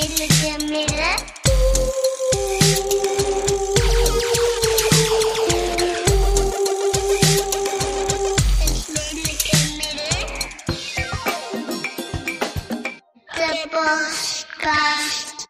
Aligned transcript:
redelijke 0.00 0.64
midden. 0.64 1.32
Podcast. 13.70 15.48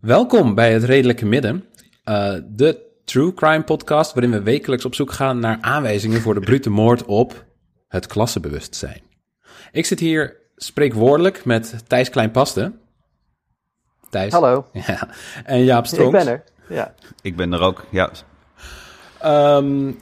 Welkom 0.00 0.54
bij 0.54 0.72
het 0.72 0.84
Redelijke 0.84 1.26
Midden, 1.26 1.64
eh, 2.04 2.34
de 2.48 3.00
True 3.04 3.34
Crime 3.34 3.62
podcast 3.62 4.12
waarin 4.12 4.32
we 4.32 4.42
wekelijks 4.42 4.84
op 4.84 4.94
zoek 4.94 5.12
gaan 5.12 5.38
naar 5.38 5.58
aanwijzingen 5.60 6.20
voor 6.20 6.34
de 6.34 6.40
brute 6.40 6.70
moord 6.70 7.04
op 7.04 7.44
het 7.88 8.06
klassenbewustzijn. 8.06 9.02
Ik 9.72 9.86
zit 9.86 10.00
hier 10.00 10.36
spreekwoordelijk 10.56 11.44
met 11.44 11.84
Thijs 11.86 12.10
Kleinpaste. 12.10 12.80
Thijs. 14.12 14.32
Hallo, 14.32 14.64
Ja. 14.86 15.08
En 15.44 15.64
Jaap 15.64 15.84
ik 15.84 15.90
Stronks. 15.90 16.24
ben 16.24 16.26
er. 16.32 16.42
Ja. 16.68 16.94
Ik 17.22 17.36
ben 17.36 17.52
er 17.52 17.60
ook, 17.60 17.84
ja. 17.90 18.10
Ehm, 19.20 19.92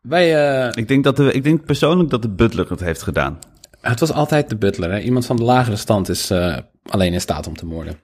wij, 0.00 0.56
eh, 0.66 0.70
Ik 0.74 0.88
denk, 0.88 1.04
dat 1.04 1.16
de, 1.16 1.32
ik 1.32 1.42
denk 1.44 1.64
persoonlijk 1.64 2.10
dat 2.10 2.22
de 2.22 2.28
butler 2.28 2.70
het 2.70 2.80
heeft 2.80 3.02
gedaan. 3.02 3.38
het 3.80 4.00
was 4.00 4.12
altijd 4.12 4.48
de 4.48 4.56
butler. 4.56 4.90
Hè? 4.90 4.98
Iemand 4.98 5.26
van 5.26 5.36
de 5.36 5.42
lagere 5.42 5.76
stand 5.76 6.08
is 6.08 6.30
eh, 6.30 6.56
alleen 6.88 7.12
in 7.12 7.20
staat 7.20 7.46
om 7.46 7.56
te 7.56 7.66
moorden. 7.66 8.00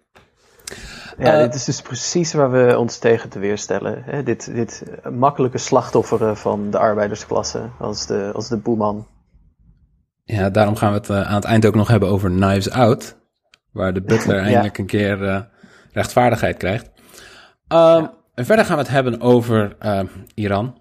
ja, 1.18 1.32
Eh, 1.34 1.38
dit 1.38 1.54
is 1.54 1.64
dus 1.64 1.80
precies 1.82 2.32
waar 2.32 2.50
we 2.50 2.78
ons 2.78 2.98
tegen 2.98 3.28
te 3.30 3.38
weerstellen. 3.38 4.02
Hè? 4.04 4.22
Dit, 4.22 4.54
dit 4.54 4.82
makkelijke 5.12 5.58
slachtofferen 5.58 6.36
van 6.36 6.70
de 6.70 6.78
arbeidersklasse 6.78 7.62
als 7.78 8.06
de, 8.06 8.30
als 8.34 8.48
de 8.48 8.56
boeman. 8.56 9.06
Ja, 10.24 10.50
daarom 10.50 10.76
gaan 10.76 10.92
we 10.92 10.98
het 10.98 11.10
aan 11.10 11.34
het 11.34 11.44
eind 11.44 11.66
ook 11.66 11.74
nog 11.74 11.88
hebben 11.88 12.08
over 12.08 12.30
Knives 12.30 12.70
Out. 12.70 13.16
Waar 13.72 13.94
de 13.94 14.02
butler 14.02 14.38
eindelijk 14.46 14.78
een 14.78 14.86
keer 14.86 15.24
eh, 15.24 15.40
rechtvaardigheid 15.92 16.56
krijgt. 16.56 16.90
Ehm, 17.68 18.06
En 18.34 18.44
verder 18.44 18.64
gaan 18.64 18.76
we 18.76 18.82
het 18.82 18.90
hebben 18.92 19.20
over 19.20 19.76
eh, 19.78 20.00
Iran. 20.34 20.80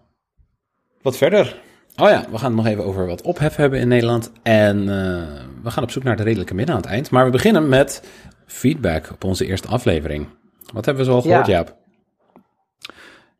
Wat 1.01 1.17
verder? 1.17 1.61
Oh 1.95 2.09
ja, 2.09 2.25
we 2.31 2.37
gaan 2.37 2.47
het 2.55 2.63
nog 2.63 2.65
even 2.65 2.85
over 2.85 3.05
wat 3.07 3.21
ophef 3.21 3.55
hebben 3.55 3.79
in 3.79 3.87
Nederland. 3.87 4.31
En 4.43 4.79
eh, 4.79 5.43
we 5.63 5.71
gaan 5.71 5.83
op 5.83 5.91
zoek 5.91 6.03
naar 6.03 6.15
de 6.15 6.23
redelijke 6.23 6.53
midden 6.53 6.75
aan 6.75 6.81
het 6.81 6.89
eind. 6.89 7.09
Maar 7.11 7.25
we 7.25 7.31
beginnen 7.31 7.69
met 7.69 8.03
feedback 8.45 9.09
op 9.11 9.23
onze 9.23 9.45
eerste 9.45 9.67
aflevering. 9.67 10.27
Wat 10.73 10.85
hebben 10.85 11.03
we 11.05 11.09
zoal 11.11 11.21
gehoord, 11.21 11.45
Ja. 11.47 11.53
Jaap? 11.53 11.75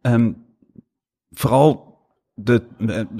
Ehm, 0.01 0.31
vooral, 1.31 1.97
de, 2.33 2.63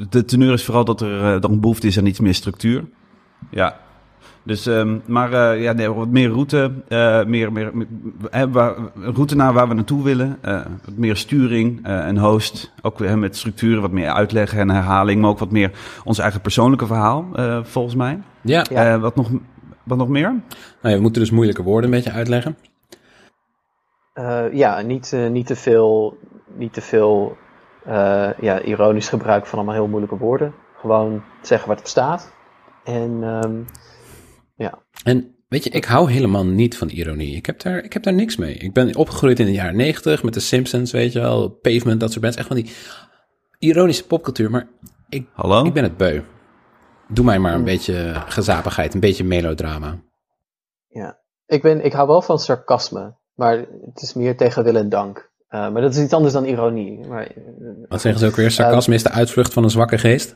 de 0.10 0.26
teneur 0.26 0.54
is 0.54 0.66
vooral 0.66 0.86
dat 0.86 1.02
er 1.02 1.42
dan 1.42 1.60
behoefte 1.60 1.88
is 1.88 1.98
aan 1.98 2.06
iets 2.06 2.20
meer 2.20 2.34
structuur. 2.34 2.86
Ja. 3.52 3.80
Dus, 4.44 4.66
ehm, 4.66 4.98
maar 5.06 5.34
eh, 5.34 5.62
ja, 5.62 5.72
nee, 5.74 5.90
wat 5.94 6.08
meer 6.08 6.30
route, 6.30 6.72
eh, 6.88 7.24
meer, 7.26 7.52
meer, 7.52 7.72
meer- 7.74 7.88
eh, 8.32 8.44
waar- 8.52 8.76
een 8.78 9.14
route 9.14 9.36
naar 9.36 9.54
waar 9.54 9.68
we 9.68 9.74
naartoe 9.74 10.04
willen. 10.04 10.38
eh, 10.42 10.54
wat 10.86 10.96
meer 10.96 11.16
sturing 11.16 11.86
eh, 11.86 12.06
en 12.08 12.18
host. 12.18 12.72
Ook 12.82 13.00
weer 13.00 13.18
met 13.18 13.36
structuren, 13.38 13.82
wat 13.82 13.92
meer 13.92 14.10
uitleg 14.12 14.54
en 14.56 14.70
herhaling. 14.70 15.22
Maar 15.22 15.30
ook 15.30 15.40
wat 15.40 15.52
meer 15.52 15.72
ons 16.04 16.18
eigen 16.20 16.42
persoonlijke 16.42 16.86
verhaal, 16.86 17.26
eh, 17.36 17.60
volgens 17.64 17.96
mij. 17.96 18.20
Ja, 18.42 18.66
Ja. 18.70 18.94
Eh, 18.94 19.02
wat, 19.02 19.16
nog, 19.16 19.30
wat 19.84 19.98
nog 19.98 20.08
meer? 20.08 20.30
nou 20.30 20.42
ja, 20.82 20.96
we 20.96 21.02
moeten 21.02 21.22
dus 21.22 21.32
moeilijke 21.32 21.64
woorden 21.64 21.90
een 21.90 21.96
beetje 21.96 22.12
uitleggen. 22.12 22.58
Eh, 24.14 24.54
ja, 24.54 24.82
niet, 24.82 25.14
eh, 25.14 25.28
niet 25.30 25.48
te 25.48 25.56
veel, 25.56 26.18
niet 26.56 26.74
te 26.74 26.82
veel 26.82 27.38
eh, 27.86 28.30
ja, 28.40 28.62
ironisch 28.62 29.10
gebruik 29.10 29.46
van 29.46 29.58
allemaal 29.58 29.76
heel 29.76 29.88
moeilijke 29.88 30.18
woorden. 30.18 30.54
Gewoon 30.80 31.24
zeggen 31.42 31.70
wat 31.70 31.80
er 31.80 31.88
staat. 31.88 32.32
En 32.84 33.20
ehm, 33.24 33.52
ja, 34.62 34.80
En 35.04 35.36
weet 35.48 35.64
je, 35.64 35.70
ik 35.70 35.86
hou 35.86 36.12
helemaal 36.12 36.46
niet 36.46 36.78
van 36.78 36.90
ironie. 36.90 37.36
Ik 37.36 37.46
heb 37.46 37.62
daar, 37.62 37.84
ik 37.84 37.94
heb 37.94 38.04
daar 38.04 38.14
niks 38.14 38.36
mee. 38.36 38.54
Ik 38.54 38.74
ben 38.74 38.96
opgegroeid 38.96 39.40
in 39.40 39.46
de 39.46 39.52
jaren 39.52 39.76
negentig 39.76 40.24
met 40.24 40.34
de 40.34 40.40
Simpsons, 40.40 40.92
weet 40.92 41.14
je 41.14 41.20
wel, 41.20 41.50
Pavement, 41.50 42.00
dat 42.00 42.10
soort 42.10 42.22
bands. 42.22 42.38
Echt 42.38 42.48
van 42.48 42.56
die 42.56 42.72
ironische 43.60 44.06
popcultuur, 44.08 44.50
maar 44.52 44.68
ik, 45.10 45.28
Hallo? 45.34 45.66
ik 45.66 45.74
ben 45.74 45.84
het 45.84 45.98
beu. 45.98 46.22
Doe 47.08 47.26
mij 47.26 47.40
maar 47.40 47.54
een 47.54 47.64
beetje 47.64 48.14
gezapigheid, 48.28 48.94
een 48.94 49.00
beetje 49.00 49.24
melodrama. 49.24 50.02
ja. 50.88 51.20
Ik, 51.46 51.62
ben, 51.62 51.86
ik 51.86 51.94
hou 51.94 52.08
wel 52.08 52.22
van 52.22 52.40
sarcasme. 52.40 53.16
Maar 53.36 53.58
het 53.86 54.02
is 54.02 54.14
meer 54.14 54.38
tegen 54.38 54.64
wil 54.64 54.76
en 54.76 54.90
dank. 54.90 55.32
Eh, 55.48 55.72
maar 55.72 55.82
dat 55.82 55.92
is 55.96 56.04
iets 56.04 56.14
anders 56.14 56.34
dan 56.34 56.46
ironie. 56.46 57.08
Maar, 57.08 57.26
eh, 57.28 57.36
Wat 57.88 58.02
zeggen 58.02 58.22
ze 58.22 58.28
ook 58.28 58.36
weer? 58.36 58.52
Sarcasme 58.52 58.94
is 58.96 59.04
de 59.04 59.12
uitvlucht 59.12 59.54
van 59.54 59.64
een 59.64 59.70
zwakke 59.70 59.98
geest? 59.98 60.36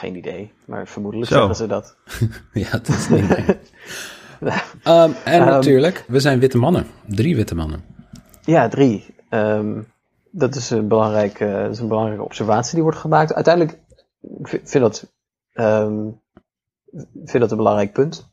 Geen 0.00 0.16
idee, 0.16 0.52
maar 0.64 0.88
vermoedelijk 0.88 1.30
Zo. 1.30 1.36
zeggen 1.36 1.56
ze 1.56 1.66
dat. 1.66 1.96
ja, 2.52 2.70
dat 2.70 2.88
is 2.88 3.08
niet 3.08 3.28
Ehm, 4.82 5.10
En 5.24 5.40
Ehm, 5.40 5.44
natuurlijk, 5.44 6.04
we 6.08 6.20
zijn 6.20 6.38
witte 6.38 6.58
mannen. 6.58 6.86
Drie 7.06 7.36
witte 7.36 7.54
mannen. 7.54 7.84
Ja, 8.44 8.68
drie. 8.68 9.14
Ehm, 9.28 9.80
dat, 10.30 10.54
is 10.54 10.70
een 10.70 10.88
belangrijke, 10.88 11.60
dat 11.62 11.70
is 11.70 11.78
een 11.78 11.88
belangrijke 11.88 12.22
observatie 12.22 12.74
die 12.74 12.82
wordt 12.82 12.98
gemaakt. 12.98 13.34
Uiteindelijk 13.34 13.78
ik 14.38 14.48
vind 14.48 14.70
vind 14.70 14.84
dat, 14.84 15.06
ik 17.14 17.28
vind 17.30 17.40
dat 17.42 17.50
een 17.50 17.56
belangrijk 17.56 17.92
punt. 17.92 18.30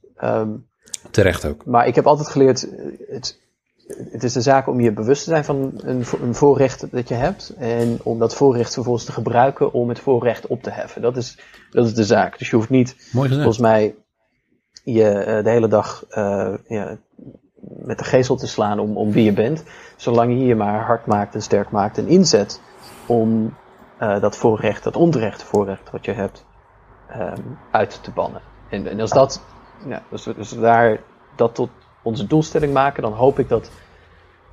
Terecht 1.12 1.46
ook. 1.46 1.66
maar 1.66 1.88
ik 1.88 1.96
heb 1.96 2.08
altijd 2.08 2.28
geleerd, 2.30 2.70
eh, 2.70 2.86
het, 3.08 3.40
het 3.88 4.24
is 4.24 4.36
een 4.36 4.42
zaak 4.42 4.68
om 4.68 4.80
je 4.80 4.92
bewust 4.92 5.24
te 5.24 5.30
zijn 5.30 5.46
van 5.46 5.72
een, 5.76 6.06
een 6.22 6.36
voorrecht 6.36 6.92
dat 6.92 7.08
je 7.08 7.14
hebt. 7.14 7.54
En 7.58 8.00
om 8.04 8.20
dat 8.20 8.36
voorrecht 8.36 8.74
vervolgens 8.74 9.06
te 9.06 9.12
gebruiken 9.12 9.74
om 9.74 9.90
het 9.90 10.00
voorrecht 10.00 10.48
op 10.48 10.64
te 10.64 10.70
heffen. 10.70 11.02
Dat 11.02 11.18
is, 11.18 11.40
dat 11.72 11.86
is 11.86 11.94
de 11.94 12.04
zaak. 12.04 12.38
Dus 12.38 12.50
je 12.50 12.56
hoeft 12.56 12.70
niet 12.70 12.96
volgens 13.12 13.58
mij 13.58 13.96
je 14.84 15.10
eh, 15.10 15.44
de 15.44 15.50
hele 15.50 15.68
dag 15.68 16.06
eh, 16.10 16.54
ja, 16.68 16.98
met 17.62 17.98
de 17.98 18.04
geestel 18.04 18.36
te 18.36 18.48
slaan 18.48 18.80
om, 18.80 18.98
om 18.98 19.12
wie 19.12 19.24
je 19.24 19.34
bent. 19.34 19.64
Zolang 19.96 20.32
je 20.32 20.46
je 20.46 20.56
maar 20.56 20.86
hard 20.86 21.06
maakt 21.06 21.34
en 21.36 21.42
sterk 21.42 21.72
maakt 21.72 21.98
en 21.98 22.08
inzet 22.08 22.62
om 23.06 23.56
eh, 23.98 24.22
dat 24.22 24.38
voorrecht, 24.38 24.84
dat 24.84 24.96
onterechte 24.96 25.46
voorrecht 25.46 25.92
wat 25.92 26.06
je 26.06 26.12
hebt, 26.12 26.46
ehm, 27.10 27.42
uit 27.72 28.04
te 28.04 28.12
bannen. 28.12 28.42
En, 28.70 28.88
en 28.88 29.00
als 29.00 29.12
dat, 29.12 29.42
ja, 29.86 30.02
we 30.10 30.60
daar 30.60 31.00
dat 31.36 31.56
tot 31.56 31.70
onze 32.08 32.28
doelstelling 32.28 32.74
maken, 32.74 33.04
dan 33.04 33.14
hoop 33.14 33.40
ik 33.40 33.50
dat 33.50 33.72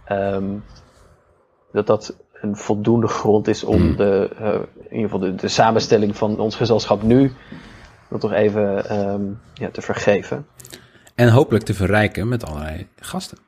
ehm, 0.04 0.44
dat, 1.72 1.86
dat 1.86 2.14
een 2.40 2.56
voldoende 2.56 3.08
grond 3.08 3.48
is 3.48 3.64
om 3.64 3.96
de, 3.96 4.30
eh, 4.38 4.52
in 4.88 4.96
ieder 4.96 5.10
geval 5.10 5.18
de, 5.18 5.34
de 5.34 5.48
samenstelling 5.48 6.16
van 6.16 6.38
ons 6.38 6.56
gezelschap 6.56 7.02
nu 7.02 7.32
dat 8.08 8.20
toch 8.20 8.32
even 8.32 8.88
ehm, 8.88 9.22
ja, 9.54 9.70
te 9.70 9.80
vergeven. 9.80 10.46
En 11.14 11.28
hopelijk 11.28 11.64
te 11.64 11.74
verrijken 11.74 12.28
met 12.28 12.46
allerlei 12.46 12.88
gasten. 12.96 13.38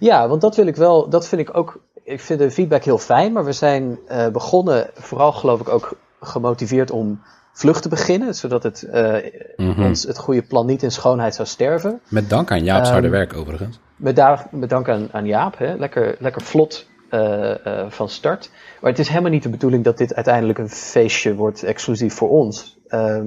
Ja, 0.00 0.28
want 0.28 0.40
dat 0.40 0.56
wil 0.56 0.66
ik 0.66 0.76
wel, 0.76 1.08
dat 1.08 1.28
vind 1.28 1.40
ik 1.40 1.56
ook, 1.56 1.80
ik 2.04 2.20
vind 2.20 2.38
de 2.38 2.50
feedback 2.50 2.84
heel 2.84 2.98
fijn, 2.98 3.32
maar 3.32 3.44
we 3.44 3.52
zijn 3.52 3.98
eh, 4.06 4.28
begonnen, 4.28 4.90
vooral 4.94 5.32
geloof 5.32 5.60
ik 5.60 5.68
ook 5.68 5.96
gemotiveerd 6.20 6.90
om 6.90 7.22
vlug 7.54 7.80
te 7.80 7.88
beginnen, 7.88 8.34
zodat 8.34 8.62
het, 8.62 8.82
eh, 8.82 9.16
Mhm. 9.56 9.82
ons 9.82 10.02
het 10.02 10.18
goede 10.18 10.42
plan 10.42 10.66
niet 10.66 10.82
in 10.82 10.90
schoonheid 10.90 11.34
zou 11.34 11.48
sterven. 11.48 12.00
Met 12.08 12.30
dank 12.30 12.50
aan 12.50 12.64
Jaap's 12.64 12.88
harde 12.88 13.06
Ehm, 13.06 13.16
werk 13.16 13.34
overigens. 13.36 13.78
Met, 13.96 14.16
daar, 14.16 14.46
met 14.50 14.68
dank 14.70 14.88
aan, 14.88 15.08
aan 15.12 15.26
Jaap, 15.26 15.58
hè? 15.58 15.74
Lekker, 15.74 16.16
lekker 16.18 16.42
vlot 16.42 16.92
eh, 17.10 17.66
eh, 17.66 17.90
van 17.90 18.08
start. 18.08 18.50
Maar 18.80 18.90
het 18.90 19.00
is 19.00 19.08
helemaal 19.08 19.30
niet 19.30 19.42
de 19.42 19.48
bedoeling 19.48 19.84
dat 19.84 19.98
dit 19.98 20.14
uiteindelijk 20.14 20.58
een 20.58 20.68
feestje 20.68 21.34
wordt 21.34 21.62
exclusief 21.62 22.14
voor 22.14 22.30
ons. 22.30 22.78
Ehm, 22.88 23.26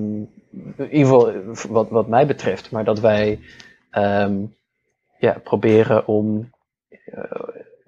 in 0.78 0.90
ieder 0.92 1.06
geval 1.08 1.34
wat, 1.70 1.90
wat 1.90 2.08
mij 2.08 2.28
betreft. 2.28 2.72
Maar 2.72 2.84
dat 2.84 3.00
wij 3.00 3.40
ehm, 3.92 4.36
ja, 5.20 5.40
proberen 5.44 6.08
om 6.08 6.50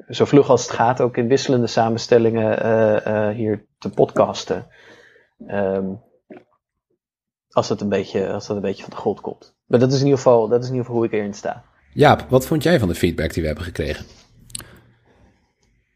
zo 0.09 0.25
vlug 0.25 0.49
als 0.49 0.61
het 0.61 0.71
gaat 0.71 1.01
ook 1.01 1.17
in 1.17 1.27
wisselende 1.27 1.67
samenstellingen 1.67 3.33
hier 3.33 3.65
te 3.79 3.89
podcasten. 3.89 4.67
Als, 7.51 7.67
dat 7.67 7.81
een 7.81 7.89
beetje, 7.89 8.31
als 8.31 8.47
dat 8.47 8.55
een 8.55 8.61
beetje 8.61 8.81
van 8.83 8.91
de 8.91 8.97
grond 8.99 9.21
komt. 9.21 9.53
Maar 9.65 9.79
dat 9.79 9.89
is 9.91 9.97
in 9.99 10.03
ieder 10.05 10.17
geval, 10.17 10.47
dat 10.47 10.59
is 10.63 10.65
in 10.69 10.71
ieder 10.71 10.85
geval 10.85 11.01
hoe 11.01 11.05
ik 11.09 11.13
erin 11.19 11.33
sta. 11.33 11.63
Jaap, 11.93 12.25
wat 12.29 12.45
vond 12.45 12.63
jij 12.63 12.79
van 12.79 12.87
de 12.87 12.95
feedback 12.95 13.31
die 13.31 13.41
we 13.41 13.47
hebben 13.47 13.65
gekregen? 13.65 14.05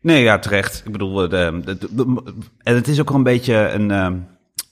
Nee, 0.02 0.24
ja, 0.24 0.40
terecht. 0.40 0.82
Ik 0.86 0.92
bedoel, 0.92 1.14
de, 1.14 1.62
de- 1.66 1.78
de- 1.96 2.34
en 2.64 2.76
het 2.76 2.88
is 2.88 3.00
ook 3.00 3.08
wel 3.08 3.18
een 3.18 3.24
beetje 3.24 3.56
een, 3.70 3.92
ehm, 3.92 4.18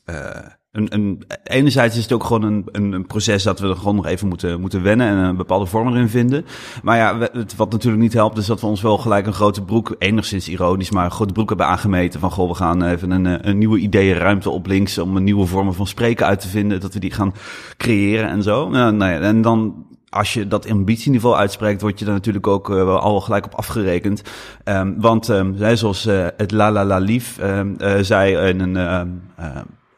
eh, 0.05 0.47
een, 0.71 0.94
een. 0.94 1.23
Enerzijds 1.44 1.97
is 1.97 2.03
het 2.03 2.12
ook 2.12 2.23
gewoon 2.23 2.44
een, 2.44 2.94
een, 2.94 3.06
proces 3.06 3.44
dat 3.44 3.59
we 3.59 3.68
er 3.68 3.75
gewoon 3.75 3.95
nog 3.95 4.06
even 4.06 4.27
moeten, 4.27 4.62
moeten 4.62 4.83
wennen 4.83 5.07
en 5.07 5.18
een 5.18 5.35
bepaalde 5.35 5.65
vorm 5.65 5.88
erin 5.88 6.09
vinden. 6.09 6.45
Maar 6.83 6.97
ja, 6.97 7.18
het, 7.19 7.56
wat 7.56 7.71
natuurlijk 7.71 8.01
niet 8.01 8.13
helpt, 8.13 8.38
is 8.38 8.45
dat 8.45 8.62
we 8.62 8.68
ons 8.68 8.81
wel 8.81 8.97
gelijk 8.97 9.25
een 9.25 9.33
grote 9.33 9.63
broek, 9.63 9.95
enigszins 9.97 10.50
ironisch, 10.50 10.91
maar 10.91 11.06
een 11.06 11.12
grote 11.12 11.33
broek 11.33 11.50
hebben 11.50 11.68
aangemeten. 11.68 12.19
Van 12.19 12.31
goh, 12.31 12.50
we 12.50 12.56
gaan 12.56 12.83
even 12.83 13.12
een, 13.12 13.47
een 13.50 13.57
nieuwe 13.57 13.79
ideeënruimte 13.79 14.50
op 14.50 14.68
links 14.68 14.97
om 14.97 15.15
een 15.15 15.23
nieuwe 15.23 15.45
vormen 15.45 15.73
van 15.73 15.88
spreken 15.88 16.25
uit 16.25 16.39
te 16.39 16.47
vinden. 16.47 16.79
Dat 16.79 16.94
we 16.94 17.00
die 17.00 17.12
gaan 17.12 17.33
creëren 17.77 18.29
en 18.29 18.44
zo. 18.44 18.69
Nou, 18.69 18.94
nou 18.94 19.12
ja, 19.12 19.19
en 19.19 19.41
dan 19.41 19.85
als 20.09 20.33
je 20.33 20.47
dat 20.47 20.69
ambitieniveau 20.69 21.35
uitspreekt, 21.35 21.81
word 21.81 22.00
je 22.00 22.06
er 22.06 22.12
natuurlijk 22.12 22.47
ook 22.47 22.69
eh, 22.69 22.75
wel 22.75 23.00
al 23.00 23.21
gelijk 23.21 23.45
op 23.45 23.56
afgerekend. 23.56 24.21
Ehm, 24.63 24.94
want 24.97 25.25
zij, 25.56 25.75
zoals 25.75 26.06
eh, 26.06 26.27
het 26.38 26.51
La 26.51 26.71
La 26.71 26.85
La 26.85 26.97
Lief 26.97 27.38
ehm, 27.38 27.74
eh, 27.77 28.01
zei 28.01 28.50
in 28.50 28.59
een, 28.59 29.21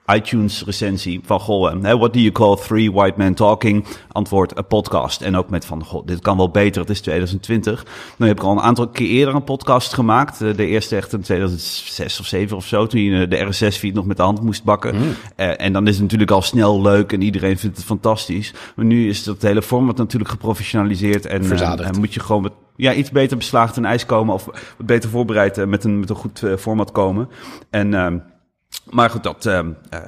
ehm, 0.05 0.15
eh, 0.15 0.15
iTunes 0.15 0.63
recensie 0.65 1.21
van 1.23 1.39
goh, 1.39 1.71
eh, 1.71 1.93
what 1.93 2.13
do 2.13 2.19
you 2.19 2.31
call 2.31 2.55
three 2.55 2.91
white 2.91 3.13
men 3.17 3.33
talking? 3.33 3.85
Antwoord, 4.11 4.57
een 4.57 4.67
podcast. 4.67 5.21
En 5.21 5.35
ook 5.35 5.49
met 5.49 5.65
van, 5.65 5.83
goh, 5.85 6.05
dit 6.05 6.19
kan 6.19 6.37
wel 6.37 6.49
beter, 6.49 6.81
het 6.81 6.89
is 6.89 7.01
2020. 7.01 7.85
Nu 8.17 8.27
heb 8.27 8.37
ik 8.37 8.43
al 8.43 8.51
een 8.51 8.61
aantal 8.61 8.87
keer 8.87 9.07
eerder 9.07 9.35
een 9.35 9.43
podcast 9.43 9.93
gemaakt. 9.93 10.41
Eh, 10.41 10.55
De 10.55 10.65
eerste 10.65 10.95
echt 10.95 11.13
in 11.13 11.21
2006 11.21 12.19
of 12.19 12.25
7 12.25 12.57
of 12.57 12.65
zo, 12.65 12.87
toen 12.87 13.01
je 13.01 13.27
de 13.27 13.37
RSS-feed 13.43 13.93
nog 13.93 14.05
met 14.05 14.17
de 14.17 14.23
hand 14.23 14.41
moest 14.41 14.63
bakken. 14.63 14.95
Eh, 15.35 15.61
en 15.61 15.73
dan 15.73 15.87
is 15.87 15.93
het 15.93 16.01
natuurlijk 16.01 16.31
al 16.31 16.41
snel 16.41 16.81
leuk 16.81 17.13
en 17.13 17.21
iedereen 17.21 17.57
vindt 17.57 17.77
het 17.77 17.85
fantastisch. 17.85 18.53
Maar 18.75 18.85
nu 18.85 19.09
is 19.09 19.23
dat 19.23 19.41
hele 19.41 19.61
format 19.61 19.97
natuurlijk 19.97 20.31
geprofessionaliseerd 20.31 21.25
en, 21.25 21.51
eh, 21.51 21.87
en 21.87 21.99
moet 21.99 22.13
je 22.13 22.19
gewoon 22.19 22.41
met 22.41 22.51
ja, 22.75 22.93
iets 22.93 23.11
beter 23.11 23.37
beslaagd 23.37 23.73
ten 23.73 23.85
ijs 23.85 24.05
komen 24.05 24.33
of 24.33 24.45
wat 24.45 24.85
beter 24.85 25.09
voorbereid 25.09 25.57
eh, 25.57 25.65
met 25.65 25.83
een, 25.83 25.99
met 25.99 26.09
een 26.09 26.15
goed 26.15 26.43
eh, 26.43 26.55
format 26.57 26.91
komen. 26.91 27.29
En, 27.69 27.93
ehm, 27.93 28.17
maar 28.89 29.09
goed, 29.09 29.23
dat... 29.23 29.45
ehm, 29.45 29.71
eh, 29.89 29.99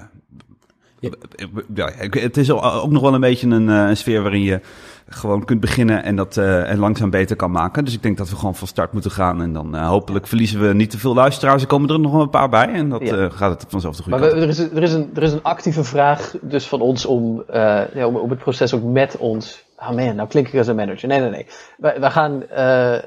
ja, 1.76 1.90
het 2.10 2.38
is 2.38 2.52
al- 2.52 2.74
ook 2.82 2.92
nog 2.92 3.02
wel 3.02 3.14
een 3.14 3.20
beetje 3.22 3.48
een, 3.48 3.70
eh, 3.70 3.88
een 3.88 3.98
sfeer 3.98 4.22
waarin 4.22 4.42
je 4.42 4.60
gewoon 5.08 5.46
kunt 5.46 5.60
beginnen 5.60 6.04
en 6.04 6.16
dat 6.16 6.38
eh, 6.38 6.70
en 6.72 6.78
langzaam 6.78 7.10
beter 7.10 7.36
kan 7.36 7.52
maken. 7.52 7.86
Dus 7.86 7.94
ik 7.94 8.04
denk 8.04 8.18
dat 8.18 8.30
we 8.30 8.36
gewoon 8.36 8.56
van 8.56 8.68
start 8.68 8.92
moeten 8.94 9.12
gaan. 9.12 9.42
En 9.42 9.54
dan 9.54 9.76
eh, 9.76 9.88
hopelijk 9.88 10.28
verliezen 10.28 10.68
we 10.68 10.74
niet 10.74 10.90
te 10.90 10.98
veel 10.98 11.14
luisteraars. 11.14 11.62
Er 11.62 11.68
komen 11.68 11.90
er 11.90 12.00
nog 12.00 12.14
een 12.14 12.30
paar 12.30 12.50
bij. 12.50 12.68
En 12.74 12.90
dat 12.90 13.02
Ja. 13.08 13.18
eh, 13.18 13.32
gaat 13.32 13.62
het 13.62 13.72
vanzelf 13.72 13.96
de 13.96 14.04
goede 14.04 14.20
Maar 14.20 14.30
we- 14.30 14.36
er, 14.42 14.48
is, 14.48 14.58
een- 14.58 14.76
er, 14.76 14.84
is 14.84 14.94
een, 14.94 15.10
er 15.16 15.24
is 15.24 15.32
een 15.32 15.44
actieve 15.44 15.84
vraag 15.84 16.36
dus 16.42 16.68
van 16.68 16.82
ons 16.82 17.06
om, 17.06 17.44
eh, 17.48 17.82
ja, 17.94 18.08
om, 18.08 18.16
om 18.16 18.30
het 18.30 18.40
proces 18.40 18.74
ook 18.74 18.84
met 18.84 19.18
ons... 19.18 19.64
Ah 19.76 19.96
man, 19.96 20.16
nou 20.16 20.28
klink 20.30 20.48
ik 20.48 20.58
als 20.58 20.68
een 20.68 20.76
manager. 20.76 21.08
Nee, 21.08 21.20
nee, 21.20 21.30
nee. 21.30 21.48
Wij, 21.78 22.00
wij 22.00 22.12
gaan 22.12 22.48
eh, 22.50 22.96
eh, 22.96 23.02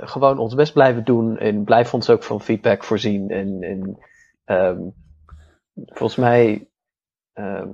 gewoon 0.00 0.38
ons 0.38 0.54
best 0.54 0.72
blijven 0.72 1.04
doen 1.04 1.38
en 1.38 1.64
blijf 1.64 1.94
ons 1.94 2.10
ook 2.10 2.22
van 2.22 2.40
feedback 2.40 2.84
voorzien. 2.84 3.30
En, 3.30 3.58
en 3.62 3.98
ehm, 4.44 4.78
volgens 5.74 6.18
mij, 6.18 6.68
ehm, 7.32 7.68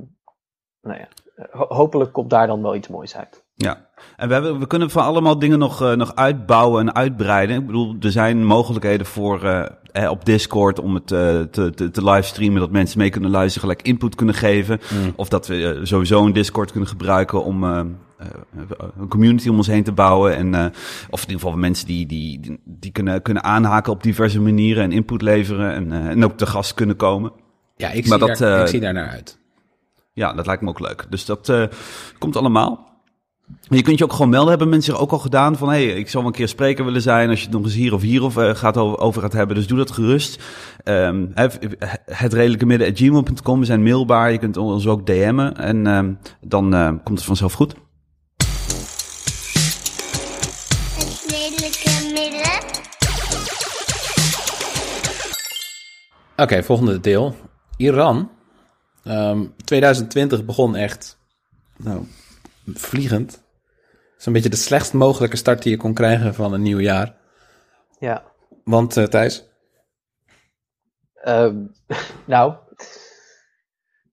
nou 0.83 0.99
ja, 0.99 1.09
ho- 1.51 1.75
hopelijk 1.75 2.13
komt 2.13 2.31
daar 2.31 2.47
dan 2.47 2.63
wel 2.63 2.75
iets 2.75 2.89
moois 2.89 3.17
uit. 3.17 3.45
Ja, 3.55 3.89
en 4.17 4.29
we, 4.29 4.35
hebben, 4.35 4.59
we 4.59 4.67
kunnen 4.67 4.91
van 4.91 5.05
allemaal 5.05 5.39
dingen 5.39 5.59
nog, 5.59 5.83
eh, 5.83 5.93
nog 5.93 6.15
uitbouwen 6.15 6.81
en 6.89 6.95
uitbreiden. 6.95 7.57
Ik 7.57 7.67
bedoel, 7.67 7.97
er 8.01 8.11
zijn 8.11 8.45
mogelijkheden 8.45 9.07
voor 9.07 9.45
eh, 9.45 9.67
eh, 9.93 10.11
op 10.11 10.25
Discord 10.25 10.81
om 10.81 10.95
het 10.95 11.13
eh, 11.13 11.41
te, 11.41 11.71
te, 11.75 11.91
te 11.91 12.05
livestreamen, 12.05 12.61
dat 12.61 12.71
mensen 12.71 12.99
mee 12.99 13.11
kunnen 13.11 13.31
luisteren, 13.31 13.69
gelijk 13.69 13.87
input 13.87 14.15
kunnen 14.15 14.35
geven. 14.35 14.81
Of 15.17 15.29
dat 15.29 15.47
we 15.47 15.81
sowieso 15.83 16.25
een 16.25 16.33
Discord 16.33 16.71
kunnen 16.71 16.89
gebruiken 16.89 17.45
om 17.45 17.63
een 18.99 19.09
community 19.09 19.49
om 19.49 19.57
ons 19.57 19.67
heen 19.67 19.83
te 19.85 19.93
bouwen. 19.93 20.37
En, 20.37 20.55
eh, 20.55 20.65
of 21.11 21.23
in 21.23 21.29
ieder 21.29 21.43
geval 21.43 21.57
mensen 21.59 21.87
die, 21.87 22.07
die, 22.07 22.41
die, 22.41 22.61
die 22.65 22.93
kunnen, 22.93 23.23
kunnen 23.23 23.43
aanhaken 23.45 23.93
op 23.93 24.03
diverse 24.03 24.41
manieren 24.41 24.83
en 24.83 24.93
input 24.93 25.23
leveren 25.23 25.73
en, 25.75 25.93
eh, 25.93 26.07
en 26.07 26.25
ook 26.25 26.37
te 26.37 26.47
gast 26.47 26.75
kunnen 26.75 26.97
komen. 26.97 27.33
Ja, 27.77 27.91
ik, 27.91 28.07
Maar 28.07 28.19
zie, 28.19 28.29
dat, 28.29 28.39
daar, 28.39 28.57
eh, 28.57 28.63
ik 28.63 28.69
zie 28.69 28.81
daar 28.81 28.93
naar 28.93 29.09
uit. 29.09 29.39
Ja, 30.13 30.33
dat 30.33 30.47
lijkt 30.47 30.63
me 30.63 30.69
ook 30.69 30.81
leuk. 30.81 31.07
Dus 31.11 31.25
dat 31.25 31.49
eh, 31.49 31.65
komt 32.19 32.37
allemaal. 32.37 32.87
Je 33.61 33.83
kunt 33.83 33.99
je 33.99 34.05
ook 34.05 34.13
gewoon 34.13 34.29
melden. 34.29 34.49
Hebben 34.49 34.69
mensen 34.69 34.93
zich 34.93 35.03
ook 35.03 35.11
al 35.11 35.19
gedaan 35.19 35.57
van... 35.57 35.69
hey, 35.69 35.87
ik 35.87 36.09
zou 36.09 36.23
wel 36.23 36.33
een 36.33 36.39
keer 36.39 36.49
spreker 36.49 36.85
willen 36.85 37.03
zijn... 37.03 37.29
als 37.29 37.39
je 37.39 37.45
het 37.45 37.55
nog 37.55 37.65
eens 37.65 37.75
hier 37.75 37.95
of 37.95 38.03
hier 38.03 38.23
of, 38.23 38.37
eh, 38.37 38.55
gaat 38.55 38.77
over, 38.77 38.99
over 38.99 39.23
gaat 39.23 39.33
hebben. 39.33 39.57
Dus 39.57 39.67
doe 39.67 39.79
dat 39.79 39.91
gerust. 39.91 40.43
Ehm 40.85 41.25
het 42.05 42.33
redelijke 42.33 42.67
midden 42.67 42.97
gmail.com. 42.97 43.59
We 43.59 43.65
zijn 43.65 43.83
mailbaar. 43.83 44.33
Je 44.33 44.39
kunt 44.39 44.57
ons 44.57 44.87
ook 44.87 45.07
DM'en. 45.07 45.57
En 45.57 45.87
ehm, 45.87 46.13
dan 46.41 46.75
eh, 46.75 46.89
komt 46.89 47.19
het 47.19 47.25
vanzelf 47.25 47.53
goed. 47.53 47.75
Het 50.97 51.25
redelijke 51.29 51.91
midden. 52.13 52.63
Oké, 56.37 56.63
volgende 56.63 57.01
deel. 57.01 57.35
Iran. 57.77 58.31
Ehm, 59.05 59.47
2020 59.65 60.45
begon 60.45 60.77
echt 60.77 61.19
nou, 61.77 62.07
vliegend. 62.65 63.45
Zo'n 64.17 64.33
beetje 64.33 64.49
de 64.49 64.57
slechtst 64.57 64.93
mogelijke 64.93 65.37
start 65.37 65.63
die 65.63 65.73
je 65.73 65.79
kon 65.79 65.95
krijgen 65.95 66.35
van 66.35 66.53
een 66.53 66.63
nieuw 66.63 66.81
jaar. 66.81 67.15
Ja. 67.99 68.23
Want 68.65 68.97
eh, 68.97 69.05
Thijs, 69.05 69.45
Ehm, 71.27 71.65
nou, 72.35 72.55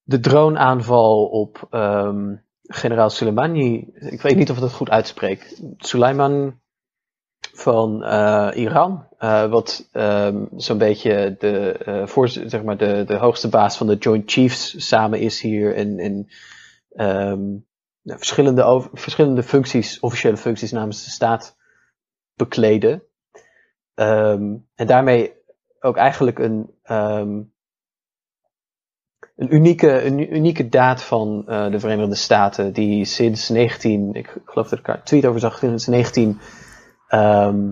de 0.03 0.19
droneaanval 0.19 1.25
op 1.25 1.67
ehm, 1.69 2.35
generaal 2.61 3.09
Soleimani, 3.09 3.91
ik 3.93 4.21
weet 4.21 4.35
niet 4.35 4.49
of 4.49 4.55
ik 4.55 4.61
dat 4.61 4.73
goed 4.73 4.89
uitspreek. 4.89 5.61
Suleiman 5.77 6.61
van 7.53 8.03
eh, 8.03 8.49
Iran, 8.53 9.07
eh, 9.17 9.45
wat 9.45 9.89
ehm, 9.91 10.45
zo'n 10.55 10.77
beetje 10.77 11.35
de, 11.39 12.01
voorz- 12.05 12.45
zeg 12.45 12.63
maar 12.63 12.77
de, 12.77 13.03
de 13.07 13.15
hoogste 13.15 13.49
baas 13.49 13.77
van 13.77 13.87
de 13.87 13.95
Joint 13.95 14.31
Chiefs 14.31 14.87
samen 14.87 15.19
is 15.19 15.41
hier 15.41 15.75
en, 15.75 16.27
ehm, 16.89 17.41
ja, 18.01 18.17
verschillende, 18.17 18.89
verschillende 18.93 19.43
functies, 19.43 19.99
officiële 19.99 20.37
functies 20.37 20.71
namens 20.71 21.03
de 21.03 21.09
staat 21.09 21.57
bekleden. 22.35 23.03
Ehm, 23.93 24.55
en 24.75 24.87
daarmee 24.87 25.33
ook 25.79 25.97
eigenlijk 25.97 26.39
een, 26.39 26.69
een, 26.83 27.53
unieke, 29.35 30.03
een 30.03 30.35
unieke 30.35 30.69
daad 30.69 31.03
van 31.03 31.43
de 31.45 31.79
Verenigde 31.79 32.15
Staten, 32.15 32.73
die 32.73 33.05
sinds 33.05 33.49
19, 33.49 34.13
ik 34.13 34.37
geloof 34.45 34.69
dat 34.69 34.79
ik 34.79 34.87
een 34.87 35.03
tweet 35.03 35.25
over 35.25 35.39
zag, 35.39 35.57
sinds 35.57 35.87
19, 35.87 36.39
ehm, 37.13 37.71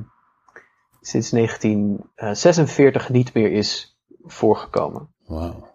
sinds 1.01 1.31
1946 1.31 3.09
niet 3.09 3.33
meer 3.33 3.51
is 3.51 3.97
voorgekomen. 4.23 5.07
wauw. 5.25 5.69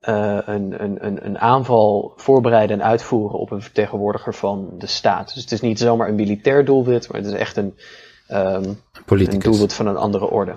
Eh, 0.00 0.38
een, 0.44 0.82
een, 0.82 1.06
een, 1.06 1.26
een 1.26 1.38
aanval 1.38 2.12
voorbereiden 2.16 2.80
en 2.80 2.86
uitvoeren 2.86 3.38
op 3.38 3.50
een 3.50 3.62
vertegenwoordiger 3.62 4.34
van 4.34 4.70
de 4.78 4.86
staat. 4.86 5.34
Dus 5.34 5.42
het 5.42 5.52
is 5.52 5.60
niet 5.60 5.78
zomaar 5.78 6.08
een 6.08 6.14
militair 6.14 6.64
doelwit, 6.64 7.08
maar 7.12 7.20
het 7.20 7.30
is 7.30 7.36
echt 7.38 7.56
een, 7.56 7.78
ehm, 8.26 8.72
een 9.06 9.38
doelwit 9.38 9.72
van 9.74 9.86
een 9.86 9.96
andere 9.96 10.30
orde. 10.30 10.54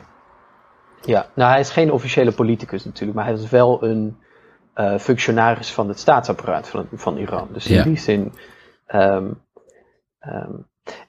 Ja, 1.01 1.27
nou 1.35 1.51
hij 1.51 1.59
is 1.59 1.69
geen 1.69 1.91
officiële 1.91 2.31
politicus 2.31 2.85
natuurlijk, 2.85 3.17
maar 3.17 3.25
hij 3.25 3.33
is 3.33 3.49
wel 3.49 3.83
een 3.83 4.17
eh, 4.73 4.97
functionaris 4.97 5.71
van 5.73 5.87
het 5.87 5.99
staatsapparaat 5.99 6.67
van, 6.67 6.87
van 6.93 7.17
Iran. 7.17 7.47
Dus 7.53 7.67
in 7.67 7.75
Ja. 7.75 7.83
die 7.83 7.97
zin. 7.97 8.33
ehm, 8.85 9.31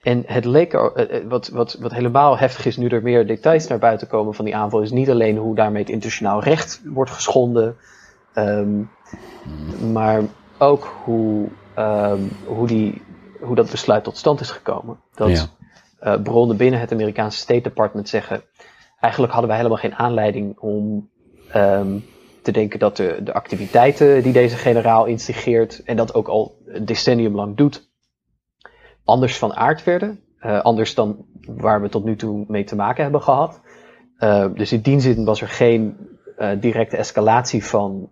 en 0.01 0.23
het 0.25 0.45
leek 0.45 0.73
er, 0.73 0.93
eh, 0.93 1.17
eh, 1.17 1.27
wat, 1.27 1.47
wat, 1.47 1.73
wat 1.79 1.91
helemaal 1.91 2.37
heftig 2.37 2.65
is 2.65 2.77
nu 2.77 2.87
er 2.87 3.01
meer 3.01 3.27
details 3.27 3.67
naar 3.67 3.79
buiten 3.79 4.07
komen 4.07 4.33
van 4.33 4.45
die 4.45 4.55
aanval, 4.55 4.81
is 4.81 4.91
niet 4.91 5.09
alleen 5.09 5.37
hoe 5.37 5.55
daarmee 5.55 5.81
het 5.81 5.91
internationaal 5.91 6.43
recht 6.43 6.81
wordt 6.85 7.11
geschonden, 7.11 7.75
ehm, 8.33 8.81
maar 9.91 10.21
ook 10.57 10.93
hoe, 11.03 11.47
ehm, 11.75 12.21
hoe, 12.45 12.67
die, 12.67 13.01
hoe 13.41 13.55
dat 13.55 13.69
besluit 13.71 14.03
tot 14.03 14.17
stand 14.17 14.39
is 14.39 14.51
gekomen. 14.51 14.99
Dat 15.15 15.29
Ja. 15.29 15.45
eh, 15.99 16.21
bronnen 16.21 16.57
binnen 16.57 16.79
het 16.79 16.91
Amerikaanse 16.91 17.37
State 17.37 17.61
Department 17.61 18.09
zeggen: 18.09 18.41
eigenlijk 18.99 19.31
hadden 19.33 19.49
wij 19.49 19.57
helemaal 19.57 19.81
geen 19.81 19.95
aanleiding 19.95 20.57
om 20.59 21.09
ehm, 21.49 21.97
te 22.41 22.51
denken 22.51 22.79
dat 22.79 22.97
de, 22.97 23.19
de 23.23 23.33
activiteiten 23.33 24.23
die 24.23 24.33
deze 24.33 24.55
generaal 24.55 25.05
instigeert 25.05 25.83
en 25.83 25.95
dat 25.95 26.13
ook 26.13 26.27
al 26.27 26.55
een 26.65 26.85
decennium 26.85 27.35
lang 27.35 27.57
doet, 27.57 27.88
anders 29.09 29.37
van 29.37 29.55
aard 29.55 29.83
werden. 29.83 30.19
Eh, 30.39 30.61
anders 30.61 30.95
dan 30.95 31.25
waar 31.45 31.81
we 31.81 31.89
tot 31.89 32.03
nu 32.03 32.15
toe 32.15 32.45
mee 32.47 32.63
te 32.63 32.75
maken 32.75 33.03
hebben 33.03 33.21
gehad. 33.21 33.61
Eh, 34.17 34.45
dus 34.53 34.71
in 34.71 34.81
die 34.81 34.99
zin 34.99 35.25
was 35.25 35.41
er 35.41 35.47
geen 35.47 35.97
eh, 36.37 36.49
directe 36.59 36.97
escalatie 36.97 37.65
van 37.65 38.09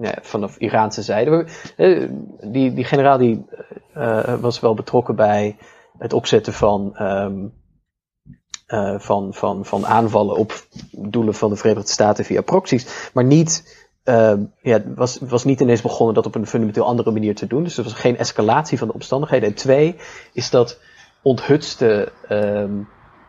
ja, 0.00 0.14
vanaf 0.22 0.56
Iraanse 0.56 1.02
zijde. 1.02 1.46
Die, 2.50 2.74
die 2.74 2.84
generaal 2.84 3.18
die, 3.18 3.44
was 4.40 4.60
wel 4.60 4.74
betrokken 4.74 5.16
bij 5.16 5.56
het 5.98 6.12
opzetten 6.12 6.52
van, 6.52 6.96
ehm, 6.96 7.46
eh, 8.66 8.98
van, 8.98 9.34
van, 9.34 9.64
van 9.64 9.86
aanvallen 9.86 10.36
op 10.36 10.66
doelen 10.90 11.34
van 11.34 11.50
de 11.50 11.56
Verenigde 11.56 11.90
Staten 11.90 12.24
via 12.24 12.40
proxies. 12.40 13.10
Maar 13.14 13.24
niet, 13.24 13.85
ehm, 14.06 14.40
ja, 14.62 14.72
het 14.72 14.94
was, 14.94 15.18
was 15.20 15.44
niet 15.44 15.60
ineens 15.60 15.82
begonnen 15.82 16.14
dat 16.14 16.26
op 16.26 16.34
een 16.34 16.46
fundamenteel 16.46 16.86
andere 16.86 17.10
manier 17.10 17.34
te 17.34 17.46
doen. 17.46 17.62
Dus 17.62 17.76
er 17.76 17.84
was 17.84 17.92
geen 17.92 18.18
escalatie 18.18 18.78
van 18.78 18.86
de 18.86 18.94
omstandigheden. 18.94 19.48
En 19.48 19.54
twee, 19.54 19.96
is 20.32 20.50
dat 20.50 20.78
onthutste 21.22 22.12
ehm, 22.28 22.72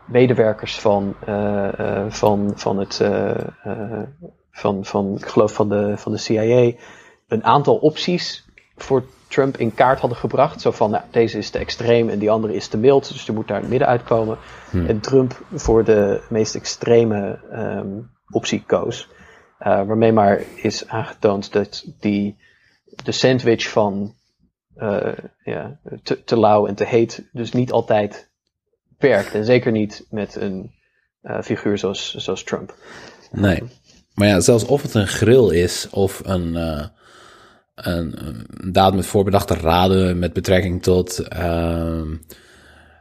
medewerkers 0.08 0.80
van, 0.80 1.14
eh, 1.26 1.78
eh, 1.78 2.10
van, 2.10 2.52
van 2.54 2.78
het, 2.78 3.00
eh, 3.00 3.30
van, 4.50 4.84
van, 4.84 5.14
ik 5.16 5.26
geloof 5.26 5.52
van 5.52 5.68
de, 5.68 5.96
van 5.96 6.12
de 6.12 6.18
CIA, 6.18 6.72
een 7.28 7.44
aantal 7.44 7.76
opties 7.76 8.46
voor 8.76 9.04
Trump 9.28 9.56
in 9.56 9.74
kaart 9.74 10.00
hadden 10.00 10.18
gebracht. 10.18 10.60
Zo 10.60 10.70
van, 10.70 10.90
nou, 10.90 11.02
deze 11.10 11.38
is 11.38 11.50
te 11.50 11.58
extreem 11.58 12.08
en 12.08 12.18
die 12.18 12.30
andere 12.30 12.54
is 12.54 12.68
te 12.68 12.76
mild, 12.76 13.12
dus 13.12 13.26
je 13.26 13.32
moet 13.32 13.48
daar 13.48 13.56
in 13.56 13.62
het 13.62 13.70
midden 13.70 13.88
uitkomen. 13.88 14.38
En 14.72 15.00
Trump 15.00 15.40
voor 15.52 15.84
de 15.84 16.20
meest 16.28 16.54
extreme 16.54 17.38
ehm, 17.50 17.88
optie 18.30 18.62
koos. 18.66 19.08
Eh, 19.58 19.86
waarmee 19.86 20.12
maar 20.12 20.42
is 20.54 20.88
aangetoond 20.88 21.52
dat 21.52 21.84
die, 22.00 22.36
de 23.04 23.12
sandwich 23.12 23.68
van 23.68 24.14
eh, 24.74 25.12
ja, 25.44 25.78
te, 26.02 26.24
te 26.24 26.38
lauw 26.38 26.66
en 26.66 26.74
te 26.74 26.84
heet 26.84 27.28
dus 27.32 27.52
niet 27.52 27.72
altijd 27.72 28.28
werkt. 28.98 29.34
En 29.34 29.44
zeker 29.44 29.72
niet 29.72 30.06
met 30.10 30.36
een 30.36 30.72
eh, 31.20 31.40
figuur 31.42 31.78
zoals, 31.78 32.14
zoals 32.14 32.44
Trump. 32.44 32.74
Nee. 33.32 33.62
Maar 34.14 34.28
ja, 34.28 34.40
zelfs 34.40 34.64
of 34.64 34.82
het 34.82 34.94
een 34.94 35.06
grill 35.06 35.54
is 35.54 35.88
of 35.90 36.20
een, 36.24 36.54
een, 36.54 38.26
een, 38.26 38.72
daad 38.72 38.94
met 38.94 39.06
voorbedachte 39.06 39.54
raden 39.54 40.18
met 40.18 40.32
betrekking 40.32 40.82
tot 40.82 41.28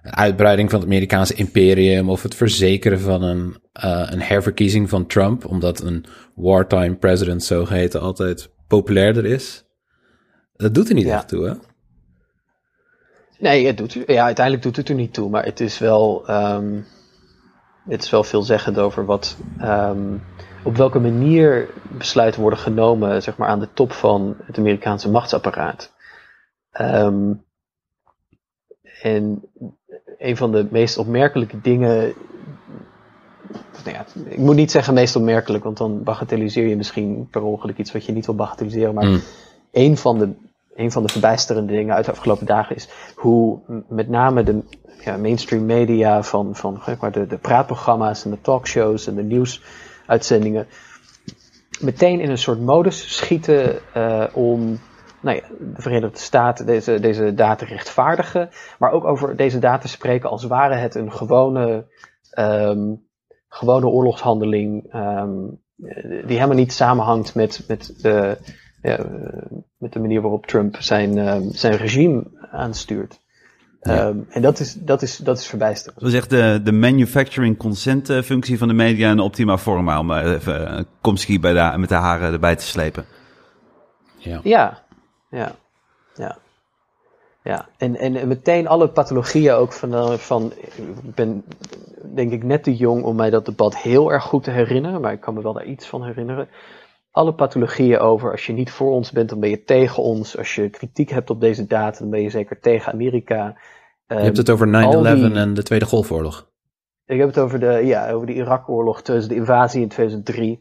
uitbreiding 0.09 0.69
van 0.69 0.79
het 0.79 0.87
Amerikaanse 0.87 1.33
imperium 1.33 2.09
of 2.09 2.23
het 2.23 2.35
verzekeren 2.35 2.99
van 2.99 3.23
een, 3.23 3.55
uh, 3.83 4.07
een 4.11 4.21
herverkiezing 4.21 4.89
van 4.89 5.05
Trump, 5.05 5.45
omdat 5.45 5.81
een 5.81 6.05
wartime 6.35 6.95
president 6.95 7.43
zogeheten 7.43 8.01
altijd 8.01 8.49
populairder 8.67 9.25
is. 9.25 9.65
Dat 10.55 10.73
doet 10.73 10.89
er 10.89 10.95
niet 10.95 11.07
echt 11.07 11.27
toe, 11.27 11.47
hè? 11.47 11.53
Nee, 13.39 13.65
het 13.65 13.77
doet, 13.77 13.93
ja, 13.93 14.23
uiteindelijk 14.23 14.65
doet 14.65 14.75
het 14.75 14.89
er 14.89 14.95
niet 14.95 15.13
toe, 15.13 15.29
maar 15.29 15.45
het 15.45 15.59
is 15.59 15.77
wel, 15.77 16.29
um, 16.29 16.85
het 17.87 18.03
is 18.03 18.09
wel 18.09 18.23
veelzeggend 18.23 18.77
over 18.77 19.05
wat, 19.05 19.37
um, 19.61 20.23
op 20.63 20.75
welke 20.75 20.99
manier 20.99 21.69
besluiten 21.97 22.41
worden 22.41 22.59
genomen 22.59 23.21
zeg 23.21 23.37
maar, 23.37 23.47
aan 23.47 23.59
de 23.59 23.73
top 23.73 23.91
van 23.91 24.37
het 24.43 24.57
Amerikaanse 24.57 25.09
machtsapparaat. 25.09 25.93
Um, 26.81 27.45
en 29.01 29.43
een 30.17 30.37
van 30.37 30.51
de 30.51 30.67
meest 30.71 30.97
opmerkelijke 30.97 31.61
dingen. 31.61 32.13
Nou 33.83 33.95
ja, 33.97 34.05
ik 34.25 34.37
moet 34.37 34.55
niet 34.55 34.71
zeggen 34.71 34.93
meest 34.93 35.15
opmerkelijk, 35.15 35.63
want 35.63 35.77
dan 35.77 36.03
bagatelliseer 36.03 36.67
je 36.67 36.75
misschien 36.75 37.27
per 37.31 37.41
ongeluk 37.41 37.77
iets 37.77 37.91
wat 37.91 38.05
je 38.05 38.11
niet 38.11 38.25
wil 38.25 38.35
bagatelliseren. 38.35 38.93
Maar 38.93 39.07
mm. 39.07 39.21
een, 39.71 39.97
van 39.97 40.19
de, 40.19 40.29
een 40.75 40.91
van 40.91 41.03
de 41.03 41.11
verbijsterende 41.11 41.73
dingen 41.73 41.95
uit 41.95 42.05
de 42.05 42.11
afgelopen 42.11 42.45
dagen 42.45 42.75
is 42.75 42.89
hoe 43.15 43.59
met 43.87 44.09
name 44.09 44.43
de 44.43 44.59
ja, 45.03 45.17
mainstream 45.17 45.65
media 45.65 46.23
van, 46.23 46.55
van 46.55 46.81
maar 46.99 47.11
de, 47.11 47.27
de 47.27 47.37
praatprogramma's 47.37 48.25
en 48.25 48.31
de 48.31 48.41
talkshows 48.41 49.07
en 49.07 49.15
de 49.15 49.23
nieuwsuitzendingen 49.23 50.67
meteen 51.79 52.19
in 52.19 52.29
een 52.29 52.37
soort 52.37 52.59
modus 52.59 53.15
schieten 53.15 53.79
uh, 53.97 54.23
om 54.33 54.79
nou 55.21 55.35
ja, 55.35 55.43
de 55.59 55.81
Verenigde 55.81 56.19
Staten 56.19 56.65
deze, 56.65 56.99
deze 56.99 57.33
data 57.33 57.65
rechtvaardigen, 57.65 58.49
maar 58.79 58.91
ook 58.91 59.03
over 59.03 59.35
deze 59.35 59.59
data 59.59 59.87
spreken 59.87 60.29
als 60.29 60.43
ware 60.43 60.75
het 60.75 60.95
een 60.95 61.11
gewone, 61.11 61.85
um, 62.39 63.05
gewone 63.47 63.87
oorlogshandeling, 63.87 64.93
um, 64.95 65.61
die 66.25 66.35
helemaal 66.35 66.55
niet 66.55 66.73
samenhangt 66.73 67.35
met, 67.35 67.63
met, 67.67 67.93
de, 68.01 68.37
ja, 68.81 69.05
met 69.77 69.93
de 69.93 69.99
manier 69.99 70.21
waarop 70.21 70.45
Trump 70.45 70.75
zijn, 70.79 71.17
um, 71.17 71.51
zijn 71.51 71.75
regime 71.75 72.23
aanstuurt. 72.51 73.19
Ja. 73.81 74.07
Um, 74.07 74.25
en 74.29 74.41
dat 74.41 74.59
is, 74.59 74.73
dat 74.73 75.01
is, 75.01 75.17
dat 75.17 75.37
is 75.37 75.47
verbijsterend. 75.47 76.01
Zo 76.01 76.07
zegt 76.07 76.29
de, 76.29 76.59
de 76.63 76.71
manufacturing 76.71 77.57
consent 77.57 78.11
functie 78.23 78.57
van 78.57 78.67
de 78.67 78.73
media 78.73 79.11
een 79.11 79.19
optima 79.19 79.57
forma, 79.57 79.99
om 79.99 80.11
even 80.11 80.87
Komsky 81.01 81.39
bij 81.39 81.53
de, 81.53 81.77
met 81.77 81.89
de 81.89 81.95
haren 81.95 82.33
erbij 82.33 82.55
te 82.55 82.65
slepen. 82.65 83.05
Ja. 84.17 84.39
ja, 84.43 84.85
ja, 85.29 85.55
ja. 86.15 86.37
Ja, 87.47 87.67
en, 87.77 87.95
en 87.95 88.27
meteen 88.27 88.67
alle 88.67 88.89
pathologieën 88.89 89.53
ook 89.53 89.73
van, 89.73 90.17
van, 90.19 90.53
ik 91.03 91.15
ben 91.15 91.43
denk 92.15 92.31
ik 92.31 92.43
net 92.43 92.63
te 92.63 92.75
jong 92.75 93.03
om 93.03 93.15
mij 93.15 93.29
dat 93.29 93.45
debat 93.45 93.77
heel 93.77 94.11
erg 94.11 94.23
goed 94.23 94.43
te 94.43 94.51
herinneren, 94.51 95.01
maar 95.01 95.11
ik 95.11 95.19
kan 95.19 95.33
me 95.33 95.41
wel 95.41 95.53
daar 95.53 95.65
iets 95.65 95.87
van 95.87 96.03
herinneren. 96.03 96.47
Alle 97.11 97.33
pathologieën 97.33 97.99
over, 97.99 98.31
als 98.31 98.45
je 98.45 98.53
niet 98.53 98.71
voor 98.71 98.91
ons 98.91 99.11
bent, 99.11 99.29
dan 99.29 99.39
ben 99.39 99.49
je 99.49 99.63
tegen 99.63 100.03
ons. 100.03 100.37
Als 100.37 100.55
je 100.55 100.69
kritiek 100.69 101.09
hebt 101.09 101.29
op 101.29 101.41
deze 101.41 101.65
data, 101.65 101.99
dan 101.99 102.09
ben 102.09 102.21
je 102.21 102.29
zeker 102.29 102.59
tegen 102.59 102.91
Amerika. 102.91 103.57
Je 104.07 104.15
hebt 104.15 104.37
het 104.37 104.49
over 104.49 104.67
9-11 104.67 104.71
en 104.71 105.53
de 105.53 105.63
Tweede 105.63 105.85
Golfoorlog. 105.85 106.49
Ik 107.05 107.19
heb 107.19 107.27
het 107.27 107.39
over 107.39 107.59
de, 107.59 107.81
ja, 107.83 108.11
over 108.11 108.27
de 108.27 108.33
Irak-oorlog, 108.33 109.01
de 109.01 109.35
invasie 109.35 109.81
in 109.81 109.87
2003. 109.87 110.51
Um, 110.51 110.59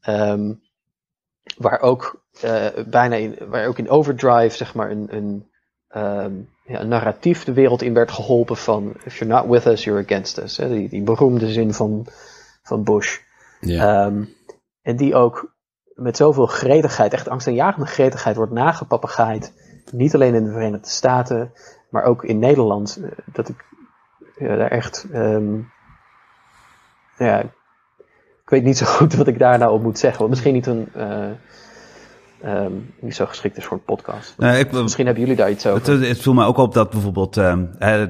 ehm, 0.00 0.54
waar 1.56 1.80
ook 1.80 2.23
uh, 2.44 2.66
bijna 2.86 3.16
in, 3.16 3.38
waar 3.48 3.66
ook 3.66 3.78
in 3.78 3.90
Overdrive, 3.90 4.56
zeg 4.56 4.74
maar, 4.74 4.90
een, 4.90 5.06
een, 5.10 5.48
um, 5.96 6.48
ja, 6.64 6.80
een 6.80 6.88
narratief 6.88 7.44
de 7.44 7.52
wereld 7.52 7.82
in 7.82 7.94
werd 7.94 8.10
geholpen 8.10 8.56
van 8.56 8.94
if 9.04 9.18
you're 9.18 9.34
not 9.34 9.46
with 9.46 9.66
us, 9.66 9.84
you're 9.84 10.04
against 10.04 10.38
us. 10.38 10.56
Hè? 10.56 10.68
Die, 10.68 10.88
die 10.88 11.02
beroemde 11.02 11.52
zin 11.52 11.74
van, 11.74 12.06
van 12.62 12.84
Bush. 12.84 13.18
Yeah. 13.60 14.06
Um, 14.06 14.34
en 14.82 14.96
die 14.96 15.14
ook 15.14 15.54
met 15.94 16.16
zoveel 16.16 16.46
gretigheid, 16.46 17.12
echt 17.12 17.28
angstaanjagende 17.28 17.86
gretigheid, 17.86 18.36
wordt 18.36 18.52
nagepapagaaid. 18.52 19.52
Niet 19.92 20.14
alleen 20.14 20.34
in 20.34 20.44
de 20.44 20.52
Verenigde 20.52 20.88
Staten, 20.88 21.52
maar 21.90 22.04
ook 22.04 22.24
in 22.24 22.38
Nederland. 22.38 23.00
Eh, 23.02 23.10
dat 23.32 23.48
ik 23.48 23.64
ja, 24.38 24.56
daar 24.56 24.70
echt. 24.70 25.06
Um, 25.14 25.72
ja, 27.16 27.40
ik 28.42 28.50
weet 28.50 28.62
niet 28.62 28.78
zo 28.78 28.86
goed 28.86 29.14
wat 29.16 29.26
ik 29.26 29.38
daar 29.38 29.58
nou 29.58 29.72
op 29.72 29.82
moet 29.82 29.98
zeggen. 29.98 30.18
Want 30.18 30.30
misschien 30.30 30.54
niet 30.54 30.66
een. 30.66 30.88
Uh, 30.96 31.30
um, 32.46 32.94
niet 33.00 33.14
zo 33.14 33.26
geschikt 33.26 33.56
is 33.56 33.64
voor 33.64 33.76
een 33.76 33.84
podcast. 33.84 34.34
Nee, 34.38 34.58
ik, 34.58 34.72
Misschien 34.72 35.04
hebben 35.06 35.22
jullie 35.22 35.38
daar 35.38 35.50
iets 35.50 35.66
over. 35.66 35.92
Het, 35.92 36.08
het 36.08 36.20
viel 36.20 36.34
mij 36.34 36.44
ook 36.44 36.56
op 36.56 36.74
dat 36.74 36.90
bijvoorbeeld 36.90 37.36
uh, 37.36 37.58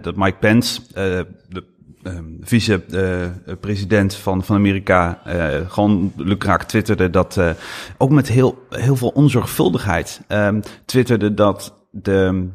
dat 0.03 0.17
Mike 0.17 0.39
Pence, 0.39 0.81
uh, 0.81 0.95
de 1.49 1.65
uh, 2.03 2.19
vice-president 2.41 4.15
van, 4.15 4.45
van 4.45 4.57
Amerika, 4.57 5.21
gewoon 5.69 6.13
lukraak 6.17 6.63
twitterde 6.63 7.11
dat, 7.11 7.41
ook 7.99 8.11
met 8.11 8.29
heel, 8.29 8.67
heel 8.71 8.97
veel 8.97 9.09
onzorgvuldigheid, 9.09 10.21
ehm, 10.29 10.61
twitterde 10.85 11.35
dat 11.35 11.75
de 11.91 12.49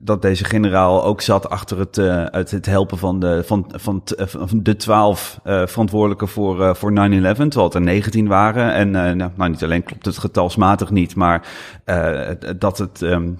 dat 0.00 0.22
deze 0.22 0.44
generaal 0.44 1.04
ook 1.04 1.20
zat 1.20 1.48
achter 1.48 1.78
het, 1.78 1.98
uh, 1.98 2.26
het 2.30 2.66
helpen 2.66 2.98
van 2.98 3.20
de, 3.20 3.42
van, 3.46 3.66
van, 3.74 4.02
van 4.16 4.62
de 4.62 4.76
twaalf 4.76 5.40
uh, 5.44 5.66
verantwoordelijken 5.66 6.28
voor, 6.28 6.76
voor 6.76 6.90
9-11, 6.90 6.94
terwijl 6.94 7.72
er 7.72 7.80
19 7.80 8.28
waren. 8.28 8.72
En 8.72 8.90
nou, 8.90 9.14
nou, 9.14 9.50
niet 9.50 9.62
alleen 9.62 9.82
klopt 9.82 10.04
het 10.04 10.18
getalsmatig 10.18 10.90
niet, 10.90 11.14
maar 11.14 11.48
dat 12.58 12.78
het. 12.78 13.00
Um, 13.00 13.38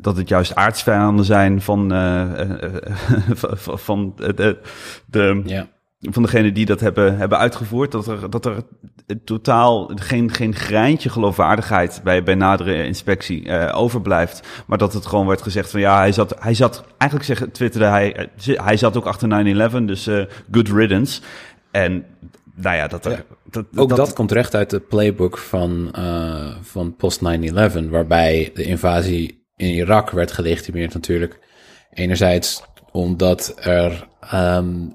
dat 0.00 0.16
het 0.16 0.28
juist 0.28 0.54
aardsvijanden 0.54 1.24
zijn 1.24 1.60
van, 1.60 1.88
van 3.86 4.12
de, 4.16 4.58
de, 5.06 5.42
ja 5.44 5.66
van 6.00 6.22
degene 6.22 6.52
die 6.52 6.66
dat 6.66 6.80
hebben, 6.80 7.16
hebben 7.16 7.38
uitgevoerd, 7.38 7.92
dat 7.92 8.06
er, 8.06 8.30
dat 8.30 8.46
er 8.46 8.62
totaal 9.24 9.90
geen, 9.94 10.32
geen 10.32 10.54
greintje 10.54 11.08
geloofwaardigheid 11.08 12.00
bij, 12.04 12.22
bij 12.22 12.34
nadere 12.34 12.84
inspectie 12.84 13.44
uh, 13.44 13.72
overblijft. 13.74 14.46
Maar 14.66 14.78
dat 14.78 14.92
het 14.92 15.06
gewoon 15.06 15.26
werd 15.26 15.42
gezegd 15.42 15.70
van 15.70 15.80
ja, 15.80 15.98
hij 15.98 16.12
zat, 16.12 16.34
hij 16.38 16.54
zat 16.54 16.84
eigenlijk 16.98 17.38
zeg, 17.38 17.48
twitterde 17.52 17.86
hij, 17.86 18.28
hij 18.44 18.76
zat 18.76 18.96
ook 18.96 19.06
achter 19.06 19.70
9-11, 19.70 19.84
dus 19.84 20.06
uh, 20.06 20.24
good 20.50 20.68
riddance. 20.68 21.20
En 21.70 22.04
nou 22.54 22.76
ja, 22.76 22.86
dat 22.86 23.04
er, 23.04 23.24
dat, 23.50 23.66
ook 23.76 23.88
dat, 23.88 23.98
dat, 23.98 24.12
komt 24.12 24.32
recht 24.32 24.54
uit 24.54 24.70
de 24.70 24.80
playbook 24.80 25.38
van, 25.38 25.94
uh, 25.98 26.54
van 26.62 26.96
post 26.96 27.20
9-11, 27.20 27.88
waarbij 27.88 28.50
de 28.54 28.62
invasie 28.62 29.44
in 29.56 29.74
Irak 29.74 30.10
werd 30.10 30.32
gelegitimeerd 30.32 30.94
natuurlijk. 30.94 31.38
Enerzijds 31.90 32.62
omdat 32.92 33.54
er 33.56 34.08
um, 34.34 34.94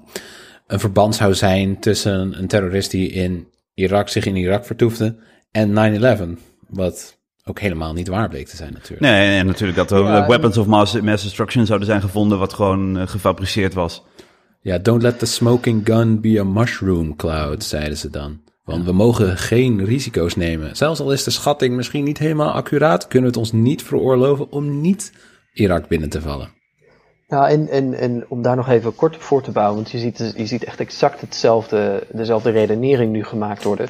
een 0.66 0.80
verband 0.80 1.14
zou 1.14 1.34
zijn 1.34 1.78
tussen 1.78 2.38
een 2.38 2.46
terrorist 2.46 2.90
die 2.90 3.10
in 3.10 3.48
Irak 3.74 4.08
zich 4.08 4.26
in 4.26 4.36
Irak 4.36 4.64
vertoefde 4.64 5.16
en 5.50 6.38
9-11. 6.38 6.40
Wat 6.68 7.18
ook 7.44 7.60
helemaal 7.60 7.92
niet 7.92 8.08
waar 8.08 8.28
bleek 8.28 8.46
te 8.46 8.56
zijn 8.56 8.72
natuurlijk. 8.72 9.00
Nee, 9.00 9.38
en 9.38 9.46
natuurlijk 9.46 9.78
dat 9.78 9.90
er 9.90 10.26
weapons 10.26 10.56
of 10.56 10.66
mass, 10.66 11.00
mass 11.00 11.22
destruction 11.22 11.66
zouden 11.66 11.88
zijn 11.88 12.00
gevonden 12.00 12.38
wat 12.38 12.52
gewoon 12.52 12.98
uh, 12.98 13.06
gefabriceerd 13.06 13.74
was. 13.74 14.02
Ja, 14.60 14.78
don't 14.78 15.02
let 15.02 15.18
the 15.18 15.26
smoking 15.26 15.80
gun 15.84 16.20
be 16.20 16.40
a 16.40 16.44
mushroom 16.44 17.16
cloud, 17.16 17.64
zeiden 17.64 17.98
ze 17.98 18.10
dan. 18.10 18.40
Want 18.64 18.84
we 18.84 18.92
mogen 18.92 19.36
geen 19.36 19.84
risico's 19.84 20.36
nemen. 20.36 20.76
Zelfs 20.76 21.00
al 21.00 21.12
is 21.12 21.24
de 21.24 21.30
schatting 21.30 21.76
misschien 21.76 22.04
niet 22.04 22.18
helemaal 22.18 22.50
accuraat, 22.50 23.08
kunnen 23.08 23.30
we 23.30 23.38
het 23.38 23.46
ons 23.46 23.62
niet 23.62 23.82
veroorloven 23.82 24.50
om 24.50 24.80
niet 24.80 25.12
Irak 25.52 25.88
binnen 25.88 26.08
te 26.08 26.20
vallen. 26.20 26.55
Nou, 27.26 27.48
en, 27.48 27.68
en, 27.68 27.94
en 27.94 28.24
om 28.28 28.42
daar 28.42 28.56
nog 28.56 28.68
even 28.68 28.94
kort 28.94 29.14
op 29.14 29.20
voor 29.20 29.42
te 29.42 29.52
bouwen, 29.52 29.76
want 29.76 29.90
je 29.90 29.98
ziet, 29.98 30.32
je 30.36 30.46
ziet 30.46 30.64
echt 30.64 30.80
exact 30.80 31.20
hetzelfde, 31.20 32.06
dezelfde 32.12 32.50
redenering 32.50 33.12
nu 33.12 33.24
gemaakt 33.24 33.62
worden. 33.62 33.88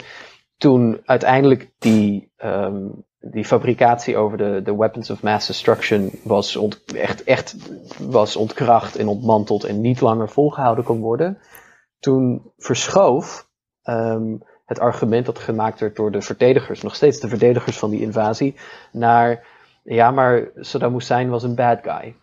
Toen 0.57 1.03
uiteindelijk 1.05 1.71
die, 1.79 2.33
um, 2.45 3.05
die 3.19 3.45
fabricatie 3.45 4.17
over 4.17 4.39
de, 4.39 4.61
de 4.65 4.77
weapons 4.77 5.11
of 5.11 5.23
mass 5.23 5.47
destruction 5.47 6.11
was 6.25 6.57
ont, 6.57 6.85
echt, 6.85 7.25
echt 7.25 7.57
was 7.99 8.37
ontkracht 8.37 8.97
en 8.97 9.09
ontmanteld 9.09 9.65
en 9.65 9.81
niet 9.81 10.01
langer 10.01 10.29
volgehouden 10.29 10.85
kon 10.85 11.01
worden, 11.01 11.39
toen 11.99 12.53
verschoof 12.57 13.49
um, 13.85 14.43
het 14.65 14.79
argument 14.79 15.27
dat 15.27 15.39
gemaakt 15.39 15.81
werd 15.81 15.97
door 15.97 16.11
de 16.11 16.23
verdedigers, 16.23 16.83
nog 16.83 16.95
steeds 16.95 17.21
de 17.21 17.29
verdedigers 17.29 17.79
van 17.79 17.91
die 17.91 18.01
invasie, 18.01 18.55
naar 18.93 19.47
ja, 19.83 20.11
maar 20.11 20.51
Saddam 20.55 20.93
Hussein 20.93 21.29
was 21.29 21.43
een 21.43 21.55
bad 21.55 21.79
guy. 21.83 22.15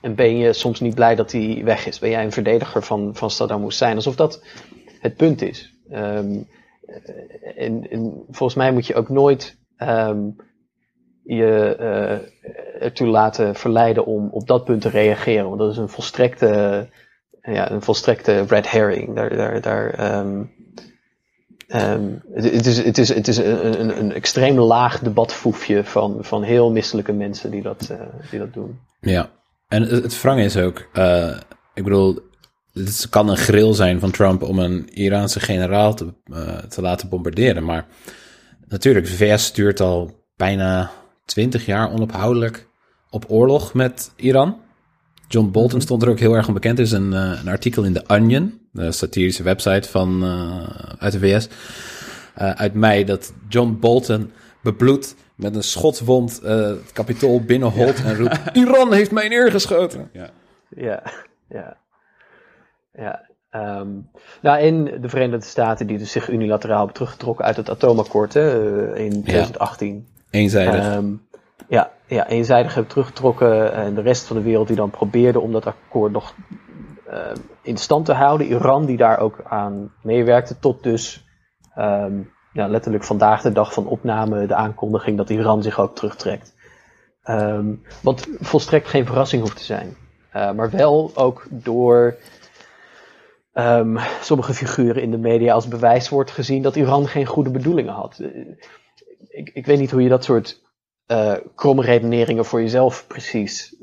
En 0.00 0.14
ben 0.14 0.36
je 0.36 0.52
soms 0.52 0.80
niet 0.80 0.94
blij 0.94 1.14
dat 1.14 1.32
hij 1.32 1.60
weg 1.64 1.86
is? 1.86 1.98
Ben 1.98 2.10
jij 2.10 2.24
een 2.24 2.32
verdediger 2.32 2.82
van, 2.82 3.10
van 3.14 3.30
Saddam 3.30 3.62
Hussein? 3.62 3.96
Alsof 3.96 4.16
dat 4.16 4.44
het 5.00 5.16
punt 5.16 5.42
is. 5.42 5.74
Um, 5.92 6.48
en, 7.56 7.90
en, 7.90 8.24
volgens 8.30 8.58
mij 8.58 8.72
moet 8.72 8.86
je 8.86 8.94
ook 8.94 9.08
nooit 9.08 9.56
um, 9.78 10.36
je 11.24 11.76
uh, 11.80 12.82
ertoe 12.82 13.08
laten 13.08 13.54
verleiden 13.54 14.06
om 14.06 14.28
op 14.30 14.46
dat 14.46 14.64
punt 14.64 14.80
te 14.80 14.88
reageren. 14.88 15.48
Want 15.48 15.58
dat 15.58 15.70
is 15.70 15.76
een 15.76 15.88
volstrekte 15.88 16.88
ja, 17.52 17.70
een 17.70 17.82
volstrekte 17.82 18.44
red 18.48 18.70
herring. 18.70 19.14
Daar, 19.14 19.36
daar, 19.36 19.60
daar, 19.60 19.90
ehm, 19.90 20.42
ehm, 21.66 22.12
het, 22.32 22.44
het 22.52 22.66
is, 22.66 22.84
het 22.84 22.98
is, 22.98 23.08
het 23.08 23.28
is 23.28 23.36
een, 23.36 23.80
een, 23.80 23.98
een 23.98 24.12
extreem 24.12 24.58
laag 24.58 25.00
debatfoefje 25.00 25.84
van, 25.84 26.16
van 26.20 26.42
heel 26.42 26.70
misselijke 26.70 27.12
mensen 27.12 27.50
die 27.50 27.62
dat, 27.62 27.88
eh, 27.90 28.00
die 28.30 28.38
dat 28.38 28.52
doen. 28.52 28.78
Ja, 29.00 29.30
en 29.68 29.82
het, 29.82 30.22
het 30.22 30.36
is 30.36 30.56
ook, 30.56 30.88
eh, 30.92 31.36
ik 31.74 31.84
bedoel, 31.84 32.18
het 32.72 33.06
kan 33.10 33.28
een 33.28 33.36
grill 33.36 33.74
zijn 33.74 34.00
van 34.00 34.10
Trump 34.10 34.42
om 34.42 34.58
een 34.58 34.88
Iraanse 34.88 35.40
generaal 35.40 35.94
te, 35.94 36.14
eh, 36.32 36.58
te 36.58 36.80
laten 36.80 37.08
bombarderen. 37.08 37.64
Maar 37.64 37.86
natuurlijk, 38.68 39.06
de 39.06 39.12
VS 39.12 39.44
stuurt 39.44 39.80
al 39.80 40.24
bijna 40.36 40.90
twintig 41.24 41.66
jaar 41.66 41.92
onophoudelijk 41.92 42.68
op 43.10 43.24
oorlog 43.28 43.74
met 43.74 44.12
Iran. 44.16 44.60
John 45.28 45.50
Bolton 45.50 45.80
stond 45.80 46.02
er 46.02 46.08
ook 46.08 46.18
heel 46.18 46.34
erg 46.34 46.48
onbekend. 46.48 46.78
Er 46.78 46.84
is 46.84 46.92
een, 46.92 47.12
eh, 47.12 47.38
een 47.40 47.48
artikel 47.48 47.84
in 47.84 47.92
The 47.92 48.04
Onion, 48.06 48.60
de 48.72 48.92
satirische 48.92 49.42
website 49.42 49.88
van, 49.88 50.24
uit 50.98 51.12
de 51.12 51.18
VS, 51.18 51.48
uit 52.34 52.74
mei, 52.74 53.04
dat 53.04 53.32
John 53.48 53.76
Bolton 53.80 54.30
bebloed 54.62 55.14
met 55.38 55.56
een 55.56 55.62
schotswond 55.62 56.40
eh, 56.40 56.56
het 56.56 56.92
kapitool 56.92 57.40
binnenholt 57.40 58.04
en 58.04 58.16
roept: 58.16 58.40
Iran 58.52 58.92
heeft 58.92 59.10
mij 59.10 59.28
neergeschoten. 59.28 60.10
Ja. 60.12 60.30
Ja, 60.68 61.02
ja. 61.48 61.76
Ja. 62.92 63.20
ehm, 63.50 63.88
nou, 64.42 64.60
in 64.60 64.84
de 65.00 65.08
Verenigde 65.08 65.46
Staten, 65.46 65.86
die 65.86 65.98
dus 65.98 66.12
zich 66.12 66.28
unilateraal 66.28 66.76
hebben 66.76 66.94
teruggetrokken 66.94 67.44
uit 67.44 67.56
het 67.56 67.70
atoomakkoord 67.70 68.34
hè, 68.34 68.50
eh, 68.94 69.04
in 69.04 69.22
2018. 69.22 70.06
Eenzijdig. 70.30 70.84
Ehm, 70.84 71.12
ja, 71.68 71.90
ja, 72.06 72.28
eenzijdig 72.28 72.74
hebben 72.74 72.90
teruggetrokken 72.90 73.72
en 73.72 73.94
de 73.94 74.00
rest 74.00 74.26
van 74.26 74.36
de 74.36 74.42
wereld 74.42 74.66
die 74.66 74.76
dan 74.76 74.90
probeerde 74.90 75.40
om 75.40 75.52
dat 75.52 75.66
akkoord 75.66 76.12
nog 76.12 76.34
eh, 77.06 77.32
in 77.62 77.76
stand 77.76 78.04
te 78.04 78.12
houden. 78.12 78.46
Iran 78.46 78.86
die 78.86 78.96
daar 78.96 79.18
ook 79.18 79.40
aan 79.44 79.92
meewerkte 80.02 80.58
tot 80.58 80.82
dus 80.82 81.26
ehm, 81.74 82.20
ja, 82.52 82.68
letterlijk 82.68 83.04
vandaag 83.04 83.42
de 83.42 83.52
dag 83.52 83.72
van 83.72 83.86
opname 83.86 84.46
de 84.46 84.54
aankondiging 84.54 85.16
dat 85.16 85.30
Iran 85.30 85.62
zich 85.62 85.80
ook 85.80 85.94
terugtrekt. 85.94 86.54
Ehm, 87.22 87.74
wat 88.02 88.28
volstrekt 88.40 88.88
geen 88.88 89.06
verrassing 89.06 89.42
hoeft 89.42 89.56
te 89.56 89.64
zijn. 89.64 89.96
Uh, 90.34 90.52
maar 90.52 90.70
wel 90.70 91.10
ook 91.14 91.46
door 91.50 92.16
ehm, 93.52 93.98
sommige 94.20 94.54
figuren 94.54 95.02
in 95.02 95.10
de 95.10 95.18
media 95.18 95.54
als 95.54 95.68
bewijs 95.68 96.08
wordt 96.08 96.30
gezien 96.30 96.62
dat 96.62 96.76
Iran 96.76 97.08
geen 97.08 97.26
goede 97.26 97.50
bedoelingen 97.50 97.92
had. 97.92 98.18
Eh, 98.18 98.28
ik, 99.28 99.50
ik 99.54 99.66
weet 99.66 99.78
niet 99.78 99.90
hoe 99.90 100.02
je 100.02 100.08
dat 100.08 100.24
soort 100.24 100.62
uh, 101.06 101.36
redeneringen 101.62 102.44
voor 102.44 102.60
jezelf 102.60 103.06
precies 103.06 103.76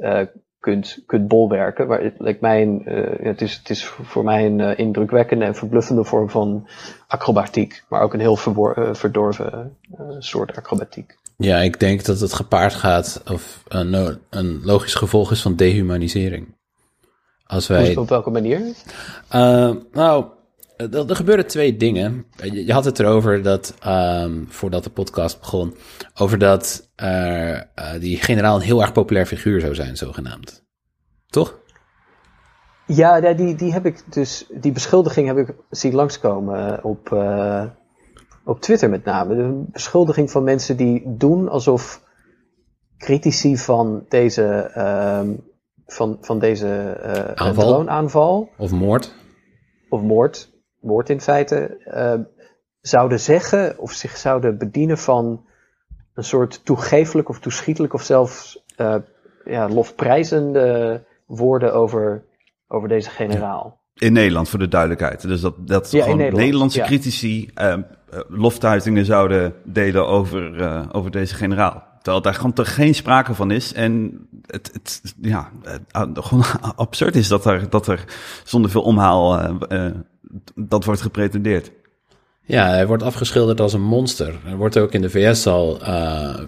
kunt, 0.65 0.99
kunt 1.05 1.27
bolwerken. 1.27 1.87
Maar 1.87 2.01
het, 2.01 2.13
lijkt 2.17 2.41
mij 2.41 2.61
een, 2.61 2.83
uh, 2.87 3.25
het, 3.25 3.41
is, 3.41 3.55
het 3.55 3.69
is 3.69 3.85
voor 3.85 4.23
mij 4.23 4.45
een 4.45 4.59
uh, 4.59 4.79
indrukwekkende 4.79 5.45
en 5.45 5.55
verbluffende 5.55 6.03
vorm 6.03 6.29
van 6.29 6.67
acrobatiek. 7.07 7.83
Maar 7.89 8.01
ook 8.01 8.13
een 8.13 8.19
heel 8.19 8.35
verwor, 8.35 8.89
verdorven 8.95 9.77
soort 10.19 10.55
acrobatiek. 10.55 11.17
Ja, 11.37 11.57
ik 11.57 11.79
denk 11.79 12.05
dat 12.05 12.19
het 12.19 12.33
gepaard 12.33 12.73
gaat, 12.73 13.21
of 13.31 13.63
een, 13.67 14.19
een 14.29 14.61
logisch 14.63 14.95
gevolg 14.95 15.31
is 15.31 15.41
van 15.41 15.55
dehumanisering. 15.55 16.53
Als 17.45 17.67
wij, 17.67 17.95
op 17.95 18.09
welke 18.09 18.29
manier? 18.29 18.61
nou, 19.91 20.25
er, 20.77 21.09
er 21.09 21.15
gebeuren 21.15 21.47
twee 21.47 21.77
dingen. 21.77 22.25
Je, 22.35 22.65
je 22.65 22.73
had 22.73 22.85
het 22.85 22.99
erover 22.99 23.43
dat, 23.43 23.75
um, 23.87 24.45
voordat 24.49 24.83
de 24.83 24.89
podcast 24.89 25.39
begon, 25.39 25.75
over 26.13 26.37
dat 26.37 26.91
uh, 27.03 27.49
uh, 27.49 27.61
die 27.99 28.17
generaal 28.17 28.55
een 28.55 28.61
heel 28.61 28.81
erg 28.81 28.91
populair 28.91 29.25
figuur 29.25 29.61
zou 29.61 29.75
zijn, 29.75 29.97
zogenaamd. 29.97 30.65
Toch? 31.27 31.59
Ja, 32.87 33.33
die, 33.33 33.55
die 33.55 33.73
heb 33.73 33.85
ik 33.85 34.13
dus, 34.13 34.45
die 34.53 34.71
beschuldiging 34.71 35.27
heb 35.27 35.37
ik 35.37 35.55
zien 35.69 35.95
langskomen 35.95 36.83
op, 36.83 37.09
uh, 37.13 37.63
op 38.43 38.61
Twitter 38.61 38.89
met 38.89 39.05
name. 39.05 39.35
De 39.35 39.63
beschuldiging 39.71 40.31
van 40.31 40.43
mensen 40.43 40.77
die 40.77 41.03
doen 41.17 41.49
alsof 41.49 42.03
critici 42.97 43.57
van 43.57 44.05
deze, 44.09 44.71
van, 45.85 46.17
van 46.21 46.39
deze 46.39 46.97
aanval. 47.35 47.67
droonaanval. 47.67 48.49
Of 48.57 48.71
moord. 48.71 49.13
Of 49.89 50.01
moord 50.01 50.53
moord 50.85 51.09
in 51.09 51.21
feite, 51.21 51.77
uh, 51.87 52.25
zouden 52.81 53.19
zeggen 53.19 53.79
of 53.79 53.91
zich 53.91 54.17
zouden 54.17 54.57
bedienen 54.57 54.97
van 54.97 55.45
een 56.13 56.23
soort 56.23 56.65
toegeeflijk 56.65 57.29
of 57.29 57.39
toeschietelijk 57.39 57.93
of 57.93 58.03
zelfs 58.03 58.63
uh, 58.77 58.95
ja, 59.45 59.69
lofprijzende 59.69 61.03
woorden 61.25 61.73
over, 61.73 62.23
over 62.67 62.89
deze 62.89 63.09
generaal. 63.09 63.83
In 63.93 64.13
Nederland, 64.13 64.49
voor 64.49 64.59
de 64.59 64.67
duidelijkheid. 64.67 65.21
Dus 65.21 65.41
dat, 65.41 65.67
dat 65.67 65.91
ja, 65.91 66.01
gewoon 66.01 66.17
Nederland, 66.17 66.43
Nederlandse 66.43 66.79
ja. 66.79 66.85
critici 66.85 67.49
uh, 67.61 67.77
loftuitingen 68.27 69.05
zouden 69.05 69.53
delen 69.63 70.07
over, 70.07 70.93
over 70.93 71.11
deze 71.11 71.35
generaal. 71.35 71.83
Terwijl 72.01 72.23
daar 72.23 72.33
gewoon 72.33 72.53
toch 72.53 72.73
geen 72.75 72.95
sprake 72.95 73.33
van 73.33 73.51
is. 73.51 73.73
En 73.73 74.19
het, 74.45 74.69
het 74.73 75.15
ja, 75.21 75.51
gewoon 76.13 76.43
absurd 76.75 77.15
is 77.15 77.27
dat 77.27 77.45
er, 77.45 77.69
dat 77.69 77.87
er 77.87 78.05
zonder 78.43 78.71
veel 78.71 78.81
omhaal 78.81 79.39
dat 80.55 80.85
wordt 80.85 81.01
gepretendeerd. 81.01 81.71
Ja, 82.45 82.67
hij 82.67 82.87
wordt 82.87 83.03
afgeschilderd 83.03 83.61
als 83.61 83.73
een 83.73 83.83
monster. 83.83 84.39
Er 84.45 84.57
wordt 84.57 84.77
ook 84.77 84.91
in 84.91 85.01
de 85.01 85.09
VS 85.09 85.47
al 85.47 85.81
uh, 85.81 86.39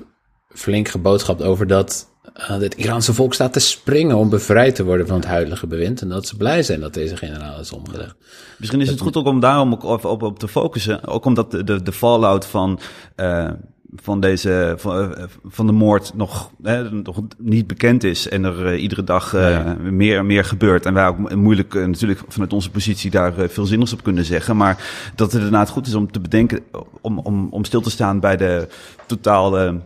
flink 0.49 0.87
geboodschapt 0.87 1.43
over 1.43 1.67
dat 1.67 2.07
uh, 2.37 2.47
het 2.47 2.75
Iraanse 2.75 3.13
volk 3.13 3.33
staat 3.33 3.53
te 3.53 3.59
springen 3.59 4.17
om 4.17 4.29
bevrijd 4.29 4.75
te 4.75 4.83
worden 4.83 5.07
van 5.07 5.15
het 5.15 5.25
huidige 5.25 5.67
bewind. 5.67 6.01
En 6.01 6.09
dat 6.09 6.27
ze 6.27 6.37
blij 6.37 6.63
zijn 6.63 6.79
dat 6.79 6.93
deze 6.93 7.17
generaal 7.17 7.59
is 7.59 7.71
omgelegd. 7.71 8.15
Misschien 8.57 8.81
is 8.81 8.89
het 8.89 8.99
goed 8.99 9.15
ook 9.15 9.25
om 9.25 9.39
daarom 9.39 9.73
ook 9.73 9.83
op, 9.83 10.05
op, 10.05 10.21
op 10.21 10.39
te 10.39 10.47
focussen. 10.47 11.07
Ook 11.07 11.25
omdat 11.25 11.51
de, 11.51 11.63
de, 11.63 11.83
de 11.83 11.91
fallout 11.91 12.45
van 12.45 12.79
uh, 13.15 13.51
van 13.95 14.19
deze 14.19 14.73
van, 14.77 15.15
van 15.45 15.65
de 15.65 15.71
moord 15.71 16.13
nog, 16.15 16.51
hè, 16.63 16.91
nog 16.91 17.21
niet 17.37 17.67
bekend 17.67 18.03
is 18.03 18.29
en 18.29 18.43
er 18.43 18.73
uh, 18.73 18.81
iedere 18.81 19.03
dag 19.03 19.33
uh, 19.33 19.51
ja. 19.51 19.77
meer 19.79 20.17
en 20.17 20.25
meer 20.25 20.43
gebeurt 20.43 20.85
en 20.85 20.93
wij 20.93 21.07
ook 21.07 21.35
moeilijk 21.35 21.73
uh, 21.73 21.85
natuurlijk 21.85 22.21
vanuit 22.27 22.53
onze 22.53 22.71
positie 22.71 23.11
daar 23.11 23.33
veel 23.33 23.65
zinnigs 23.65 23.93
op 23.93 24.03
kunnen 24.03 24.25
zeggen, 24.25 24.57
maar 24.57 24.83
dat 25.15 25.31
het 25.31 25.35
inderdaad 25.35 25.69
goed 25.69 25.87
is 25.87 25.95
om 25.95 26.11
te 26.11 26.19
bedenken 26.19 26.59
om, 27.01 27.19
om, 27.19 27.47
om 27.51 27.63
stil 27.63 27.81
te 27.81 27.89
staan 27.89 28.19
bij 28.19 28.37
de 28.37 28.67
totale 29.05 29.79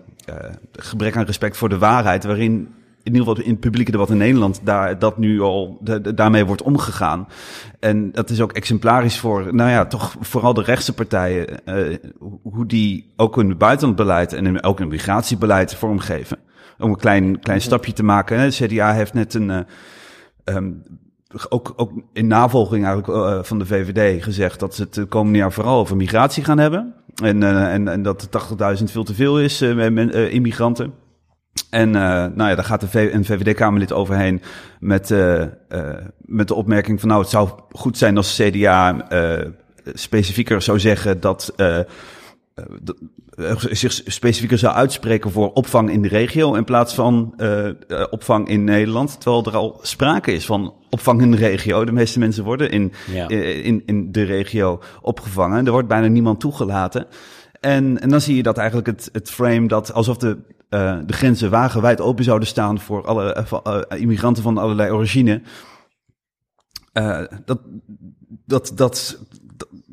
gebrek 0.71 1.17
aan 1.17 1.25
respect 1.25 1.57
voor 1.57 1.69
de 1.69 1.77
waarheid 1.77 2.23
waarin 2.23 2.67
in 3.03 3.13
ieder 3.13 3.27
geval 3.27 3.43
in 3.43 3.51
het 3.51 3.59
publieke 3.59 3.91
debat 3.91 4.09
in 4.09 4.17
Nederland, 4.17 4.61
daar, 4.63 4.99
dat 4.99 5.17
nu 5.17 5.41
al 5.41 5.77
de, 5.81 6.01
de, 6.01 6.13
daarmee 6.13 6.45
wordt 6.45 6.61
omgegaan. 6.61 7.27
En 7.79 8.11
dat 8.11 8.29
is 8.29 8.41
ook 8.41 8.51
exemplarisch 8.51 9.19
voor, 9.19 9.55
nou 9.55 9.69
ja, 9.69 9.85
toch 9.85 10.15
vooral 10.19 10.53
de 10.53 10.63
rechtse 10.63 10.93
partijen, 10.93 11.47
uh, 11.65 11.97
hoe 12.43 12.65
die 12.65 13.13
ook 13.15 13.35
hun 13.35 13.57
buitenlandbeleid 13.57 14.33
en 14.33 14.63
ook 14.63 14.79
hun 14.79 14.87
migratiebeleid 14.87 15.75
vormgeven. 15.75 16.37
Om 16.79 16.89
een 16.89 16.97
klein, 16.97 17.39
klein 17.39 17.61
stapje 17.61 17.93
te 17.93 18.03
maken. 18.03 18.39
Hè. 18.39 18.49
De 18.49 18.65
CDA 18.65 18.93
heeft 18.93 19.13
net 19.13 19.33
een, 19.33 19.49
uh, 19.49 19.59
um, 20.55 20.83
ook, 21.49 21.73
ook 21.75 21.91
in 22.13 22.27
navolging 22.27 22.85
eigenlijk 22.85 23.17
uh, 23.17 23.43
van 23.43 23.59
de 23.59 23.65
VVD 23.65 24.23
gezegd 24.23 24.59
dat 24.59 24.75
ze 24.75 24.81
het 24.81 24.93
de 24.93 25.05
komende 25.05 25.37
jaar 25.37 25.51
vooral 25.51 25.79
over 25.79 25.95
migratie 25.95 26.43
gaan 26.43 26.57
hebben. 26.57 26.93
En, 27.23 27.43
en, 27.43 27.87
en 27.87 28.01
dat 28.01 28.29
80.000 28.77 28.83
veel 28.83 29.03
te 29.03 29.13
veel 29.13 29.39
is 29.39 29.59
met 29.59 30.13
immigranten. 30.15 30.93
En 31.71 31.87
uh, 31.87 31.93
nou 31.93 32.49
ja, 32.49 32.55
daar 32.55 32.63
gaat 32.63 32.91
de 32.91 33.13
een 33.13 33.25
VVD-Kamerlid 33.25 33.93
overheen 33.93 34.41
met, 34.79 35.09
uh, 35.09 35.39
uh, 35.39 35.47
met 36.17 36.47
de 36.47 36.53
opmerking 36.53 36.99
van... 36.99 37.09
nou, 37.09 37.21
het 37.21 37.29
zou 37.29 37.49
goed 37.71 37.97
zijn 37.97 38.17
als 38.17 38.35
de 38.35 38.49
CDA 38.49 39.07
specifieker 39.93 40.61
zou 40.61 40.79
zeggen 40.79 41.19
dat... 41.19 41.53
zich 43.69 43.91
specifieker 44.05 44.57
zou 44.57 44.75
uitspreken 44.75 45.31
voor 45.31 45.53
opvang 45.53 45.91
in 45.91 46.01
de 46.01 46.07
regio... 46.07 46.53
in 46.53 46.63
plaats 46.63 46.93
van 46.93 47.35
opvang 48.09 48.47
in 48.47 48.63
Nederland. 48.63 49.21
Terwijl 49.21 49.45
er 49.45 49.55
al 49.55 49.79
sprake 49.81 50.31
is 50.31 50.45
van 50.45 50.73
opvang 50.89 51.21
in 51.21 51.31
de 51.31 51.37
regio. 51.37 51.85
De 51.85 51.91
meeste 51.91 52.19
mensen 52.19 52.43
worden 52.43 52.71
in, 52.71 52.91
ja. 53.11 53.27
in, 53.27 53.83
in 53.85 54.11
de 54.11 54.23
regio 54.23 54.79
opgevangen. 55.01 55.65
Er 55.65 55.71
wordt 55.71 55.87
bijna 55.87 56.07
niemand 56.07 56.39
toegelaten. 56.39 57.07
En, 57.59 58.01
en 58.01 58.09
dan 58.09 58.21
zie 58.21 58.35
je 58.35 58.43
dat 58.43 58.57
eigenlijk 58.57 58.87
het, 58.87 59.09
het 59.11 59.31
frame 59.31 59.67
dat 59.67 59.93
alsof 59.93 60.17
de 60.17 60.37
uh, 60.73 60.97
de 61.05 61.13
grenzen 61.13 61.49
wagenwijd 61.49 62.01
open 62.01 62.23
zouden 62.23 62.47
staan 62.47 62.79
voor 62.79 63.05
alle 63.05 63.45
uh, 63.67 64.01
immigranten 64.01 64.43
van 64.43 64.57
allerlei 64.57 64.91
origine. 64.91 65.41
Uh, 66.93 67.21
dat, 67.45 67.59
dat, 68.45 68.71
dat, 68.75 69.19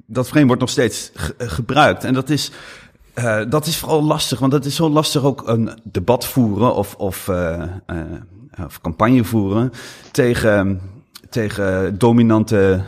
dat 0.07 0.29
frame 0.29 0.47
wordt 0.47 0.61
nog 0.61 0.71
steeds 0.71 1.11
ge 1.15 1.35
gebruikt. 1.39 2.05
En 2.05 2.15
dat 2.15 2.31
is, 2.31 2.51
dat 3.49 3.67
is 3.67 3.77
vooral 3.77 4.03
lastig, 4.03 4.39
want 4.39 4.53
dat 4.53 4.65
is 4.65 4.75
zo 4.75 4.91
lastig 4.91 5.23
ook 5.23 5.49
een 5.49 5.71
debat 5.83 6.27
voeren 6.27 6.75
of, 6.75 6.95
of, 6.95 7.31
of 8.59 8.81
campagne 8.81 9.25
voeren 9.25 9.73
tegen, 10.11 10.81
tegen 11.31 11.99
dominante 11.99 12.83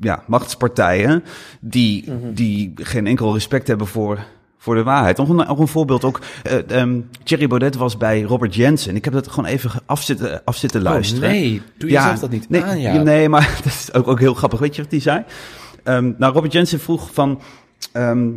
ja, 0.00 0.22
machtspartijen 0.26 1.24
die, 1.60 2.10
mm 2.10 2.20
-hmm. 2.20 2.34
die 2.34 2.72
geen 2.74 3.06
enkel 3.06 3.32
respect 3.32 3.66
hebben 3.66 3.86
voor 3.86 4.18
voor 4.62 4.74
de 4.74 4.82
waarheid. 4.82 5.16
Nog 5.16 5.28
een, 5.28 5.36
nog 5.36 5.58
een 5.58 5.68
voorbeeld 5.68 6.04
ook. 6.04 6.20
eh 6.42 6.70
ehm, 6.80 7.00
Thierry 7.22 7.46
Baudet 7.46 7.76
was 7.76 7.96
bij 7.96 8.22
Robert 8.22 8.54
Jensen. 8.54 8.96
Ik 8.96 9.04
heb 9.04 9.14
dat 9.14 9.28
gewoon 9.28 9.50
even 9.50 9.70
af 9.86 10.02
zitten, 10.02 10.44
af 10.44 10.56
zitten 10.56 10.82
luisteren. 10.82 11.28
Oh, 11.28 11.34
nee, 11.34 11.62
doe 11.78 11.90
jezelf 11.90 12.18
dat 12.18 12.30
niet 12.30 12.48
nee, 12.48 12.62
aan, 12.62 12.80
ja. 12.80 13.02
Nee, 13.02 13.28
maar 13.28 13.56
dat 13.64 13.72
is 13.72 13.94
ook, 13.94 14.08
ook 14.08 14.18
heel 14.18 14.34
grappig. 14.34 14.58
Weet 14.58 14.76
je 14.76 14.82
wat 14.82 14.90
hij 14.90 15.00
zei? 15.00 15.24
Ehm, 15.82 16.12
nou, 16.18 16.32
Robert 16.34 16.52
Jensen 16.52 16.80
vroeg 16.80 17.10
van... 17.12 17.40
ehm, 17.92 18.28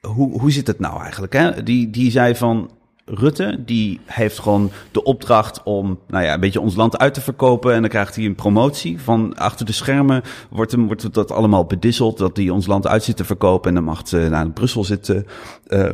hoe, 0.00 0.40
hoe 0.40 0.52
zit 0.52 0.66
het 0.66 0.78
nou 0.78 1.02
eigenlijk? 1.02 1.32
Hè? 1.32 1.62
Die, 1.62 1.90
die 1.90 2.10
zei 2.10 2.36
van... 2.36 2.70
Rutte, 3.14 3.62
die 3.64 4.00
heeft 4.04 4.38
gewoon 4.38 4.70
de 4.90 5.02
opdracht 5.02 5.62
om 5.62 5.98
nou 6.08 6.24
ja, 6.24 6.34
een 6.34 6.40
beetje 6.40 6.60
ons 6.60 6.74
land 6.74 6.98
uit 6.98 7.14
te 7.14 7.20
verkopen. 7.20 7.74
En 7.74 7.80
dan 7.80 7.90
krijgt 7.90 8.16
hij 8.16 8.24
een 8.24 8.34
promotie. 8.34 9.00
Van 9.00 9.36
achter 9.36 9.66
de 9.66 9.72
schermen 9.72 10.22
wordt, 10.50 10.72
hem, 10.72 10.86
wordt 10.86 11.14
dat 11.14 11.30
allemaal 11.30 11.64
bedisseld. 11.64 12.18
Dat 12.18 12.36
hij 12.36 12.48
ons 12.48 12.66
land 12.66 12.86
uit 12.86 13.04
zit 13.04 13.16
te 13.16 13.24
verkopen. 13.24 13.68
En 13.68 13.74
dan 13.74 13.84
mag 13.84 14.12
eh, 14.12 14.28
naar 14.28 14.50
Brussel 14.50 14.84
zitten 14.84 15.26
eh, 15.66 15.88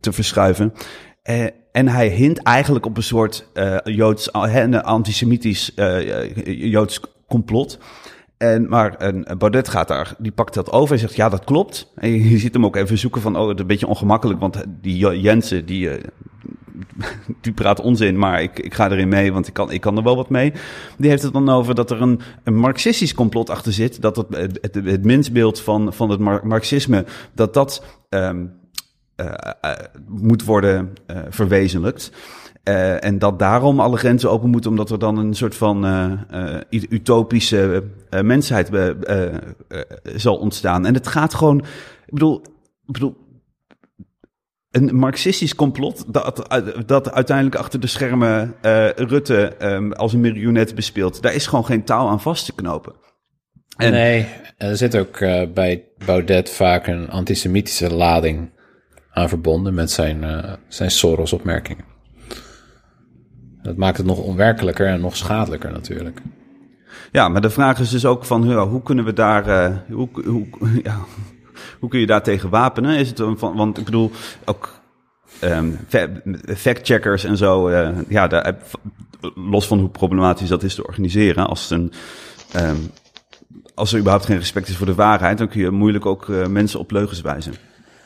te 0.00 0.12
verschuiven. 0.12 0.72
Eh, 1.22 1.44
en 1.72 1.88
hij 1.88 2.08
hint 2.08 2.42
eigenlijk 2.42 2.86
op 2.86 2.96
een 2.96 3.02
soort 3.02 3.48
eh, 3.52 3.76
Joods, 3.84 4.32
antisemitisch 4.32 5.72
Joods 6.44 7.00
complot. 7.28 7.78
En, 8.36 8.68
maar 8.68 8.94
een 8.98 9.26
Baudet 9.38 9.68
gaat 9.68 9.88
daar, 9.88 10.14
die 10.18 10.32
pakt 10.32 10.54
dat 10.54 10.72
over 10.72 10.94
en 10.94 11.00
zegt, 11.00 11.16
ja, 11.16 11.28
dat 11.28 11.44
klopt. 11.44 11.92
En 11.94 12.10
je, 12.28 12.38
ziet 12.38 12.54
hem 12.54 12.64
ook 12.64 12.76
even 12.76 12.98
zoeken 12.98 13.20
van, 13.20 13.36
oh, 13.36 13.48
het 13.48 13.54
is 13.54 13.60
een 13.60 13.66
beetje 13.66 13.86
ongemakkelijk, 13.86 14.40
want 14.40 14.64
die 14.80 15.20
Jensen, 15.20 15.66
die, 15.66 15.88
die 17.40 17.52
praat 17.52 17.80
onzin, 17.80 18.18
maar 18.18 18.42
ik, 18.42 18.58
ik 18.58 18.74
ga 18.74 18.90
erin 18.90 19.08
mee, 19.08 19.32
want 19.32 19.46
ik 19.46 19.52
kan, 19.52 19.72
ik 19.72 19.80
kan 19.80 19.96
er 19.96 20.02
wel 20.02 20.16
wat 20.16 20.28
mee. 20.28 20.52
Die 20.98 21.10
heeft 21.10 21.22
het 21.22 21.32
dan 21.32 21.48
over 21.48 21.74
dat 21.74 21.90
er 21.90 22.02
een, 22.02 22.20
een 22.44 22.56
marxistisch 22.56 23.14
complot 23.14 23.50
achter 23.50 23.72
zit, 23.72 24.02
dat 24.02 24.16
het, 24.16 24.58
het, 24.60 25.04
mensbeeld 25.04 25.60
van, 25.60 25.92
van 25.92 26.10
het 26.10 26.20
mar- 26.20 26.46
marxisme, 26.46 27.04
dat 27.34 27.54
dat 27.54 27.84
ehm, 28.08 28.44
eh, 29.20 29.52
eh, 29.60 29.72
moet 30.08 30.44
worden 30.44 30.92
eh, 31.06 31.16
verwezenlijkt. 31.28 32.12
En 33.00 33.18
dat 33.18 33.38
daarom 33.38 33.80
alle 33.80 33.96
grenzen 33.96 34.30
open 34.30 34.50
moeten, 34.50 34.70
omdat 34.70 34.90
er 34.90 34.98
dan 34.98 35.16
een 35.16 35.34
soort 35.34 35.54
van 35.54 35.86
utopische 36.70 37.84
mensheid 38.22 38.70
zal 40.16 40.36
ontstaan. 40.36 40.86
En 40.86 40.94
het 40.94 41.06
gaat 41.06 41.34
gewoon, 41.34 41.58
ik 42.06 42.12
bedoel, 42.12 42.40
ik 42.86 42.92
bedoel 42.92 43.16
een 44.70 44.96
marxistisch 44.96 45.54
complot 45.54 46.04
dat, 46.12 46.46
dat 46.86 47.12
uiteindelijk 47.12 47.56
achter 47.56 47.80
de 47.80 47.86
schermen 47.86 48.54
eh, 48.60 48.88
Rutte 48.88 49.46
ehm, 49.46 49.92
als 49.92 50.12
een 50.12 50.20
marionet 50.20 50.74
bespeelt. 50.74 51.22
Daar 51.22 51.34
is 51.34 51.46
gewoon 51.46 51.64
geen 51.64 51.84
touw 51.84 52.06
aan 52.08 52.20
vast 52.20 52.44
te 52.44 52.54
knopen. 52.54 52.92
En- 53.76 53.92
Nee, 53.92 54.26
er 54.56 54.76
zit 54.76 54.96
ook 54.96 55.16
eh, 55.16 55.42
bij 55.54 55.84
Baudet 56.06 56.50
vaak 56.50 56.86
een 56.86 57.10
antisemitische 57.10 57.94
lading 57.94 58.50
aan 59.10 59.28
verbonden 59.28 59.74
met 59.74 59.90
zijn, 59.90 60.24
eh, 60.24 60.52
zijn 60.68 60.90
Soros-opmerkingen. 60.90 61.84
Dat 63.62 63.76
maakt 63.76 63.96
het 63.96 64.06
nog 64.06 64.18
onwerkelijker 64.18 64.86
en 64.86 65.00
nog 65.00 65.16
schadelijker 65.16 65.70
natuurlijk. 65.72 66.20
Ja, 67.12 67.28
maar 67.28 67.40
de 67.40 67.50
vraag 67.50 67.78
is 67.80 67.90
dus 67.90 68.04
ook 68.04 68.24
van, 68.24 68.52
hoe 68.52 68.82
kunnen 68.82 69.04
we 69.04 69.12
daar, 69.12 69.46
eh, 69.48 69.76
hoe, 69.92 70.08
hoe, 70.24 70.46
ja, 70.82 70.98
hoe 71.80 71.88
kun 71.88 72.00
je 72.00 72.06
daar 72.06 72.22
tegen 72.22 72.50
wapenen? 72.50 72.96
Is 72.96 73.08
het 73.08 73.18
want 73.38 73.78
ik 73.78 73.84
bedoel, 73.84 74.10
ook 74.44 74.80
ehm, 75.40 75.70
fa- 75.88 76.22
fact-checkers 76.56 77.24
en 77.24 77.36
zo, 77.36 77.68
eh, 77.68 77.90
ja, 78.08 78.26
daar, 78.26 78.56
los 79.34 79.66
van 79.66 79.78
hoe 79.78 79.88
problematisch 79.88 80.48
dat 80.48 80.62
is 80.62 80.74
te 80.74 80.86
organiseren, 80.86 81.48
als 81.48 81.70
een, 81.70 81.92
ehm, 82.52 82.76
als 83.74 83.92
er 83.92 83.98
überhaupt 83.98 84.26
geen 84.26 84.38
respect 84.38 84.68
is 84.68 84.76
voor 84.76 84.86
de 84.86 84.94
waarheid, 84.94 85.38
dan 85.38 85.48
kun 85.48 85.60
je 85.60 85.70
moeilijk 85.70 86.06
ook 86.06 86.28
eh, 86.28 86.46
mensen 86.46 86.80
op 86.80 86.90
leugens 86.90 87.20
wijzen. 87.20 87.54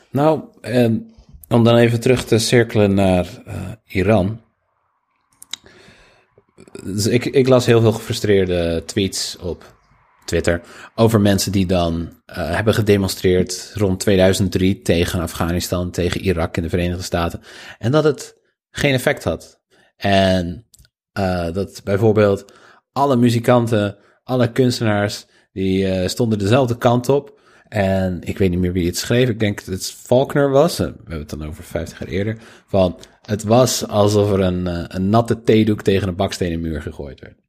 Nou, 0.09 0.41
eh, 0.61 0.91
om 1.47 1.63
dan 1.63 1.75
even 1.75 1.99
terug 1.99 2.25
te 2.25 2.37
cirkelen 2.37 2.93
naar 2.93 3.27
eh, 3.45 3.55
Iran. 3.85 4.41
Dus 6.83 7.07
ik, 7.07 7.25
ik 7.25 7.47
las 7.47 7.65
heel 7.65 7.81
veel 7.81 7.91
gefrustreerde 7.91 8.83
tweets 8.85 9.37
op 9.37 9.74
Twitter 10.25 10.61
over 10.95 11.21
mensen 11.21 11.51
die 11.51 11.65
dan 11.65 12.21
eh, 12.25 12.55
hebben 12.55 12.73
gedemonstreerd 12.73 13.71
rond 13.73 13.99
2003 13.99 14.81
tegen 14.81 15.21
Afghanistan, 15.21 15.91
tegen 15.91 16.21
Irak 16.21 16.57
in 16.57 16.63
de 16.63 16.69
Verenigde 16.69 17.03
Staten. 17.03 17.41
En 17.79 17.91
dat 17.91 18.03
het 18.03 18.41
geen 18.69 18.93
effect 18.93 19.23
had. 19.23 19.61
En 19.97 20.65
eh, 21.11 21.51
dat 21.53 21.81
bijvoorbeeld 21.83 22.45
alle 22.91 23.15
muzikanten, 23.15 23.97
alle 24.23 24.51
kunstenaars, 24.51 25.25
die 25.53 25.87
eh, 25.87 26.07
stonden 26.07 26.39
dezelfde 26.39 26.77
kant 26.77 27.09
op. 27.09 27.39
En 27.67 28.21
ik 28.23 28.37
weet 28.37 28.49
niet 28.49 28.59
meer 28.59 28.73
wie 28.73 28.85
het 28.85 28.97
schreef. 28.97 29.29
Ik 29.29 29.39
denk 29.39 29.65
dat 29.65 29.73
het 29.73 29.91
Faulkner 29.91 30.49
was. 30.49 30.77
We 30.77 30.83
hebben 30.83 31.19
het 31.19 31.29
dan 31.29 31.47
over 31.47 31.63
50 31.63 31.99
jaar 31.99 32.07
eerder. 32.07 32.37
Van, 32.67 32.99
het 33.21 33.43
was 33.43 33.87
alsof 33.87 34.31
er 34.31 34.39
een, 34.39 34.95
een 34.95 35.09
natte 35.09 35.41
theedoek 35.41 35.81
tegen 35.81 36.07
een 36.07 36.15
bakstenen 36.15 36.59
muur 36.59 36.81
gegooid 36.81 37.19
werd. 37.19 37.44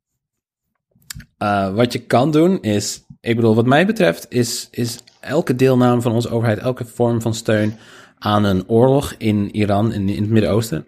Uh, 1.42 1.74
wat 1.74 1.92
je 1.92 1.98
kan 1.98 2.30
doen 2.30 2.62
is, 2.62 3.04
ik 3.20 3.36
bedoel, 3.36 3.54
wat 3.54 3.66
mij 3.66 3.86
betreft, 3.86 4.26
is, 4.28 4.68
is 4.70 4.98
elke 5.20 5.54
deelname 5.54 6.00
van 6.00 6.12
onze 6.12 6.30
overheid, 6.30 6.58
elke 6.58 6.84
vorm 6.84 7.20
van 7.20 7.34
steun 7.34 7.74
aan 8.18 8.44
een 8.44 8.68
oorlog 8.68 9.14
in 9.18 9.54
Iran, 9.54 9.92
in, 9.92 10.08
in 10.08 10.22
het 10.22 10.30
Midden-Oosten, 10.30 10.86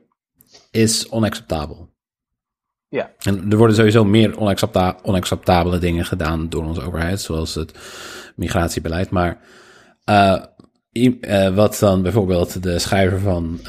is 0.70 1.08
onacceptabel. 1.08 1.88
Ja. 2.88 3.10
En 3.18 3.50
er 3.50 3.56
worden 3.56 3.76
sowieso 3.76 4.04
meer 4.04 4.38
onaccepta 4.38 4.98
onacceptabele 5.02 5.78
dingen 5.78 6.04
gedaan 6.04 6.48
door 6.48 6.64
onze 6.64 6.82
overheid, 6.82 7.20
zoals 7.20 7.54
het 7.54 7.72
migratiebeleid. 8.36 9.10
Maar 9.10 9.40
uh, 10.10 10.42
i- 10.92 11.18
uh, 11.20 11.54
wat 11.54 11.78
dan 11.78 12.02
bijvoorbeeld 12.02 12.62
de 12.62 12.78
schrijver 12.78 13.18
van 13.20 13.60
uh, 13.60 13.68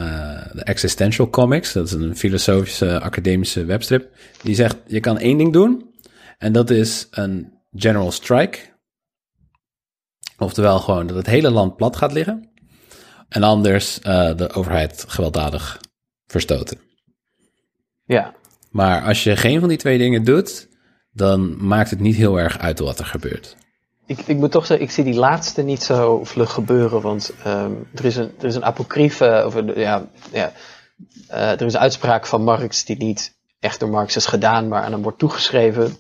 de 0.54 0.64
Existential 0.64 1.30
Comics, 1.30 1.74
dat 1.74 1.86
is 1.86 1.92
een 1.92 2.18
filosofische 2.18 3.00
academische 3.00 3.66
webstrip, 3.66 4.10
die 4.44 4.56
zegt: 4.56 4.78
je 4.88 5.00
kan 5.00 5.18
één 5.18 5.38
ding 5.38 5.54
doen, 5.54 5.89
en 6.40 6.52
dat 6.52 6.70
is 6.70 7.08
een 7.12 7.54
general 7.74 8.12
strike. 8.12 8.60
Oftewel 10.38 10.80
gewoon 10.80 11.08
dat 11.08 11.18
het 11.18 11.26
hele 11.26 11.50
land 11.50 11.76
plat 11.76 11.96
gaat 11.96 12.12
liggen. 12.12 12.50
En 13.30 13.44
anders 13.44 14.00
uh, 14.00 14.36
de 14.36 14.52
overheid 14.52 15.06
gewelddadig 15.08 15.82
verstoten. 16.26 16.80
Ja. 18.06 18.36
Maar 18.72 19.02
als 19.02 19.24
je 19.24 19.36
geen 19.36 19.60
van 19.60 19.70
die 19.70 19.78
twee 19.78 19.98
dingen 19.98 20.24
doet, 20.24 20.68
dan 21.12 21.66
maakt 21.66 21.90
het 21.90 22.00
niet 22.00 22.16
heel 22.16 22.40
erg 22.40 22.60
uit 22.60 22.80
wat 22.80 23.00
er 23.00 23.06
gebeurt. 23.06 23.56
Ik, 24.06 24.20
ik 24.20 24.38
moet 24.38 24.52
toch 24.52 24.66
zeggen, 24.66 24.86
ik 24.86 24.92
zie 24.92 25.04
die 25.04 25.14
laatste 25.14 25.62
niet 25.62 25.84
zo 25.84 26.24
vlug 26.24 26.52
gebeuren, 26.52 27.02
want 27.02 27.34
um, 27.48 27.88
er, 27.96 28.06
is 28.06 28.16
een, 28.16 28.32
er 28.40 28.46
is 28.46 28.56
een 28.56 29.44
over 29.44 29.66
de, 29.66 29.80
ja, 29.80 30.10
ja, 30.32 30.52
uh, 31.32 31.52
er 31.52 31.66
is 31.66 31.74
een 31.74 31.80
uitspraak 31.80 32.26
van 32.26 32.44
Marx 32.44 32.86
die 32.86 32.98
niet 32.98 33.38
echt 33.60 33.80
door 33.80 33.90
Marx 33.90 34.16
is 34.16 34.26
gedaan, 34.26 34.68
maar 34.68 34.84
aan 34.84 34.92
hem 34.92 35.02
wordt 35.02 35.20
toegeschreven. 35.20 35.98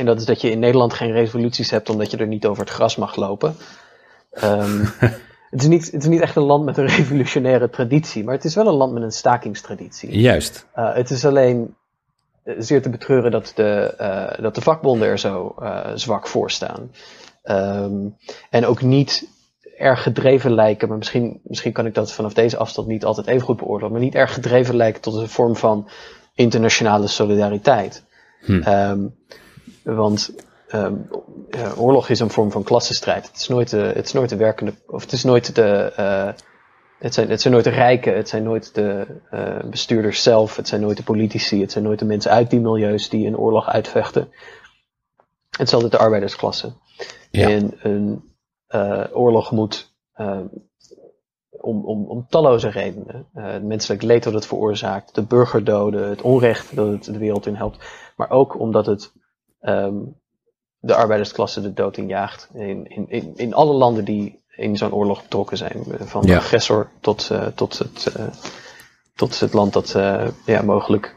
En 0.00 0.06
dat 0.06 0.18
is 0.18 0.24
dat 0.24 0.40
je 0.40 0.50
in 0.50 0.58
Nederland 0.58 0.94
geen 0.94 1.12
revoluties 1.12 1.70
hebt 1.70 1.88
omdat 1.88 2.10
je 2.10 2.16
er 2.16 2.26
niet 2.26 2.46
over 2.46 2.62
het 2.62 2.72
gras 2.72 2.96
mag 2.96 3.16
lopen. 3.16 3.54
Um, 4.44 4.80
het, 5.50 5.60
is 5.60 5.66
niet, 5.66 5.90
het 5.90 6.02
is 6.02 6.08
niet 6.08 6.20
echt 6.20 6.36
een 6.36 6.42
land 6.42 6.64
met 6.64 6.76
een 6.76 6.86
revolutionaire 6.86 7.70
traditie, 7.70 8.24
maar 8.24 8.34
het 8.34 8.44
is 8.44 8.54
wel 8.54 8.66
een 8.66 8.74
land 8.74 8.92
met 8.92 9.02
een 9.02 9.12
stakingstraditie. 9.12 10.20
Juist. 10.20 10.66
Uh, 10.76 10.94
het 10.94 11.10
is 11.10 11.24
alleen 11.24 11.74
zeer 12.44 12.82
te 12.82 12.90
betreuren 12.90 13.30
dat 13.30 13.52
de, 13.54 13.94
uh, 14.00 14.42
dat 14.42 14.54
de 14.54 14.60
vakbonden 14.60 15.08
er 15.08 15.18
zo 15.18 15.54
uh, 15.58 15.86
zwak 15.94 16.28
voor 16.28 16.50
staan. 16.50 16.90
Um, 17.44 18.16
en 18.50 18.66
ook 18.66 18.82
niet 18.82 19.28
erg 19.78 20.02
gedreven 20.02 20.54
lijken, 20.54 20.88
maar 20.88 20.98
misschien, 20.98 21.40
misschien 21.42 21.72
kan 21.72 21.86
ik 21.86 21.94
dat 21.94 22.12
vanaf 22.12 22.34
deze 22.34 22.56
afstand 22.56 22.88
niet 22.88 23.04
altijd 23.04 23.26
even 23.26 23.46
goed 23.46 23.56
beoordelen, 23.56 23.92
maar 23.92 24.00
niet 24.00 24.14
erg 24.14 24.34
gedreven 24.34 24.76
lijken 24.76 25.00
tot 25.00 25.14
een 25.14 25.28
vorm 25.28 25.56
van 25.56 25.88
internationale 26.34 27.06
solidariteit. 27.06 28.04
Hm. 28.40 28.68
Um, 28.68 29.18
want 29.84 30.34
um, 30.74 31.08
ja, 31.50 31.72
oorlog 31.76 32.08
is 32.08 32.20
een 32.20 32.30
vorm 32.30 32.50
van 32.50 32.62
klassenstrijd. 32.62 33.26
Het 33.26 33.36
is 33.36 33.48
nooit 33.48 33.70
de, 33.70 33.76
het 33.76 34.06
is 34.06 34.12
nooit 34.12 34.28
de 34.28 34.36
werkende, 34.36 34.74
of 34.86 35.02
het 35.02 35.12
is 35.12 35.24
nooit 35.24 35.54
de, 35.54 35.92
uh, 35.98 36.42
het 36.98 37.14
zijn, 37.14 37.30
het 37.30 37.40
zijn 37.40 37.52
nooit 37.52 37.64
de 37.64 37.70
rijken, 37.70 38.16
het 38.16 38.28
zijn 38.28 38.42
nooit 38.42 38.74
de 38.74 39.06
uh, 39.34 39.70
bestuurders 39.70 40.22
zelf, 40.22 40.56
het 40.56 40.68
zijn 40.68 40.80
nooit 40.80 40.96
de 40.96 41.02
politici, 41.02 41.60
het 41.60 41.72
zijn 41.72 41.84
nooit 41.84 41.98
de 41.98 42.04
mensen 42.04 42.30
uit 42.30 42.50
die 42.50 42.60
milieus 42.60 43.08
die 43.08 43.26
een 43.26 43.38
oorlog 43.38 43.68
uitvechten. 43.68 44.28
Het 45.50 45.66
is 45.66 45.74
altijd 45.74 45.92
de 45.92 45.98
arbeidersklasse. 45.98 46.72
Ja. 47.30 47.48
En 47.48 47.74
een 47.82 48.24
uh, 48.68 49.04
oorlog 49.12 49.50
moet 49.50 49.94
uh, 50.16 50.40
om, 51.50 51.84
om, 51.84 52.04
om 52.04 52.26
talloze 52.28 52.68
redenen. 52.68 53.28
Uh, 53.34 53.52
het 53.52 53.62
menselijk 53.62 54.02
leed 54.02 54.22
dat 54.22 54.32
het 54.32 54.46
veroorzaakt, 54.46 55.14
de 55.14 55.22
burgerdoden, 55.22 56.08
het 56.08 56.22
onrecht 56.22 56.76
dat 56.76 56.88
het 56.88 57.04
de 57.04 57.18
wereld 57.18 57.46
in 57.46 57.54
helpt. 57.54 57.84
Maar 58.16 58.30
ook 58.30 58.58
omdat 58.58 58.86
het 58.86 59.12
um, 59.62 60.16
de 60.78 60.94
arbeidersklasse 60.94 61.60
de 61.60 61.72
dood 61.72 61.96
injaagt. 61.96 62.48
In, 62.54 62.86
in, 62.86 63.06
in, 63.08 63.32
in 63.36 63.54
alle 63.54 63.72
landen 63.72 64.04
die 64.04 64.42
in 64.56 64.76
zo'n 64.76 64.92
oorlog 64.92 65.22
betrokken 65.22 65.56
zijn. 65.56 65.84
Van 66.00 66.22
Ja. 66.22 66.28
de 66.28 66.36
agressor 66.40 66.90
tot, 67.00 67.28
uh, 67.32 67.46
tot, 67.46 67.78
het, 67.78 68.14
uh, 68.18 68.26
tot 69.14 69.40
het 69.40 69.52
land 69.52 69.72
dat 69.72 69.94
uh, 69.96 70.28
ja, 70.46 70.62
mogelijk 70.62 71.14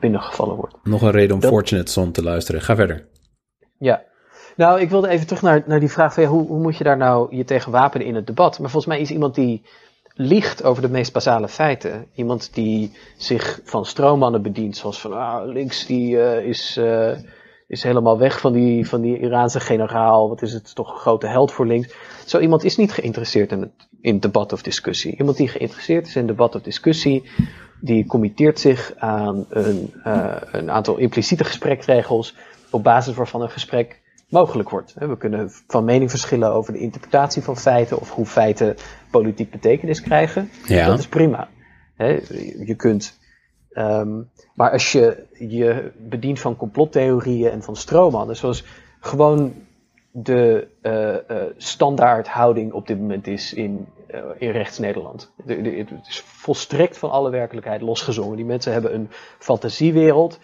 binnengevallen 0.00 0.56
wordt. 0.56 0.74
Nog 0.82 1.02
een 1.02 1.10
reden 1.10 1.34
om 1.34 1.40
Dat- 1.40 1.50
Fortunate 1.50 1.90
Son 1.90 2.12
te 2.12 2.22
luisteren. 2.22 2.60
Ga 2.62 2.74
verder. 2.76 3.06
Ja. 3.78 4.02
Nou, 4.56 4.80
ik 4.80 4.90
wilde 4.90 5.08
even 5.08 5.26
terug 5.26 5.42
naar, 5.42 5.62
naar 5.66 5.80
die 5.80 5.90
vraag 5.90 6.14
van 6.14 6.22
ja, 6.22 6.28
hoe, 6.28 6.46
hoe 6.46 6.60
moet 6.60 6.76
je 6.76 6.84
daar 6.84 6.96
nou 6.96 7.36
je 7.36 7.44
tegen 7.44 7.72
wapenen 7.72 8.06
in 8.06 8.14
het 8.14 8.26
debat? 8.26 8.58
Maar 8.58 8.70
volgens 8.70 8.92
mij 8.92 9.00
is 9.02 9.10
iemand 9.10 9.34
die 9.34 9.66
liegt 10.14 10.64
over 10.64 10.82
de 10.82 10.88
meest 10.88 11.12
basale 11.12 11.48
feiten. 11.48 12.06
Iemand 12.14 12.54
die 12.54 12.92
zich 13.16 13.60
van 13.64 13.84
stroommannen 13.86 14.42
bedient, 14.42 14.76
zoals 14.76 15.00
van 15.00 15.12
ah, 15.12 15.46
links 15.46 15.86
die 15.86 16.16
uh, 16.16 16.38
is, 16.44 16.76
uh, 16.78 17.10
is 17.66 17.82
helemaal 17.82 18.18
weg 18.18 18.40
van 18.40 18.52
die, 18.52 18.88
van 18.88 19.00
die 19.00 19.18
Iraanse 19.18 19.60
generaal. 19.60 20.28
Wat 20.28 20.42
is 20.42 20.52
het 20.52 20.74
toch 20.74 20.92
een 20.92 21.00
grote 21.00 21.26
held 21.26 21.52
voor 21.52 21.66
links. 21.66 21.94
Zo 22.26 22.38
iemand 22.38 22.64
is 22.64 22.76
niet 22.76 22.92
geïnteresseerd 22.92 23.52
in, 23.52 23.60
het, 23.60 23.88
in 24.00 24.20
debat 24.20 24.52
of 24.52 24.62
discussie. 24.62 25.16
Iemand 25.18 25.36
die 25.36 25.48
geïnteresseerd 25.48 26.06
is 26.06 26.16
in 26.16 26.26
debat 26.26 26.54
of 26.54 26.62
discussie, 26.62 27.30
die 27.80 28.06
committeert 28.06 28.60
zich 28.60 28.94
aan 28.96 29.46
een, 29.48 29.92
uh, 30.06 30.36
een 30.52 30.70
aantal 30.70 30.96
impliciete 30.96 31.44
gesprekregels 31.44 32.34
op 32.70 32.82
basis 32.82 33.14
waarvan 33.14 33.42
een 33.42 33.50
gesprek 33.50 34.00
mogelijk 34.28 34.70
wordt. 34.70 34.94
We 34.94 35.16
kunnen 35.16 35.50
van 35.66 35.84
mening 35.84 36.10
verschillen 36.10 36.52
over 36.52 36.72
de 36.72 36.78
interpretatie 36.78 37.42
van 37.42 37.56
feiten 37.56 38.00
of 38.00 38.10
hoe 38.10 38.26
feiten 38.26 38.76
politiek 39.10 39.50
betekenis 39.50 40.00
krijgen. 40.00 40.50
Ja. 40.66 40.86
Dat 40.86 40.98
is 40.98 41.08
prima. 41.08 41.48
Je 42.66 42.74
kunt, 42.76 43.18
um, 43.78 44.30
maar 44.54 44.70
als 44.70 44.92
je 44.92 45.24
je 45.38 45.92
bedient 45.96 46.40
van 46.40 46.56
complottheorieën 46.56 47.50
en 47.50 47.62
van 47.62 47.76
stroommannen, 47.76 48.36
zoals 48.36 48.64
gewoon 49.00 49.54
de 50.10 50.68
uh, 50.82 51.36
uh, 51.36 51.42
standaardhouding 51.56 52.72
op 52.72 52.86
dit 52.86 52.98
moment 52.98 53.26
is 53.26 53.52
in, 53.52 53.86
uh, 54.10 54.20
in 54.38 54.50
rechts-Nederland. 54.50 55.32
Het 55.46 55.90
is 56.08 56.20
volstrekt 56.20 56.98
van 56.98 57.10
alle 57.10 57.30
werkelijkheid 57.30 57.80
losgezongen. 57.80 58.36
Die 58.36 58.44
mensen 58.44 58.72
hebben 58.72 58.94
een 58.94 59.08
fantasiewereld 59.38 60.38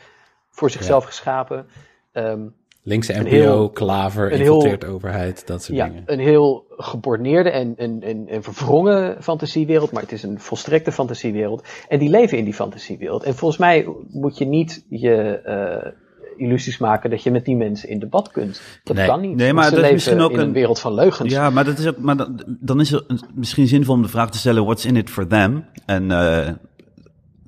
voor 0.50 0.70
zichzelf 0.70 1.02
ja. 1.02 1.08
geschapen. 1.08 1.66
Um, 2.12 2.54
Linkse 2.84 3.12
NPO, 3.12 3.68
klaver, 3.68 4.30
infiltreert 4.30 4.84
overheid, 4.84 5.46
dat 5.46 5.62
soort 5.62 5.78
ja, 5.78 5.86
dingen. 5.86 6.02
Een 6.06 6.18
heel 6.18 6.64
geborneerde 6.68 7.50
en, 7.50 7.74
en, 7.76 8.02
en, 8.02 8.28
en 8.28 8.42
verwrongen 8.42 9.22
fantasiewereld, 9.22 9.92
maar 9.92 10.02
het 10.02 10.12
is 10.12 10.22
een 10.22 10.40
volstrekte 10.40 10.92
fantasiewereld. 10.92 11.68
En 11.88 11.98
die 11.98 12.08
leven 12.08 12.38
in 12.38 12.44
die 12.44 12.54
fantasiewereld. 12.54 13.22
En 13.22 13.34
volgens 13.34 13.60
mij 13.60 13.88
moet 14.10 14.38
je 14.38 14.44
niet 14.44 14.84
je 14.88 15.42
uh, 15.46 15.92
illusies 16.36 16.78
maken 16.78 17.10
dat 17.10 17.22
je 17.22 17.30
met 17.30 17.44
die 17.44 17.56
mensen 17.56 17.88
in 17.88 17.98
debat 17.98 18.30
kunt. 18.30 18.62
Dat 18.84 18.96
nee. 18.96 19.06
kan 19.06 19.20
niet. 19.20 19.36
Nee, 19.36 19.52
maar 19.52 19.64
ze 19.64 19.70
dat 19.70 19.78
is 19.78 19.82
leven 19.84 19.94
misschien 19.94 20.20
ook 20.20 20.32
in 20.32 20.38
een, 20.38 20.46
een 20.46 20.52
wereld 20.52 20.78
van 20.78 20.94
leugens. 20.94 21.32
Ja, 21.32 21.50
maar, 21.50 21.64
dat 21.64 21.78
is 21.78 21.86
ook, 21.86 21.98
maar 21.98 22.16
dan, 22.16 22.42
dan 22.46 22.80
is 22.80 22.90
het 22.90 23.24
misschien 23.34 23.66
zinvol 23.66 23.94
om 23.94 24.02
de 24.02 24.08
vraag 24.08 24.30
te 24.30 24.38
stellen: 24.38 24.64
what's 24.64 24.84
in 24.84 24.96
it 24.96 25.10
for 25.10 25.26
them? 25.26 25.64
En 25.86 26.02
uh, 26.02 26.08
daar 26.08 26.56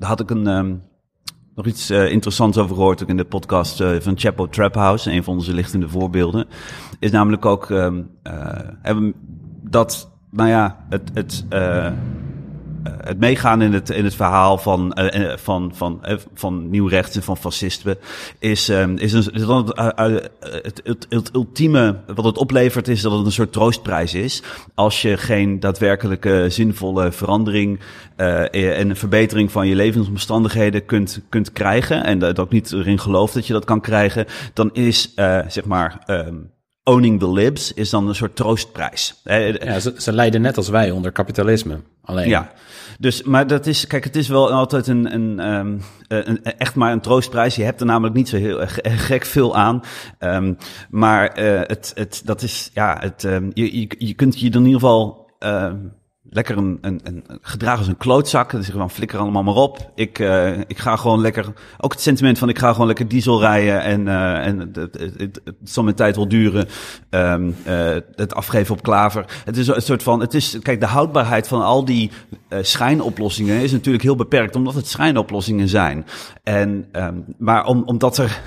had 0.08 0.20
ik 0.20 0.30
een. 0.30 0.46
Um, 0.46 0.82
nog 1.54 1.66
iets 1.66 1.90
uh, 1.90 2.10
interessants 2.10 2.58
over 2.58 2.76
gehoord, 2.76 3.02
ook 3.02 3.08
in 3.08 3.16
de 3.16 3.24
podcast 3.24 3.80
uh, 3.80 4.00
van 4.00 4.18
Chapo 4.18 4.48
Trap 4.48 4.74
House, 4.74 5.10
een 5.10 5.24
van 5.24 5.34
onze 5.34 5.54
lichtende 5.54 5.88
voorbeelden. 5.88 6.46
Is 6.98 7.10
namelijk 7.10 7.46
ook 7.46 7.68
um, 7.68 8.10
dat, 9.62 10.10
nou 10.30 10.48
ja, 10.48 10.86
het, 10.88 11.10
het, 11.14 11.44
het 12.84 13.18
meegaan 13.18 13.62
in 13.62 13.72
het, 13.72 13.90
in 13.90 14.04
het 14.04 14.14
verhaal 14.14 14.58
van, 14.58 14.98
van, 15.36 15.72
van, 15.74 16.00
van 16.34 16.70
nieuw 16.70 16.86
rechts 16.86 17.16
en 17.16 17.22
van 17.22 17.36
fascisme 17.36 17.98
is, 18.38 18.68
um, 18.68 18.96
is, 18.96 19.12
een, 19.12 19.32
is 19.32 19.46
dan 19.46 19.72
het, 19.74 20.80
het, 20.84 21.06
het, 21.08 21.30
ultieme, 21.34 21.96
wat 22.14 22.24
het 22.24 22.38
oplevert 22.38 22.88
is 22.88 23.00
dat 23.00 23.12
het 23.12 23.26
een 23.26 23.32
soort 23.32 23.52
troostprijs 23.52 24.14
is. 24.14 24.42
Als 24.74 25.02
je 25.02 25.16
geen 25.16 25.60
daadwerkelijke 25.60 26.46
zinvolle 26.48 27.12
verandering 27.12 27.80
en 28.16 28.96
verbetering 28.96 29.52
van 29.52 29.66
je 29.66 29.74
levensomstandigheden 29.74 30.84
kunt, 30.84 31.22
kunt 31.28 31.52
krijgen. 31.52 32.04
En 32.04 32.18
dat 32.18 32.38
ook 32.38 32.52
niet 32.52 32.72
erin 32.72 32.98
gelooft 32.98 33.34
dat 33.34 33.46
je 33.46 33.52
dat 33.52 33.64
kan 33.64 33.80
krijgen. 33.80 34.26
Dan 34.52 34.72
is, 34.72 35.12
zeg 35.48 35.64
maar, 35.64 36.02
um, 36.06 36.52
owning 36.84 37.18
the 37.20 37.32
libs 37.32 37.72
is 37.72 37.90
dan 37.90 38.08
een 38.08 38.14
soort 38.14 38.36
troostprijs. 38.36 39.20
Ja, 39.24 39.80
ze, 39.80 39.94
ze 39.98 40.12
lijden 40.12 40.40
net 40.40 40.56
als 40.56 40.68
wij 40.68 40.90
onder 40.90 41.12
kapitalisme. 41.12 41.80
Alleen. 42.02 42.28
Ja, 42.28 42.52
dus, 42.98 43.22
maar 43.22 43.46
dat 43.46 43.66
is, 43.66 43.86
kijk, 43.86 44.04
het 44.04 44.16
is 44.16 44.28
wel 44.28 44.52
altijd 44.52 44.86
een, 44.86 45.14
een, 45.14 45.52
um, 45.54 45.80
een, 46.08 46.42
echt 46.42 46.74
maar 46.74 46.92
een 46.92 47.00
troostprijs. 47.00 47.56
Je 47.56 47.62
hebt 47.62 47.80
er 47.80 47.86
namelijk 47.86 48.14
niet 48.14 48.28
zo 48.28 48.36
heel 48.36 48.60
gek 48.82 49.24
veel 49.24 49.56
aan. 49.56 49.82
Um, 50.18 50.56
maar 50.90 51.42
uh, 51.42 51.60
het, 51.60 51.92
het, 51.94 52.22
dat 52.24 52.42
is, 52.42 52.70
ja, 52.74 52.96
het, 53.00 53.22
um, 53.22 53.50
je, 53.54 53.80
je, 53.80 53.94
je 53.98 54.14
kunt 54.14 54.40
je 54.40 54.50
er 54.50 54.54
in 54.54 54.64
ieder 54.64 54.80
geval 54.80 55.30
uh, 55.40 55.72
lekker 56.34 56.56
een, 56.56 56.78
een, 56.80 57.00
een 57.02 57.24
gedragen 57.40 57.78
als 57.78 57.88
een 57.88 57.96
klootzak. 57.96 58.50
Dan 58.50 58.62
zeggen 58.62 58.82
we, 58.82 58.88
flikker 58.88 59.18
allemaal 59.18 59.42
maar 59.42 59.54
op. 59.54 59.90
Ik, 59.94 60.18
uh, 60.18 60.58
ik 60.58 60.78
ga 60.78 60.96
gewoon 60.96 61.20
lekker, 61.20 61.52
ook 61.78 61.92
het 61.92 62.00
sentiment 62.00 62.38
van 62.38 62.48
ik 62.48 62.58
ga 62.58 62.72
gewoon 62.72 62.86
lekker 62.86 63.08
diesel 63.08 63.40
rijden 63.40 63.82
en, 63.82 64.06
uh, 64.06 64.46
en 64.46 64.58
het, 64.58 64.76
het, 65.16 65.40
zal 65.64 65.82
mijn 65.82 65.96
tijd 65.96 66.16
wel 66.16 66.28
duren. 66.28 66.68
Um, 67.10 67.56
uh, 67.66 67.96
het 68.14 68.34
afgeven 68.34 68.74
op 68.74 68.82
klaver. 68.82 69.24
Het 69.44 69.56
is 69.56 69.66
een 69.66 69.82
soort 69.82 70.02
van, 70.02 70.20
het 70.20 70.34
is, 70.34 70.58
kijk, 70.62 70.80
de 70.80 70.86
houdbaarheid 70.86 71.48
van 71.48 71.62
al 71.62 71.84
die 71.84 72.10
schijnoplossingen 72.60 73.60
is 73.60 73.72
natuurlijk 73.72 74.04
heel 74.04 74.16
beperkt, 74.16 74.56
omdat 74.56 74.74
het 74.74 74.88
schijnoplossingen 74.88 75.68
zijn. 75.68 76.06
En, 76.42 76.88
um, 76.92 77.24
maar 77.38 77.66
om, 77.66 77.82
omdat 77.82 78.18
er 78.18 78.40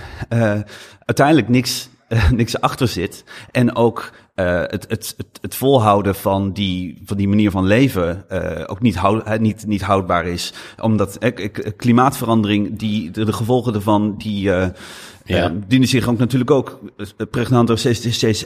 uiteindelijk 1.06 1.50
niks, 1.50 1.89
niks 2.32 2.62
achter 2.62 2.88
zit 2.88 3.23
en 3.52 3.76
ook 3.76 4.12
uh, 4.39 4.60
het, 4.60 4.86
het, 4.89 5.13
het, 5.17 5.39
het 5.41 5.56
volhouden 5.56 6.15
van 6.15 6.52
die, 6.52 7.02
van 7.06 7.17
die 7.17 7.28
manier 7.28 7.52
van 7.52 7.65
leven 7.65 8.26
uh, 8.32 8.63
ook 8.65 8.82
niet, 8.82 8.95
houd, 8.95 9.39
niet, 9.39 9.65
niet 9.65 9.82
houdbaar 9.82 10.26
is. 10.26 10.54
Omdat 10.82 11.23
uh, 11.23 11.50
klimaatverandering, 11.78 12.80
die, 12.80 13.12
de, 13.12 13.26
de 13.26 13.34
gevolgen 13.34 13.73
ervan, 13.73 14.15
die 14.17 14.47
uh, 14.47 14.67
ja. 15.23 15.54
dienen 15.67 15.88
zich 15.88 16.08
ook 16.08 16.17
natuurlijk 16.17 16.52
ook 16.52 16.80
pregnanter, 17.32 17.78
steeds, 17.78 18.13
steeds 18.13 18.45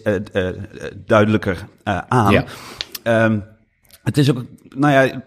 duidelijker 1.05 1.67
aan. 2.07 2.31
Ja. 2.31 2.45
Um, 3.25 3.43
het 4.03 4.17
is 4.17 4.29
ook, 4.29 4.45
nou 4.75 4.93
ja, 4.93 5.23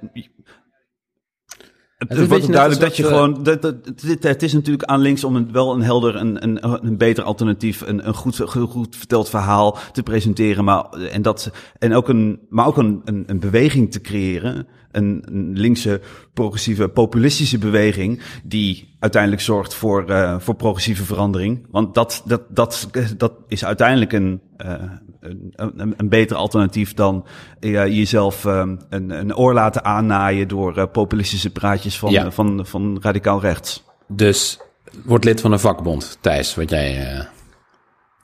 het, 2.08 2.18
het 2.18 2.28
wordt 2.28 2.52
duidelijk 2.52 2.80
dat 2.80 2.96
je 2.96 3.04
gewoon. 3.04 3.42
Dat, 3.42 3.62
dat, 3.62 3.74
het, 4.06 4.22
het 4.22 4.42
is 4.42 4.52
natuurlijk 4.52 4.84
aan 4.84 5.00
links 5.00 5.24
om 5.24 5.36
een, 5.36 5.52
wel 5.52 5.74
een 5.74 5.82
helder, 5.82 6.16
een, 6.16 6.42
een, 6.42 6.86
een 6.86 6.96
beter 6.96 7.24
alternatief, 7.24 7.80
een, 7.80 8.06
een 8.06 8.14
goed, 8.14 8.40
goed 8.48 8.96
verteld 8.96 9.28
verhaal 9.28 9.78
te 9.92 10.02
presenteren. 10.02 10.64
Maar, 10.64 10.84
en 10.90 11.22
dat, 11.22 11.50
en 11.78 11.94
ook 11.94 12.08
een, 12.08 12.40
maar 12.48 12.66
ook 12.66 12.76
een, 12.76 13.02
een, 13.04 13.24
een 13.26 13.38
beweging 13.38 13.92
te 13.92 14.00
creëren. 14.00 14.66
Een, 14.94 15.22
een 15.24 15.52
linkse, 15.58 16.00
progressieve, 16.34 16.88
populistische 16.88 17.58
beweging. 17.58 18.22
die 18.44 18.96
uiteindelijk 18.98 19.42
zorgt 19.42 19.74
voor, 19.74 20.10
uh, 20.10 20.38
voor 20.38 20.54
progressieve 20.54 21.04
verandering. 21.04 21.66
Want 21.70 21.94
dat, 21.94 22.22
dat, 22.24 22.42
dat, 22.48 22.88
dat 23.16 23.32
is 23.48 23.64
uiteindelijk 23.64 24.12
een. 24.12 24.40
Uh, 24.58 24.82
een, 25.24 25.52
een, 25.56 25.94
een, 25.96 26.08
beter 26.08 26.36
alternatief 26.36 26.94
dan 26.94 27.26
uh, 27.60 27.86
jezelf 27.86 28.44
um, 28.44 28.78
een, 28.88 29.10
een 29.10 29.36
oor 29.36 29.54
laten 29.54 29.84
aannaaien 29.84 30.48
door 30.48 30.78
uh, 30.78 30.84
populistische 30.92 31.50
praatjes 31.50 31.98
van, 31.98 32.10
ja. 32.10 32.24
uh, 32.24 32.30
van, 32.30 32.66
van 32.66 32.98
radicaal 33.00 33.40
rechts. 33.40 33.84
Dus 34.08 34.60
word 35.04 35.24
lid 35.24 35.40
van 35.40 35.52
een 35.52 35.60
vakbond, 35.60 36.18
Thijs, 36.20 36.54
wat 36.54 36.70
jij 36.70 37.14
uh, 37.14 37.24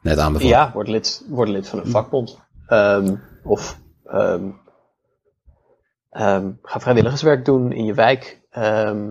net 0.03 0.19
aanbevolen. 0.19 0.57
Ja, 0.57 0.71
word 0.73 0.89
lid, 0.89 1.25
word 1.29 1.49
lid 1.49 1.69
van 1.69 1.79
een 1.79 1.91
vakbond. 1.91 2.39
Um, 2.69 3.21
of 3.43 3.79
um, 4.13 4.61
um, 6.13 6.59
ga 6.63 6.81
vrijwilligerswerk 6.81 7.45
doen 7.45 7.73
in 7.73 7.85
je 7.85 7.95
wijk, 7.95 8.41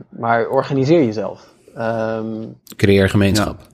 maar 0.09 0.47
organiseer 0.47 1.03
jezelf. 1.03 1.53
Creëer 2.75 3.09
gemeenschap. 3.09 3.59
Ja. 3.59 3.67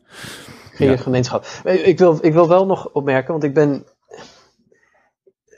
Creëer 0.71 0.91
ja. 0.91 0.97
gemeenschap. 0.97 1.45
Ik 1.63 1.97
wil, 1.97 2.17
ik 2.21 2.33
wil 2.33 2.47
wel 2.47 2.65
nog 2.65 2.89
opmerken, 2.91 3.31
want 3.31 3.43
ik 3.43 3.53
ben 3.53 3.85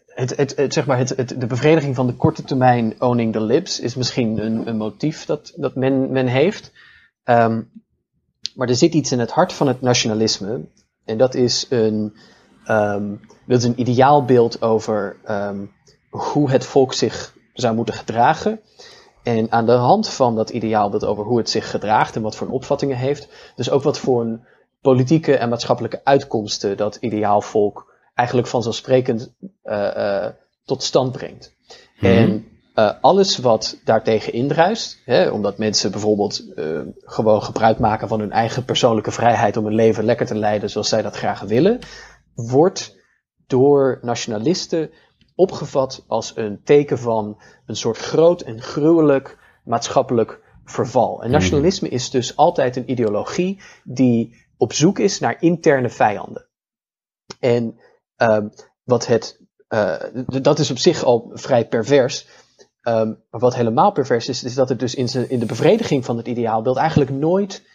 het, 0.06 0.36
het, 0.36 0.56
het, 0.56 0.74
zeg 0.74 0.86
maar 0.86 0.98
het, 0.98 1.10
het, 1.10 1.36
de 1.40 1.48
bevrediging 1.48 1.96
van 1.96 2.08
de 2.08 2.14
korte 2.14 2.44
termijn 2.44 2.96
owning 3.00 3.34
the 3.34 3.42
libs 3.42 3.80
is 3.80 3.96
misschien 3.96 4.46
een, 4.46 4.68
een 4.68 4.78
motief 4.78 5.26
dat, 5.26 5.54
dat 5.56 5.76
men, 5.76 6.12
men 6.12 6.28
heeft. 6.28 6.72
Maar 8.56 8.68
er 8.68 8.76
zit 8.76 8.94
iets 8.94 9.12
in 9.12 9.20
het 9.20 9.32
hart 9.32 9.54
van 9.54 9.68
het 9.68 9.82
nationalisme. 9.82 10.66
En 11.06 11.18
dat 11.18 11.36
is 11.36 11.66
een, 11.70 12.16
dat 13.46 13.58
is 13.58 13.64
een 13.64 13.80
ideaalbeeld 13.80 14.62
over 14.62 15.16
hoe 16.10 16.52
het 16.52 16.66
volk 16.66 16.94
zich 16.94 17.36
zou 17.60 17.76
moeten 17.76 17.96
gedragen. 17.96 18.60
En 19.24 19.52
aan 19.52 19.66
de 19.66 19.72
hand 19.72 20.10
van 20.10 20.36
dat 20.36 20.50
ideaalbeeld 20.50 21.06
over 21.06 21.24
hoe 21.24 21.38
het 21.38 21.50
zich 21.50 21.70
gedraagt 21.70 22.16
en 22.16 22.22
wat 22.22 22.36
voor 22.36 22.48
opvattingen 22.48 22.98
heeft, 22.98 23.28
dus 23.56 23.70
ook 23.70 23.84
wat 23.84 24.00
voor 24.00 24.22
een 24.22 24.46
politieke 24.82 25.38
en 25.38 25.50
maatschappelijke 25.50 26.02
uitkomsten 26.04 26.78
dat 26.78 26.96
ideaal 26.96 27.42
volk 27.42 27.94
eigenlijk 28.14 28.48
vanzelfsprekend 28.48 29.34
uh, 29.64 29.92
uh, 29.98 30.26
tot 30.66 30.84
stand 30.84 31.12
brengt. 31.12 31.56
Mm 31.70 32.10
-hmm. 32.10 32.18
En 32.18 32.48
uh, 32.76 32.92
alles 33.02 33.38
wat 33.38 33.78
daartegen 33.84 34.34
indruist, 34.34 35.02
hè, 35.06 35.30
omdat 35.30 35.58
mensen 35.58 35.92
bijvoorbeeld 35.92 36.44
gewoon 37.00 37.44
gebruik 37.44 37.80
maken 37.80 38.08
van 38.08 38.20
hun 38.20 38.32
eigen 38.32 38.66
persoonlijke 38.66 39.12
vrijheid 39.12 39.58
om 39.58 39.66
hun 39.66 39.76
leven 39.76 40.04
lekker 40.04 40.26
te 40.26 40.36
leiden 40.36 40.70
zoals 40.70 40.90
zij 40.90 41.02
dat 41.02 41.16
graag 41.16 41.42
willen, 41.42 41.80
wordt 42.36 42.96
door 43.48 44.00
nationalisten 44.02 44.92
opgevat 45.38 46.04
als 46.08 46.32
een 46.36 46.62
teken 46.64 47.00
van 47.00 47.38
een 47.66 47.76
soort 47.76 47.98
groot 47.98 48.42
en 48.42 48.62
gruwelijk 48.62 49.38
maatschappelijk 49.64 50.42
verval. 50.66 51.24
En 51.24 51.32
nationalisme 51.32 51.90
is 51.90 52.10
dus 52.10 52.36
altijd 52.36 52.76
een 52.76 52.92
ideologie 52.92 53.62
die 53.84 54.46
op 54.58 54.74
zoek 54.74 55.00
is 55.00 55.20
naar 55.20 55.38
interne 55.40 55.90
vijanden. 55.90 56.48
En 57.40 57.80
um, 58.18 58.52
wat 58.84 59.08
het, 59.08 59.42
uh, 59.70 59.96
dat 60.42 60.60
is 60.60 60.72
op 60.72 60.78
zich 60.78 61.04
al 61.04 61.32
vrij 61.34 61.68
pervers. 61.68 62.28
Ehm, 62.82 63.14
maar 63.30 63.42
wat 63.42 63.56
helemaal 63.56 63.92
pervers 63.92 64.28
is, 64.28 64.44
is 64.44 64.54
dat 64.54 64.70
het 64.70 64.80
dus 64.80 64.96
in, 64.96 65.30
in 65.30 65.40
de 65.40 65.46
bevrediging 65.46 66.06
van 66.06 66.18
het 66.18 66.28
ideaalbeeld 66.28 66.78
eigenlijk 66.78 67.12
nooit 67.12 67.66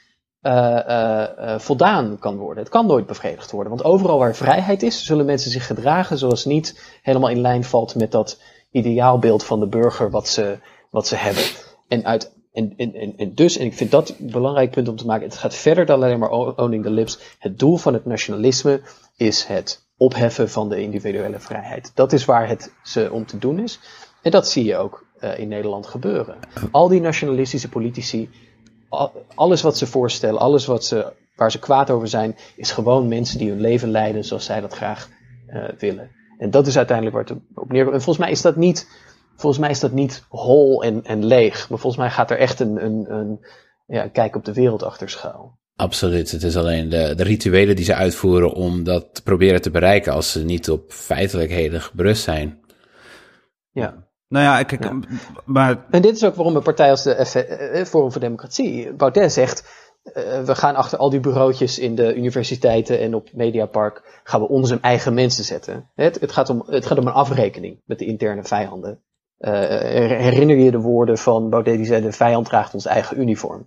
uh, 0.42 0.78
uh, 0.88 1.58
voldaan 1.58 2.18
kan 2.18 2.36
worden. 2.36 2.62
Het 2.62 2.72
kan 2.72 2.86
nooit 2.86 3.06
bevredigd 3.06 3.50
worden. 3.50 3.72
Want 3.72 3.84
overal 3.84 4.18
waar 4.18 4.34
vrijheid 4.34 4.82
is, 4.82 5.04
zullen 5.04 5.26
mensen 5.26 5.50
zich 5.50 5.66
gedragen 5.66 6.18
zoals 6.18 6.44
niet 6.44 6.98
helemaal 7.02 7.30
in 7.30 7.40
lijn 7.40 7.64
valt 7.64 7.94
met 7.94 8.12
dat 8.12 8.40
ideaalbeeld 8.70 9.44
van 9.44 9.60
de 9.60 9.66
burger 9.66 10.10
wat 10.10 10.28
ze, 10.28 10.58
wat 10.90 11.06
ze 11.06 11.16
hebben. 11.16 11.44
En, 11.88 12.04
uit, 12.04 12.32
en, 12.52 12.74
en, 12.76 13.14
en 13.16 13.34
dus, 13.34 13.56
en 13.56 13.66
ik 13.66 13.74
vind 13.74 13.90
dat 13.90 14.08
een 14.08 14.30
belangrijk 14.30 14.70
punt 14.70 14.88
om 14.88 14.96
te 14.96 15.06
maken, 15.06 15.26
het 15.26 15.38
gaat 15.38 15.54
verder 15.54 15.86
dan 15.86 16.02
alleen 16.02 16.18
maar 16.18 16.30
owning 16.30 16.82
the 16.82 16.90
lips. 16.90 17.18
Het 17.38 17.58
doel 17.58 17.76
van 17.76 17.92
het 17.94 18.04
nationalisme 18.04 18.80
is 19.16 19.44
het 19.44 19.86
opheffen 19.96 20.50
van 20.50 20.68
de 20.68 20.82
individuele 20.82 21.40
vrijheid. 21.40 21.92
Dat 21.94 22.12
is 22.12 22.24
waar 22.24 22.48
het 22.48 22.72
ze 22.82 23.08
om 23.12 23.26
te 23.26 23.38
doen 23.38 23.58
is. 23.58 23.80
En 24.22 24.30
dat 24.30 24.48
zie 24.48 24.64
je 24.64 24.76
ook 24.76 25.06
uh, 25.20 25.38
in 25.38 25.48
Nederland 25.48 25.86
gebeuren. 25.86 26.36
Al 26.70 26.88
die 26.88 27.00
nationalistische 27.00 27.68
politici, 27.68 28.30
alles 29.34 29.62
wat 29.62 29.78
ze 29.78 29.86
voorstellen, 29.86 30.40
alles 30.40 30.66
wat 30.66 30.84
ze, 30.84 31.12
waar 31.36 31.50
ze 31.50 31.58
kwaad 31.58 31.90
over 31.90 32.08
zijn, 32.08 32.36
is 32.56 32.70
gewoon 32.70 33.08
mensen 33.08 33.38
die 33.38 33.50
hun 33.50 33.60
leven 33.60 33.90
leiden 33.90 34.24
zoals 34.24 34.44
zij 34.44 34.60
dat 34.60 34.74
graag 34.74 35.08
uh, 35.48 35.68
willen. 35.78 36.10
En 36.38 36.50
dat 36.50 36.66
is 36.66 36.76
uiteindelijk 36.76 37.16
waar 37.16 37.24
het 37.24 37.36
op 37.54 37.72
neerkomt. 37.72 37.94
En 37.94 38.02
volgens 38.02 38.24
mij 38.24 38.34
is 38.34 38.42
dat 38.42 38.56
niet, 38.56 38.88
volgens 39.36 39.60
mij 39.60 39.70
is 39.70 39.80
dat 39.80 39.92
niet 39.92 40.24
hol 40.28 40.82
en, 40.82 41.04
en 41.04 41.24
leeg. 41.24 41.68
Maar 41.68 41.78
volgens 41.78 42.02
mij 42.02 42.10
gaat 42.10 42.30
er 42.30 42.38
echt 42.38 42.60
een, 42.60 42.84
een, 42.84 43.12
een 43.12 43.46
ja, 43.86 44.08
kijk 44.08 44.36
op 44.36 44.44
de 44.44 44.52
wereld 44.52 44.82
achter 44.82 45.10
schuil. 45.10 45.58
Absoluut. 45.76 46.30
Het 46.30 46.42
is 46.42 46.56
alleen 46.56 46.88
de, 46.88 47.14
de 47.14 47.22
rituelen 47.22 47.76
die 47.76 47.84
ze 47.84 47.94
uitvoeren 47.94 48.52
om 48.52 48.84
dat 48.84 49.14
te 49.14 49.22
proberen 49.22 49.62
te 49.62 49.70
bereiken 49.70 50.12
als 50.12 50.32
ze 50.32 50.44
niet 50.44 50.70
op 50.70 50.92
feitelijkheden 50.92 51.80
gebrust 51.80 52.22
zijn. 52.22 52.60
Ja. 53.70 54.10
Nou 54.32 54.44
ja, 54.44 54.62
kijk, 54.62 54.84
ja. 54.84 54.98
maar... 55.44 55.84
En 55.90 56.02
dit 56.02 56.16
is 56.16 56.24
ook 56.24 56.34
waarom 56.34 56.56
een 56.56 56.62
partij 56.62 56.90
als 56.90 57.02
de 57.02 57.24
F 57.24 57.34
eh, 57.34 57.84
Forum 57.84 58.12
voor 58.12 58.20
Democratie, 58.20 58.92
Baudet 58.92 59.32
zegt, 59.32 59.64
uh, 60.04 60.42
we 60.42 60.54
gaan 60.54 60.74
achter 60.74 60.98
al 60.98 61.10
die 61.10 61.20
bureautjes 61.20 61.78
in 61.78 61.94
de 61.94 62.14
universiteiten 62.14 62.98
en 62.98 63.14
op 63.14 63.28
Mediapark, 63.32 64.20
gaan 64.24 64.40
we 64.40 64.48
onze 64.48 64.78
eigen 64.80 65.14
mensen 65.14 65.44
zetten. 65.44 65.90
Het, 65.94 66.20
het, 66.20 66.32
gaat, 66.32 66.50
om, 66.50 66.64
het 66.66 66.86
gaat 66.86 66.98
om 66.98 67.06
een 67.06 67.12
afrekening 67.12 67.80
met 67.84 67.98
de 67.98 68.04
interne 68.04 68.44
vijanden. 68.44 69.00
Uh, 69.38 69.52
herinner 69.52 70.56
je 70.56 70.70
de 70.70 70.80
woorden 70.80 71.18
van 71.18 71.50
Baudet 71.50 71.76
die 71.76 71.86
zei, 71.86 72.02
de 72.02 72.12
vijand 72.12 72.46
draagt 72.46 72.74
ons 72.74 72.86
eigen 72.86 73.20
uniform. 73.20 73.66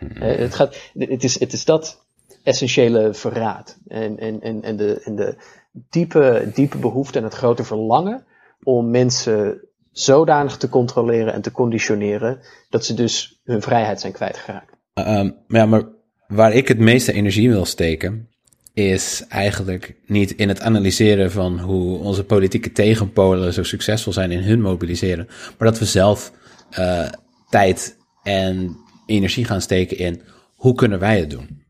Uh, 0.00 0.36
het, 0.36 0.54
gaat, 0.54 0.76
het, 0.94 1.24
is, 1.24 1.40
het 1.40 1.52
is 1.52 1.64
dat 1.64 2.06
essentiële 2.42 3.14
verraad. 3.14 3.78
En, 3.86 4.18
en, 4.18 4.40
en, 4.40 4.62
en, 4.62 4.76
de, 4.76 5.00
en 5.04 5.16
de 5.16 5.36
diepe, 5.72 6.50
diepe 6.54 6.78
behoefte 6.78 7.18
en 7.18 7.24
het 7.24 7.34
grote 7.34 7.64
verlangen 7.64 8.24
om 8.62 8.90
mensen 8.90 9.60
zodanig 9.94 10.56
te 10.56 10.68
controleren 10.68 11.32
en 11.32 11.42
te 11.42 11.52
conditioneren 11.52 12.40
dat 12.68 12.84
ze 12.84 12.94
dus 12.94 13.40
hun 13.44 13.62
vrijheid 13.62 14.00
zijn 14.00 14.12
kwijtgeraakt. 14.12 14.72
Um, 14.94 15.36
ja, 15.48 15.66
maar 15.66 15.82
waar 16.26 16.52
ik 16.52 16.68
het 16.68 16.78
meeste 16.78 17.12
energie 17.12 17.50
wil 17.50 17.64
steken, 17.64 18.28
is 18.72 19.24
eigenlijk 19.28 19.96
niet 20.06 20.30
in 20.30 20.48
het 20.48 20.60
analyseren 20.60 21.30
van 21.30 21.60
hoe 21.60 21.98
onze 21.98 22.24
politieke 22.24 22.72
tegenpolen 22.72 23.52
zo 23.52 23.62
succesvol 23.62 24.12
zijn 24.12 24.30
in 24.30 24.42
hun 24.42 24.60
mobiliseren, 24.60 25.26
maar 25.58 25.68
dat 25.68 25.78
we 25.78 25.84
zelf 25.84 26.32
uh, 26.78 27.08
tijd 27.48 27.96
en 28.22 28.76
energie 29.06 29.44
gaan 29.44 29.60
steken 29.60 29.98
in 29.98 30.22
hoe 30.54 30.74
kunnen 30.74 30.98
wij 30.98 31.18
het 31.18 31.30
doen? 31.30 31.62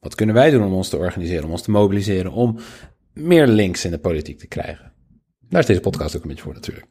Wat 0.00 0.14
kunnen 0.14 0.34
wij 0.34 0.50
doen 0.50 0.64
om 0.64 0.72
ons 0.72 0.88
te 0.88 0.96
organiseren, 0.96 1.44
om 1.44 1.50
ons 1.50 1.62
te 1.62 1.70
mobiliseren, 1.70 2.32
om 2.32 2.58
meer 3.12 3.46
links 3.46 3.84
in 3.84 3.90
de 3.90 3.98
politiek 3.98 4.38
te 4.38 4.46
krijgen? 4.46 4.92
Daar 5.48 5.60
is 5.60 5.66
deze 5.66 5.80
podcast 5.80 6.16
ook 6.16 6.22
een 6.22 6.28
beetje 6.28 6.42
voor 6.42 6.54
natuurlijk. 6.54 6.86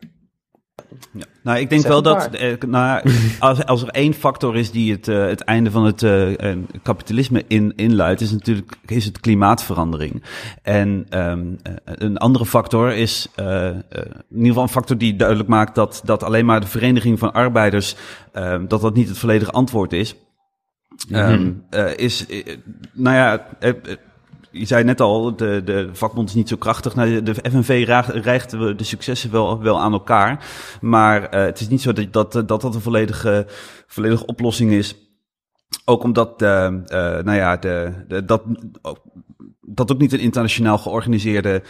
Ja. 1.12 1.26
Nou, 1.44 1.60
ik 1.60 1.70
denk 1.70 1.88
wel 1.88 2.02
dat 2.02 2.30
eh, 2.30 2.54
nou, 2.68 3.10
als, 3.40 3.66
als 3.66 3.82
er 3.82 3.88
één 3.88 4.14
factor 4.14 4.56
is 4.56 4.72
die 4.72 4.92
het, 4.92 5.08
uh, 5.08 5.26
het 5.26 5.42
einde 5.42 5.72
van 5.72 5.86
het 5.86 6.02
uh, 6.02 6.56
kapitalisme 6.84 7.44
in, 7.48 7.74
inluidt, 7.76 8.22
is 8.22 8.32
natuurlijk 8.32 8.78
is 8.86 9.06
het 9.06 9.20
klimaatverandering. 9.20 10.24
En 10.62 11.06
um, 11.10 11.58
een 11.84 12.18
andere 12.18 12.46
factor 12.46 12.94
is 12.94 13.28
uh, 13.40 13.66
in 13.66 13.84
ieder 14.30 14.48
geval 14.48 14.64
een 14.64 14.70
factor 14.70 14.98
die 14.98 15.16
duidelijk 15.16 15.50
maakt 15.50 15.76
dat, 15.76 16.02
dat 16.04 16.24
alleen 16.24 16.46
maar 16.46 16.62
de 16.62 16.68
vereniging 16.68 17.20
van 17.20 17.34
arbeiders, 17.34 17.96
um, 18.34 18.68
dat 18.68 18.82
dat 18.82 18.94
niet 18.96 19.10
het 19.10 19.18
volledige 19.18 19.52
antwoord 19.52 19.94
is. 19.94 20.16
Um, 21.12 21.20
mm-hmm. 21.20 21.64
is, 21.96 22.26
nou 22.94 23.16
ja, 23.16 23.48
je 24.58 24.66
zei 24.66 24.84
net 24.84 25.02
al, 25.02 25.36
de, 25.36 25.62
de 25.66 25.90
vakbond 25.92 26.30
is 26.30 26.36
niet 26.36 26.50
zo 26.50 26.56
krachtig. 26.56 26.96
Nou, 26.96 27.24
de 27.24 27.34
FNV 27.34 27.84
rijgt 28.14 28.52
de 28.52 28.84
successen 28.84 29.32
wel, 29.32 29.62
wel 29.62 29.80
aan 29.80 29.94
elkaar. 29.94 30.46
Maar 30.82 31.22
uh, 31.22 31.42
het 31.42 31.60
is 31.60 31.68
niet 31.68 31.82
zo 31.82 31.94
dat 31.94 32.14
dat, 32.14 32.48
dat, 32.48 32.62
dat 32.62 32.76
een 32.76 32.82
volledige, 32.82 33.46
volledige 33.88 34.26
oplossing 34.26 34.72
is. 34.72 34.96
Ook 35.86 36.04
omdat, 36.04 36.42
uh, 36.42 36.50
uh, 36.50 36.74
nou 37.00 37.34
ja, 37.34 37.58
de, 37.58 37.94
de, 38.08 38.26
dat, 38.26 38.44
dat 39.62 39.92
ook 39.92 40.00
niet 40.00 40.14
een 40.14 40.20
internationaal 40.20 40.78
georganiseerde 40.78 41.62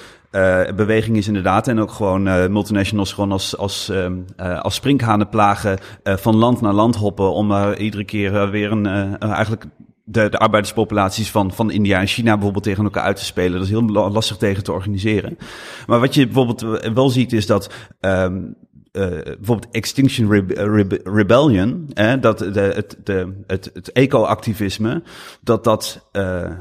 beweging 0.75 1.17
is 1.17 1.27
inderdaad. 1.27 1.67
En 1.67 1.79
ook 1.79 1.91
gewoon 1.91 2.51
multinationals 2.51 3.13
gewoon 3.13 3.31
als, 3.31 3.57
als, 3.57 3.89
uh, 3.89 4.59
als 4.59 4.79
plagen 5.29 5.79
van 6.03 6.35
land 6.35 6.61
naar 6.61 6.73
land 6.73 6.95
hoppen 6.95 7.31
om 7.31 7.73
iedere 7.73 8.03
keer 8.03 8.49
weer 8.49 8.71
een, 8.71 9.17
eigenlijk 9.19 9.65
de, 10.09 10.29
de 10.29 10.37
arbeiderspopulaties 10.37 11.31
van, 11.31 11.51
van 11.53 11.71
India 11.71 11.99
en 11.99 12.07
China 12.07 12.33
bijvoorbeeld 12.33 12.63
tegen 12.63 12.83
elkaar 12.83 13.03
uit 13.03 13.15
te 13.15 13.25
spelen. 13.25 13.51
Dat 13.51 13.61
is 13.61 13.69
heel 13.69 13.89
lastig 13.89 14.37
tegen 14.37 14.63
te 14.63 14.71
organiseren. 14.71 15.37
Maar 15.87 15.99
wat 15.99 16.13
je 16.13 16.25
bijvoorbeeld 16.25 16.91
wel 16.93 17.09
ziet 17.09 17.33
is 17.33 17.45
dat 17.45 17.73
um, 17.99 18.55
uh, 18.91 19.07
bijvoorbeeld 19.09 19.71
Extinction 19.71 20.31
Rebe 20.31 20.99
Rebellion, 21.03 21.89
eh, 21.93 22.13
dat 22.21 22.39
de, 22.39 22.71
het, 22.75 22.97
de, 23.03 23.43
het, 23.47 23.69
het 23.73 23.91
eco-activisme, 23.91 25.03
dat 25.41 25.63
dat 25.63 26.09
uh, 26.11 26.51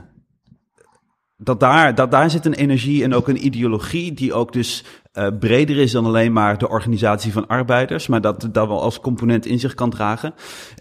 dat 1.37 1.61
daar, 1.61 1.95
dat 1.95 2.11
daar 2.11 2.31
zit 2.31 2.47
een 2.47 2.55
energie 2.55 3.03
en 3.03 3.15
ook 3.15 3.29
een 3.29 3.45
ideologie 3.47 4.13
die 4.13 4.35
ook 4.35 4.53
dus 4.53 4.85
uh, 5.19 5.27
breder 5.39 5.77
is 5.77 5.93
dan 5.93 6.07
alleen 6.07 6.33
maar 6.33 6.59
de 6.59 6.69
organisatie 6.69 7.33
van 7.33 7.47
arbeiders, 7.47 8.07
maar 8.07 8.21
dat 8.21 8.49
dat 8.53 8.69
wel 8.69 8.83
als 8.83 9.01
component 9.01 9.47
in 9.47 9.59
zich 9.59 9.75
kan 9.75 9.91
dragen. 9.91 10.35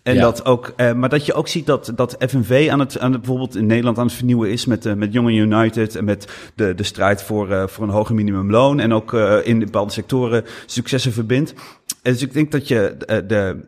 En 0.03 0.15
ja. 0.15 0.21
dat 0.21 0.45
ook, 0.45 0.73
uh, 0.77 0.93
maar 0.93 1.09
dat 1.09 1.25
je 1.25 1.33
ook 1.33 1.47
ziet 1.47 1.65
dat, 1.65 1.91
dat 1.95 2.15
FNV 2.19 2.67
aan 2.71 2.79
het, 2.79 2.99
aan 2.99 3.11
het 3.11 3.21
bijvoorbeeld 3.21 3.55
in 3.55 3.65
Nederland 3.65 3.97
aan 3.97 4.05
het 4.05 4.15
vernieuwen 4.15 4.51
is 4.51 4.65
met, 4.65 4.85
uh, 4.85 4.93
met 4.93 5.13
Young 5.13 5.29
United 5.29 5.95
en 5.95 6.05
met 6.05 6.27
de, 6.55 6.75
de 6.75 6.83
strijd 6.83 7.23
voor, 7.23 7.69
voor 7.69 7.83
een 7.83 7.93
hoger 7.93 8.15
minimumloon 8.15 8.79
en 8.79 8.93
ook 8.93 9.13
in 9.43 9.59
bepaalde 9.59 9.91
sectoren 9.91 10.45
successen 10.65 11.11
verbindt. 11.11 11.53
En 12.05 12.11
dus 12.11 12.21
ik 12.21 12.33
denk 12.33 12.51
dat 12.51 12.67
je 12.67 12.95
de 13.27 13.65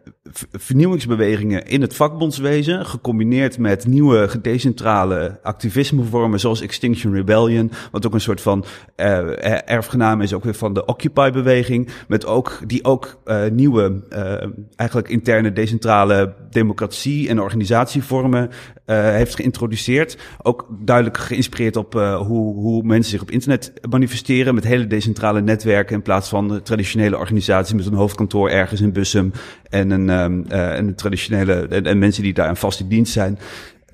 vernieuwingsbewegingen 0.51 1.65
in 1.65 1.81
het 1.81 1.95
vakbondswezen, 1.95 2.85
gecombineerd 2.85 3.57
met 3.57 3.87
nieuwe 3.87 4.27
gedecentrale 4.29 5.39
activismevormen 5.43 6.39
zoals 6.39 6.61
Extinction 6.61 7.13
Rebellion, 7.13 7.71
wat 7.91 8.05
ook 8.05 8.13
een 8.13 8.21
soort 8.21 8.41
van 8.41 8.65
uh, 8.97 9.69
erfgenaam 9.69 10.21
is 10.21 10.33
ook 10.33 10.43
weer 10.43 10.53
van 10.53 10.73
de 10.73 10.85
Occupy-beweging, 10.85 11.89
met 12.07 12.25
ook, 12.25 12.59
die 12.67 12.83
ook 12.83 13.21
uh, 13.25 13.45
nieuwe, 13.51 14.01
uh, 14.13 14.49
eigenlijk 14.75 15.09
interne 15.09 15.53
decentrale 15.53 16.33
democratie 16.49 17.29
en 17.29 17.41
organisatievormen 17.41 18.49
heeft 18.93 19.35
geïntroduceerd. 19.35 20.17
Ook 20.41 20.67
duidelijk 20.79 21.17
geïnspireerd 21.17 21.75
op 21.75 21.93
hoe, 21.93 22.53
hoe 22.53 22.83
mensen 22.83 23.11
zich 23.11 23.21
op 23.21 23.31
internet 23.31 23.73
manifesteren 23.89 24.55
met 24.55 24.63
hele 24.63 24.87
decentrale 24.87 25.41
netwerken 25.41 25.95
in 25.95 26.01
plaats 26.01 26.29
van 26.29 26.61
traditionele 26.63 27.17
organisaties 27.17 27.73
met 27.73 27.85
een 27.85 27.93
hoofdkantoor 27.93 28.49
ergens 28.49 28.81
in 28.81 28.91
Bussum 28.91 29.31
en 29.69 29.91
een, 29.91 30.09
um, 30.09 30.45
en 30.49 30.95
traditionele 30.95 31.67
en, 31.67 31.85
en, 31.85 31.97
mensen 31.97 32.23
die 32.23 32.33
daar 32.33 32.49
in 32.49 32.55
vaste 32.55 32.87
dienst 32.87 33.13
zijn. 33.13 33.39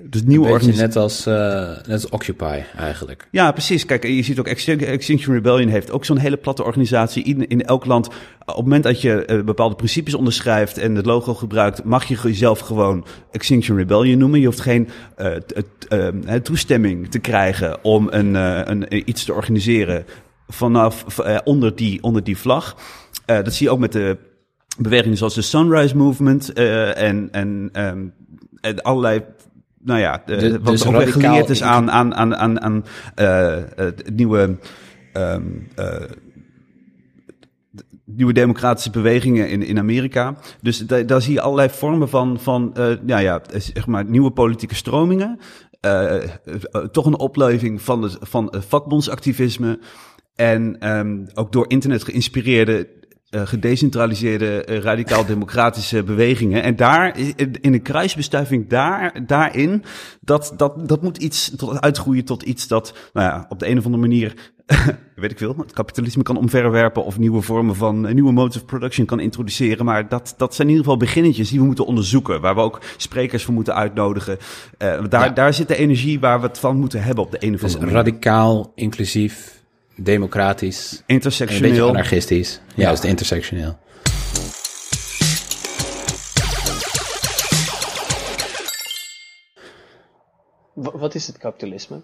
Dus 0.06 0.24
nieuwe 0.24 0.48
organisatie. 0.48 0.88
Net 0.88 0.96
als, 0.96 1.28
uh, 1.28 1.34
net 1.68 1.92
als 1.92 2.10
Occupy 2.10 2.62
eigenlijk. 2.78 3.28
Ja, 3.32 3.52
precies. 3.52 3.86
Kijk, 3.86 4.04
je 4.04 4.24
ziet 4.24 4.40
ook 4.40 4.48
Extinction 4.48 5.36
Rebellion 5.36 5.70
heeft 5.70 5.92
ook 5.92 6.06
zo'n 6.06 6.18
hele 6.18 6.38
platte 6.38 6.64
organisatie. 6.64 7.24
In, 7.24 7.48
in 7.48 7.62
elk 7.62 7.86
land, 7.86 8.08
op 8.08 8.14
het 8.46 8.56
moment 8.56 8.84
dat 8.84 9.02
je 9.02 9.28
uh, 9.28 9.44
bepaalde 9.44 9.76
principes 9.76 10.14
onderschrijft 10.14 10.78
en 10.78 10.96
het 10.96 11.06
logo 11.06 11.34
gebruikt, 11.34 11.84
mag 11.84 12.06
je 12.06 12.18
jezelf 12.24 12.60
gewoon 12.60 13.06
Extinction 13.32 13.78
Rebellion 13.78 14.18
noemen. 14.18 14.40
Je 14.40 14.46
hoeft 14.46 14.62
geen 14.62 14.90
uh, 15.18 16.36
toestemming 16.36 17.12
te 17.12 17.20
krijgen 17.20 17.84
om 17.84 18.08
een, 18.12 18.36
een, 18.36 19.10
iets 19.10 19.24
te 19.24 19.34
organiseren 19.34 20.06
vanaf 20.48 21.20
onder, 21.44 21.76
die, 21.76 22.04
onder 22.04 22.24
die 22.24 22.38
vlag. 22.38 22.78
dat 23.26 23.54
zie 23.54 23.66
je 23.66 23.72
ook 23.72 23.80
met 23.80 23.92
de 23.92 24.18
bewegingen 24.78 25.18
zoals 25.18 25.36
de 25.36 25.42
Sunrise 25.42 25.98
Movement 25.98 26.60
uh, 26.60 26.98
en, 26.98 27.28
en, 27.32 27.70
um, 27.74 28.14
en 28.62 28.82
allerlei 28.82 29.24
nou 29.84 30.00
ja, 30.00 30.22
de, 30.26 30.36
de, 30.36 30.60
wat 30.60 30.72
dus 30.72 30.86
ook 30.86 31.10
geleerd 31.10 31.50
is 31.50 31.64
aan, 31.64 31.92
aan, 31.92 32.16
aan, 32.16 32.36
aan, 32.36 32.62
aan 32.62 32.86
uh, 33.20 33.58
nieuwe, 34.14 34.58
um, 35.14 35.68
uh, 35.80 35.96
nieuwe 38.06 38.34
democratische 38.34 38.90
bewegingen 38.90 39.50
in, 39.50 39.64
in 39.64 39.78
Amerika. 39.78 40.36
Dus 40.62 40.78
da, 40.78 41.02
daar 41.02 41.22
zie 41.22 41.34
je 41.34 41.42
allerlei 41.42 41.70
vormen 41.70 42.10
van, 42.10 42.40
van 42.40 42.74
uh, 42.78 42.94
ja, 43.06 43.18
ja, 43.18 43.42
zeg 43.58 43.88
maar, 43.88 44.06
nieuwe 44.06 44.32
politieke 44.32 44.76
stromingen. 44.76 45.40
Toch 46.92 47.06
een 47.06 47.18
opleving 47.18 47.82
van, 47.82 48.02
het, 48.02 48.18
van 48.22 48.54
vakbondsactivisme. 48.58 49.80
En 50.36 50.90
um, 50.98 51.26
ook 51.34 51.52
door 51.52 51.66
internet 51.68 52.04
geïnspireerde 52.04 52.88
gedecentraliseerde, 53.34 54.66
uh, 54.70 54.78
radicaal-democratische 54.78 56.04
bewegingen. 56.04 56.64
En 56.64 56.76
daar, 56.76 57.18
in 57.62 57.72
de 57.72 57.80
kruisbestuiving 57.80 58.70
daar, 58.70 59.26
daarin, 59.26 59.84
dat, 60.22 60.54
dat, 60.58 60.88
dat 60.88 61.02
moet 61.02 61.18
iets 61.18 61.56
tot 61.56 61.82
uitgroeien 61.82 62.26
tot 62.26 62.44
iets 62.44 62.68
dat, 62.68 62.94
nou 63.14 63.28
ja, 63.28 63.46
op 63.50 63.60
de 63.60 63.68
een 63.68 63.78
of 63.78 63.86
andere 63.86 64.02
manier, 64.02 64.34
weet 65.16 65.32
ik 65.32 65.38
veel, 65.38 65.56
het 65.58 65.74
kapitalisme 65.74 66.24
kan 66.24 66.38
omverwerpen 66.38 67.06
of 67.06 67.18
nieuwe 67.20 67.42
vormen 67.42 67.76
van, 67.76 68.08
uh, 68.08 68.14
nieuwe 68.14 68.32
modes 68.32 68.56
of 68.56 68.66
production 68.66 69.06
kan 69.06 69.20
introduceren. 69.20 69.86
Maar 69.86 70.10
dat, 70.10 70.34
dat 70.38 70.56
zijn 70.56 70.68
in 70.68 70.74
ieder 70.74 70.90
geval 70.92 71.06
beginnetjes 71.06 71.50
die 71.50 71.60
we 71.60 71.66
moeten 71.66 71.86
onderzoeken, 71.86 72.42
waar 72.42 72.56
we 72.56 72.62
ook 72.62 72.82
sprekers 72.98 73.44
voor 73.44 73.54
moeten 73.54 73.76
uitnodigen. 73.76 74.38
daar, 74.78 75.10
ja. 75.10 75.30
daar 75.30 75.54
zit 75.54 75.68
de 75.68 75.76
energie 75.76 76.20
waar 76.20 76.42
we 76.42 76.48
het 76.48 76.60
van 76.60 76.78
moeten 76.78 77.04
hebben 77.04 77.24
op 77.24 77.32
de 77.32 77.38
een 77.40 77.54
of 77.54 77.64
andere 77.64 77.80
dus 77.80 77.92
manier. 77.92 77.94
radicaal, 77.94 78.72
inclusief, 78.76 79.63
democratisch. 79.96 81.04
Intersectioneel. 81.06 81.70
Een 81.70 81.76
beetje 81.76 81.90
anarchistisch. 81.90 82.60
Juist, 82.76 83.04
ja. 83.04 83.10
intersectioneel. 83.10 83.78
Wat 90.74 91.16
is 91.16 91.28
het 91.28 91.38
kapitalisme? 91.38 92.02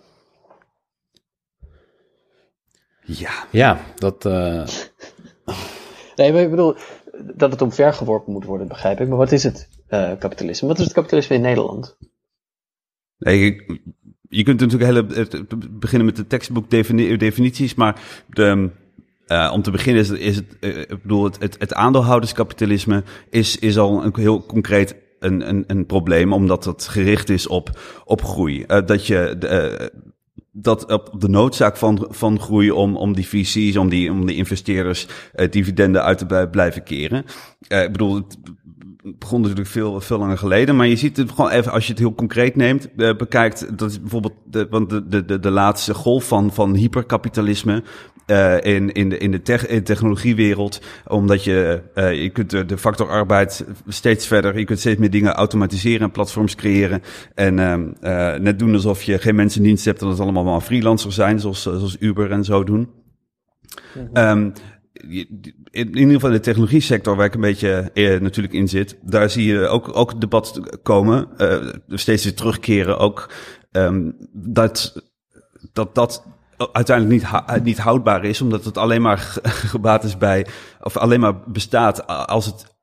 Ja. 3.01 3.47
Ja, 3.51 3.85
dat... 3.95 4.25
Uh... 4.25 4.67
nee, 6.15 6.33
maar 6.33 6.41
ik 6.41 6.49
bedoel 6.49 6.75
dat 7.35 7.51
het 7.51 7.61
omvergeworpen 7.61 8.33
moet 8.33 8.45
worden, 8.45 8.67
begrijp 8.67 8.99
ik. 8.99 9.07
Maar 9.07 9.17
wat 9.17 9.31
is 9.31 9.43
het 9.43 9.69
uh, 9.89 10.11
kapitalisme? 10.19 10.67
Wat 10.67 10.77
is 10.77 10.83
het 10.83 10.93
kapitalisme 10.93 11.35
in 11.35 11.41
Nederland? 11.41 11.97
Nee, 13.17 13.45
ik, 13.45 13.81
je 14.29 14.43
kunt 14.43 14.59
natuurlijk 14.59 14.91
hele, 14.91 15.27
beginnen 15.69 16.05
met 16.05 16.15
de 16.15 16.27
tekstboekdefinities, 16.27 17.75
maar 17.75 18.01
de, 18.27 18.69
uh, 19.27 19.51
om 19.53 19.61
te 19.61 19.71
beginnen 19.71 20.19
is 20.19 20.35
het, 20.35 20.57
uh, 20.59 20.77
ik 20.77 21.01
bedoel, 21.01 21.23
het, 21.23 21.55
het, 21.59 21.73
aandeelhouderskapitalisme 21.73 23.03
is, 23.29 23.57
is 23.57 23.77
al 23.77 24.03
een 24.03 24.13
heel 24.15 24.45
concreet 24.45 24.95
een, 25.19 25.49
een, 25.49 25.63
een 25.67 25.85
probleem, 25.85 26.33
omdat 26.33 26.65
het 26.65 26.87
gericht 26.87 27.29
is 27.29 27.47
op, 27.47 27.79
op 28.05 28.23
groei. 28.23 28.63
Uh, 28.67 28.77
dat 28.85 29.07
je, 29.07 29.37
dat 30.51 30.91
op 30.91 31.21
de 31.21 31.29
noodzaak 31.29 31.77
van, 31.77 32.07
van 32.09 32.39
groei 32.39 32.71
om, 32.71 32.95
om 32.97 33.13
die 33.15 33.27
VC's, 33.27 33.75
om 33.75 33.89
die, 33.89 34.11
om 34.11 34.25
die 34.25 34.35
investeerders 34.35 35.07
dividenden 35.49 36.03
uit 36.03 36.17
te 36.17 36.47
blijven 36.51 36.83
keren. 36.83 37.25
ik 37.67 37.91
bedoel, 37.91 38.15
het, 38.15 38.37
begon 39.17 39.41
natuurlijk 39.41 39.67
veel, 39.67 40.01
veel 40.01 40.17
langer 40.17 40.37
geleden. 40.37 40.75
Maar 40.75 40.87
je 40.87 40.95
ziet 40.95 41.17
het 41.17 41.31
gewoon 41.31 41.49
even, 41.49 41.71
als 41.71 41.85
je 41.85 41.91
het 41.91 42.01
heel 42.01 42.15
concreet 42.15 42.55
neemt, 42.55 42.89
uh, 42.95 43.15
bekijkt, 43.15 43.77
dat 43.77 43.89
is 43.89 44.01
bijvoorbeeld, 44.01 44.33
de, 44.45 44.67
want 44.69 44.89
de, 44.89 45.25
de, 45.25 45.39
de 45.39 45.51
laatste 45.51 45.93
golf 45.93 46.27
van, 46.27 46.53
van 46.53 46.75
hyperkapitalisme. 46.75 47.83
Uh, 48.27 48.61
in, 48.61 48.91
in, 48.91 49.09
de, 49.09 49.17
in, 49.17 49.31
de 49.31 49.41
tech, 49.41 49.67
in 49.67 49.75
de 49.75 49.81
technologiewereld, 49.81 50.81
omdat 51.07 51.43
je, 51.43 51.81
uh, 51.95 52.21
je 52.21 52.29
kunt 52.29 52.49
de, 52.49 52.65
de 52.65 52.77
factor 52.77 53.09
arbeid 53.09 53.65
steeds 53.87 54.27
verder, 54.27 54.59
je 54.59 54.65
kunt 54.65 54.79
steeds 54.79 54.99
meer 54.99 55.09
dingen 55.09 55.33
automatiseren 55.33 56.01
en 56.01 56.11
platforms 56.11 56.55
creëren. 56.55 57.01
En 57.35 57.59
uh, 58.01 58.35
net 58.35 58.59
doen 58.59 58.73
alsof 58.73 59.03
je 59.03 59.19
geen 59.19 59.35
mensen 59.35 59.61
in 59.61 59.67
dienst 59.67 59.85
hebt 59.85 59.99
en 59.99 60.07
dat 60.07 60.17
het 60.17 60.23
allemaal 60.23 60.43
maar 60.43 60.61
freelancers 60.61 61.15
zijn, 61.15 61.39
zoals, 61.39 61.61
zoals 61.61 61.97
Uber 61.99 62.31
en 62.31 62.43
zo 62.43 62.63
doen. 62.63 62.89
Mm 63.95 64.09
-hmm. 64.13 64.29
um, 64.29 64.53
in 65.71 65.97
ieder 65.97 66.13
geval 66.13 66.31
de 66.31 66.39
technologie 66.39 66.81
sector 66.81 67.15
waar 67.15 67.25
ik 67.25 67.33
een 67.33 67.41
beetje 67.41 67.91
eh, 67.93 68.19
natuurlijk 68.19 68.53
in 68.53 68.67
zit, 68.67 68.97
daar 69.01 69.29
zie 69.29 69.45
je 69.45 69.67
ook, 69.67 69.95
ook 69.95 70.21
debat 70.21 70.59
komen, 70.83 71.27
uh, 71.37 71.73
steeds 71.87 72.23
weer 72.23 72.35
terugkeren 72.35 72.97
ook, 72.97 73.29
um, 73.71 74.15
dat, 74.33 75.03
dat 75.73 75.95
dat 75.95 76.25
uiteindelijk 76.71 77.21
niet, 77.21 77.63
niet 77.63 77.77
houdbaar 77.77 78.25
is, 78.25 78.41
omdat 78.41 78.65
het 78.65 78.77
alleen 78.77 79.01
maar 79.01 79.17
gebaat 79.73 80.03
is 80.03 80.17
bij, 80.17 80.47
of 80.81 80.97
alleen 80.97 81.19
maar 81.19 81.39
bestaat 81.39 82.07
als 82.07 82.45
het 82.45 82.78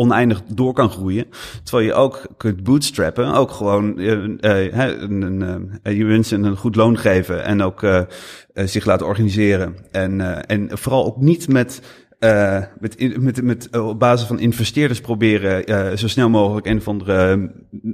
oneindig 0.00 0.42
door 0.48 0.72
kan 0.72 0.90
groeien. 0.90 1.26
Terwijl 1.62 1.86
je 1.86 1.94
ook 1.94 2.26
kunt 2.36 2.62
bootstrappen, 2.62 3.34
ook 3.34 3.50
gewoon 3.50 3.98
een, 3.98 4.38
een, 4.40 5.80
uh, 5.82 5.96
je 5.96 6.04
mensen 6.04 6.44
een 6.44 6.56
goed 6.56 6.76
loon 6.76 6.98
geven 6.98 7.44
en 7.44 7.62
ook 7.62 8.06
zich 8.54 8.84
laten 8.84 9.06
organiseren. 9.06 9.76
En, 9.90 10.46
en 10.46 10.68
vooral 10.78 11.06
ook 11.06 11.16
niet 11.16 11.48
met 11.48 11.80
uh, 12.20 12.62
met, 12.78 13.18
met, 13.18 13.42
met, 13.42 13.78
op 13.78 13.98
basis 13.98 14.26
van 14.26 14.38
investeerders 14.38 15.00
proberen 15.00 15.70
uh, 15.70 15.96
zo 15.96 16.08
snel 16.08 16.28
mogelijk 16.28 16.66
een 16.66 16.82
van 16.82 16.98
de 16.98 17.50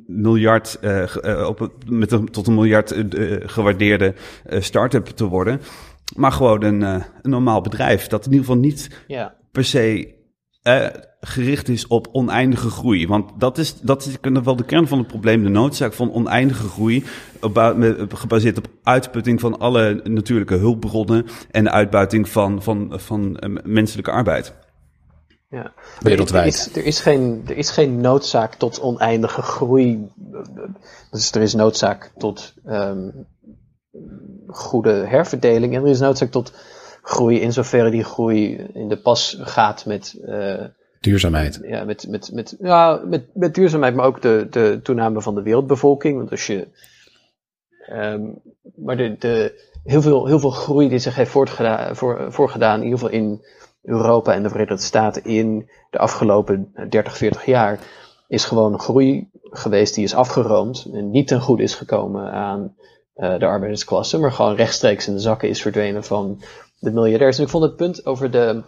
miljard, 0.06 0.78
uh, 0.80 1.46
op, 1.48 1.72
met 1.86 2.12
een, 2.12 2.30
tot 2.30 2.46
een 2.46 2.54
miljard 2.54 2.94
gewaardeerde 3.40 4.14
start-up 4.48 5.06
te 5.06 5.24
worden. 5.24 5.60
Maar 6.16 6.32
gewoon 6.32 6.62
een, 6.62 6.82
een 6.82 7.04
normaal 7.22 7.60
bedrijf 7.60 8.06
dat 8.06 8.26
in 8.26 8.32
ieder 8.32 8.46
geval 8.46 8.60
niet 8.60 9.04
ja. 9.06 9.34
per 9.52 9.64
se 9.64 10.14
gericht 11.20 11.68
is 11.68 11.86
op 11.86 12.08
oneindige 12.12 12.70
groei. 12.70 13.06
Want 13.06 13.30
dat 13.38 13.58
is, 13.58 13.80
dat 13.80 14.06
is 14.06 14.16
wel 14.42 14.56
de 14.56 14.64
kern 14.64 14.88
van 14.88 14.98
het 14.98 15.06
probleem, 15.06 15.42
de 15.42 15.48
noodzaak 15.48 15.92
van 15.92 16.12
oneindige 16.12 16.68
groei, 16.68 17.04
gebaseerd 18.08 18.58
op 18.58 18.68
uitputting 18.82 19.40
van 19.40 19.58
alle 19.58 20.00
natuurlijke 20.04 20.54
hulpbronnen 20.54 21.26
en 21.50 21.64
de 21.64 21.70
uitbuiting 21.70 22.28
van, 22.28 22.62
van, 22.62 22.92
van 22.94 23.36
menselijke 23.64 24.10
arbeid. 24.10 24.54
Ja. 25.48 25.72
Wereldwijd. 26.00 26.44
Er 26.44 26.60
is, 26.60 26.76
er, 26.76 26.84
is 26.84 27.00
geen, 27.00 27.42
er 27.46 27.56
is 27.56 27.70
geen 27.70 28.00
noodzaak 28.00 28.54
tot 28.54 28.80
oneindige 28.80 29.42
groei. 29.42 30.10
Dus 31.10 31.32
er 31.32 31.42
is 31.42 31.54
noodzaak 31.54 32.12
tot 32.16 32.54
um, 32.66 33.26
goede 34.46 34.90
herverdeling 34.90 35.74
en 35.74 35.82
er 35.82 35.88
is 35.88 36.00
noodzaak 36.00 36.30
tot 36.30 36.52
groei 37.02 37.40
in 37.40 37.52
zoverre 37.52 37.90
die 37.90 38.04
groei 38.04 38.56
in 38.72 38.88
de 38.88 39.00
pas 39.00 39.36
gaat 39.40 39.86
met 39.86 40.18
uh, 40.24 40.64
duurzaamheid. 41.00 41.60
Ja, 41.62 41.84
met, 41.84 42.06
met, 42.08 42.30
met, 42.32 42.56
ja, 42.60 43.02
met, 43.04 43.24
met 43.34 43.54
duurzaamheid, 43.54 43.94
maar 43.94 44.06
ook 44.06 44.22
de, 44.22 44.46
de 44.50 44.80
toename 44.82 45.22
van 45.22 45.34
de 45.34 45.42
wereldbevolking. 45.42 46.16
Want 46.16 46.30
als 46.30 46.46
je. 46.46 46.68
Um, 47.92 48.40
maar 48.76 48.96
de, 48.96 49.16
de, 49.18 49.64
heel, 49.84 50.02
veel, 50.02 50.26
heel 50.26 50.38
veel 50.38 50.50
groei 50.50 50.88
die 50.88 50.98
zich 50.98 51.14
heeft 51.14 51.30
voortgedaan, 51.30 51.96
voor, 51.96 52.32
voorgedaan, 52.32 52.78
in 52.78 52.84
ieder 52.84 52.98
geval 52.98 53.14
in 53.14 53.44
Europa 53.82 54.32
en 54.32 54.42
de 54.42 54.48
Verenigde 54.48 54.84
Staten 54.84 55.24
in 55.24 55.70
de 55.90 55.98
afgelopen 55.98 56.72
30, 56.88 57.16
40 57.16 57.44
jaar, 57.44 57.78
is 58.28 58.44
gewoon 58.44 58.80
groei 58.80 59.30
geweest 59.42 59.94
die 59.94 60.04
is 60.04 60.14
afgeroomd 60.14 60.88
en 60.92 61.10
niet 61.10 61.28
ten 61.28 61.40
goede 61.40 61.62
is 61.62 61.74
gekomen 61.74 62.32
aan 62.32 62.74
uh, 63.16 63.38
de 63.38 63.46
arbeidersklasse, 63.46 64.18
maar 64.18 64.32
gewoon 64.32 64.54
rechtstreeks 64.54 65.06
in 65.06 65.14
de 65.14 65.20
zakken 65.20 65.48
is 65.48 65.62
verdwenen 65.62 66.04
van 66.04 66.42
de 66.78 66.90
miljardairs. 66.90 67.38
En 67.38 67.44
ik 67.44 67.50
vond 67.50 67.64
het 67.64 67.76
punt 67.76 68.06
over 68.06 68.30
de. 68.30 68.62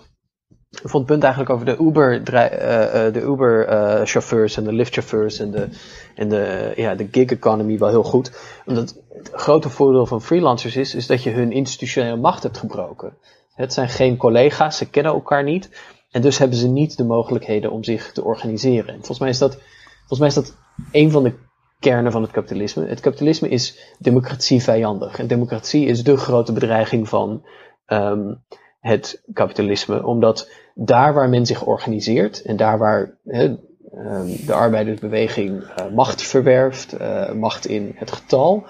Ik 0.70 0.88
vond 0.88 0.92
het 0.92 1.06
punt 1.06 1.22
eigenlijk 1.22 1.52
over 1.52 1.66
de 1.66 1.76
Uber, 1.84 2.12
uh, 2.14 3.06
uh, 3.06 3.12
de 3.12 3.20
Uber 3.20 3.68
uh, 3.68 4.04
chauffeurs 4.04 4.56
en 4.56 4.64
de 4.64 4.72
Lyft 4.72 4.92
chauffeurs 4.92 5.38
en 5.38 5.50
de, 5.50 5.68
en 6.14 6.28
de, 6.28 6.72
ja, 6.76 6.94
de 6.94 7.08
gig 7.10 7.30
economy 7.30 7.78
wel 7.78 7.88
heel 7.88 8.02
goed. 8.02 8.32
Omdat 8.66 8.94
het 9.08 9.30
grote 9.32 9.68
voordeel 9.68 10.06
van 10.06 10.22
freelancers 10.22 10.76
is, 10.76 10.94
is 10.94 11.06
dat 11.06 11.22
je 11.22 11.30
hun 11.30 11.52
institutionele 11.52 12.16
macht 12.16 12.42
hebt 12.42 12.58
gebroken. 12.58 13.16
Het 13.54 13.72
zijn 13.72 13.88
geen 13.88 14.16
collega's, 14.16 14.76
ze 14.76 14.90
kennen 14.90 15.12
elkaar 15.12 15.44
niet. 15.44 15.70
En 16.10 16.22
dus 16.22 16.38
hebben 16.38 16.58
ze 16.58 16.68
niet 16.68 16.96
de 16.96 17.04
mogelijkheden 17.04 17.70
om 17.70 17.84
zich 17.84 18.12
te 18.12 18.24
organiseren. 18.24 18.88
En 18.88 18.94
volgens 18.94 19.18
mij 19.18 19.28
is 19.28 19.38
dat, 19.38 19.58
volgens 19.98 20.18
mij 20.18 20.28
is 20.28 20.34
dat 20.34 20.56
een 20.92 21.10
van 21.10 21.22
de 21.22 21.34
kernen 21.78 22.12
van 22.12 22.22
het 22.22 22.30
kapitalisme. 22.30 22.86
Het 22.86 23.00
kapitalisme 23.00 23.48
is 23.48 23.94
democratie 23.98 24.62
vijandig. 24.62 25.18
En 25.18 25.26
democratie 25.26 25.86
is 25.86 26.04
de 26.04 26.16
grote 26.16 26.52
bedreiging 26.52 27.08
van 27.08 27.46
um, 27.86 28.44
het 28.88 29.22
kapitalisme. 29.32 30.06
Omdat 30.06 30.50
daar 30.74 31.14
waar 31.14 31.28
men 31.28 31.46
zich 31.46 31.64
organiseert 31.64 32.42
en 32.42 32.56
daar 32.56 32.78
waar 32.78 33.18
he, 33.24 33.44
um, 33.44 34.46
de 34.46 34.52
arbeidersbeweging 34.52 35.62
uh, 35.62 35.88
macht 35.94 36.22
verwerft, 36.22 37.00
uh, 37.00 37.32
macht 37.32 37.66
in 37.66 37.92
het 37.94 38.12
getal, 38.12 38.66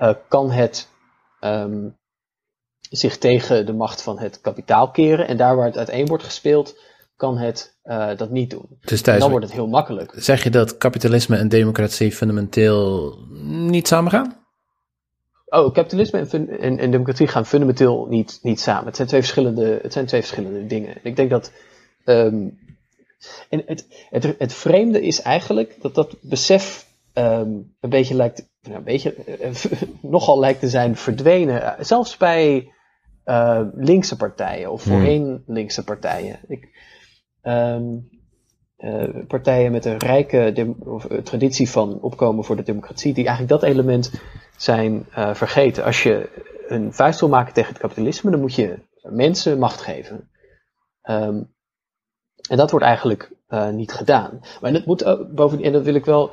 uh, 0.00 0.14
kan 0.28 0.50
het 0.50 0.88
um, 1.40 1.96
zich 2.90 3.18
tegen 3.18 3.66
de 3.66 3.72
macht 3.72 4.02
van 4.02 4.18
het 4.18 4.40
kapitaal 4.40 4.90
keren. 4.90 5.28
En 5.28 5.36
daar 5.36 5.56
waar 5.56 5.66
het 5.66 5.78
uiteen 5.78 6.06
wordt 6.06 6.24
gespeeld, 6.24 6.74
kan 7.16 7.38
het 7.38 7.78
uh, 7.84 8.16
dat 8.16 8.30
niet 8.30 8.50
doen. 8.50 8.66
Dus 8.80 9.02
dan 9.02 9.30
wordt 9.30 9.44
het 9.44 9.54
heel 9.54 9.68
makkelijk. 9.68 10.12
Zeg 10.16 10.42
je 10.42 10.50
dat 10.50 10.78
kapitalisme 10.78 11.36
en 11.36 11.48
democratie 11.48 12.12
fundamenteel 12.12 13.16
niet 13.42 13.88
samengaan? 13.88 14.41
Oh, 15.52 15.72
kapitalisme 15.72 16.18
en, 16.18 16.28
fun 16.28 16.48
en, 16.48 16.78
en, 16.78 16.90
democratie 16.90 17.26
gaan 17.26 17.46
fundamenteel 17.46 18.06
niet, 18.08 18.38
niet 18.42 18.60
samen. 18.60 18.86
Het 18.86 18.96
zijn 18.96 19.08
twee 19.08 19.20
verschillende, 19.20 19.78
het 19.82 19.92
zijn 19.92 20.06
twee 20.06 20.20
verschillende 20.20 20.66
dingen. 20.66 20.96
Ik 21.02 21.16
denk 21.16 21.30
dat. 21.30 21.52
Um, 22.04 22.58
en 23.48 23.62
het, 23.66 23.86
het, 24.10 24.34
het 24.38 24.54
vreemde 24.54 25.02
is 25.02 25.22
eigenlijk 25.22 25.76
dat 25.80 25.94
dat 25.94 26.16
besef 26.20 26.86
um, 27.14 27.74
een 27.80 27.90
beetje 27.90 28.14
lijkt. 28.14 28.48
Nou, 28.62 28.76
een 28.76 28.84
beetje, 28.84 29.14
uh, 29.40 29.80
nogal 30.12 30.38
lijkt 30.38 30.60
te 30.60 30.68
zijn 30.68 30.96
verdwenen. 30.96 31.76
Zelfs 31.84 32.16
bij 32.16 32.72
uh, 33.24 33.60
linkse 33.74 34.16
partijen 34.16 34.72
of 34.72 34.82
voorheen 34.82 35.24
hmm. 35.24 35.42
linkse 35.46 35.84
partijen. 35.84 36.40
Ik, 36.48 36.68
um, 37.42 38.08
uh, 38.84 39.26
partijen 39.26 39.72
met 39.72 39.84
een 39.84 39.98
rijke 39.98 40.74
of, 40.84 41.10
uh, 41.10 41.18
traditie 41.18 41.70
van 41.70 42.00
opkomen 42.00 42.44
voor 42.44 42.56
de 42.56 42.62
democratie, 42.62 43.14
die 43.14 43.26
eigenlijk 43.26 43.60
dat 43.60 43.70
element 43.70 44.12
zijn 44.56 45.06
uh, 45.16 45.34
vergeten. 45.34 45.84
Als 45.84 46.02
je 46.02 46.42
een 46.68 46.92
vuist 46.92 47.20
wil 47.20 47.28
maken 47.28 47.54
tegen 47.54 47.72
het 47.72 47.80
kapitalisme, 47.80 48.30
dan 48.30 48.40
moet 48.40 48.54
je 48.54 48.78
mensen 49.02 49.58
macht 49.58 49.80
geven. 49.80 50.30
Um, 51.02 51.50
En 52.48 52.56
dat 52.56 52.70
wordt 52.70 52.86
eigenlijk 52.86 53.32
niet 53.72 53.92
gedaan. 53.92 54.40
Maar 54.60 54.72
het 54.72 54.86
moet 54.86 55.04
ook, 55.04 55.34
bovendien, 55.34 55.66
en 55.66 55.72
dat 55.72 55.84
wil 55.84 55.94
ik 55.94 56.04
wel 56.04 56.30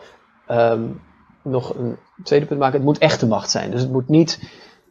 um, 0.51 1.01
nog 1.43 1.75
een 1.75 1.97
tweede 2.23 2.45
punt 2.45 2.59
maken, 2.59 2.75
het 2.75 2.85
moet 2.85 2.97
echte 2.97 3.27
macht 3.27 3.49
zijn. 3.49 3.71
Dus 3.71 3.81
het 3.81 3.91
moet 3.91 4.07
niet 4.07 4.39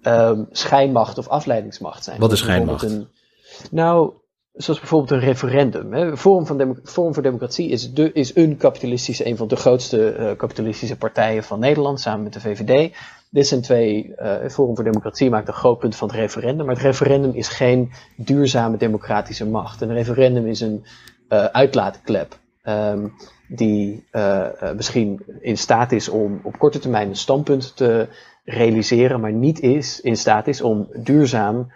um, 0.03 0.47
schijnmacht 0.51 1.19
of 1.19 1.29
afleidingsmacht 1.29 2.05
zijn. 2.05 2.21
Wat 2.21 2.33
is 2.33 2.39
schijnmacht? 2.39 2.83
Een, 2.83 3.09
nou, 3.71 4.13
zoals 4.53 4.79
bijvoorbeeld 4.79 5.11
een 5.11 5.29
referendum. 5.29 5.93
Hè. 5.93 6.17
Forum, 6.17 6.47
van 6.47 6.79
Forum 6.85 7.15
voor 7.15 7.23
Democratie 7.23 7.69
is, 7.69 7.93
is 7.93 8.37
een 8.37 8.57
kapitalistische, 8.57 9.27
een 9.27 9.37
van 9.37 9.49
de 9.49 9.57
grootste 9.57 10.17
uh, 10.19 10.37
kapitalistische 10.37 10.97
partijen 10.97 11.45
van 11.45 11.59
Nederland, 11.59 12.01
samen 12.01 12.23
met 12.23 12.33
de 12.33 12.41
VVD. 12.41 12.97
Dit 13.31 13.47
zijn 13.47 13.63
twee, 13.63 14.15
uh, 14.17 14.49
Forum 14.49 14.75
voor 14.75 14.85
Democratie 14.85 15.31
maakt 15.31 15.49
een 15.49 15.55
groot 15.55 15.79
punt 15.79 15.97
van 15.97 16.09
het 16.09 16.17
referendum, 16.17 16.67
maar 16.67 16.75
het 16.75 16.85
referendum 16.85 17.35
is 17.35 17.49
geen 17.49 17.93
duurzame 18.17 18.77
democratische 18.77 19.47
macht. 19.47 19.81
Een 19.81 19.93
referendum 19.93 20.47
is 20.47 20.61
een 20.61 20.85
uh, 21.29 21.45
uitlaatklep. 21.45 22.39
Um, 22.65 23.13
die 23.51 24.05
misschien 24.77 25.23
in 25.41 25.59
staat 25.59 25.93
is 25.93 26.09
om 26.09 26.41
op 26.43 26.59
korte 26.59 26.79
termijn 26.79 27.09
een 27.09 27.17
standpunt 27.17 27.77
te 27.77 28.09
realiseren, 28.45 29.21
maar 29.21 29.33
niet 29.33 29.61
is, 29.61 30.01
in 30.01 30.17
staat 30.17 30.47
is 30.47 30.61
om 30.61 30.89
duurzaam 30.95 31.73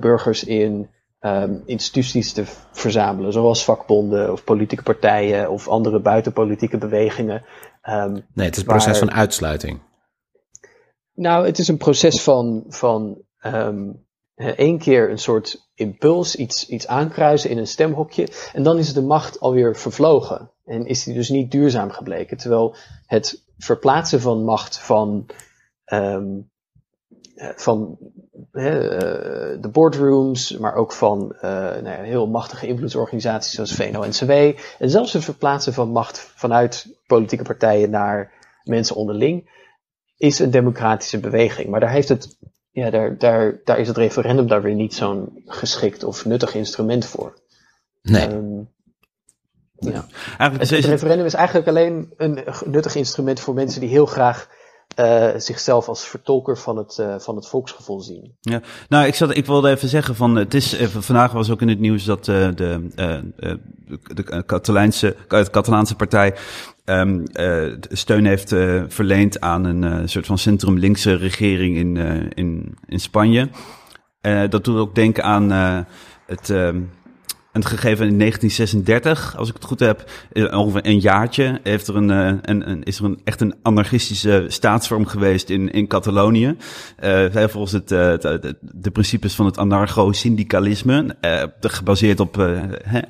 burgers 0.00 0.44
in 0.44 0.88
um, 1.20 1.62
instituties 1.66 2.32
te 2.32 2.44
verzamelen, 2.72 3.32
zoals 3.32 3.64
vakbonden 3.64 4.32
of 4.32 4.44
politieke 4.44 4.82
partijen 4.82 5.50
of 5.50 5.68
andere 5.68 6.00
buitenpolitieke 6.00 6.78
bewegingen. 6.78 7.44
Um, 7.88 8.12
nee, 8.12 8.46
het 8.46 8.56
is 8.56 8.62
een 8.62 8.68
proces 8.68 8.98
van 8.98 9.12
uitsluiting. 9.12 9.80
Nou, 11.14 11.46
het 11.46 11.58
is 11.58 11.68
een 11.68 11.76
proces 11.76 12.22
van, 12.22 12.64
van 12.68 13.22
um, 13.42 14.06
één 14.34 14.78
keer 14.78 15.10
een 15.10 15.18
soort 15.18 15.70
impuls, 15.74 16.36
iets, 16.36 16.68
iets 16.68 16.86
aankruisen 16.86 17.50
in 17.50 17.58
een 17.58 17.66
stemhokje. 17.66 18.28
En 18.52 18.62
dan 18.62 18.78
is 18.78 18.92
de 18.92 19.02
macht 19.02 19.40
alweer 19.40 19.76
vervlogen. 19.76 20.50
En 20.64 20.86
is 20.86 21.04
die 21.04 21.14
dus 21.14 21.28
niet 21.28 21.50
duurzaam 21.50 21.90
gebleken. 21.90 22.36
Terwijl 22.36 22.74
het 23.06 23.44
verplaatsen 23.58 24.20
van 24.20 24.44
macht 24.44 24.78
van, 24.78 25.26
um, 25.92 26.50
van 27.56 27.98
de 29.60 29.68
boardrooms, 29.72 30.58
maar 30.58 30.74
ook 30.74 30.92
van 30.92 31.32
uh, 31.36 31.40
nou 31.42 31.88
ja, 31.88 32.02
heel 32.02 32.26
machtige 32.26 32.66
invloedsorganisaties 32.66 33.54
zoals 33.54 33.74
VNO-NCW. 33.74 34.30
En 34.78 34.90
zelfs 34.90 35.12
het 35.12 35.24
verplaatsen 35.24 35.72
van 35.72 35.88
macht 35.88 36.18
vanuit 36.18 36.86
politieke 37.06 37.44
partijen 37.44 37.90
naar 37.90 38.32
mensen 38.64 38.96
onderling, 38.96 39.50
is 40.16 40.38
een 40.38 40.50
democratische 40.50 41.20
beweging. 41.20 41.68
Maar 41.68 41.80
daar 41.80 41.90
heeft 41.90 42.08
het 42.08 42.38
ja, 42.70 42.90
daar, 42.90 43.18
daar, 43.18 43.60
daar 43.64 43.78
is 43.78 43.88
het 43.88 43.96
referendum 43.96 44.46
daar 44.46 44.62
weer 44.62 44.74
niet 44.74 44.94
zo'n 44.94 45.42
geschikt 45.44 46.04
of 46.04 46.24
nuttig 46.24 46.54
instrument 46.54 47.06
voor. 47.06 47.38
Nee. 48.02 48.30
Um, 48.30 48.68
ja. 49.74 50.06
Het, 50.36 50.70
het, 50.70 50.84
referendum 50.84 51.26
is 51.26 51.34
eigenlijk 51.34 51.68
alleen 51.68 52.12
een 52.16 52.44
nuttig 52.64 52.94
instrument 52.94 53.40
voor 53.40 53.54
mensen 53.54 53.80
die 53.80 53.90
heel 53.90 54.06
graag 54.06 54.48
uh, 54.98 55.28
zichzelf 55.36 55.88
als 55.88 56.08
vertolker 56.08 56.58
van 56.58 56.76
het, 56.76 56.98
uh, 57.00 57.18
van 57.18 57.36
het 57.36 57.48
volksgevoel 57.48 58.00
zien. 58.00 58.36
Ja, 58.40 58.60
nou, 58.88 59.06
ik, 59.06 59.14
zat, 59.14 59.36
ik 59.36 59.46
wilde 59.46 59.70
even 59.70 59.88
zeggen 59.88 60.14
van, 60.14 60.36
het 60.36 60.54
is, 60.54 60.72
even, 60.72 61.02
vandaag 61.02 61.32
was 61.32 61.50
ook 61.50 61.60
in 61.60 61.68
het 61.68 61.78
nieuws 61.78 62.04
dat 62.04 62.28
uh, 62.28 62.48
de, 62.54 62.90
de 64.14 64.42
Catalaanse, 64.46 65.16
Catalaanse 65.28 65.96
partij 65.96 66.34
um, 66.84 67.22
steun 67.90 68.26
heeft 68.26 68.48
verleend 68.88 69.40
aan 69.40 69.64
een 69.64 70.08
soort 70.08 70.26
van 70.26 70.38
centrum-linkse 70.38 71.14
regering 71.14 71.76
in, 71.76 71.96
in, 72.34 72.78
in 72.86 73.00
Spanje. 73.00 73.48
dat 74.48 74.64
doet 74.64 74.78
ook 74.78 74.94
denken 74.94 75.24
aan 75.24 75.50
het 76.26 76.50
ehm, 76.50 76.82
een 77.52 77.64
gegeven 77.64 78.06
in 78.06 78.18
1936, 78.18 79.36
als 79.36 79.48
ik 79.48 79.54
het 79.54 79.64
goed 79.64 79.80
heb, 79.80 80.10
ongeveer 80.32 80.86
een 80.86 80.98
jaartje, 80.98 81.60
heeft 81.62 81.88
er 81.88 81.96
een, 81.96 82.10
eh, 82.10 82.38
een, 82.42 82.70
een, 82.70 82.82
is 82.82 82.98
er 82.98 83.04
een, 83.04 83.20
echt 83.24 83.40
een 83.40 83.54
anarchistische 83.62 84.44
staatsvorm 84.48 85.06
geweest 85.06 85.50
in, 85.50 85.70
in 85.70 85.86
Catalonië. 85.86 86.56
Uh, 87.04 87.46
volgens 87.46 87.72
het, 87.72 87.90
uh, 87.90 87.98
de, 88.60 88.90
principes 88.92 89.34
van 89.34 89.46
het 89.46 89.58
anarcho-syndicalisme, 89.58 91.16
uh, 91.20 91.42
gebaseerd 91.60 92.20
op 92.20 92.36
uh, 92.36 92.62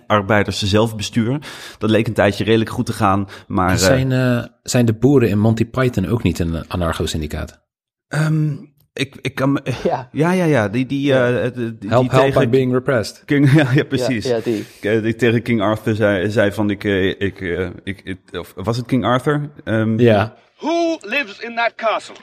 arbeiders 0.07 0.62
zelfbestuur. 0.62 1.38
Dat 1.78 1.91
leek 1.91 2.07
een 2.07 2.14
tijdje 2.14 2.45
redelijk 2.45 2.70
goed 2.70 2.86
te 2.86 2.93
gaan, 2.93 3.28
maar... 3.47 3.78
Zijn, 3.78 4.51
zijn 4.62 4.84
de 4.84 4.93
boeren 4.93 5.28
in 5.28 5.38
Monty 5.38 5.66
Python 5.66 6.07
ook 6.07 6.22
niet 6.22 6.38
een 6.38 6.68
anarcho-syndicaat? 6.68 7.61
Um, 8.09 8.70
ik, 8.93 9.16
ik 9.20 9.34
kan... 9.34 9.61
Ja, 9.82 10.09
ja, 10.12 10.30
ja. 10.30 10.45
ja 10.45 10.68
die, 10.68 10.86
die, 10.86 11.07
ja. 11.07 11.30
Uh, 11.30 11.51
die, 11.55 11.88
help, 11.88 12.11
help 12.11 12.34
by 12.34 12.49
being 12.49 12.72
repressed. 12.72 13.22
King, 13.24 13.53
ja, 13.62 13.70
ja, 13.74 13.84
precies. 13.84 14.24
Ja, 14.24 14.36
ja 14.36 14.43
die. 14.43 14.66
Eh, 14.80 15.03
die. 15.03 15.14
tegen 15.14 15.43
King 15.43 15.61
Arthur 15.61 15.95
zei, 15.95 16.30
zei 16.30 16.53
van 16.53 16.70
ik... 16.70 16.84
ik, 16.84 17.41
ik, 17.84 18.01
ik 18.05 18.18
of 18.32 18.53
was 18.57 18.76
het 18.76 18.86
King 18.86 19.05
Arthur? 19.05 19.51
Um, 19.64 19.99
ja. 19.99 20.36
Who 20.59 20.99
lives 21.01 21.38
in 21.38 21.55
that 21.55 21.74
castle? 21.74 22.16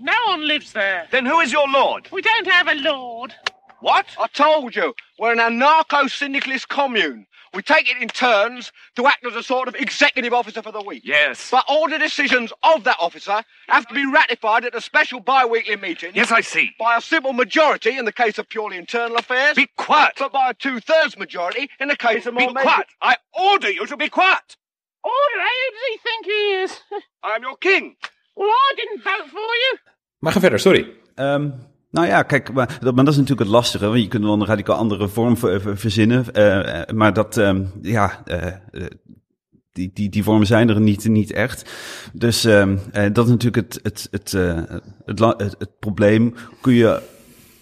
No 0.00 0.12
one 0.32 0.44
lives 0.44 0.72
there. 0.72 1.06
Then 1.10 1.26
who 1.26 1.40
is 1.40 1.50
your 1.50 1.68
lord? 1.70 2.08
We 2.10 2.20
don't 2.22 2.52
have 2.52 2.68
a 2.68 2.74
lord. 2.74 3.38
What? 3.80 4.06
I 4.18 4.26
told 4.32 4.74
you, 4.74 4.94
we're 5.18 5.32
an 5.32 5.38
anarcho-syndicalist 5.38 6.68
commune. 6.68 7.26
We 7.54 7.62
take 7.62 7.90
it 7.90 8.00
in 8.00 8.08
turns 8.08 8.72
to 8.96 9.06
act 9.06 9.26
as 9.26 9.36
a 9.36 9.42
sort 9.42 9.68
of 9.68 9.74
executive 9.74 10.32
officer 10.32 10.62
for 10.62 10.72
the 10.72 10.80
week. 10.82 11.02
Yes. 11.04 11.50
But 11.50 11.64
all 11.68 11.88
the 11.88 11.98
decisions 11.98 12.52
of 12.62 12.84
that 12.84 12.96
officer 12.98 13.42
have 13.68 13.86
to 13.88 13.94
be 13.94 14.06
ratified 14.06 14.64
at 14.64 14.74
a 14.74 14.80
special 14.80 15.20
bi-weekly 15.20 15.76
meeting. 15.76 16.12
Yes, 16.14 16.32
I 16.32 16.40
see. 16.40 16.70
By 16.78 16.96
a 16.96 17.00
simple 17.00 17.32
majority 17.34 17.98
in 17.98 18.06
the 18.06 18.12
case 18.12 18.38
of 18.38 18.48
purely 18.48 18.78
internal 18.78 19.16
affairs. 19.16 19.54
Be 19.56 19.68
quiet. 19.76 20.14
But 20.18 20.32
by 20.32 20.50
a 20.50 20.54
two-thirds 20.54 21.18
majority 21.18 21.68
in 21.78 21.88
the 21.88 21.96
case 21.96 22.24
of 22.26 22.34
more 22.34 22.48
Be 22.48 22.54
quiet. 22.54 22.86
I 23.02 23.16
order 23.38 23.70
you 23.70 23.86
to 23.86 23.96
be 23.96 24.08
quiet. 24.08 24.56
Order? 25.04 25.42
Who 25.42 25.72
does 25.72 25.88
he 25.90 25.98
think 25.98 26.26
he 26.26 26.52
is? 26.62 26.80
I'm 27.22 27.42
your 27.42 27.56
king. 27.56 27.96
Well, 28.34 28.48
I 28.48 28.74
didn't 28.76 29.02
vote 29.04 29.28
for 29.30 29.38
you. 29.40 29.78
Maar 30.20 30.32
ga 30.32 30.40
verder, 30.40 30.58
sorry. 30.58 30.86
Um, 31.18 31.54
Nou 31.92 32.06
ja, 32.06 32.22
kijk, 32.22 32.52
maar 32.52 32.78
dat, 32.80 32.94
maar 32.94 33.04
dat 33.04 33.12
is 33.12 33.20
natuurlijk 33.20 33.48
het 33.48 33.56
lastige. 33.56 33.86
Want 33.86 34.00
je 34.00 34.08
kunt 34.08 34.24
wel 34.24 34.32
een 34.32 34.46
radicaal 34.46 34.76
andere 34.76 35.08
vorm 35.08 35.36
verzinnen. 35.76 36.24
Uh, 36.32 36.94
maar 36.94 37.12
dat, 37.12 37.36
um, 37.36 37.70
ja, 37.82 38.22
uh, 38.26 38.86
die, 39.72 39.90
die, 39.94 40.08
die 40.08 40.22
vormen 40.22 40.46
zijn 40.46 40.68
er 40.68 40.80
niet, 40.80 41.08
niet 41.08 41.32
echt. 41.32 41.70
Dus 42.12 42.44
um, 42.44 42.80
dat 43.12 43.24
is 43.24 43.30
natuurlijk 43.30 43.56
het, 43.56 43.80
het, 43.82 44.08
het, 44.10 44.32
het, 45.04 45.18
het, 45.18 45.54
het 45.58 45.78
probleem. 45.78 46.34
Kun 46.60 46.72
je 46.72 47.02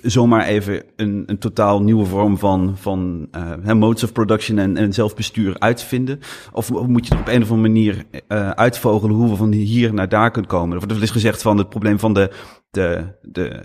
zomaar 0.03 0.45
even 0.45 0.83
een, 0.97 1.23
een 1.27 1.39
totaal 1.39 1.83
nieuwe 1.83 2.05
vorm 2.05 2.39
van, 2.39 2.77
van 2.77 3.29
uh, 3.67 3.73
modes 3.73 4.03
of 4.03 4.13
production 4.13 4.59
en, 4.59 4.77
en 4.77 4.93
zelfbestuur 4.93 5.59
uitvinden? 5.59 6.21
Of, 6.53 6.71
moet 6.87 7.07
je 7.07 7.15
er 7.15 7.21
op 7.21 7.29
een 7.29 7.43
of 7.43 7.51
andere 7.51 7.69
manier 7.69 8.05
uh, 8.29 8.51
uitvogelen 8.51 9.17
hoe 9.17 9.29
we 9.29 9.37
van 9.37 9.53
hier 9.53 9.95
naar 9.95 10.09
daar 10.09 10.31
kunnen 10.31 10.51
komen? 10.51 10.81
Er 10.81 11.01
eens 11.01 11.11
gezegd 11.11 11.43
van 11.43 11.59
het 11.59 11.69
probleem 11.69 11.99
van 11.99 12.15
de, 12.15 12.31
de, 12.71 13.05
de, 13.23 13.65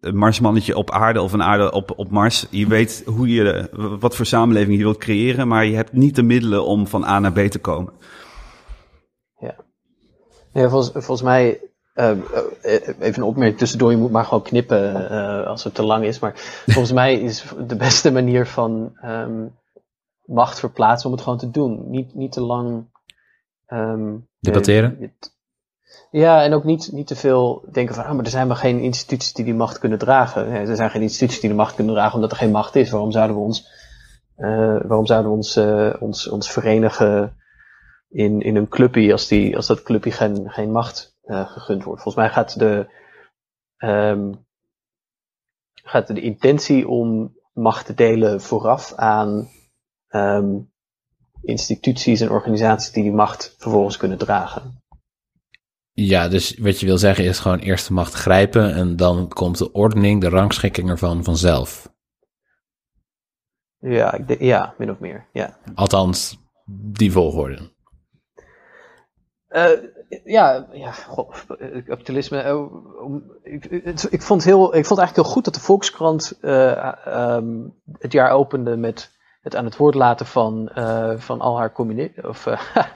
de 0.00 0.12
Marsmannetje 0.12 0.76
op 0.76 0.90
aarde 0.90 1.22
of 1.22 1.32
een 1.32 1.42
aarde 1.42 1.72
op, 1.72 1.92
op 1.96 2.10
Mars. 2.10 2.46
Je 2.50 2.66
weet 2.66 3.02
hoe 3.06 3.28
je, 3.28 3.68
wat 4.00 4.16
voor 4.16 4.26
samenleving 4.26 4.76
je 4.76 4.82
wilt 4.82 4.98
creëren, 4.98 5.48
maar 5.48 5.66
je 5.66 5.74
hebt 5.74 5.92
niet 5.92 6.14
de 6.14 6.22
middelen 6.22 6.64
om 6.64 6.86
van 6.86 7.04
A 7.04 7.18
naar 7.18 7.32
B 7.32 7.38
te 7.38 7.58
komen. 7.58 7.92
Ja, 9.38 9.56
ja 10.52 10.68
volgens, 10.68 10.90
volgens 10.92 11.22
mij 11.22 11.60
uh, 11.96 12.10
even 12.62 13.22
een 13.22 13.22
opmerking 13.22 13.58
tussendoor, 13.58 13.90
je 13.90 13.96
moet 13.96 14.10
maar 14.10 14.24
gewoon 14.24 14.42
knippen 14.42 15.12
uh, 15.12 15.46
als 15.46 15.64
het 15.64 15.74
te 15.74 15.82
lang 15.82 16.04
is. 16.04 16.18
Maar 16.18 16.32
volgens 16.66 16.92
mij 16.92 17.20
is 17.20 17.44
de 17.66 17.76
beste 17.76 18.12
manier 18.12 18.46
van 18.46 18.98
um, 19.04 19.54
macht 20.24 20.58
verplaatsen 20.58 21.06
om 21.06 21.14
het 21.14 21.24
gewoon 21.24 21.38
te 21.38 21.50
doen. 21.50 21.90
Niet, 21.90 22.14
niet 22.14 22.32
te 22.32 22.40
lang. 22.40 22.84
Um, 23.68 24.28
Debatteren? 24.40 25.12
ja, 26.10 26.42
en 26.42 26.52
ook 26.52 26.64
niet, 26.64 26.92
niet 26.92 27.06
te 27.06 27.16
veel 27.16 27.64
denken 27.72 27.94
van, 27.94 28.04
ah, 28.04 28.14
maar 28.14 28.24
er 28.24 28.30
zijn 28.30 28.46
maar 28.46 28.56
geen 28.56 28.80
instituties 28.80 29.32
die 29.32 29.44
die 29.44 29.54
macht 29.54 29.78
kunnen 29.78 29.98
dragen. 29.98 30.48
Ja, 30.48 30.54
er 30.54 30.76
zijn 30.76 30.90
geen 30.90 31.02
instituties 31.02 31.40
die 31.40 31.50
de 31.50 31.56
macht 31.56 31.74
kunnen 31.74 31.94
dragen 31.94 32.14
omdat 32.14 32.30
er 32.30 32.36
geen 32.36 32.50
macht 32.50 32.76
is. 32.76 32.90
Waarom 32.90 33.12
zouden 33.12 33.36
we 33.36 33.42
ons, 33.42 33.68
waarom 34.86 35.06
zouden 35.06 35.30
we 35.30 35.36
ons, 35.36 35.56
ons, 36.00 36.28
ons 36.28 36.50
verenigen 36.50 37.36
in, 38.08 38.40
in 38.40 38.56
een 38.56 38.68
clubje 38.68 39.12
als, 39.12 39.28
die, 39.28 39.56
als 39.56 39.66
dat 39.66 39.82
clubje 39.82 40.10
geen, 40.10 40.50
geen 40.50 40.72
macht 40.72 41.15
uh, 41.26 41.50
gegund 41.50 41.84
wordt. 41.84 42.02
Volgens 42.02 42.24
mij 42.24 42.32
gaat 42.32 42.58
de, 42.58 42.86
um, 43.78 44.46
gaat 45.74 46.06
de 46.06 46.20
intentie 46.20 46.88
om 46.88 47.34
macht 47.52 47.86
te 47.86 47.94
delen 47.94 48.40
vooraf 48.40 48.94
aan 48.94 49.48
um, 50.08 50.72
instituties 51.42 52.20
en 52.20 52.30
organisaties 52.30 52.92
die 52.92 53.02
die 53.02 53.12
macht 53.12 53.54
vervolgens 53.58 53.96
kunnen 53.96 54.18
dragen. 54.18 54.82
Ja, 55.92 56.28
dus 56.28 56.58
wat 56.58 56.80
je 56.80 56.86
wil 56.86 56.98
zeggen 56.98 57.24
is 57.24 57.38
gewoon 57.38 57.58
eerst 57.58 57.86
de 57.86 57.92
macht 57.92 58.12
grijpen 58.12 58.74
en 58.74 58.96
dan 58.96 59.28
komt 59.28 59.58
de 59.58 59.72
ordening, 59.72 60.20
de 60.20 60.28
rangschikking 60.28 60.90
ervan 60.90 61.24
vanzelf. 61.24 61.94
Ja, 63.78 64.12
ik 64.14 64.40
ja 64.40 64.74
min 64.78 64.90
of 64.90 64.98
meer, 64.98 65.28
ja. 65.32 65.58
Althans, 65.74 66.38
die 66.66 67.12
volgorde. 67.12 67.74
Uh, 69.48 69.70
ja, 70.24 70.66
ja 70.72 70.92
kapitalisme. 71.86 72.44
Uh, 72.44 73.54
ik, 73.54 73.64
ik, 74.10 74.22
vond 74.22 74.44
heel, 74.44 74.74
ik 74.74 74.86
vond 74.86 74.98
eigenlijk 74.98 75.28
heel 75.28 75.34
goed 75.34 75.44
dat 75.44 75.54
de 75.54 75.60
Volkskrant 75.60 76.38
uh, 76.42 76.92
um, 77.06 77.74
het 77.98 78.12
jaar 78.12 78.30
opende 78.30 78.76
met 78.76 79.14
het 79.46 79.56
aan 79.56 79.64
het 79.64 79.76
woord 79.76 79.94
laten 79.94 80.26
van, 80.26 80.68
eh, 80.68 81.16
van 81.16 81.40
al 81.40 81.58
haar 81.58 81.72
communisten, 81.72 82.28
of 82.28 82.46
eh, 82.46 82.60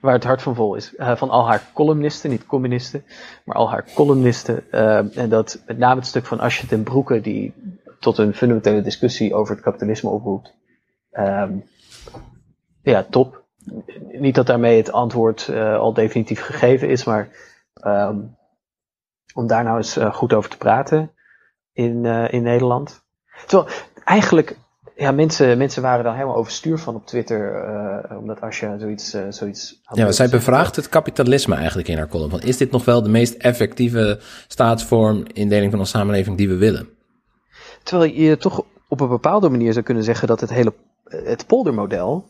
waar 0.00 0.12
het 0.12 0.24
hart 0.24 0.42
van 0.42 0.54
vol 0.54 0.74
is, 0.74 0.96
eh, 0.96 1.16
van 1.16 1.30
al 1.30 1.46
haar 1.46 1.70
columnisten, 1.72 2.30
niet 2.30 2.46
communisten, 2.46 3.04
maar 3.44 3.56
al 3.56 3.70
haar 3.70 3.88
columnisten. 3.94 4.70
eh, 4.70 5.16
en 5.18 5.28
dat 5.28 5.62
met 5.66 5.78
name 5.78 5.94
het 5.94 6.06
stuk 6.06 6.26
van 6.26 6.40
Asje 6.40 6.66
ten 6.66 6.82
Broeke, 6.82 7.20
die 7.20 7.54
tot 8.00 8.18
een 8.18 8.34
fundamentele 8.34 8.82
discussie 8.82 9.34
over 9.34 9.54
het 9.54 9.64
kapitalisme 9.64 10.10
oproept. 10.10 10.54
Ehm, 11.10 11.58
ja, 12.82 13.06
top. 13.10 13.39
Niet 14.12 14.34
dat 14.34 14.46
daarmee 14.46 14.76
het 14.76 14.92
antwoord 14.92 15.48
eh, 15.48 15.78
al 15.78 15.94
definitief 15.94 16.40
gegeven 16.40 16.88
is, 16.88 17.04
maar 17.04 17.28
ehm, 17.74 18.18
om 19.34 19.46
daar 19.46 19.64
nou 19.64 19.76
eens 19.76 19.96
eh, 19.96 20.14
goed 20.14 20.32
over 20.32 20.50
te 20.50 20.56
praten 20.56 21.10
in, 21.72 22.04
eh, 22.04 22.32
in 22.32 22.42
Nederland. 22.42 23.02
Terwijl 23.46 23.70
eigenlijk, 24.04 24.56
ja, 24.96 25.12
mensen, 25.12 25.58
mensen 25.58 25.82
waren 25.82 26.04
daar 26.04 26.14
helemaal 26.14 26.36
overstuur 26.36 26.78
van 26.78 26.94
op 26.94 27.06
Twitter, 27.06 27.68
omdat 28.18 28.40
Asja 28.40 28.78
zoiets, 28.78 29.16
zoiets 29.28 29.80
had 29.84 29.98
Ja, 29.98 30.12
zij 30.12 30.28
bevraagt 30.28 30.76
het 30.76 30.88
kapitalisme 30.88 31.54
eigenlijk 31.54 31.88
in 31.88 31.96
haar 31.96 32.08
column. 32.08 32.30
Van, 32.30 32.40
is 32.40 32.56
dit 32.56 32.70
nog 32.70 32.84
wel 32.84 33.02
de 33.02 33.08
meest 33.08 33.34
effectieve 33.34 34.18
staatsvorm, 34.48 35.24
indeling 35.32 35.70
van 35.70 35.80
onze 35.80 35.96
samenleving 35.96 36.36
die 36.36 36.48
we 36.48 36.56
willen? 36.56 36.88
Terwijl 37.82 38.12
je 38.12 38.36
toch 38.36 38.64
op 38.88 39.00
een 39.00 39.08
bepaalde 39.08 39.48
manier 39.48 39.72
zou 39.72 39.84
kunnen 39.84 40.04
zeggen 40.04 40.28
dat 40.28 40.40
het 40.40 40.50
hele 40.50 40.74
het 41.04 41.46
poldermodel, 41.46 42.26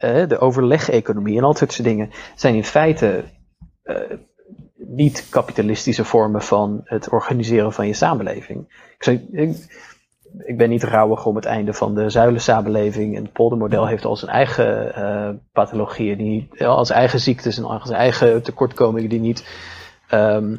de 0.00 0.38
overleg-economie 0.38 1.36
en 1.36 1.44
al 1.44 1.54
dat 1.54 1.72
soort 1.72 1.88
dingen, 1.88 2.10
zijn 2.34 2.54
in 2.54 2.64
feite 2.64 3.24
eh, 3.82 3.96
niet 4.76 5.26
kapitalistische 5.30 6.04
vormen 6.04 6.42
van 6.42 6.80
het 6.84 7.08
organiseren 7.08 7.72
van 7.72 7.86
je 7.86 7.92
samenleving. 7.92 8.88
Ik, 8.98 9.22
ik, 9.30 9.56
ik 10.38 10.56
ben 10.56 10.68
niet 10.68 10.82
rouwig 10.82 11.26
om 11.26 11.36
het 11.36 11.44
einde 11.44 11.72
van 11.72 11.94
de 11.94 12.10
zuilensamenleving. 12.10 13.16
En 13.16 13.22
het 13.22 13.32
poldermodel 13.32 13.86
heeft 13.86 14.04
al 14.04 14.16
zijn 14.16 14.30
eigen 14.30 14.94
eh 14.94 15.30
pathologieën, 15.52 16.16
die, 16.16 16.66
al 16.66 16.86
zijn 16.86 16.98
eigen 16.98 17.20
ziektes 17.20 17.58
en 17.58 17.64
al 17.64 17.86
zijn 17.86 17.98
eigen 17.98 18.42
tekortkomingen 18.42 19.10
die 19.10 19.20
niet, 19.20 19.48
ehm, 20.08 20.56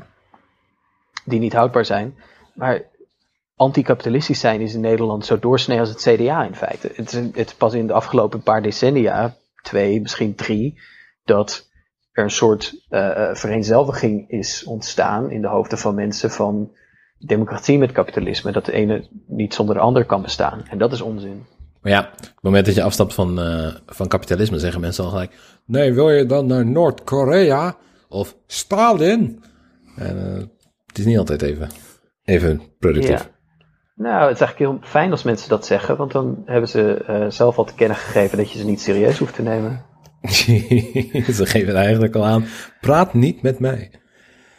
die 1.26 1.40
niet 1.40 1.54
houdbaar 1.54 1.86
zijn. 1.86 2.16
Maar 2.54 2.82
anticapitalistisch 3.62 4.40
zijn 4.40 4.62
is 4.62 4.74
in 4.74 4.82
Nederland 4.82 5.26
zo 5.26 5.40
doorsnee 5.40 5.80
als 5.80 5.90
het 5.90 6.02
CDA 6.02 6.44
in 6.44 6.56
feite. 6.56 6.92
Het 6.96 7.14
is, 7.14 7.14
het 7.14 7.48
is 7.48 7.54
pas 7.54 7.74
in 7.74 7.88
de 7.88 7.94
afgelopen 7.94 8.42
paar 8.42 8.62
decennia, 8.62 9.36
twee, 9.62 10.02
misschien 10.02 10.36
drie, 10.36 10.82
dat 11.24 11.70
er 12.12 12.24
een 12.24 12.32
soort 12.32 12.86
eh, 12.90 13.30
vereenzelviging 13.34 14.30
is 14.30 14.64
ontstaan 14.64 15.32
in 15.32 15.42
de 15.42 15.48
hoofden 15.48 15.78
van 15.78 15.96
mensen 15.96 16.32
van 16.32 16.72
democratie 17.18 17.78
met 17.78 17.92
kapitalisme. 17.92 18.52
Dat 18.52 18.66
de 18.66 18.72
ene 18.72 19.08
niet 19.28 19.54
zonder 19.54 19.76
de 19.76 19.82
ander 19.82 20.06
kan 20.06 20.22
bestaan. 20.22 20.64
En 20.70 20.78
dat 20.78 20.92
is 20.92 21.02
onzin. 21.02 21.46
Maar 21.82 21.92
ja, 21.92 22.00
op 22.00 22.20
het 22.20 22.42
moment 22.42 22.66
dat 22.66 22.76
je 22.76 22.84
afstapt 22.84 23.14
van, 23.14 23.42
eh, 23.42 23.76
van 23.86 24.08
kapitalisme, 24.08 24.60
zeggen 24.60 24.82
mensen 24.82 25.04
al 25.04 25.10
gelijk... 25.10 25.36
Nee, 25.66 25.94
wil 25.94 26.10
je 26.10 26.26
dan 26.26 26.46
naar 26.46 26.66
Noord-Korea? 26.66 27.78
Of 28.10 28.36
Stalin? 28.48 29.44
En 29.96 30.18
het 30.86 30.98
is 30.98 31.06
niet 31.06 31.18
altijd 31.18 31.42
even, 31.42 31.70
even 32.24 32.62
productief. 32.80 33.24
Ja. 33.24 33.40
Nou, 34.02 34.28
het 34.28 34.34
is 34.34 34.42
eigenlijk 34.42 34.72
heel 34.72 34.90
fijn 34.90 35.12
als 35.12 35.24
mensen 35.24 35.50
dat 35.50 35.66
zeggen, 35.66 35.98
want 35.98 36.12
dan 36.12 36.42
hebben 36.46 36.70
ze 36.70 37.04
eh, 37.08 37.26
zelf 37.30 37.58
al 37.58 37.64
te 37.64 37.74
kennen 37.74 37.98
gegeven 37.98 38.38
dat 38.38 38.52
je 38.52 38.58
ze 38.58 38.66
niet 38.66 38.82
serieus 38.82 39.20
hoeft 39.20 39.36
te 39.36 39.42
nemen. 39.42 39.86
Ze 41.38 41.46
geven 41.46 41.68
het 41.68 41.76
eigenlijk 41.78 42.16
al 42.16 42.26
aan. 42.26 42.46
Praat 42.80 43.14
niet 43.14 43.42
met 43.42 43.60
mij. 43.60 43.92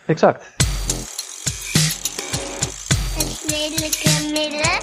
Exact. 0.07 0.55
Het 3.14 3.45
redelijke 3.49 4.30
midden. 4.32 4.80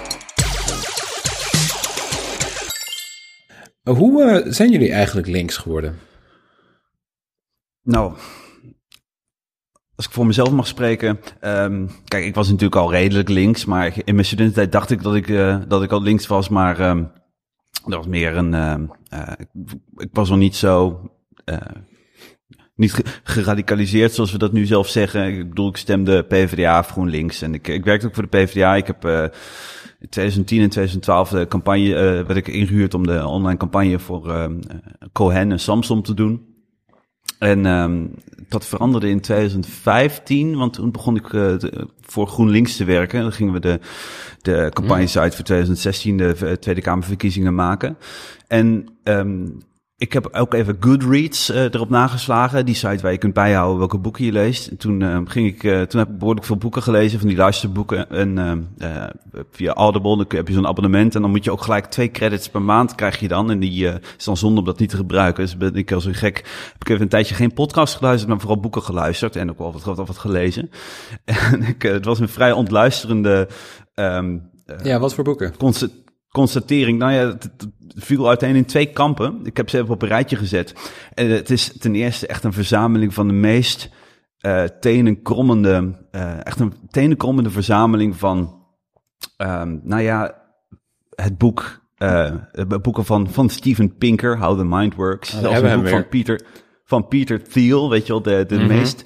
Hoe 3.97 4.23
eh, 4.23 4.51
zijn 4.51 4.71
jullie 4.71 4.91
eigenlijk 4.91 5.27
links 5.27 5.57
geworden? 5.57 5.99
Nou, 7.83 8.13
als 9.99 10.07
ik 10.07 10.13
voor 10.13 10.25
mezelf 10.25 10.51
mag 10.51 10.67
spreken. 10.67 11.19
ehm, 11.39 11.87
kijk, 12.05 12.25
ik 12.25 12.35
was 12.35 12.47
natuurlijk 12.47 12.75
al 12.75 12.91
redelijk 12.91 13.29
links, 13.29 13.65
maar 13.65 13.93
in 14.03 14.13
mijn 14.13 14.25
studententijd 14.25 14.71
dacht 14.71 14.89
ik 14.89 15.01
dat 15.03 15.15
ik, 15.15 15.29
eh, 15.29 15.57
dat 15.67 15.83
ik 15.83 15.91
al 15.91 16.01
links 16.01 16.27
was, 16.27 16.49
maar 16.49 16.79
ehm, 16.79 17.03
dat 17.85 17.95
was 17.97 18.07
meer 18.07 18.37
een. 18.37 18.53
ehm, 18.53 18.85
eh, 19.09 19.31
ik, 19.95 20.09
was 20.11 20.29
nog 20.29 20.37
niet 20.37 20.55
zo. 20.55 21.01
eh, 21.45 21.57
niet 22.75 22.93
ge- 22.93 23.03
geradicaliseerd, 23.23 24.13
zoals 24.13 24.31
we 24.31 24.37
dat 24.37 24.51
nu 24.51 24.65
zelf 24.65 24.87
zeggen. 24.87 25.25
Ik 25.27 25.49
bedoel, 25.49 25.69
ik 25.69 25.77
stemde 25.77 26.23
PvdA 26.23 26.79
of 26.79 26.87
GroenLinks. 26.87 27.41
En 27.41 27.53
ik, 27.53 27.67
ik 27.67 27.83
werkte 27.83 28.07
ook 28.07 28.13
voor 28.13 28.29
de 28.29 28.37
PvdA. 28.37 28.75
Ik 28.75 28.87
heb 28.87 29.05
in 29.99 30.09
2010 30.09 30.61
en 30.61 30.69
2012 30.69 31.29
de 31.29 31.47
campagne, 31.47 31.95
eh 31.95 32.01
werd 32.01 32.35
ik 32.35 32.47
ingehuurd 32.47 32.93
om 32.93 33.07
de 33.07 33.25
online 33.27 33.57
campagne 33.57 33.99
voor 33.99 34.29
eh, 34.29 34.45
Cohen 35.11 35.51
en 35.51 35.59
Samsung 35.59 36.03
te 36.05 36.13
doen. 36.13 36.48
En 37.39 37.65
ehm, 37.65 38.05
dat 38.47 38.65
veranderde 38.65 39.09
in 39.09 39.19
2015, 39.21 40.57
want 40.57 40.73
toen 40.73 40.91
begon 40.91 41.15
ik 41.15 41.25
eh, 41.25 41.31
de- 41.31 41.87
voor 42.01 42.27
GroenLinks 42.27 42.75
te 42.75 42.83
werken. 42.83 43.21
Dan 43.21 43.31
gingen 43.31 43.53
we 43.53 43.59
de, 43.59 43.79
de 44.41 44.69
campagnesite 44.73 45.35
voor 45.35 45.45
2016, 45.45 46.17
de 46.17 46.35
eh, 46.41 46.51
Tweede 46.51 46.81
Kamerverkiezingen 46.81 47.55
maken. 47.55 47.97
En 48.47 48.85
ehm, 49.03 49.47
ik 49.99 50.13
heb 50.13 50.27
ook 50.31 50.53
even 50.53 50.77
Goodreads 50.79 51.49
eh, 51.49 51.63
erop 51.63 51.89
nageslagen, 51.89 52.65
die 52.65 52.75
site 52.75 53.01
waar 53.01 53.11
je 53.11 53.17
kunt 53.17 53.33
bijhouden 53.33 53.77
welke 53.77 53.97
boeken 53.97 54.25
je 54.25 54.31
leest. 54.31 54.67
En 54.67 54.77
toen 54.77 55.01
ehm, 55.01 55.25
ging 55.25 55.47
ik, 55.47 55.63
eh, 55.63 55.81
toen 55.81 55.99
heb 55.99 56.09
ik 56.09 56.17
behoorlijk 56.17 56.45
veel 56.45 56.55
boeken 56.57 56.83
gelezen, 56.83 57.19
van 57.19 57.27
die 57.27 57.37
luisterboeken. 57.37 58.09
En 58.09 58.37
eh, 58.77 59.03
via 59.51 59.73
Audible 59.73 60.17
dan 60.17 60.25
heb 60.29 60.47
je 60.47 60.53
zo'n 60.53 60.67
abonnement 60.67 61.15
en 61.15 61.21
dan 61.21 61.29
moet 61.31 61.43
je 61.43 61.51
ook 61.51 61.61
gelijk 61.61 61.85
twee 61.85 62.11
credits 62.11 62.49
per 62.49 62.61
maand 62.61 62.95
krijg 62.95 63.19
je 63.19 63.27
dan. 63.27 63.51
En 63.51 63.59
die 63.59 63.89
eh, 63.89 63.95
is 64.17 64.23
dan 64.23 64.37
zonde 64.37 64.59
om 64.59 64.65
dat 64.65 64.79
niet 64.79 64.89
te 64.89 64.95
gebruiken. 64.95 65.43
Dus 65.43 65.57
ben 65.57 65.75
ik 65.75 65.91
als 65.91 66.05
een 66.05 66.13
gek, 66.15 66.37
heb 66.73 66.81
ik 66.81 66.89
even 66.89 67.01
een 67.01 67.09
tijdje 67.09 67.35
geen 67.35 67.53
podcast 67.53 67.95
geluisterd, 67.95 68.29
maar 68.29 68.39
vooral 68.39 68.59
boeken 68.59 68.83
geluisterd 68.83 69.35
en 69.35 69.49
ook 69.49 69.57
wel 69.57 69.71
wat, 69.71 69.83
wat, 69.83 70.07
wat 70.07 70.17
gelezen. 70.17 70.69
En 71.51 71.61
ik, 71.63 71.83
eh, 71.83 71.91
het 71.91 72.05
was 72.05 72.19
een 72.19 72.29
vrij 72.29 72.51
ontluisterende 72.51 73.47
ehm, 73.93 74.37
Ja, 74.83 74.99
wat 74.99 75.13
voor 75.13 75.23
boeken? 75.23 75.57
consta- 75.57 75.87
constatering. 76.31 76.99
Nou 76.99 77.11
ja, 77.11 77.27
het, 77.27 77.49
viel 77.95 78.27
uiteen 78.27 78.55
in 78.55 78.65
twee 78.65 78.85
kampen. 78.85 79.39
Ik 79.43 79.57
heb 79.57 79.69
ze 79.69 79.77
even 79.77 79.93
op 79.93 80.01
een 80.01 80.07
rijtje 80.07 80.35
gezet. 80.35 80.91
En 81.13 81.29
het 81.29 81.49
is 81.49 81.77
ten 81.77 81.95
eerste 81.95 82.27
echt 82.27 82.43
een 82.43 82.53
verzameling 82.53 83.13
van 83.13 83.27
de 83.27 83.33
meest 83.33 83.89
eh 84.39 84.63
tenenkrommende, 84.63 86.07
eh 86.11 86.45
echt 86.45 86.59
een 86.59 86.73
tenenkrommende 86.89 87.49
verzameling 87.49 88.15
van, 88.15 88.65
ehm, 89.37 89.77
nou 89.83 90.01
ja, 90.01 90.35
het 91.15 91.37
boek, 91.37 91.81
eh 91.97 92.33
de 92.51 92.79
boeken 92.81 93.05
van, 93.05 93.29
van 93.29 93.49
Steven 93.49 93.97
Pinker, 93.97 94.37
How 94.39 94.57
the 94.57 94.65
Mind 94.65 94.95
Works. 94.95 95.31
daar 95.31 95.41
Zelfs 95.41 95.61
een 95.61 95.79
boek 95.79 95.89
van 95.89 96.07
Peter, 96.07 96.41
van 96.83 97.07
Peter 97.07 97.43
Thiel, 97.43 97.89
weet 97.89 98.05
je 98.07 98.13
wel, 98.13 98.21
de, 98.21 98.45
de 98.47 98.55
Mhm. 98.57 98.67
meest 98.67 99.03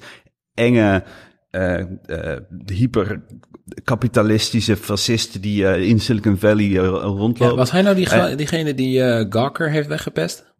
enge, 0.54 1.04
eh 1.50 1.80
eh 2.06 2.38
hyperkapitalistische 3.64 4.76
fascisten 4.76 5.40
die 5.40 5.66
eh, 5.66 5.88
in 5.88 6.00
Silicon 6.00 6.38
Valley 6.38 6.78
eh, 6.78 6.86
rondlopen. 6.88 7.46
Ja, 7.46 7.54
was 7.54 7.70
hij 7.70 7.82
nou 7.82 7.94
die 7.94 8.10
Eh, 8.10 8.36
diegene 8.36 8.74
die 8.74 9.02
eh, 9.02 9.26
Gawker 9.28 9.70
heeft 9.70 9.88
weggepest? 9.88 10.52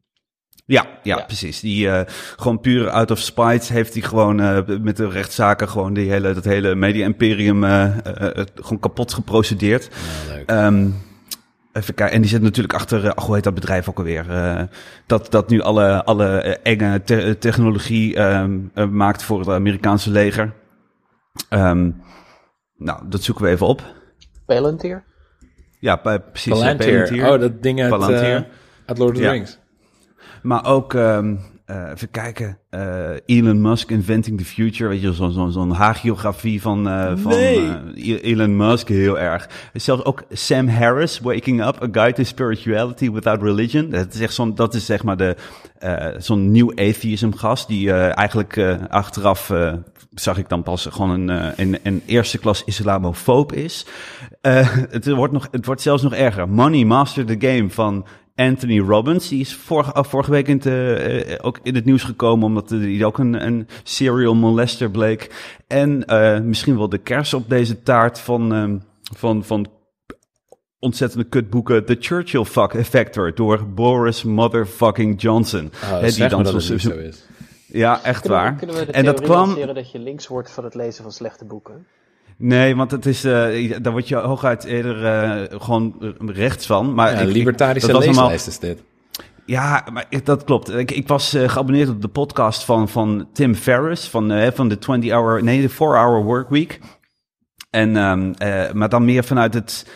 Ja, 0.67 0.87
ja, 1.03 1.25
precies. 1.27 1.61
Die 1.61 1.89
gewoon 2.37 2.61
puur 2.61 2.91
out 2.91 3.11
of 3.11 3.19
spite 3.19 3.73
heeft 3.73 3.93
hij 3.93 4.03
gewoon 4.03 4.65
met 4.83 4.97
de 4.97 5.09
rechtszaken 5.09 5.69
gewoon 5.69 5.95
die 5.95 6.11
hele, 6.11 6.33
dat 6.35 6.45
hele 6.45 6.75
media-imperium 6.75 7.63
gewoon 8.55 8.79
kapot 8.81 9.13
geprocedeerd. 9.13 9.89
Ja. 10.47 10.67
Ehm, 10.67 10.89
even 11.73 11.95
kijken. 11.95 12.15
En 12.15 12.21
die 12.21 12.31
zit 12.31 12.43
natuurlijk 12.43 12.75
achter, 12.75 13.15
ach, 13.15 13.25
hoe 13.27 13.35
heet 13.35 13.45
dat 13.45 13.55
bedrijf 13.55 13.89
ook 13.89 13.99
alweer? 13.99 14.27
Dat, 15.07 15.31
dat 15.31 15.49
nu 15.49 15.61
alle, 15.61 16.05
alle 16.05 16.39
enge 16.63 17.03
te- 17.05 17.37
technologie 17.39 18.17
ehm, 18.17 18.59
eh, 18.75 18.87
maakt 18.89 19.23
voor 19.23 19.39
het 19.39 19.49
Amerikaanse 19.49 20.11
leger. 20.11 20.53
Ehm, 21.49 21.91
nou, 22.77 23.09
dat 23.09 23.23
zoeken 23.23 23.45
we 23.45 23.51
even 23.51 23.67
op. 23.67 23.83
Palantir? 24.47 25.05
Ja, 25.79 26.01
bij- 26.03 26.21
precies. 26.21 26.53
Palantir. 26.53 26.93
Palantir. 27.03 27.33
Oh, 27.33 27.41
dat 27.41 27.63
ding 27.63 27.81
uit, 27.81 27.91
Palantir. 27.91 28.37
eh, 28.37 28.43
uit 28.87 28.99
Lord 28.99 29.11
of 29.11 29.17
the 29.17 29.23
Ja. 29.23 29.31
Rings. 29.31 29.59
Maar 30.43 30.65
ook, 30.67 30.95
ehm, 30.95 31.37
eh, 31.65 31.91
even 31.95 32.11
kijken, 32.11 32.59
eh, 32.71 33.11
Elon 33.27 33.61
Musk 33.61 33.91
Inventing 33.91 34.39
the 34.39 34.45
Future, 34.45 34.89
weet 34.89 35.01
je, 35.01 35.13
zo'n 35.13 35.33
zo, 35.33 35.49
zo'n 35.49 35.71
hagiografie 35.71 36.61
van, 36.63 36.89
eh, 36.89 37.13
van 37.17 37.31
Nee. 37.31 37.69
eh, 37.95 38.31
Elon 38.31 38.57
Musk, 38.57 38.89
heel 38.89 39.19
erg. 39.19 39.49
Zelfs 39.73 40.05
ook 40.05 40.23
Sam 40.31 40.69
Harris, 40.69 41.21
Waking 41.21 41.67
Up, 41.67 41.83
A 41.83 41.89
Guide 41.93 42.13
to 42.13 42.23
Spirituality 42.23 43.11
Without 43.11 43.43
Religion. 43.43 43.91
Dat 43.91 44.15
is 44.15 44.21
echt 44.21 44.35
zo'n, 44.35 44.55
dat 44.55 44.75
is 44.75 44.87
zeg 44.87 45.03
maar 45.03 45.17
de, 45.17 45.37
zo'n 46.19 46.51
nieuw 46.51 46.71
atheism 46.71 47.31
gast, 47.31 47.69
die 47.69 47.93
eigenlijk 47.93 48.59
achteraf, 48.89 49.53
zag 50.15 50.39
ik 50.39 50.49
dan 50.49 50.63
pas 50.63 50.87
gewoon 50.91 51.11
een, 51.29 51.53
een, 51.61 51.79
een 51.83 52.03
eerste 52.07 52.39
klas 52.39 52.65
islamofoob 52.65 53.53
is. 53.53 53.87
Het, 54.41 55.11
wordt 55.11 55.33
nog, 55.33 55.49
het 55.51 55.67
wordt 55.67 55.81
zelfs 55.81 56.03
nog 56.03 56.15
erger. 56.15 56.49
Money 56.49 56.85
Master 56.85 57.25
the 57.25 57.47
Game 57.49 57.71
van 57.71 58.07
Anthony 58.35 58.79
Robbins. 58.81 59.29
Die 59.29 59.41
is 59.41 59.55
vorige, 59.55 59.95
oh, 59.95 60.05
vorige 60.05 60.31
week 60.31 60.49
in 60.49 60.57
het, 60.57 60.67
eh, 60.67 61.33
eh, 61.33 61.39
ook 61.43 61.59
in 61.63 61.75
het 61.75 61.85
nieuws 61.85 62.03
gekomen, 62.03 62.47
omdat 62.47 62.71
hij 62.71 63.05
ook 63.05 63.19
een, 63.19 63.47
een 63.47 63.69
serial 63.83 64.35
molester 64.35 64.91
bleek. 64.91 65.53
En 65.67 66.05
eh, 66.05 66.41
misschien 66.41 66.77
wel 66.77 66.89
de 66.89 66.99
kers 66.99 67.35
op 67.35 67.49
deze 67.49 67.83
taart 67.83 68.19
van, 68.19 68.53
ehm, 68.55 68.79
van, 69.17 69.45
van 69.45 69.67
ontzettende 70.79 71.25
kutboeken 71.25 71.85
The 71.85 71.97
Churchill 72.01 72.45
Fuck 72.45 72.85
Factor 72.87 73.35
door 73.35 73.67
Boris 73.69 74.23
Motherfucking 74.23 75.21
Johnson. 75.23 75.71
Oh, 75.83 75.99
zeg 76.05 76.19
maar 76.19 76.29
dat 76.29 76.49
zo- 76.49 76.57
het 76.57 76.71
niet 76.71 76.81
zo- 76.81 76.91
zo 76.91 76.97
is. 76.99 77.25
Ja, 77.67 78.03
echt 78.03 78.21
Kunnen 78.21 78.39
we, 78.39 78.45
waar. 78.45 78.55
kunnen 78.57 78.77
we 78.77 78.87
de 78.87 78.93
en 78.93 79.05
dat 79.05 79.21
kwam. 79.21 79.55
dat 79.75 79.93
je 79.93 79.99
links 79.99 80.27
wordt 80.27 80.51
van 80.51 80.65
het 80.65 80.75
lezen 80.75 81.03
van 81.03 81.13
slechte 81.13 81.45
boeken? 81.45 81.87
Nee, 82.39 82.77
want 82.77 82.91
het 82.91 83.07
is, 83.07 83.25
eh, 83.25 83.73
daar 83.83 83.93
word 83.93 84.09
je 84.09 84.17
hooguit 84.17 84.65
eerder 84.65 85.05
eh, 85.07 85.61
gewoon 85.61 86.15
rechts 86.27 86.67
van. 86.67 86.95
Maar 86.95 87.13
Ja, 87.13 87.19
ik- 87.21 87.29
ik- 87.29 87.35
libertarische 87.35 87.93
was 87.93 88.07
allemaal- 88.07 88.31
is 88.31 88.59
dit. 88.59 88.83
Ja, 89.47 89.87
maar 89.93 90.05
ik- 90.09 90.27
dat 90.27 90.45
klopt. 90.45 90.71
Ik, 90.75 90.91
ik 90.91 91.09
was 91.09 91.35
eh, 91.35 91.49
geabonneerd 91.49 91.89
op 91.89 92.03
de 92.03 92.09
podcast 92.09 92.65
van, 92.65 92.89
van 92.89 93.29
Tim 93.33 93.55
Ferriss 93.55 94.09
van, 94.09 94.53
van 94.55 94.69
de 94.69 94.79
20-hour, 94.79 95.43
nee, 95.45 95.61
de 95.61 95.69
4-hour 95.69 96.23
workweek. 96.23 96.79
En, 97.71 97.97
ehm, 97.97 98.33
eh, 98.39 98.73
maar 98.73 98.89
dan 98.89 99.05
meer 99.05 99.25
vanuit, 99.25 99.55
het, 99.55 99.87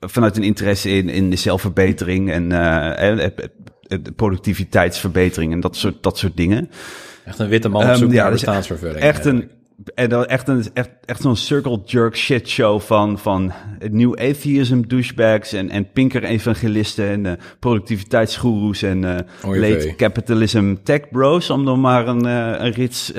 vanuit 0.00 0.36
een 0.36 0.42
interesse 0.42 0.90
in, 0.90 1.08
in 1.08 1.30
de 1.30 1.36
zelfverbetering 1.36 2.30
en 2.30 2.48
de 4.02 4.12
productiviteitsverbetering 4.16 5.52
en 5.52 5.60
dat 5.60 5.76
soort, 5.76 6.02
dat 6.02 6.18
soort 6.18 6.36
dingen. 6.36 6.70
Echt 7.24 7.38
een 7.38 7.48
witte 7.48 7.68
man 7.68 7.90
op 7.90 7.94
zoek 7.96 8.12
ja, 8.12 8.22
naar 8.22 8.30
dus 8.30 8.40
bestaansvervulling. 8.40 8.98
Echt 9.00 9.24
een. 9.24 9.50
En 9.94 10.08
dan 10.08 10.24
echt, 10.24 10.48
een, 10.48 10.64
echt, 10.74 10.90
echt 11.04 11.20
zo'n 11.20 11.36
circle 11.36 11.80
jerk 11.84 12.16
shit 12.16 12.48
show 12.48 12.80
van, 12.80 13.18
van 13.18 13.52
new 13.90 14.12
atheism 14.12 14.80
douchebags 14.86 15.52
en, 15.52 15.70
en 15.70 15.90
pinker 15.92 16.24
evangelisten 16.24 17.08
en 17.08 17.26
eh 17.26 17.32
productiviteitsgoeroes 17.58 18.82
en 18.82 19.04
eh 19.04 19.18
vee. 19.40 19.60
late 19.60 19.94
capitalism 19.96 20.74
tech 20.82 21.08
bros, 21.10 21.50
om 21.50 21.68
er 21.68 21.78
maar 21.78 22.08
een, 22.08 22.26
eh, 22.26 22.64
een 22.64 22.72
rits 22.72 23.12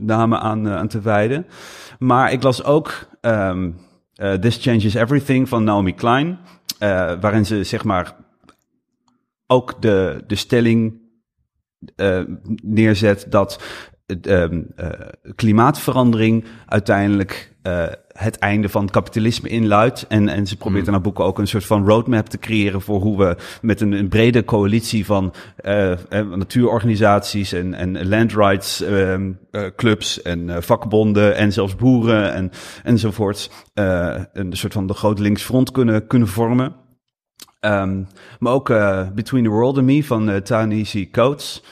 namen 0.00 0.40
aan, 0.40 0.68
aan 0.68 0.88
te 0.88 1.00
wijden. 1.00 1.46
Maar 1.98 2.32
ik 2.32 2.42
las 2.42 2.64
ook 2.64 3.08
ehm, 3.20 3.70
eh, 4.14 4.32
This 4.32 4.56
Changes 4.56 4.94
Everything 4.94 5.48
van 5.48 5.64
Naomi 5.64 5.94
Klein, 5.94 6.38
waarin 7.20 7.46
ze 7.46 7.64
zeg 7.64 7.84
maar 7.84 8.16
ook 9.46 9.82
de, 9.82 10.24
de 10.26 10.34
stelling 10.34 11.00
neerzet 12.62 13.26
dat 13.28 13.62
klimaatverandering 15.34 16.44
uiteindelijk 16.66 17.52
eh, 17.62 17.84
het 18.12 18.38
einde 18.38 18.68
van 18.68 18.82
het 18.82 18.90
kapitalisme 18.90 19.48
inluidt. 19.48 20.06
En, 20.08 20.28
en 20.28 20.46
ze 20.46 20.56
probeert 20.56 20.86
in 20.86 20.92
haar 20.92 21.00
boeken 21.00 21.24
ook 21.24 21.38
een 21.38 21.46
soort 21.46 21.64
van 21.64 21.86
roadmap 21.86 22.28
te 22.28 22.38
creëren 22.38 22.80
voor 22.80 23.00
hoe 23.00 23.18
we 23.18 23.36
met 23.60 23.80
een, 23.80 23.92
een 23.92 24.08
brede 24.08 24.44
coalitie 24.44 25.04
van 25.04 25.32
eh, 25.56 25.92
eh, 25.92 25.98
natuurorganisaties 26.34 27.52
en, 27.52 27.74
en 27.74 28.08
land 28.08 28.32
rights 28.32 28.82
ehm, 28.82 29.32
eh, 29.50 29.66
clubs 29.76 30.22
en 30.22 30.50
eh, 30.50 30.60
vakbonden 30.60 31.36
en 31.36 31.52
zelfs 31.52 31.76
boeren 31.76 32.32
en, 32.32 32.50
enzovoorts 32.82 33.50
eh, 33.74 34.20
een 34.32 34.52
soort 34.52 34.72
van 34.72 34.86
de 34.86 34.94
grote 34.94 35.22
linksfront 35.22 35.70
kunnen, 35.70 36.06
kunnen 36.06 36.28
vormen. 36.28 36.74
Ehm, 37.60 38.02
maar 38.38 38.52
ook 38.52 38.70
eh, 38.70 39.08
Between 39.14 39.44
the 39.44 39.50
World 39.50 39.76
and 39.76 39.86
Me 39.86 40.04
van 40.04 40.42
Ta-Nehisi 40.42 41.10
Coates. 41.10 41.62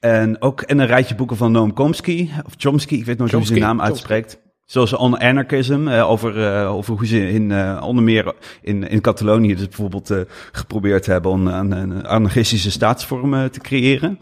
En 0.00 0.42
ook 0.42 0.60
en 0.60 0.78
een 0.78 0.86
rijtje 0.86 1.14
boeken 1.14 1.36
van 1.36 1.52
Noam 1.52 1.70
Chomsky, 1.74 2.28
of 2.46 2.54
Chomsky, 2.56 2.94
ik 2.94 3.04
weet 3.04 3.18
nooit 3.18 3.32
hoe 3.32 3.40
ze 3.40 3.46
zijn 3.46 3.60
naam 3.60 3.80
uitspreekt. 3.80 4.40
Zoals 4.64 4.92
On 4.92 5.18
Anarchism, 5.18 5.88
eh, 5.88 6.10
over, 6.10 6.46
eh, 6.46 6.74
over 6.74 6.96
hoe 6.96 7.06
ze 7.06 7.28
in, 7.28 7.52
eh, 7.52 7.82
onder 7.84 8.04
meer 8.04 8.34
in, 8.62 8.88
in 8.88 9.00
Catalonië 9.00 9.54
dus 9.54 9.68
bijvoorbeeld 9.68 10.14
geprobeerd 10.52 11.06
hebben 11.06 11.30
om 11.30 11.46
een, 11.46 11.70
een 11.70 12.06
anarchistische 12.06 12.70
staatsvorm 12.70 13.50
te 13.50 13.60
creëren. 13.60 14.18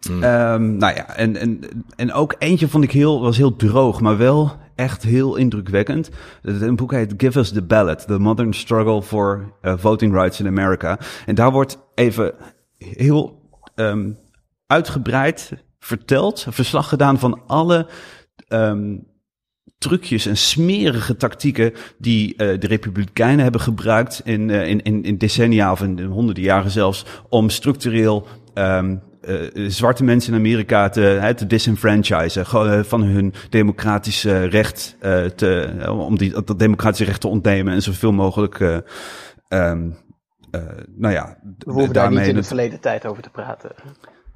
Ehm, 0.00 0.76
nou 0.76 0.94
ja, 0.94 1.16
en, 1.16 1.36
en, 1.36 1.60
en 1.96 2.12
ook 2.12 2.34
eentje 2.38 2.68
vond 2.68 2.84
ik 2.84 2.92
heel, 2.92 3.20
was 3.20 3.36
heel 3.36 3.56
droog, 3.56 4.00
maar 4.00 4.16
wel 4.16 4.52
echt 4.74 5.02
heel 5.02 5.36
indrukwekkend. 5.36 6.10
Een 6.42 6.76
boek 6.76 6.92
heet 6.92 7.14
Give 7.16 7.38
Us 7.38 7.50
the 7.50 7.62
Ballot, 7.62 8.06
The 8.06 8.18
Modern 8.18 8.52
Struggle 8.52 9.02
for 9.02 9.52
Voting 9.62 10.14
Rights 10.14 10.40
in 10.40 10.46
America. 10.46 10.98
En 11.26 11.34
daar 11.34 11.52
wordt 11.52 11.78
even 11.94 12.34
heel 12.78 13.38
ehm, 13.74 14.10
uitgebreid 14.70 15.52
verteld, 15.78 16.46
verslag 16.48 16.88
gedaan 16.88 17.18
van 17.18 17.40
alle 17.46 17.86
ehm, 18.48 18.96
trucjes 19.78 20.26
en 20.26 20.36
smerige 20.36 21.16
tactieken 21.16 21.72
die 21.98 22.36
eh, 22.36 22.60
de 22.60 22.66
Republikeinen 22.66 23.42
hebben 23.42 23.60
gebruikt 23.60 24.20
in, 24.24 24.50
eh, 24.50 24.68
in, 24.68 24.82
in, 24.82 25.02
in 25.02 25.18
decennia 25.18 25.72
of 25.72 25.82
in, 25.82 25.98
in 25.98 26.06
honderden 26.06 26.44
jaren 26.44 26.70
zelfs 26.70 27.04
om 27.28 27.48
structureel 27.48 28.26
ehm, 28.54 28.96
eh, 29.20 29.68
zwarte 29.68 30.04
mensen 30.04 30.32
in 30.32 30.38
Amerika 30.38 30.88
te, 30.88 31.32
te 31.36 31.46
disenfranchisen, 31.46 32.46
van 32.86 33.02
hun 33.02 33.34
democratische 33.50 34.44
recht 34.44 34.96
te, 35.36 35.72
om 35.88 36.18
die, 36.18 36.42
dat 36.42 36.58
democratische 36.58 37.04
recht 37.04 37.20
te 37.20 37.28
ontnemen 37.28 37.74
en 37.74 37.82
zoveel 37.82 38.12
mogelijk, 38.12 38.60
eh, 38.60 38.76
ehm, 39.48 39.90
eh, 40.50 40.60
nou 40.86 41.14
ja, 41.14 41.36
We 41.58 41.72
hoeven 41.72 41.92
daar 41.92 42.10
niet 42.10 42.26
in 42.26 42.34
de 42.34 42.42
verleden 42.42 42.80
tijd 42.80 43.06
over 43.06 43.22
te 43.22 43.30
praten. 43.30 43.70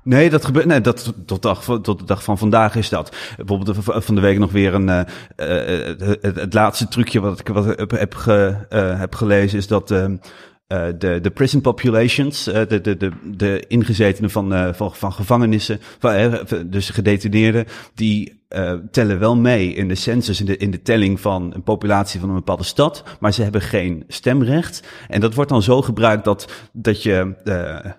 Nee, 0.05 0.30
dat 0.30 0.44
gebeurt. 0.44 0.66
Nee, 0.66 0.80
dat 0.80 1.12
tot 1.26 1.42
dag, 1.42 1.64
tot 1.64 1.98
de 1.98 2.05
dag 2.05 2.24
van 2.24 2.38
vandaag 2.38 2.76
is 2.76 2.88
dat. 2.88 3.16
Bijvoorbeeld 3.36 3.76
van 4.05 4.14
de 4.14 4.20
week 4.20 4.38
nog 4.38 4.52
weer 4.52 4.74
een. 4.74 4.88
eh, 4.88 5.00
eh, 5.36 5.86
het, 5.86 6.00
het, 6.22 6.36
het 6.40 6.55
laatste 6.55 6.88
trucje 6.88 7.20
wat 7.20 7.40
ik 7.40 7.48
wat 7.48 7.64
heb, 7.64 7.90
heb, 7.90 8.14
ge, 8.14 8.57
eh, 8.68 8.98
heb 8.98 9.14
gelezen 9.14 9.59
is 9.59 9.66
dat. 9.66 9.90
eh, 9.90 10.07
de, 10.98 11.18
de 11.20 11.30
prison 11.30 11.61
populations, 11.61 12.46
eh, 12.46 12.66
de, 12.68 12.80
de, 12.80 12.96
de, 12.96 13.11
de 13.24 13.64
ingezetenen 13.68 14.30
van, 14.30 14.55
eh, 14.55 14.72
van, 14.72 14.94
van 14.94 15.12
gevangenissen, 15.12 15.78
van, 15.98 16.11
eh, 16.12 16.32
dus 16.66 16.90
gedetineerden, 16.90 17.64
die 17.94 18.42
eh, 18.48 18.72
tellen 18.90 19.18
wel 19.18 19.36
mee 19.36 19.74
in 19.74 19.88
de 19.88 19.94
census, 19.94 20.40
in 20.40 20.46
de, 20.46 20.57
in 20.57 20.70
de 20.70 20.82
telling 20.82 21.20
van 21.20 21.52
een 21.55 21.62
populatie 21.62 22.20
van 22.20 22.28
een 22.28 22.34
bepaalde 22.34 22.62
stad, 22.64 23.02
maar 23.20 23.32
ze 23.32 23.42
hebben 23.42 23.61
geen 23.61 24.05
stemrecht. 24.09 24.82
En 25.09 25.20
dat 25.20 25.34
wordt 25.34 25.50
dan 25.50 25.62
zo 25.62 25.82
gebruikt 25.82 26.24
dat, 26.24 26.52
dat 26.72 27.02
je, 27.02 27.34
eh, 27.44 27.90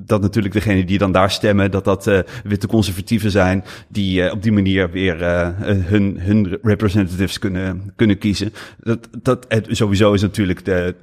dat 0.00 0.20
natuurlijk 0.20 0.54
degene 0.54 0.84
die 0.84 0.98
dan 0.98 1.12
daar 1.12 1.30
stemmen, 1.30 1.70
dat 1.70 1.84
dat 1.84 2.06
eh, 2.06 2.18
witte 2.44 2.66
conservatieven 2.66 3.30
zijn, 3.30 3.64
die 3.88 4.22
eh, 4.22 4.32
op 4.32 4.42
die 4.42 4.52
manier 4.52 4.90
weer 4.90 5.22
eh, 5.22 5.48
hun, 5.60 6.20
hun 6.20 6.58
representatives 6.62 7.38
kunnen, 7.38 7.92
kunnen 7.96 8.18
kiezen. 8.18 8.52
Dat, 8.80 9.08
dat, 9.22 9.44
het, 9.48 9.66
sowieso 9.70 10.12
is 10.12 10.22
natuurlijk 10.22 10.64
de, 10.64 10.94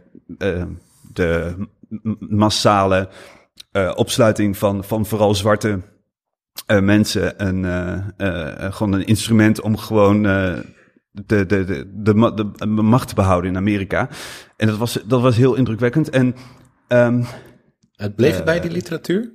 de 1.14 1.56
massale 2.20 3.10
opsluiting 3.96 4.58
van, 4.58 4.84
van 4.84 5.06
vooral 5.06 5.36
zwarte 5.36 5.80
eh, 6.66 6.80
mensen 6.80 7.48
een, 7.48 7.66
eh, 8.18 8.74
gewoon 8.74 8.94
een 8.94 9.06
instrument 9.06 9.62
om 9.62 9.78
gewoon 9.78 10.24
de, 10.24 11.46
de, 11.46 11.46
de, 11.46 11.88
de, 11.94 12.52
de 12.58 12.66
macht 12.66 13.08
te 13.08 13.16
behouden 13.16 13.52
in 13.52 13.58
Amerika. 13.58 14.10
En 14.58 14.68
dat 14.68 14.78
was, 14.78 15.00
dat 15.06 15.22
was 15.22 15.36
heel 15.36 15.56
indrukwekkend. 15.56 16.10
En 16.10 16.36
ehm, 16.88 17.24
Het 17.96 18.16
bleef 18.16 18.38
Eh, 18.40 18.46
bij 18.46 18.60
die 18.60 18.72
literatuur? 18.72 19.34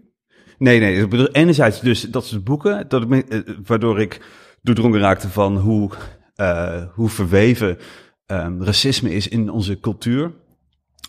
Nee, 0.58 0.80
nee. 0.80 1.02
Ik 1.02 1.08
bedoel, 1.10 1.28
enerzijds 1.28 1.80
dus 1.80 2.00
dat 2.02 2.26
soort 2.26 2.44
boeken, 2.44 2.88
dat 2.88 3.12
ik 3.12 3.28
eh, 3.28 3.40
waardoor 3.66 4.00
ik 4.00 4.20
doordrongen 4.62 5.00
raakte 5.00 5.28
van 5.28 5.56
hoe, 5.56 5.90
eh, 6.34 6.84
hoe 6.94 7.08
verweven 7.08 7.78
ehm, 8.26 8.62
racisme 8.62 9.10
is 9.14 9.28
in 9.28 9.50
onze 9.50 9.80
cultuur. 9.80 10.32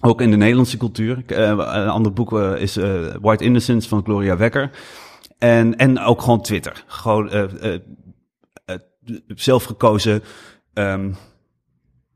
Ook 0.02 0.22
in 0.22 0.32
de 0.32 0.38
Nederlandse 0.38 0.78
cultuur. 0.78 1.24
Eh, 1.26 1.48
een 1.48 1.90
ander 1.90 2.14
boek 2.14 2.34
eh, 2.40 2.56
is 2.62 2.78
eh, 2.78 3.16
White 3.22 3.44
Innocence 3.44 3.88
van 3.90 4.04
Gloria 4.04 4.38
Wekker. 4.38 4.70
En, 5.38 5.78
en 5.78 6.00
ook 6.00 6.22
gewoon 6.22 6.42
Twitter. 6.42 6.84
Gewoon 6.88 7.30
eh, 7.30 7.74
eh, 7.74 7.80
eh, 8.66 8.76
zelf 9.28 9.64
gekozen. 9.64 10.22
ehm, 10.74 11.12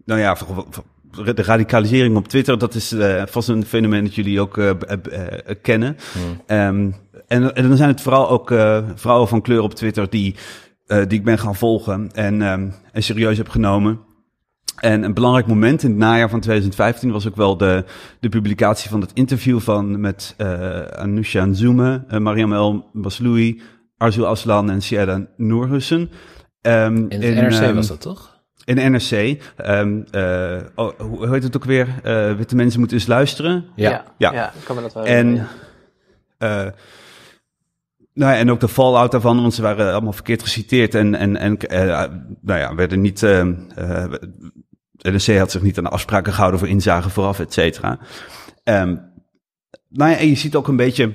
nou 0.06 0.20
ja, 0.20 0.38
de 1.24 1.44
radicalisering 1.44 2.16
op 2.16 2.28
Twitter, 2.28 2.58
dat 2.58 2.76
is 2.76 2.92
eh, 2.92 3.24
vast 3.26 3.48
een 3.48 3.66
fenomeen 3.66 4.04
dat 4.04 4.16
jullie 4.16 4.42
ook 4.42 4.58
eh, 4.58 4.70
eh, 4.70 5.56
kennen. 5.62 5.98
Ehm, 6.46 6.92
en, 7.28 7.56
en 7.56 7.68
dan 7.68 7.78
zijn 7.78 7.90
het 7.90 8.02
vooral 8.02 8.30
ook 8.30 8.54
vrouwen 8.96 9.28
van 9.28 9.42
kleur 9.42 9.62
op 9.62 9.74
Twitter 9.74 10.10
die, 10.10 10.36
die 10.88 11.20
ik 11.20 11.24
ben 11.24 11.40
gaan 11.40 11.56
volgen 11.56 12.12
en, 12.12 12.42
ehm, 12.42 12.70
en 12.92 13.04
serieus 13.04 13.38
heb 13.38 13.50
genomen. 13.50 14.00
En 14.80 15.04
een 15.04 15.14
belangrijk 15.14 15.48
moment 15.48 15.84
in 15.84 15.90
het 15.90 15.98
najaar 16.00 16.30
van 16.30 16.40
2015 16.40 17.12
was 17.12 17.28
ook 17.28 17.36
wel 17.36 17.58
de, 17.58 17.84
de 18.20 18.30
publicatie 18.30 18.90
van 18.90 19.02
het 19.02 19.12
interview 19.14 19.60
van 19.60 20.00
met 20.00 20.34
eh 20.38 20.82
Anousha 20.82 21.46
Nzume, 21.46 22.04
uh, 22.12 22.20
Mariam 22.20 22.54
El 22.54 22.90
Basloui, 22.94 23.62
Arzu 23.98 24.24
Aslan 24.24 24.70
en 24.70 24.82
Sierra 24.82 25.28
Noorhussen. 25.38 26.10
Ehm, 26.62 26.96
In 26.96 27.22
het 27.22 27.36
NRC 27.36 27.74
was 27.74 27.88
dat 27.88 28.02
toch? 28.02 28.35
In 28.66 28.92
NRC. 28.92 29.42
ehm, 29.58 30.02
eh, 30.12 30.62
oh, 30.76 31.00
hoe 31.00 31.30
heet 31.30 31.44
het 31.44 31.56
ook 31.56 31.66
weer? 31.66 31.88
Eh, 32.04 32.34
witte 32.36 32.56
mensen 32.56 32.80
moeten 32.80 32.98
eens 32.98 33.08
luisteren. 33.08 33.66
Ja. 33.76 33.90
ja, 33.90 34.04
Ja. 34.18 34.34
ja, 34.34 34.48
ik 34.48 34.64
kan 34.66 34.76
me 34.76 34.82
dat 34.82 34.94
wel 34.94 35.04
En, 35.06 35.48
eh, 36.38 36.50
nou 38.14 38.32
ja, 38.34 38.36
en 38.38 38.52
ook 38.52 38.60
de 38.60 38.68
fallout 38.68 39.12
daarvan, 39.12 39.42
want 39.42 39.54
ze 39.54 39.62
waren 39.62 39.92
allemaal 39.92 40.14
verkeerd 40.14 40.44
geciteerd 40.44 40.96
en, 40.96 41.16
en, 41.16 41.38
en 41.38 41.58
eh, 41.58 42.04
nou 42.42 42.60
ja, 42.60 42.76
werden 42.76 43.02
niet. 43.02 43.24
eh 43.24 43.40
eh, 43.76 44.12
de 44.92 45.12
NRC 45.12 45.38
had 45.38 45.52
zich 45.52 45.62
niet 45.62 45.78
aan 45.78 45.84
de 45.84 45.90
afspraken 45.90 46.34
gehouden 46.34 46.60
voor 46.60 46.70
inzage 46.70 47.10
vooraf, 47.10 47.40
et 47.40 47.54
cetera. 47.54 48.00
Ehm, 48.64 48.96
nou 49.90 50.12
ja, 50.12 50.18
en 50.18 50.28
je 50.28 50.36
ziet 50.36 50.56
ook 50.56 50.68
een 50.68 50.76
beetje 50.76 51.14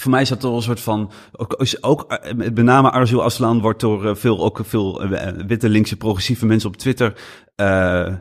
voor 0.00 0.10
mij 0.10 0.22
is 0.22 0.28
dat 0.28 0.40
toch 0.40 0.56
een 0.56 0.62
soort 0.62 0.80
van. 0.80 1.10
Ook, 1.32 1.52
is 1.52 1.82
ook 1.82 2.12
eh, 2.12 2.34
met 2.34 2.54
name 2.54 2.90
Arzu 2.90 3.18
Aslan 3.18 3.60
wordt 3.60 3.80
door 3.80 4.06
eh, 4.08 4.14
veel, 4.14 4.44
ook 4.44 4.60
veel 4.64 5.02
eh, 5.02 5.32
witte 5.46 5.68
linkse 5.68 5.96
progressieve 5.96 6.46
mensen 6.46 6.68
op 6.68 6.76
Twitter. 6.76 7.12
eh, 7.54 7.66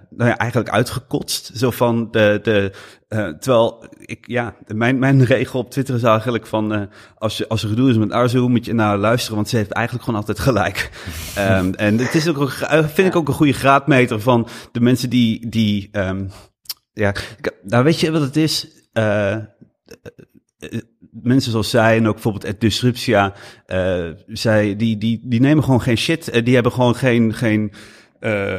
nou 0.10 0.30
ja, 0.30 0.38
eigenlijk 0.38 0.70
uitgekotst. 0.70 1.52
Zo 1.56 1.72
van 1.72 2.08
de. 2.12 2.40
de 2.44 2.72
eh, 3.08 3.28
terwijl 3.28 3.86
ik, 4.00 4.28
ja, 4.28 4.56
mijn, 4.68 5.00
mijn 5.00 5.26
regel 5.36 5.60
op 5.60 5.72
Twitter 5.72 5.96
is 5.96 6.04
eigenlijk 6.04 6.48
van. 6.48 6.90
als, 7.18 7.38
je, 7.38 7.48
als 7.48 7.64
er 7.64 7.70
gedoe 7.70 7.90
is 7.90 7.98
met 7.98 8.12
Arzu, 8.12 8.40
moet 8.40 8.66
je 8.66 8.74
naar 8.74 8.98
luisteren, 8.98 9.36
want 9.36 9.50
ze 9.50 9.58
heeft 9.58 9.72
eigenlijk 9.72 10.06
gewoon 10.06 10.20
altijd 10.20 10.40
gelijk. 10.40 10.90
Ehm, 11.36 11.74
en 11.74 11.98
het 11.98 12.16
is 12.16 12.28
ook, 12.28 12.38
een 12.62 12.90
vind 12.90 13.08
ik 13.08 13.16
ook 13.16 13.28
een 13.28 13.34
goede 13.34 13.54
graadmeter 13.54 14.22
van 14.22 14.48
de 14.72 14.80
mensen 14.80 15.10
die. 15.10 15.50
die 15.50 15.90
ehm, 15.92 16.26
ja, 16.94 17.14
nou 17.62 17.84
weet 17.84 18.00
je 18.00 18.12
wat 18.12 18.22
het 18.22 18.36
is? 18.36 18.68
Mensen 21.26 21.52
zoals 21.52 21.70
zij 21.70 21.98
en 21.98 22.08
ook 22.08 22.14
bijvoorbeeld 22.14 22.44
Ed 22.44 22.60
Disruptia, 22.62 23.34
eh, 23.66 24.10
zij, 24.28 24.76
die, 24.76 24.98
die, 24.98 25.22
die 25.24 25.40
nemen 25.40 25.64
gewoon 25.64 25.82
geen 25.82 25.98
shit. 25.98 26.30
Eh, 26.30 26.44
die 26.46 26.54
hebben 26.54 26.72
gewoon 26.72 26.96
geen, 26.96 27.34
geen 27.34 27.72
eh, 28.20 28.54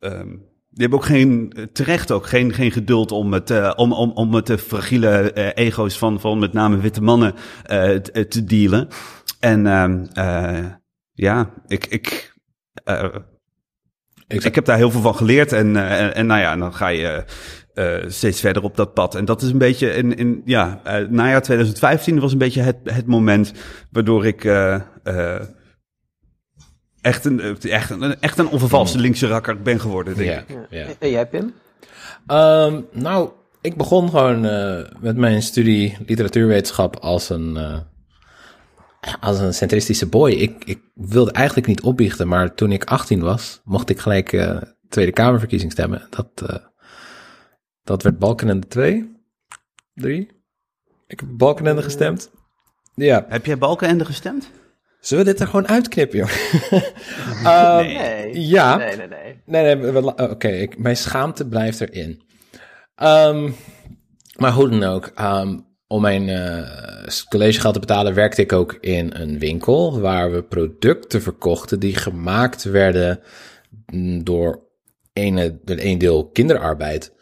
ehm, 0.00 0.28
die 0.70 0.82
hebben 0.82 0.98
ook 0.98 1.04
geen, 1.04 1.52
terecht 1.72 2.10
ook, 2.10 2.26
geen, 2.26 2.52
geen 2.52 2.70
geduld 2.72 3.12
om 3.12 3.32
het, 3.32 3.50
eh, 3.50 3.72
om, 3.76 3.92
om, 3.92 4.10
om 4.10 4.30
met 4.30 4.46
de 4.46 4.58
fragiele 4.58 5.32
ego's 5.54 5.98
van, 5.98 6.20
van 6.20 6.38
met 6.38 6.52
name 6.52 6.76
witte 6.76 7.02
mannen 7.02 7.34
t- 8.02 8.10
eh, 8.10 8.24
te 8.24 8.44
dealen. 8.44 8.88
En 9.40 9.66
ehm, 9.66 10.04
eh, 10.12 10.64
ja, 11.12 11.50
ik, 11.66 11.86
ik, 11.86 12.32
Ik, 14.28 14.44
ik 14.44 14.54
heb 14.54 14.64
daar 14.64 14.76
heel 14.76 14.90
veel 14.90 15.00
van 15.00 15.14
geleerd. 15.14 15.52
En, 15.52 15.76
en, 15.76 16.14
en 16.14 16.26
nou 16.26 16.40
ja, 16.40 16.56
dan 16.56 16.74
ga 16.74 16.88
je 16.88 17.24
eh, 17.74 17.94
steeds 18.06 18.40
verder 18.40 18.62
op 18.62 18.76
dat 18.76 18.94
pad. 18.94 19.14
En 19.14 19.24
dat 19.24 19.42
is 19.42 19.50
een 19.50 19.58
beetje 19.58 19.88
in, 19.88 20.16
in 20.16 20.42
ja, 20.44 20.80
eh, 20.84 21.08
najaar 21.08 21.42
2015 21.42 22.20
was 22.20 22.32
een 22.32 22.38
beetje 22.38 22.62
het, 22.62 22.76
het 22.84 23.06
moment 23.06 23.52
waardoor 23.90 24.26
ik 24.26 24.44
eh, 24.44 24.74
eh, 25.02 25.40
echt, 27.00 27.24
een, 27.24 27.58
echt, 27.60 27.90
een, 27.90 28.20
echt 28.20 28.38
een 28.38 28.48
onvervalste 28.48 28.98
linkse 28.98 29.26
rakker 29.26 29.62
ben 29.62 29.80
geworden, 29.80 30.16
denk 30.16 30.30
ja, 30.30 30.38
ik. 30.38 30.66
ja. 30.70 30.86
En 30.98 31.10
jij, 31.10 31.26
Pim? 31.26 31.52
Ehm, 32.26 32.80
nou, 32.92 33.30
ik 33.60 33.76
begon 33.76 34.10
gewoon 34.10 34.44
eh, 34.44 34.84
met 35.00 35.16
mijn 35.16 35.42
studie 35.42 35.96
literatuurwetenschap 36.06 36.96
als 36.96 37.28
een, 37.28 37.56
eh, 37.56 37.78
als 39.20 39.38
een 39.38 39.54
centristische 39.54 40.06
boy. 40.06 40.30
Ik, 40.30 40.64
ik 40.64 40.80
wilde 40.94 41.32
eigenlijk 41.32 41.66
niet 41.66 41.82
opbiechten, 41.82 42.28
maar 42.28 42.54
toen 42.54 42.72
ik 42.72 42.84
18 42.84 43.20
was, 43.20 43.60
mocht 43.64 43.90
ik 43.90 43.98
gelijk 43.98 44.32
eh, 44.32 44.56
Tweede 44.88 45.12
Kamerverkiezing 45.12 45.72
stemmen. 45.72 46.06
Dat, 46.10 46.28
eh, 46.46 46.56
dat 47.84 48.02
werd 48.02 48.18
Balkenende 48.18 48.66
2, 48.66 49.12
3. 49.94 50.30
Ik 51.06 51.20
heb 51.20 51.28
Balkenende 51.32 51.82
gestemd. 51.82 52.30
Ja, 52.94 53.24
Heb 53.28 53.46
jij 53.46 53.58
Balkenende 53.58 54.04
gestemd? 54.04 54.50
zullen 55.00 55.24
we 55.24 55.30
dit 55.30 55.40
er 55.40 55.46
gewoon 55.46 55.68
uitknippen, 55.68 56.18
joh? 56.18 56.28
Ehm, 57.44 57.86
Nee. 57.86 58.46
Ja. 58.48 58.76
Nee, 58.76 58.96
nee, 58.96 59.08
nee. 59.08 59.42
Nee, 59.44 59.74
nee, 59.76 59.96
oh, 60.04 60.30
oké, 60.30 60.66
mijn 60.76 60.96
schaamte 60.96 61.48
blijft 61.48 61.80
erin. 61.80 62.22
Ehm, 62.94 63.50
maar 64.36 64.52
hoe 64.52 64.68
dan 64.68 64.82
ook, 64.84 65.10
ehm, 65.14 65.58
om 65.86 66.00
mijn 66.00 66.28
eh, 66.28 67.06
collegegeld 67.28 67.74
te 67.74 67.80
betalen 67.80 68.14
werkte 68.14 68.42
ik 68.42 68.52
ook 68.52 68.72
in 68.80 69.14
een 69.14 69.38
winkel 69.38 70.00
waar 70.00 70.32
we 70.32 70.42
producten 70.42 71.22
verkochten 71.22 71.80
die 71.80 71.96
gemaakt 71.96 72.62
werden 72.62 73.20
mm, 73.86 74.24
door 74.24 74.62
ene, 75.12 75.58
door 75.64 75.76
een 75.80 75.98
deel 75.98 76.28
kinderarbeid 76.30 77.12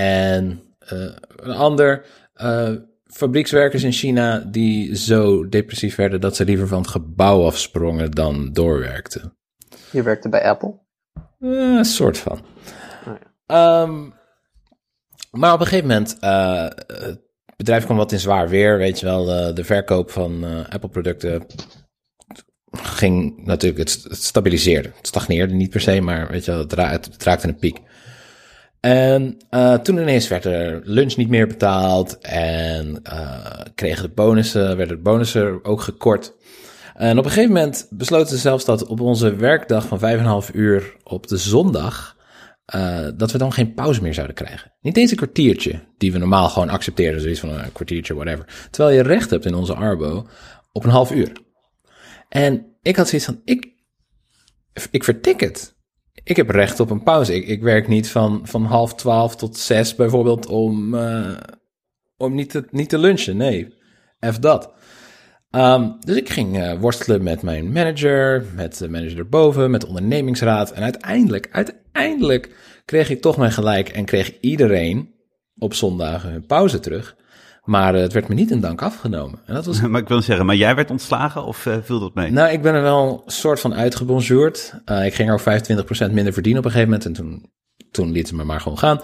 en 0.00 0.62
eh, 0.78 0.98
een 1.36 1.54
ander 1.54 2.04
eh, 2.34 2.70
fabriekswerkers 3.06 3.82
in 3.82 3.92
China 3.92 4.38
die 4.38 4.96
zo 4.96 5.48
depressief 5.48 5.94
werden 5.96 6.20
dat 6.20 6.36
ze 6.36 6.44
liever 6.44 6.66
van 6.68 6.78
het 6.78 6.88
gebouw 6.90 7.44
afsprongen 7.46 8.10
dan 8.10 8.52
doorwerkten. 8.52 9.36
Je 9.90 10.02
werkte 10.02 10.28
bij 10.28 10.42
Apple. 10.48 10.78
Eh, 11.40 11.50
Een 11.50 11.84
soort 11.84 12.18
van. 12.18 12.44
Ehm, 13.46 14.08
maar 15.30 15.52
op 15.52 15.60
een 15.60 15.66
gegeven 15.66 15.88
moment, 15.88 16.16
eh, 16.20 16.68
het 16.86 17.20
bedrijf 17.56 17.84
kwam 17.84 17.96
wat 17.96 18.12
in 18.12 18.20
zwaar 18.20 18.48
weer, 18.48 18.78
weet 18.78 19.00
je 19.00 19.06
wel. 19.06 19.32
eh, 19.32 19.54
de 19.54 19.64
verkoop 19.64 20.10
van 20.10 20.44
eh, 20.44 20.68
Apple-producten 20.68 21.46
ging 22.72 23.44
natuurlijk, 23.46 23.78
het, 23.90 24.02
het 24.08 24.22
stabiliseerde. 24.22 24.90
Het 24.96 25.06
stagneerde 25.06 25.54
niet 25.54 25.70
per 25.70 25.80
se, 25.80 26.00
maar 26.00 26.28
weet 26.30 26.44
je 26.44 26.50
wel, 26.50 26.60
het, 26.60 26.72
ra- 26.72 26.90
het 26.90 27.22
raakte 27.22 27.48
een 27.48 27.58
piek. 27.58 27.78
En 28.86 29.36
eh, 29.50 29.74
toen 29.74 29.98
ineens 29.98 30.28
werd 30.28 30.44
er 30.44 30.80
lunch 30.84 31.16
niet 31.16 31.28
meer 31.28 31.46
betaald 31.46 32.18
en 32.20 33.00
eh, 33.02 33.60
kregen 33.74 34.02
de 34.02 34.14
bonussen, 34.14 34.76
werden 34.76 34.96
de 34.96 35.02
bonussen 35.02 35.64
ook 35.64 35.80
gekort. 35.80 36.34
En 36.94 37.18
op 37.18 37.24
een 37.24 37.30
gegeven 37.30 37.54
moment 37.54 37.86
besloten 37.90 38.28
ze 38.28 38.36
zelfs 38.36 38.64
dat 38.64 38.86
op 38.86 39.00
onze 39.00 39.36
werkdag 39.36 39.86
van 39.86 40.00
5,5 40.44 40.54
uur 40.54 40.96
op 41.02 41.26
de 41.26 41.36
zondag, 41.36 42.16
eh, 42.64 43.08
dat 43.16 43.32
we 43.32 43.38
dan 43.38 43.52
geen 43.52 43.74
pauze 43.74 44.02
meer 44.02 44.14
zouden 44.14 44.36
krijgen. 44.36 44.72
Niet 44.80 44.96
eens 44.96 45.10
een 45.10 45.16
kwartiertje, 45.16 45.80
die 45.98 46.12
we 46.12 46.18
normaal 46.18 46.48
gewoon 46.48 46.68
accepteren, 46.68 47.20
zoiets 47.20 47.40
van 47.40 47.50
een 47.50 47.72
kwartiertje, 47.72 48.14
whatever. 48.14 48.68
Terwijl 48.70 48.96
je 48.96 49.02
recht 49.02 49.30
hebt 49.30 49.44
in 49.44 49.54
onze 49.54 49.74
Arbo 49.74 50.26
op 50.72 50.84
een 50.84 50.90
half 50.90 51.12
uur. 51.12 51.32
En 52.28 52.76
ik 52.82 52.96
had 52.96 53.08
zoiets 53.08 53.26
van, 53.26 53.40
ik, 53.44 53.72
ik 54.90 55.04
vertik 55.04 55.40
het. 55.40 55.75
Ik 56.26 56.36
heb 56.36 56.50
recht 56.50 56.80
op 56.80 56.90
een 56.90 57.02
pauze. 57.02 57.34
Ik, 57.34 57.46
ik 57.46 57.62
werk 57.62 57.88
niet 57.88 58.10
van, 58.10 58.40
van 58.42 58.64
half 58.64 58.94
twaalf 58.94 59.36
tot 59.36 59.56
zes 59.56 59.94
bijvoorbeeld 59.94 60.46
om, 60.46 60.94
eh, 60.94 61.36
om 62.16 62.34
niet, 62.34 62.50
te, 62.50 62.64
niet 62.70 62.88
te 62.88 62.98
lunchen. 62.98 63.36
Nee, 63.36 63.74
F 64.30 64.38
dat. 64.38 64.72
Ehm, 65.50 65.90
dus 66.00 66.16
ik 66.16 66.28
ging 66.28 66.58
eh, 66.58 66.78
worstelen 66.80 67.22
met 67.22 67.42
mijn 67.42 67.72
manager, 67.72 68.44
met 68.54 68.78
de 68.78 68.88
manager 68.88 69.18
erboven, 69.18 69.70
met 69.70 69.80
de 69.80 69.86
ondernemingsraad. 69.86 70.70
En 70.70 70.82
uiteindelijk, 70.82 71.48
uiteindelijk 71.50 72.54
kreeg 72.84 73.10
ik 73.10 73.20
toch 73.20 73.36
mijn 73.36 73.52
gelijk 73.52 73.88
en 73.88 74.04
kreeg 74.04 74.40
iedereen 74.40 75.14
op 75.58 75.74
zondagen 75.74 76.30
hun 76.30 76.46
pauze 76.46 76.80
terug. 76.80 77.16
Maar 77.66 77.94
eh, 77.94 78.00
het 78.00 78.12
werd 78.12 78.28
me 78.28 78.34
niet 78.34 78.50
in 78.50 78.60
dank 78.60 78.82
afgenomen. 78.82 79.38
En 79.46 79.54
dat 79.54 79.66
was 79.66 79.80
Maar 79.90 80.00
ik 80.00 80.08
wil 80.08 80.22
zeggen, 80.22 80.46
maar 80.46 80.56
jij 80.56 80.74
werd 80.74 80.90
ontslagen 80.90 81.44
of 81.44 81.66
eh, 81.66 81.76
viel 81.82 82.00
dat 82.00 82.14
mee? 82.14 82.30
nou, 82.30 82.52
ik 82.52 82.62
ben 82.62 82.74
er 82.74 82.82
wel 82.82 83.22
een 83.24 83.32
soort 83.32 83.60
van 83.60 83.74
uitgebonjourd. 83.74 84.74
Eh, 84.84 85.06
ik 85.06 85.14
ging 85.14 85.28
er 85.28 85.34
ook 85.34 86.08
25% 86.08 86.12
minder 86.12 86.32
verdienen 86.32 86.60
op 86.60 86.66
een 86.66 86.72
gegeven 86.72 86.92
moment. 86.92 87.04
En 87.04 87.12
toen, 87.12 87.50
toen 87.90 88.10
lieten 88.10 88.28
ze 88.28 88.36
me 88.36 88.44
maar 88.44 88.60
gewoon 88.60 88.78
gaan. 88.78 89.00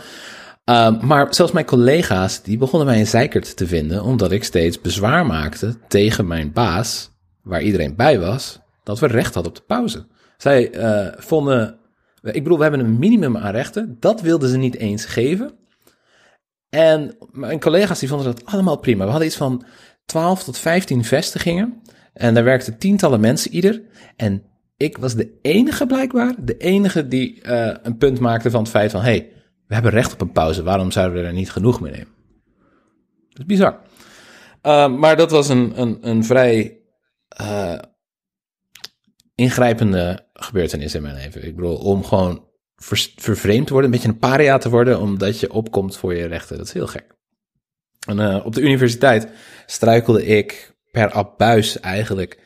Ehm, 0.64 1.06
maar 1.06 1.34
zelfs 1.34 1.52
mijn 1.52 1.66
collega's, 1.66 2.42
die 2.42 2.58
begonnen 2.58 2.88
mij 2.88 3.00
een 3.00 3.06
zeikert 3.06 3.56
te 3.56 3.66
vinden. 3.66 4.02
Omdat 4.02 4.32
ik 4.32 4.44
steeds 4.44 4.80
bezwaar 4.80 5.26
maakte 5.26 5.74
tegen 5.88 6.26
mijn 6.26 6.52
baas, 6.52 7.10
waar 7.42 7.62
iedereen 7.62 7.96
bij 7.96 8.18
was, 8.18 8.60
dat 8.82 8.98
we 8.98 9.06
recht 9.06 9.34
hadden 9.34 9.52
op 9.52 9.58
de 9.58 9.64
pauze. 9.66 10.06
Zij 10.36 10.70
vonden, 11.18 11.78
ik 12.22 12.42
bedoel, 12.42 12.56
we 12.56 12.62
hebben 12.62 12.80
een 12.80 12.98
minimum 12.98 13.36
aan 13.36 13.52
rechten. 13.52 13.96
Dat 14.00 14.20
wilden 14.20 14.48
ze 14.48 14.56
niet 14.56 14.76
eens 14.76 15.04
geven. 15.04 15.50
En 16.74 17.16
mijn 17.30 17.60
collega's 17.60 17.98
die 17.98 18.08
vonden 18.08 18.26
dat 18.26 18.44
allemaal 18.44 18.76
prima. 18.76 19.04
We 19.04 19.10
hadden 19.10 19.28
iets 19.28 19.36
van 19.36 19.64
12 20.04 20.44
tot 20.44 20.58
15 20.58 21.04
vestigingen. 21.04 21.82
En 22.12 22.34
daar 22.34 22.44
werkten 22.44 22.78
tientallen 22.78 23.20
mensen 23.20 23.50
ieder. 23.50 23.82
En 24.16 24.42
ik 24.76 24.98
was 24.98 25.14
de 25.14 25.38
enige 25.42 25.86
blijkbaar, 25.86 26.34
de 26.38 26.56
enige 26.56 27.08
die 27.08 27.42
eh, 27.42 27.76
een 27.82 27.96
punt 27.96 28.18
maakte 28.18 28.50
van 28.50 28.60
het 28.60 28.70
feit 28.70 28.90
van... 28.90 29.00
hey, 29.00 29.32
we 29.66 29.74
hebben 29.74 29.92
recht 29.92 30.12
op 30.12 30.20
een 30.20 30.32
pauze, 30.32 30.62
waarom 30.62 30.90
zouden 30.90 31.20
we 31.20 31.26
er 31.26 31.32
niet 31.32 31.50
genoeg 31.50 31.80
mee 31.80 31.92
nemen? 31.92 32.14
Dat 33.28 33.38
is 33.38 33.44
bizar. 33.44 33.80
Uh, 34.62 34.88
maar 34.96 35.16
dat 35.16 35.30
was 35.30 35.48
een, 35.48 35.80
een, 35.80 35.98
een 36.00 36.24
vrij 36.24 36.78
uh, 37.40 37.78
ingrijpende 39.34 40.28
gebeurtenis 40.32 40.94
in 40.94 41.02
mijn 41.02 41.14
leven. 41.14 41.46
Ik 41.46 41.56
bedoel, 41.56 41.76
om 41.76 42.04
gewoon 42.04 42.50
ver, 42.82 43.10
vervreemd 43.16 43.66
te 43.66 43.72
worden, 43.72 43.90
een 43.90 43.96
beetje 43.96 44.12
een 44.12 44.18
paria 44.18 44.58
te 44.58 44.70
worden, 44.70 45.00
omdat 45.00 45.40
je 45.40 45.52
opkomt 45.52 45.96
voor 45.96 46.14
je 46.14 46.26
rechten. 46.26 46.56
Dat 46.56 46.66
is 46.66 46.72
heel 46.72 46.86
gek. 46.86 47.06
En 48.06 48.18
uh, 48.18 48.46
op 48.46 48.54
de 48.54 48.60
universiteit 48.60 49.28
struikelde 49.66 50.26
ik 50.26 50.74
per 50.90 51.12
abuis 51.12 51.80
eigenlijk 51.80 52.38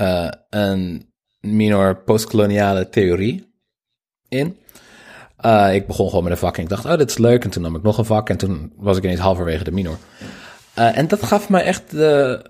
uh, 0.00 0.28
een 0.50 1.12
minor 1.40 1.96
postkoloniale 1.96 2.88
theorie 2.88 3.54
in. 4.28 4.58
Uh, 5.40 5.74
ik 5.74 5.86
begon 5.86 6.08
gewoon 6.08 6.24
met 6.24 6.32
een 6.32 6.38
vak 6.38 6.56
en 6.56 6.62
ik 6.62 6.68
dacht, 6.68 6.84
oh, 6.84 6.96
dit 6.96 7.10
is 7.10 7.18
leuk. 7.18 7.44
En 7.44 7.50
toen 7.50 7.62
nam 7.62 7.76
ik 7.76 7.82
nog 7.82 7.98
een 7.98 8.04
vak 8.04 8.28
en 8.28 8.36
toen 8.36 8.72
was 8.76 8.96
ik 8.96 9.04
ineens 9.04 9.20
halverwege 9.20 9.64
de 9.64 9.70
minor. 9.72 9.98
En 10.74 11.08
dat 11.08 11.22
gaf 11.22 11.48
me 11.48 11.60
echt 11.60 11.90
de, 11.90 12.44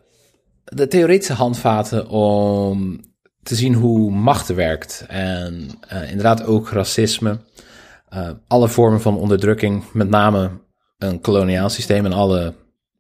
de 0.65 0.89
theoretische 0.89 1.33
handvaten 1.33 2.09
om 2.09 3.01
te 3.47 3.55
zien 3.55 3.75
hoe 3.75 4.11
macht 4.11 4.49
werkt. 4.49 5.05
En 5.09 5.69
uh, 5.93 6.11
inderdaad 6.11 6.45
ook 6.45 6.71
racisme. 6.71 7.39
Uh, 8.15 8.31
alle 8.47 8.69
vormen 8.69 9.01
van 9.01 9.17
onderdrukking, 9.17 9.85
met 9.93 10.09
name 10.09 10.51
een 10.99 11.21
koloniaal 11.21 11.69
systeem 11.69 12.05
en 12.05 12.13
alle 12.13 12.55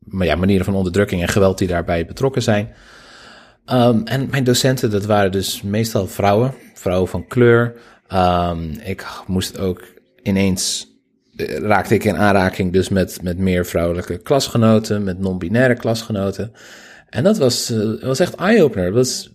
maar 0.06 0.26
ja, 0.26 0.34
manieren 0.34 0.64
van 0.64 0.74
onderdrukking 0.74 1.22
en 1.22 1.28
geweld 1.28 1.58
die 1.58 1.68
daarbij 1.68 2.06
betrokken 2.06 2.42
zijn. 2.42 2.74
Um, 3.72 4.04
en 4.04 4.28
mijn 4.30 4.44
docenten, 4.44 4.90
dat 4.90 5.04
waren 5.04 5.32
dus 5.32 5.62
meestal 5.62 6.06
vrouwen, 6.06 6.54
vrouwen 6.74 7.08
van 7.08 7.26
kleur. 7.26 7.74
Um, 8.12 8.70
ik 8.70 9.06
moest 9.26 9.58
ook 9.58 9.84
ineens, 10.22 10.86
raakte 11.62 11.94
ik 11.94 12.04
in 12.04 12.16
aanraking 12.16 12.72
dus 12.72 12.88
met, 12.88 13.22
met 13.22 13.38
meer 13.38 13.66
vrouwelijke 13.66 14.18
klasgenoten, 14.18 15.04
met 15.04 15.18
non-binaire 15.18 15.74
klasgenoten. 15.74 16.52
En 17.08 17.24
dat 17.24 17.38
was, 17.38 17.70
eh, 17.70 18.02
was 18.02 18.20
echt 18.20 18.34
eye-opener. 18.34 18.84
Dat 18.84 18.94
was, 18.94 19.30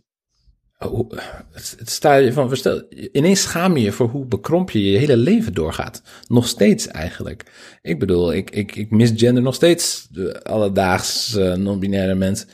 oh, 0.90 1.12
het, 1.52 1.90
sta 1.90 2.16
je 2.16 2.34
van, 2.34 2.48
verstel, 2.48 2.84
ineens 3.12 3.42
schaam 3.42 3.78
je 3.78 3.84
je 3.84 3.92
voor 3.92 4.10
hoe 4.10 4.26
bekromp 4.26 4.70
je 4.70 4.92
je 4.92 4.98
hele 4.98 5.18
leven 5.18 5.54
doorgaat. 5.54 6.02
Nog 6.28 6.48
steeds 6.48 6.88
eigenlijk. 6.88 7.44
Ik 7.82 8.00
bedoel, 8.00 8.34
ik, 8.34 8.50
ik, 8.50 8.76
ik 8.76 8.92
misgender 8.92 9.44
nog 9.44 9.56
steeds 9.56 10.08
de 10.12 10.44
alledaags 10.44 11.36
eh, 11.36 11.54
non-binaire 11.54 12.16
mens. 12.16 12.46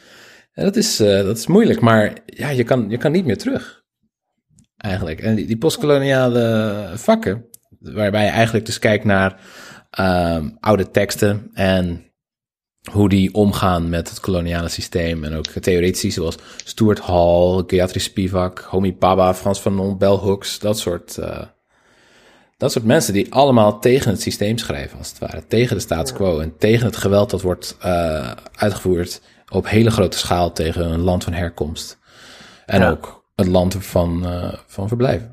En 0.53 0.63
dat 0.63 0.75
is, 0.75 0.99
eh, 0.99 1.23
dat 1.23 1.38
is 1.38 1.47
moeilijk, 1.47 1.80
maar 1.80 2.17
ja, 2.25 2.49
je 2.49 2.63
kan, 2.63 2.89
je 2.89 2.97
kan 2.97 3.11
niet 3.11 3.25
meer 3.25 3.38
terug. 3.38 3.84
Eigenlijk. 4.78 5.21
En 5.21 5.36
die, 5.36 5.45
die 5.45 5.57
postkoloniale 5.57 6.91
vakken, 6.95 7.45
waarbij 7.80 8.23
je 8.23 8.32
eigenlijk 8.32 8.65
dus 8.65 8.80
kijkt 8.80 9.03
naar 9.03 9.39
ehm, 9.89 10.49
oude 10.59 10.91
teksten 10.91 11.49
en 11.53 12.06
hoe 12.91 13.09
die 13.09 13.33
omgaan 13.33 13.89
met 13.89 14.09
het 14.09 14.19
koloniale 14.19 14.69
systeem. 14.69 15.23
En 15.23 15.35
ook 15.35 15.45
theoretici 15.45 16.11
zoals 16.11 16.38
Stuart 16.65 16.99
Hall, 16.99 17.63
Gayatri 17.67 17.99
Spivak, 17.99 18.59
Homi 18.59 18.95
Bhabha, 18.95 19.33
Frans 19.33 19.59
Fanon, 19.59 19.97
Bell 19.97 20.07
Hooks, 20.15 20.59
dat 20.59 20.79
soort, 20.79 21.17
eh, 21.17 21.41
dat 22.57 22.71
soort 22.71 22.85
mensen 22.85 23.13
die 23.13 23.33
allemaal 23.33 23.79
tegen 23.79 24.11
het 24.11 24.21
systeem 24.21 24.57
schrijven, 24.57 24.97
als 24.97 25.09
het 25.09 25.19
ware. 25.19 25.47
Tegen 25.47 25.75
de 25.75 25.81
status 25.81 26.13
quo 26.13 26.39
en 26.39 26.57
tegen 26.57 26.85
het 26.85 26.95
geweld 26.97 27.29
dat 27.29 27.41
wordt 27.41 27.77
eh, 27.79 28.31
uitgevoerd 28.55 29.21
op 29.51 29.67
hele 29.67 29.91
grote 29.91 30.17
schaal 30.17 30.51
tegen 30.51 30.91
een 30.91 30.99
land 31.01 31.23
van 31.23 31.33
herkomst. 31.33 31.97
En 32.65 32.81
Ja. 32.81 32.89
ook 32.89 33.25
het 33.35 33.47
land 33.47 33.75
van, 33.79 34.25
eh, 34.25 34.53
van 34.67 34.88
verblijf. 34.88 35.21
We 35.21 35.27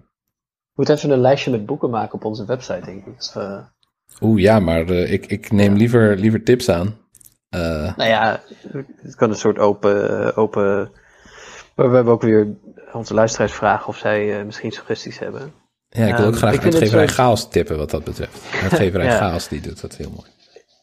moeten 0.75 0.95
even 0.95 1.11
een 1.11 1.21
lijstje 1.21 1.51
met 1.51 1.67
boeken 1.67 1.91
maken 1.91 2.15
op 2.15 2.25
onze 2.25 2.45
website, 2.45 2.83
denk 2.85 3.07
ik. 3.07 3.17
Dus, 3.17 3.35
eh, 3.35 3.59
Oeh, 4.21 4.41
ja, 4.41 4.59
maar 4.61 4.89
ik, 4.91 5.27
ik 5.27 5.53
neem 5.53 5.75
liever, 5.75 6.17
liever 6.17 6.43
tips 6.43 6.69
aan. 6.69 6.97
Eh, 7.55 7.97
nou 7.97 8.11
ja, 8.11 8.41
het 9.03 9.15
kan 9.15 9.31
een 9.31 9.37
soort 9.37 9.59
open... 9.59 10.27
eh, 10.27 10.39
open 10.39 10.91
maar 11.77 11.89
we 11.91 11.95
hebben 11.95 12.13
ook 12.13 12.23
weer 12.23 12.49
onze 12.93 13.15
luisteraars 13.15 13.53
vragen 13.53 13.87
of 13.89 13.97
zij 13.97 14.39
eh, 14.39 14.45
misschien 14.45 14.71
suggesties 14.73 15.19
hebben. 15.19 15.53
ja, 15.89 16.07
ik 16.07 16.17
wil 16.17 16.27
ook 16.27 16.31
Ehm, 16.33 16.39
graag 16.41 16.59
uitgeverij 16.59 17.09
zo- 17.09 17.15
Chaos 17.15 17.49
tippen 17.49 17.77
wat 17.77 17.91
dat 17.91 18.05
betreft. 18.05 18.41
Uitgeverij 18.63 19.07
Ja. 19.13 19.17
Chaos, 19.17 19.49
die 19.49 19.61
doet 19.61 19.81
dat 19.81 19.97
heel 19.97 20.11
mooi. 20.11 20.29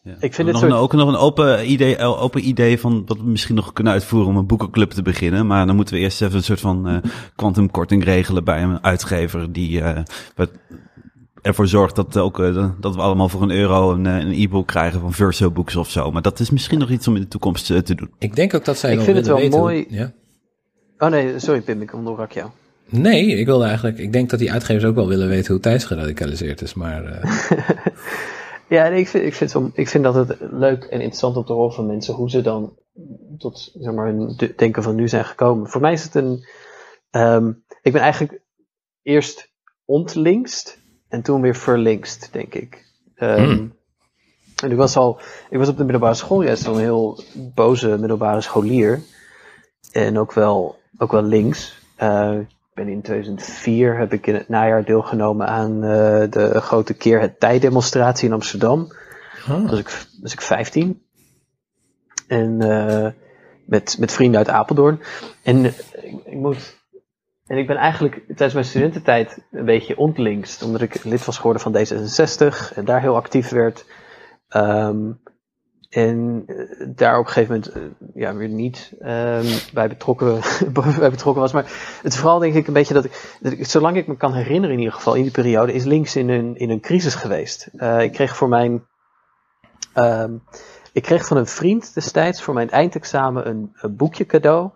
Ja. 0.04 0.12
Ik 0.20 0.34
vind 0.34 0.48
het 0.48 0.52
nog 0.52 0.60
soort- 0.60 0.74
ook 0.74 0.94
nog 0.94 1.08
een 1.08 1.16
open 1.16 1.72
idee, 1.72 1.98
open 2.00 2.48
idee 2.48 2.80
van 2.80 3.04
wat 3.06 3.18
we 3.18 3.24
misschien 3.24 3.56
nog 3.56 3.74
kunnen 3.74 3.94
uitvoeren 3.94 4.30
om 4.30 4.38
een 4.38 4.46
boekenclub 4.48 4.92
te 4.92 5.02
beginnen. 5.02 5.48
Maar 5.48 5.66
dan 5.66 5.76
moeten 5.76 5.96
we 5.96 6.00
eerst 6.02 6.22
even 6.22 6.36
een 6.36 6.44
soort 6.44 6.60
van 6.60 6.88
eh 6.88 6.98
kwantumkorting 7.36 8.04
regelen 8.04 8.44
bij 8.44 8.62
een 8.64 8.84
uitgever 8.84 9.52
die 9.54 9.82
eh, 9.82 10.04
wat 10.36 10.50
ervoor 11.42 11.68
zorgt 11.68 11.96
dat, 11.96 12.18
ook, 12.18 12.40
eh, 12.40 12.70
dat 12.80 12.96
we 12.96 13.02
allemaal 13.02 13.30
voor 13.30 13.42
een 13.42 13.52
euro 13.52 13.92
een, 13.94 14.06
eh, 14.06 14.18
een 14.18 14.32
e-book 14.32 14.68
krijgen 14.68 15.00
van 15.00 15.14
Verso 15.14 15.52
Books 15.52 15.76
of 15.76 15.90
zo. 15.90 16.12
Maar 16.12 16.22
dat 16.22 16.40
is 16.40 16.50
misschien 16.50 16.80
nog 16.80 16.90
iets 16.90 17.08
om 17.08 17.16
in 17.16 17.22
de 17.22 17.28
toekomst 17.28 17.72
eh, 17.72 17.78
te 17.78 17.96
doen. 17.96 18.12
Ik 18.20 18.36
denk 18.36 18.54
ook 18.54 18.66
dat 18.66 18.78
zij 18.78 18.94
Ik 18.94 19.00
vind 19.02 19.18
het 19.18 19.28
wel 19.28 19.36
weten 19.38 19.60
mooi- 19.60 19.86
Ja? 19.90 20.12
Oh 20.98 21.10
nee, 21.10 21.40
sorry 21.40 21.62
Pim, 21.62 21.82
ik 21.82 21.94
onderbrak 21.94 22.32
jou. 22.32 22.50
Nee, 22.90 23.26
ik 23.28 23.46
wilde 23.46 23.66
eigenlijk. 23.66 23.98
Ik 23.98 24.14
denk 24.14 24.30
dat 24.30 24.40
die 24.40 24.52
uitgevers 24.52 24.86
ook 24.86 24.96
wel 24.96 25.08
willen 25.08 25.28
weten 25.28 25.52
hoe 25.54 25.62
Thijs 25.62 25.84
geradicaliseerd 25.84 26.62
is. 26.62 26.74
Maar 26.74 27.06
eh, 27.06 27.32
Ja, 28.70 28.88
nee, 28.90 29.00
ik, 29.00 29.08
vind, 29.08 29.24
ik, 29.26 29.34
vind 29.34 29.54
het 29.54 29.62
wel- 29.62 29.72
ik 29.74 29.88
vind 29.88 30.04
dat 30.04 30.16
het 30.16 30.38
leuk 30.52 30.84
en 30.84 30.98
interessant 31.00 31.36
om 31.36 31.46
te 31.46 31.54
horen 31.54 31.74
van 31.74 31.86
mensen 31.86 32.14
hoe 32.14 32.30
ze 32.30 32.42
dan 32.42 32.78
tot 33.38 33.72
zeg 33.80 33.94
maar, 33.94 34.06
hun 34.08 34.34
de- 34.38 34.54
denken 34.56 34.84
van 34.84 34.96
nu 34.96 35.08
zijn 35.08 35.26
gekomen. 35.26 35.70
Voor 35.70 35.82
mij 35.82 35.94
is 35.94 36.04
het 36.04 36.16
een. 36.16 36.46
ehm, 37.10 37.48
ik 37.82 37.92
ben 37.92 38.02
eigenlijk 38.02 38.42
eerst 39.02 39.52
ontlinkst 39.86 40.80
en 41.12 41.22
toen 41.22 41.42
weer 41.42 41.56
verlinkst, 41.56 42.30
denk 42.32 42.54
ik. 42.54 42.86
Ehm, 43.16 43.44
Hmm. 43.44 43.80
En 44.64 44.72
ik 44.72 44.78
was 44.78 44.96
al. 44.96 45.20
Ik 45.50 45.58
was 45.58 45.70
op 45.70 45.78
de 45.78 45.84
middelbare 45.84 46.14
school 46.14 46.42
juist 46.42 46.68
al 46.68 46.74
een 46.74 46.80
heel 46.80 47.24
boze 47.36 47.98
middelbare 48.00 48.42
scholier. 48.42 49.02
En 49.92 50.20
ook 50.20 50.34
wel, 50.34 50.80
ook 50.98 51.12
wel 51.12 51.24
links. 51.24 51.80
Eh, 51.96 52.38
ik 52.40 52.74
ben 52.74 52.88
in 52.88 53.02
2004 53.02 53.98
heb 53.98 54.14
ik 54.14 54.28
in 54.28 54.34
het 54.34 54.50
najaar 54.50 54.86
deelgenomen 54.86 55.48
aan 55.48 55.84
eh, 55.84 56.24
de 56.30 56.62
grote 56.62 56.94
keer 56.94 57.20
het 57.20 57.40
tijdemonstratie 57.40 58.28
in 58.28 58.34
Amsterdam. 58.34 58.88
Toen 59.46 59.68
was 59.68 59.80
ik, 59.80 60.06
was 60.22 60.34
ik 60.34 60.42
15. 60.42 61.02
En 62.28 62.62
eh, 62.62 63.12
met, 63.66 63.98
met 64.00 64.12
vrienden 64.12 64.38
uit 64.38 64.50
Apeldoorn. 64.50 65.02
En 65.44 65.66
ik, 65.66 65.76
ik 66.24 66.34
moet. 66.34 66.80
En 67.52 67.58
ik 67.58 67.68
ben 67.68 67.78
eigenlijk 67.78 68.16
tijdens 68.28 68.54
mijn 68.54 68.66
studententijd 68.66 69.38
een 69.52 69.66
beetje 69.66 69.98
ontlinkst. 69.98 70.64
Omdat 70.64 70.82
ik 70.82 71.04
lid 71.04 71.26
was 71.26 71.38
geworden 71.38 71.62
van 71.62 71.76
D66 71.76 72.76
en 72.76 72.86
daar 72.86 73.02
heel 73.02 73.16
actief 73.16 73.50
werd. 73.50 73.86
Ehm, 74.48 75.12
en 75.90 76.44
eh, 76.48 76.88
daar 76.96 77.20
op 77.20 77.26
een 77.26 77.32
gegeven 77.32 77.56
moment 77.56 77.72
eh, 77.72 78.12
ja, 78.14 78.36
weer 78.36 78.48
niet 78.48 78.94
ehm, 79.00 79.46
bij, 79.74 79.88
betrokken, 79.88 80.42
betrokken 81.00 81.42
was. 81.42 81.52
Maar 81.52 81.64
het 82.02 82.14
is 82.14 82.20
vooral 82.20 82.40
denk 82.40 82.54
ik 82.54 82.68
een 82.68 82.74
beetje 82.74 82.94
dat 82.94 83.06
ik, 83.06 83.38
dat 83.40 83.54
zolang 83.60 83.98
ik 83.98 84.08
me 84.08 84.18
kan 84.18 84.34
herinneren 84.34 84.72
in 84.72 84.80
ieder 84.80 84.94
geval, 84.94 85.16
in 85.16 85.24
die 85.24 85.32
periode, 85.32 85.74
is 85.74 85.84
links 85.84 86.16
in 86.16 86.30
een, 86.30 86.56
in 86.56 86.70
een 86.70 86.82
crisis 86.82 87.16
geweest. 87.16 87.70
Eh, 87.76 88.02
ik 88.02 88.12
kreeg 88.12 88.36
voor 88.36 88.50
mijn, 88.50 88.88
ehm, 89.94 90.34
ik 90.94 91.04
kreeg 91.04 91.26
van 91.26 91.38
een 91.38 91.48
vriend 91.48 91.94
destijds 91.94 92.42
voor 92.42 92.54
mijn 92.54 92.70
eindexamen 92.70 93.48
een, 93.48 93.96
boekje 93.96 94.26
cadeau. 94.26 94.72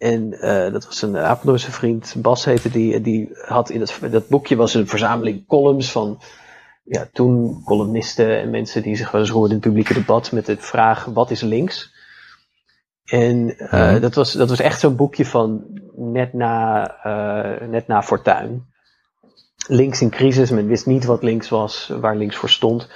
En 0.00 0.40
eh, 0.40 0.72
dat 0.72 0.84
was 0.84 1.02
een 1.02 1.16
Apeldoornse 1.16 1.72
vriend, 1.72 2.14
Bas 2.18 2.44
heette 2.44 2.70
die. 2.70 2.94
En 2.94 3.02
die 3.02 3.28
had 3.32 3.70
in 3.70 3.78
dat, 3.78 3.98
dat 4.10 4.28
boekje 4.28 4.56
was 4.56 4.74
een 4.74 4.86
verzameling 4.86 5.46
columns 5.46 5.92
van 5.92 6.20
ja, 6.84 7.08
toen 7.12 7.62
columnisten 7.64 8.40
en 8.40 8.50
mensen 8.50 8.82
die 8.82 8.96
zich 8.96 9.10
wel 9.10 9.20
eens 9.20 9.30
hoorden 9.30 9.50
in 9.50 9.56
het 9.56 9.66
publieke 9.66 9.94
debat 9.94 10.32
met 10.32 10.46
de 10.46 10.56
vraag: 10.56 11.04
wat 11.04 11.30
is 11.30 11.40
links? 11.40 11.92
En 13.04 13.44
Mhm. 13.58 14.00
dat, 14.00 14.14
was, 14.14 14.32
dat 14.32 14.48
was 14.48 14.60
echt 14.60 14.80
zo'n 14.80 14.96
boekje 14.96 15.26
van 15.26 15.64
net 15.96 16.32
na, 16.32 16.86
eh, 17.02 17.68
net 17.68 17.86
na 17.86 18.02
Fortuin. 18.02 18.68
Links 19.66 20.00
in 20.00 20.10
crisis, 20.10 20.50
men 20.50 20.66
wist 20.66 20.86
niet 20.86 21.04
wat 21.04 21.22
links 21.22 21.48
was, 21.48 21.92
waar 22.00 22.16
links 22.16 22.36
voor 22.36 22.50
stond. 22.50 22.88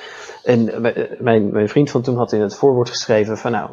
En 0.43 0.81
mijn, 1.19 1.53
mijn 1.53 1.69
vriend 1.69 1.91
van 1.91 2.03
toen 2.03 2.17
had 2.17 2.33
in 2.33 2.41
het 2.41 2.57
voorwoord 2.57 2.89
geschreven 2.89 3.39
van 3.39 3.53
nou, 3.53 3.71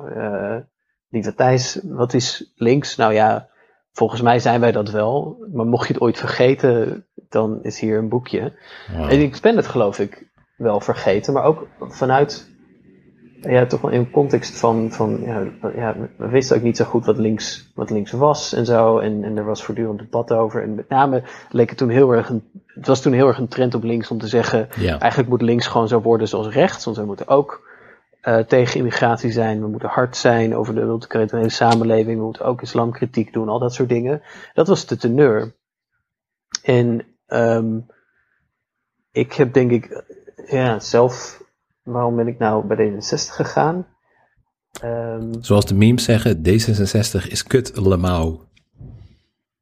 lieve 1.12 1.36
Thijs, 1.36 1.80
wat 1.84 2.14
is 2.14 2.52
links? 2.56 2.96
Nou 2.96 3.14
ja, 3.14 3.50
volgens 3.92 4.22
mij 4.22 4.40
zijn 4.40 4.60
wij 4.60 4.72
dat 4.72 4.90
wel. 4.90 5.46
Maar 5.54 5.66
mocht 5.66 5.88
je 5.88 5.94
het 5.94 6.02
ooit 6.02 6.18
vergeten, 6.18 7.06
dan 7.30 7.60
is 7.64 7.80
hier 7.80 7.98
een 7.98 8.10
boekje. 8.10 8.54
En 8.98 9.22
ik 9.22 9.40
ben 9.42 9.56
het 9.56 9.68
geloof 9.68 10.00
ik 10.00 10.30
wel 10.58 10.80
vergeten, 10.80 11.34
maar 11.34 11.44
ook 11.44 11.68
vanuit, 11.80 12.50
ja, 13.42 13.66
toch 13.66 13.82
wel 13.82 13.92
in 13.92 14.00
een 14.00 14.12
context 14.12 14.60
van, 14.60 14.92
van 14.92 15.22
ja, 15.22 15.44
ja, 15.76 15.96
we 16.18 16.28
wisten 16.28 16.58
ook 16.58 16.64
niet 16.64 16.78
zo 16.78 16.86
goed 16.86 17.06
wat 17.06 17.18
links, 17.18 17.72
wat 17.76 17.90
links 17.90 18.12
was 18.12 18.54
en 18.54 18.66
zo. 18.66 19.00
En, 19.00 19.24
en 19.24 19.38
er 19.38 19.46
was 19.46 19.64
voortdurend 19.64 20.00
debat 20.00 20.34
over. 20.34 20.64
En 20.64 20.76
met 20.76 20.90
name 20.90 21.24
leek 21.50 21.70
het 21.70 21.78
toen 21.78 21.90
heel 21.90 22.12
erg 22.12 22.30
een, 22.30 22.44
het 22.66 22.88
was 22.88 23.02
toen 23.02 23.14
heel 23.14 23.28
erg 23.28 23.38
een 23.38 23.48
trend 23.48 23.74
op 23.74 23.84
links 23.84 24.12
om 24.12 24.18
te 24.18 24.28
zeggen, 24.28 24.68
ja. 24.76 25.00
eigenlijk 25.00 25.30
moet 25.30 25.42
links 25.42 25.68
gewoon 25.68 25.88
zo 25.88 26.02
worden 26.02 26.28
zoals 26.28 26.48
rechts, 26.48 26.86
want 26.86 26.98
we 26.98 27.06
moeten 27.06 27.28
ook 27.28 27.71
eh, 28.22 28.38
tegen 28.38 28.78
immigratie 28.78 29.32
zijn, 29.32 29.62
we 29.62 29.68
moeten 29.68 29.90
hard 29.90 30.18
zijn 30.18 30.56
over 30.56 30.76
de 30.76 30.82
multiculturele 30.82 31.50
samenleving, 31.50 32.18
we 32.18 32.24
moeten 32.24 32.46
ook 32.46 32.62
islamkritiek 32.62 33.34
doen, 33.34 33.50
al 33.50 33.60
dat 33.60 33.74
soort 33.74 33.90
dingen. 33.90 34.22
Dat 34.54 34.68
was 34.68 34.86
de 34.86 34.98
teneur. 34.98 35.56
En 36.64 37.06
ehm, 37.26 37.80
ik 39.12 39.34
heb 39.34 39.54
denk 39.54 39.72
ik, 39.72 40.04
ja, 40.48 40.80
zelf, 40.80 41.44
waarom 41.84 42.16
ben 42.16 42.28
ik 42.28 42.38
nou 42.38 42.66
bij 42.66 42.92
D66 42.92 43.36
gegaan? 43.36 43.88
Ehm, 44.82 45.34
Zoals 45.40 45.66
de 45.66 45.76
memes 45.76 46.04
zeggen, 46.04 46.38
D66 46.38 47.28
is 47.28 47.44
kut 47.44 47.78
lemau. 47.78 48.40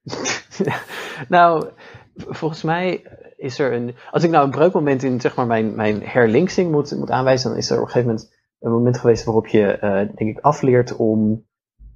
nou, 1.28 1.70
volgens 2.16 2.62
mij 2.64 3.04
is 3.38 3.60
er 3.60 3.74
een. 3.74 3.96
Als 4.12 4.24
ik 4.24 4.30
nou 4.30 4.46
een 4.46 4.52
breukmoment 4.52 5.04
in 5.04 5.22
zeg 5.22 5.36
maar, 5.36 5.48
mijn, 5.48 5.76
mijn 5.76 6.02
herlinksing 6.04 6.72
moet, 6.72 6.96
moet 6.96 7.12
aanwijzen, 7.12 7.50
dan 7.50 7.58
is 7.58 7.70
er 7.70 7.76
op 7.76 7.86
een 7.86 7.92
gegeven 7.92 8.08
moment 8.08 8.38
een 8.60 8.72
moment 8.72 8.98
geweest 8.98 9.24
waarop 9.24 9.48
je, 9.48 9.72
eh, 9.72 9.92
denk 10.16 10.38
ik, 10.38 10.40
afleert 10.40 10.96
om 10.96 11.46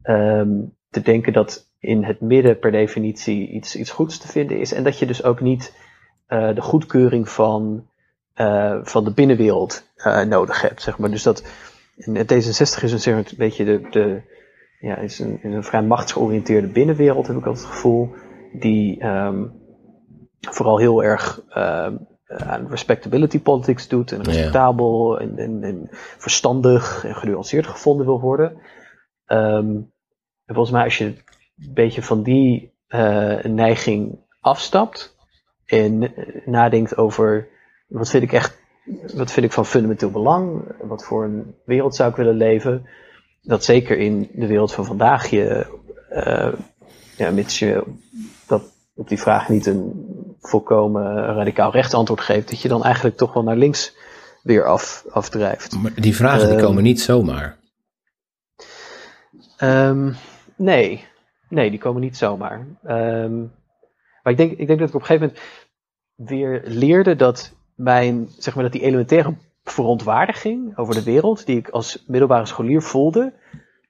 ehm, 0.01 0.61
te 0.89 1.01
denken 1.01 1.33
dat 1.33 1.71
in 1.79 2.03
het 2.03 2.21
midden 2.21 2.59
per 2.59 2.71
definitie 2.71 3.47
iets, 3.49 3.75
iets 3.75 3.91
goeds 3.91 4.17
te 4.17 4.27
vinden 4.27 4.59
is. 4.59 4.73
En 4.73 4.83
dat 4.83 4.99
je 4.99 5.05
dus 5.05 5.23
ook 5.23 5.41
niet 5.41 5.75
eh, 6.27 6.55
de 6.55 6.61
goedkeuring 6.61 7.29
van, 7.29 7.87
eh, 8.33 8.79
van 8.83 9.03
de 9.03 9.13
binnenwereld 9.13 9.91
nodig 10.27 10.61
hebt. 10.61 10.81
Zeg 10.81 10.97
maar. 10.97 11.09
Dus 11.09 11.23
dat 11.23 11.43
en 11.97 12.15
het 12.15 12.33
D66 12.33 12.83
is 12.83 13.05
een, 13.05 13.25
beetje 13.37 13.65
de. 13.65 13.87
de 13.91 14.21
ja, 14.79 14.97
is 14.97 15.19
een, 15.19 15.39
een 15.41 15.63
vrij 15.63 15.81
machtsgeoriënteerde 15.81 16.67
binnenwereld, 16.67 17.27
heb 17.27 17.37
ik 17.37 17.45
altijd 17.45 17.65
het 17.65 17.73
gevoel. 17.73 18.09
Die 18.53 18.99
ehm, 18.99 19.45
vooral 20.39 20.77
heel 20.77 21.03
erg 21.03 21.43
ehm, 21.49 21.95
aan 22.37 22.67
respectability 22.69 23.39
politics 23.39 23.87
doet. 23.87 24.11
En 24.11 24.23
respectabel 24.23 25.19
en, 25.19 25.37
en, 25.37 25.63
en 25.63 25.87
verstandig 26.17 27.05
en 27.05 27.15
genuanceerd 27.15 27.67
gevonden 27.67 28.05
wil 28.05 28.19
worden. 28.19 28.61
Ehm, 29.25 29.75
en 30.45 30.55
volgens 30.55 30.71
mij 30.71 30.83
als 30.83 30.97
je 30.97 31.05
een 31.05 31.73
beetje 31.73 32.01
van 32.01 32.23
die 32.23 32.73
eh, 32.87 33.43
neiging 33.43 34.19
afstapt. 34.39 35.15
En 35.65 36.15
eh, 36.15 36.47
nadenkt 36.47 36.97
over 36.97 37.47
wat 37.87 38.09
vind 38.09 38.23
ik 38.23 38.33
echt. 38.33 38.61
Wat 39.15 39.31
vind 39.31 39.45
ik 39.45 39.51
van 39.51 39.65
fundamenteel 39.65 40.11
belang? 40.11 40.75
Wat 40.81 41.05
voor 41.05 41.23
een 41.23 41.55
wereld 41.65 41.95
zou 41.95 42.09
ik 42.09 42.15
willen 42.15 42.35
leven? 42.35 42.85
dat 43.43 43.63
zeker 43.63 43.97
in 43.97 44.29
de 44.33 44.47
wereld 44.47 44.73
van 44.73 44.85
vandaag 44.85 45.29
je, 45.29 45.65
uh, 46.11 46.53
ja, 47.17 47.31
mits 47.31 47.59
je 47.59 47.83
dat 48.47 48.63
op 48.95 49.07
die 49.07 49.19
vraag 49.19 49.49
niet 49.49 49.65
een 49.65 50.07
volkomen 50.47 51.15
radicaal 51.15 51.71
recht 51.71 51.93
antwoord 51.93 52.21
geeft, 52.21 52.49
dat 52.49 52.61
je 52.61 52.67
dan 52.67 52.83
eigenlijk 52.83 53.17
toch 53.17 53.33
wel 53.33 53.43
naar 53.43 53.55
links 53.57 53.95
weer 54.43 54.65
af, 54.65 55.05
afdrijft. 55.09 55.75
Maar 55.81 55.91
die 55.95 56.15
vragen 56.15 56.47
die 56.47 56.57
Ehm, 56.57 56.65
komen 56.65 56.83
niet 56.83 57.01
zomaar. 57.01 57.57
Ehm, 59.57 60.11
nee. 60.55 61.05
nee, 61.49 61.69
die 61.69 61.79
komen 61.79 62.01
niet 62.01 62.17
zomaar. 62.17 62.67
Ehm, 62.83 63.39
maar 64.23 64.31
ik 64.33 64.37
denk, 64.37 64.51
ik 64.51 64.67
denk 64.67 64.79
dat 64.79 64.89
ik 64.89 64.95
op 64.95 65.01
een 65.01 65.07
gegeven 65.07 65.27
moment 65.27 65.45
weer 66.15 66.61
leerde 66.65 67.15
dat 67.15 67.53
mijn, 67.75 68.29
zeg 68.37 68.55
maar, 68.55 68.63
dat 68.63 68.73
die 68.73 68.81
elementaire 68.81 69.35
verontwaardiging 69.63 70.77
over 70.77 70.93
de 70.93 71.03
wereld, 71.03 71.45
die 71.45 71.57
ik 71.57 71.69
als 71.69 72.03
middelbare 72.07 72.45
scholier 72.45 72.81
voelde, 72.81 73.33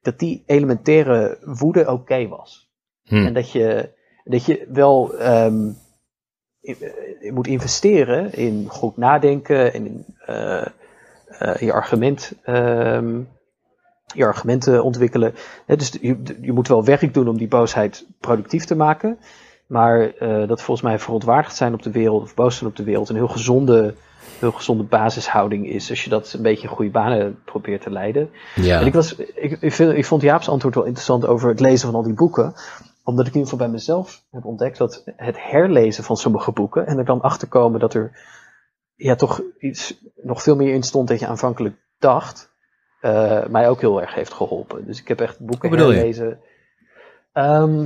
dat 0.01 0.19
die 0.19 0.43
elementaire 0.45 1.37
woede 1.41 1.91
oké 1.91 2.27
was. 2.27 2.71
Hm. 3.03 3.15
En 3.25 3.33
dat 3.33 3.51
je, 3.51 3.89
dat 4.23 4.45
je 4.45 4.67
wel 4.69 5.13
in- 6.63 6.77
eh, 7.21 7.31
moet 7.31 7.47
investeren 7.47 8.33
in 8.33 8.65
goed 8.69 8.97
nadenken 8.97 9.73
en 9.73 9.85
in 9.85 10.05
eh, 10.25 10.65
eh, 11.27 11.55
je, 11.55 11.73
argument, 11.73 12.33
ehm, 12.43 13.19
je 14.13 14.25
argumenten 14.25 14.83
ontwikkelen. 14.83 15.33
Dus 15.65 15.97
je, 16.01 16.17
je 16.41 16.51
moet 16.51 16.67
wel 16.67 16.85
werk 16.85 17.13
doen 17.13 17.27
om 17.27 17.37
die 17.37 17.47
boosheid 17.47 18.05
productief 18.19 18.65
te 18.65 18.75
maken. 18.75 19.17
Maar 19.67 20.11
dat 20.47 20.61
volgens 20.61 20.81
mij 20.81 20.99
verontwaardigd 20.99 21.55
zijn 21.55 21.73
op 21.73 21.83
de 21.83 21.91
wereld 21.91 22.21
of 22.21 22.35
boos 22.35 22.57
zijn 22.57 22.69
op 22.69 22.75
de 22.75 22.83
wereld 22.83 23.09
een 23.09 23.15
heel 23.15 23.27
gezonde, 23.27 23.93
heel 24.39 24.51
gezonde 24.51 24.83
basishouding 24.83 25.69
is. 25.69 25.89
Als 25.89 26.03
je 26.03 26.09
dat 26.09 26.33
een 26.33 26.41
beetje 26.41 26.67
in 26.67 26.73
goede 26.73 26.91
banen 26.91 27.39
probeert 27.45 27.81
te 27.81 27.91
leiden. 27.91 28.29
Ja. 28.55 28.79
En 28.79 28.85
ik, 28.85 28.93
was, 28.93 29.15
ik, 29.15 29.57
ik, 29.59 29.73
vind, 29.73 29.93
ik 29.93 30.05
vond 30.05 30.21
Jaap's 30.21 30.49
antwoord 30.49 30.75
wel 30.75 30.83
interessant 30.83 31.25
over 31.25 31.49
het 31.49 31.59
lezen 31.59 31.87
van 31.87 31.95
al 31.95 32.03
die 32.03 32.13
boeken. 32.13 32.53
Omdat 33.03 33.27
ik 33.27 33.33
in 33.33 33.39
ieder 33.39 33.51
geval 33.51 33.65
bij 33.65 33.75
mezelf 33.75 34.23
heb 34.31 34.45
ontdekt 34.45 34.77
dat 34.77 35.03
het 35.15 35.35
herlezen 35.39 36.03
van 36.03 36.17
sommige 36.17 36.51
boeken. 36.51 36.87
en 36.87 36.97
er 36.97 37.05
dan 37.05 37.21
achter 37.21 37.47
komen 37.47 37.79
dat 37.79 37.93
er 37.93 38.11
ja, 38.95 39.15
toch 39.15 39.41
iets, 39.59 40.03
nog 40.15 40.43
veel 40.43 40.55
meer 40.55 40.73
in 40.73 40.83
stond 40.83 41.07
dan 41.07 41.19
je 41.19 41.27
aanvankelijk 41.27 41.75
dacht. 41.97 42.51
eh, 43.01 43.45
mij 43.45 43.69
ook 43.69 43.81
heel 43.81 44.01
erg 44.01 44.13
heeft 44.13 44.33
geholpen. 44.33 44.85
Dus 44.85 44.99
ik 45.01 45.07
heb 45.07 45.21
echt 45.21 45.39
boeken 45.39 45.71
herlezen. 45.77 46.39
Ehm, 47.33 47.85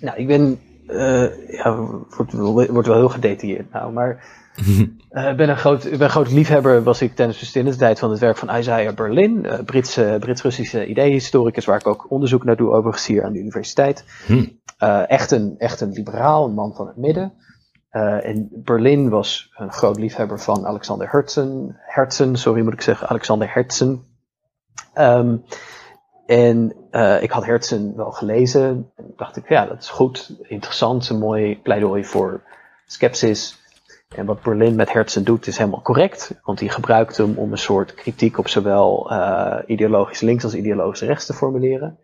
nou, 0.00 0.16
ik 0.16 0.26
ben. 0.26 0.60
eh, 0.86 1.52
ja, 1.52 1.76
wordt, 2.16 2.32
wordt 2.68 2.88
wel 2.88 2.96
heel 2.96 3.08
gedetailleerd 3.08 3.72
nou, 3.72 3.92
maar. 3.92 4.36
Ik 4.58 5.36
ben 5.36 5.48
een 5.48 5.56
groot, 5.56 5.82
ben 5.82 6.00
een 6.00 6.10
groot 6.10 6.30
liefhebber, 6.30 6.82
was 6.82 7.02
ik 7.02 7.14
tijdens 7.14 7.38
de 7.38 7.46
studententijd 7.46 7.98
van 7.98 8.10
het 8.10 8.18
werk 8.18 8.36
van 8.36 8.56
Isaiah 8.56 8.94
Berlin, 8.94 9.46
eh, 9.46 9.64
Britse, 9.64 10.16
Brits-Russische 10.20 10.86
ideehistoricus, 10.86 11.64
waar 11.64 11.78
ik 11.80 11.86
ook 11.86 12.10
onderzoek 12.10 12.44
naar 12.44 12.56
doe 12.56 12.70
overigens 12.70 13.06
hier 13.06 13.24
aan 13.24 13.32
de 13.32 13.38
universiteit. 13.38 14.04
Hm. 14.26 14.46
Eh, 14.78 15.10
echt, 15.10 15.30
een, 15.30 15.54
echt 15.58 15.80
een 15.80 15.92
liberaal, 15.92 16.44
een 16.44 16.54
man 16.54 16.74
van 16.74 16.86
het 16.86 16.96
midden. 16.96 17.32
En 17.90 18.48
Berlin 18.52 19.08
was 19.08 19.50
een 19.56 19.72
groot 19.72 19.98
liefhebber 19.98 20.40
van 20.40 20.66
Alexander 20.66 21.10
Herzen, 21.10 21.76
Herzen 21.78 22.36
sorry 22.36 22.62
moet 22.62 22.72
ik 22.72 22.80
zeggen, 22.80 23.08
Alexander 23.08 23.52
Herzen. 23.52 24.02
Ehm, 24.94 25.36
en 26.26 26.74
ik 27.20 27.30
had 27.30 27.44
Herzen 27.44 27.96
wel 27.96 28.10
gelezen. 28.10 28.90
En 28.96 29.12
dacht 29.16 29.36
ik, 29.36 29.48
ja, 29.48 29.66
dat 29.66 29.78
is 29.78 29.88
goed, 29.88 30.36
interessant, 30.42 31.08
een 31.08 31.18
mooi 31.18 31.60
pleidooi 31.62 32.04
voor 32.04 32.42
skepsis. 32.86 33.57
En 34.14 34.26
wat 34.26 34.42
Berlin 34.42 34.76
met 34.76 34.92
Herzen 34.92 35.24
doet 35.24 35.46
is 35.46 35.58
helemaal 35.58 35.82
correct, 35.82 36.40
want 36.42 36.60
hij 36.60 36.68
gebruikt 36.68 37.16
hem 37.16 37.36
om 37.36 37.52
een 37.52 37.58
soort 37.58 37.94
kritiek 37.94 38.38
op 38.38 38.48
zowel 38.48 39.10
eh, 39.10 39.58
ideologisch 39.66 40.20
links 40.20 40.44
als 40.44 40.54
ideologisch 40.54 41.00
rechts 41.00 41.26
te 41.26 41.34
formuleren. 41.34 41.98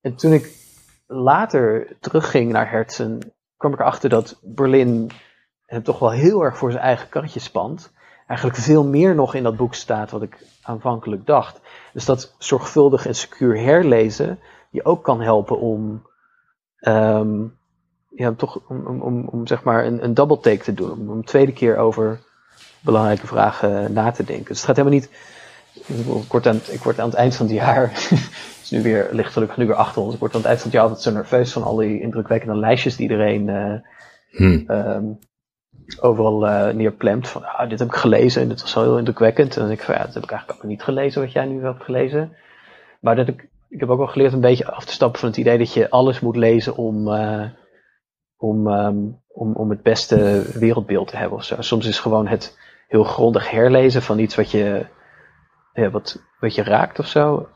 En 0.00 0.16
toen 0.16 0.32
ik 0.32 0.56
later 1.06 1.96
terugging 2.00 2.52
naar 2.52 2.70
Herzen, 2.70 3.32
kwam 3.56 3.72
ik 3.72 3.80
erachter 3.80 4.08
dat 4.08 4.38
Berlin 4.42 5.10
hem 5.66 5.82
toch 5.82 5.98
wel 5.98 6.10
heel 6.10 6.42
erg 6.42 6.56
voor 6.56 6.70
zijn 6.70 6.82
eigen 6.82 7.08
karretje 7.08 7.40
spant. 7.40 7.92
Eigenlijk 8.26 8.58
veel 8.58 8.84
meer 8.84 9.14
nog 9.14 9.34
in 9.34 9.42
dat 9.42 9.56
boek 9.56 9.74
staat 9.74 10.10
wat 10.10 10.22
ik 10.22 10.46
aanvankelijk 10.62 11.26
dacht. 11.26 11.60
Dus 11.92 12.04
dat 12.04 12.34
zorgvuldig 12.38 13.06
en 13.06 13.14
secuur 13.14 13.58
herlezen 13.58 14.38
je 14.70 14.84
ook 14.84 15.04
kan 15.04 15.20
helpen 15.20 15.58
om, 15.58 16.06
ehm, 16.76 17.44
ja, 18.14 18.32
toch 18.32 18.60
om, 18.68 18.86
om, 18.86 19.00
om, 19.00 19.28
om 19.28 19.46
zeg 19.46 19.62
maar 19.62 19.86
een, 19.86 20.04
een 20.04 20.14
double 20.14 20.40
take 20.40 20.62
te 20.62 20.74
doen. 20.74 20.90
Om 20.90 21.08
een 21.10 21.24
tweede 21.24 21.52
keer 21.52 21.76
over 21.76 22.20
belangrijke 22.80 23.26
vragen 23.26 23.92
na 23.92 24.10
te 24.10 24.24
denken. 24.24 24.44
Dus 24.44 24.56
het 24.56 24.66
gaat 24.66 24.76
helemaal 24.76 24.98
niet. 24.98 25.10
Ik 26.24 26.32
word 26.32 26.46
aan, 26.46 26.60
ik 26.70 26.82
word 26.82 27.00
aan 27.00 27.08
het 27.08 27.18
eind 27.18 27.36
van 27.36 27.46
het 27.46 27.54
jaar. 27.54 27.90
Het 28.62 28.70
is 28.70 28.78
nu 28.78 28.82
weer, 28.82 29.08
ligt 29.12 29.32
gelukkig 29.32 29.56
nu 29.56 29.66
weer 29.66 29.74
achter 29.74 30.02
ons. 30.02 30.14
Ik 30.14 30.20
word 30.20 30.32
aan 30.34 30.40
het 30.40 30.48
eind 30.48 30.60
van 30.60 30.70
het 30.70 30.78
jaar 30.78 30.88
altijd 30.88 31.04
zo 31.04 31.12
nerveus 31.12 31.52
van 31.52 31.62
al 31.62 31.76
die 31.76 32.00
indrukwekkende 32.00 32.56
lijstjes 32.56 32.96
die 32.96 33.08
iedereen 33.10 33.48
eh, 33.48 33.74
Hm. 34.32 34.62
ehm, 34.66 35.04
overal 36.00 36.46
eh 36.46 36.74
neerplemt. 36.74 37.28
Van, 37.28 37.44
ah, 37.44 37.68
dit 37.68 37.78
heb 37.78 37.88
ik 37.88 37.94
gelezen 37.94 38.42
en 38.42 38.48
dit 38.48 38.60
was 38.60 38.74
wel 38.74 38.84
heel 38.84 38.98
indrukwekkend. 38.98 39.54
En 39.54 39.58
dan 39.58 39.68
denk 39.68 39.78
ik 39.78 39.86
van, 39.86 39.94
ja, 39.94 40.04
dat 40.04 40.14
heb 40.14 40.22
ik 40.22 40.30
eigenlijk 40.30 40.64
ook 40.64 40.70
niet 40.70 40.82
gelezen 40.82 41.22
wat 41.22 41.32
jij 41.32 41.44
nu 41.44 41.64
hebt 41.64 41.84
gelezen. 41.84 42.36
Maar 43.00 43.16
dat 43.16 43.28
ik, 43.28 43.48
ik 43.68 43.80
heb 43.80 43.88
ook 43.88 43.98
wel 43.98 44.06
geleerd 44.06 44.32
een 44.32 44.40
beetje 44.40 44.70
af 44.70 44.84
te 44.84 44.92
stappen 44.92 45.20
van 45.20 45.28
het 45.28 45.38
idee 45.38 45.58
dat 45.58 45.72
je 45.72 45.90
alles 45.90 46.20
moet 46.20 46.36
lezen 46.36 46.76
om, 46.76 47.12
eh, 47.12 47.44
om, 48.42 48.68
ehm, 48.68 48.96
om, 49.28 49.54
om 49.54 49.70
het 49.70 49.82
beste 49.82 50.44
wereldbeeld 50.54 51.08
te 51.08 51.16
hebben. 51.16 51.38
Of 51.38 51.44
zo. 51.44 51.60
Soms 51.60 51.86
is 51.86 51.98
gewoon 51.98 52.26
het 52.26 52.58
heel 52.88 53.04
grondig 53.04 53.50
herlezen 53.50 54.02
van 54.02 54.18
iets 54.18 54.34
wat 54.34 54.50
je, 54.50 54.86
ja, 55.72 55.90
wat, 55.90 56.22
wat 56.40 56.54
je 56.54 56.62
raakt 56.62 56.98
of 56.98 57.06
zo. 57.06 57.48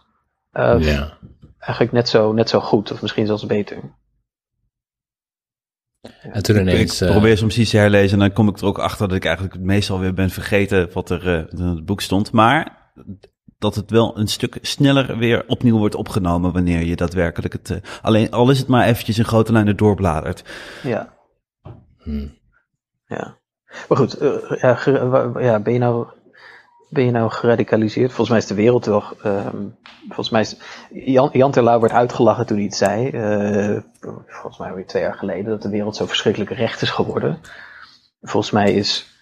eh, 0.53 0.77
ja. 0.79 1.19
Eigenlijk 1.59 1.93
net 1.93 2.09
zo, 2.09 2.33
net 2.33 2.49
zo 2.49 2.61
goed, 2.61 2.93
of 2.93 3.03
misschien 3.03 3.27
zelfs 3.27 3.47
beter. 3.47 3.77
En 6.23 6.43
toen 6.43 6.57
ineens... 6.57 7.01
ik 7.01 7.09
eh, 7.09 7.15
probeer 7.15 7.37
soms 7.37 7.59
iets 7.59 7.71
te 7.71 7.77
herlezen 7.77 8.13
en 8.13 8.19
dan 8.19 8.33
kom 8.33 8.49
ik 8.49 8.59
er 8.59 8.67
ook 8.67 8.79
achter 8.79 9.09
dat 9.09 9.17
ik 9.17 9.25
eigenlijk 9.25 9.59
meestal 9.59 9.99
weer 9.99 10.15
ben 10.15 10.31
vergeten 10.31 10.93
wat 10.93 11.11
er 11.11 11.29
eh, 11.29 11.59
in 11.59 11.65
het 11.65 11.85
boek 11.85 12.01
stond. 12.01 12.33
Maar 12.33 12.93
dat 13.59 13.75
het 13.75 13.91
wel 13.91 14.19
een 14.19 14.29
stuk 14.29 14.59
sneller 14.63 15.19
weer 15.19 15.45
opnieuw 15.47 15.79
wordt 15.79 15.95
opgenomen 15.95 16.53
wanneer 16.53 16.85
je 16.85 16.97
daadwerkelijk 16.97 17.53
het... 17.53 17.71
eh, 17.71 17.77
alleen 18.03 18.31
al 18.31 18.51
is 18.51 18.59
het 18.59 18.69
maar 18.69 18.87
eventjes 18.87 19.19
in 19.19 19.25
grote 19.25 19.53
lijnen 19.53 19.77
doorbladert. 19.77 20.45
Ja. 20.83 21.13
hm. 21.99 22.27
Ja. 23.07 23.37
Maar 23.89 23.99
goed, 23.99 24.15
eh, 24.19 24.61
ja, 24.61 25.09
wa- 25.09 25.41
ja, 25.41 25.61
ben, 25.61 25.73
je 25.73 25.79
nou, 25.79 26.07
ben 26.91 27.05
je 27.05 27.11
nou 27.11 27.31
geradicaliseerd? 27.31 28.07
Volgens 28.09 28.29
mij 28.29 28.39
is 28.39 28.47
de 28.47 28.55
wereld 28.55 28.85
wel. 28.85 29.03
ehm, 29.23 29.57
volgens 30.07 30.31
mij 30.31 30.41
is. 30.41 30.57
Jan, 30.91 31.29
Jan 31.33 31.51
Terlouw 31.51 31.81
werd 31.81 31.93
uitgelachen 31.93 32.47
toen 32.47 32.57
hij 32.57 32.67
het 32.67 32.75
zei. 32.75 33.09
eh, 33.11 33.83
volgens 34.27 34.59
mij 34.59 34.75
weer 34.75 34.87
twee 34.87 35.03
jaar 35.03 35.15
geleden. 35.15 35.45
Dat 35.51 35.63
de 35.63 35.69
wereld 35.69 35.97
zo 35.97 36.07
verschrikkelijk 36.07 36.51
recht 36.51 36.83
is 36.83 36.91
geworden. 36.91 37.39
Volgens 38.23 38.53
mij 38.53 38.73
is 38.73 39.16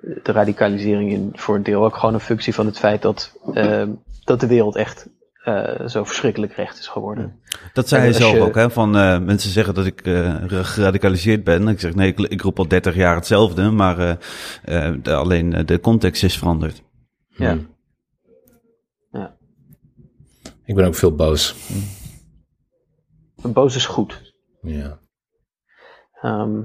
de 0.00 0.32
radicalisering 0.32 1.10
in, 1.12 1.30
voor 1.34 1.54
een 1.56 1.62
deel 1.62 1.84
ook 1.84 1.96
gewoon 1.96 2.14
een 2.14 2.20
functie 2.20 2.54
van 2.54 2.66
het 2.66 2.78
feit 2.78 3.02
dat, 3.02 3.38
ehm, 3.54 3.90
dat 4.24 4.40
de 4.40 4.46
wereld 4.46 4.76
echt 4.76 5.08
eh, 5.44 5.86
zo 5.88 6.04
verschrikkelijk 6.04 6.52
recht 6.52 6.78
is 6.78 6.86
geworden. 6.88 7.40
Dat 7.72 7.88
zei 7.88 8.02
hij 8.02 8.12
zelf 8.12 8.32
je- 8.32 8.40
ook, 8.40 8.54
hè? 8.54 8.70
Van 8.70 8.96
eh, 8.96 9.18
mensen 9.20 9.50
zeggen 9.50 9.74
dat 9.74 9.86
ik 9.86 10.00
eh, 10.00 10.34
geradicaliseerd 10.48 11.44
ben. 11.44 11.68
Ik 11.68 11.80
zeg 11.80 11.94
nee, 11.94 12.08
ik, 12.08 12.18
ik 12.20 12.40
roep 12.40 12.58
al 12.58 12.68
30 12.68 12.94
jaar 12.94 13.14
hetzelfde, 13.14 13.70
maar 13.70 13.98
eh, 13.98 14.10
eh, 14.88 14.94
de- 15.02 15.14
alleen 15.14 15.66
de 15.66 15.80
context 15.80 16.22
is 16.22 16.38
veranderd. 16.38 16.82
Ja. 17.28 17.52
Hm. 17.52 17.58
Ja. 19.18 19.36
Ik 20.64 20.74
ben 20.74 20.86
ook 20.86 20.94
veel 20.94 21.14
boos. 21.14 21.54
Een 23.42 23.52
boos 23.52 23.76
is 23.76 23.86
goed. 23.86 24.32
Ja. 24.62 24.98
Ehm, 26.20 26.60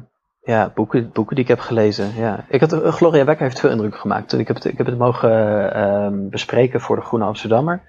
ja, 0.46 0.72
boeken, 0.76 1.10
boeken 1.14 1.36
die 1.36 1.44
ik 1.44 1.50
heb 1.50 1.60
gelezen. 1.60 2.16
Ja. 2.16 2.46
Ik 2.50 2.60
had, 2.60 2.74
eh, 2.74 2.94
Gloria 2.94 3.26
Wekker 3.26 3.46
heeft 3.46 3.60
veel 3.60 3.70
indruk 3.70 3.96
gemaakt. 3.96 4.34
Ik 4.34 4.48
heb 4.48 4.56
het, 4.56 4.66
ik 4.66 4.78
heb 4.78 4.86
het 4.86 4.98
mogen 4.98 5.74
ehm, 5.74 6.30
bespreken 6.30 6.82
voor 6.82 6.96
de 6.96 7.02
Groene 7.02 7.26
Amsterdammer. 7.26 7.82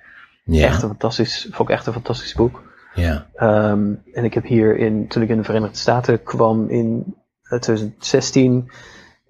Ja. 0.44 0.66
Echt 0.66 0.82
een 0.82 0.88
fantastisch, 0.88 1.48
vond 1.50 1.68
ik 1.68 1.74
echt 1.74 1.86
een 1.86 1.92
fantastisch 1.92 2.34
boek. 2.34 2.62
Ja. 2.94 3.26
Ehm, 3.34 3.94
en 4.12 4.24
ik 4.24 4.34
heb 4.34 4.44
hier 4.44 4.76
in, 4.76 5.08
toen 5.08 5.22
ik 5.22 5.28
in 5.28 5.36
de 5.36 5.44
Verenigde 5.44 5.76
Staten 5.76 6.22
kwam 6.22 6.68
in 6.68 7.16
eh, 7.42 7.58
2016, 7.58 8.70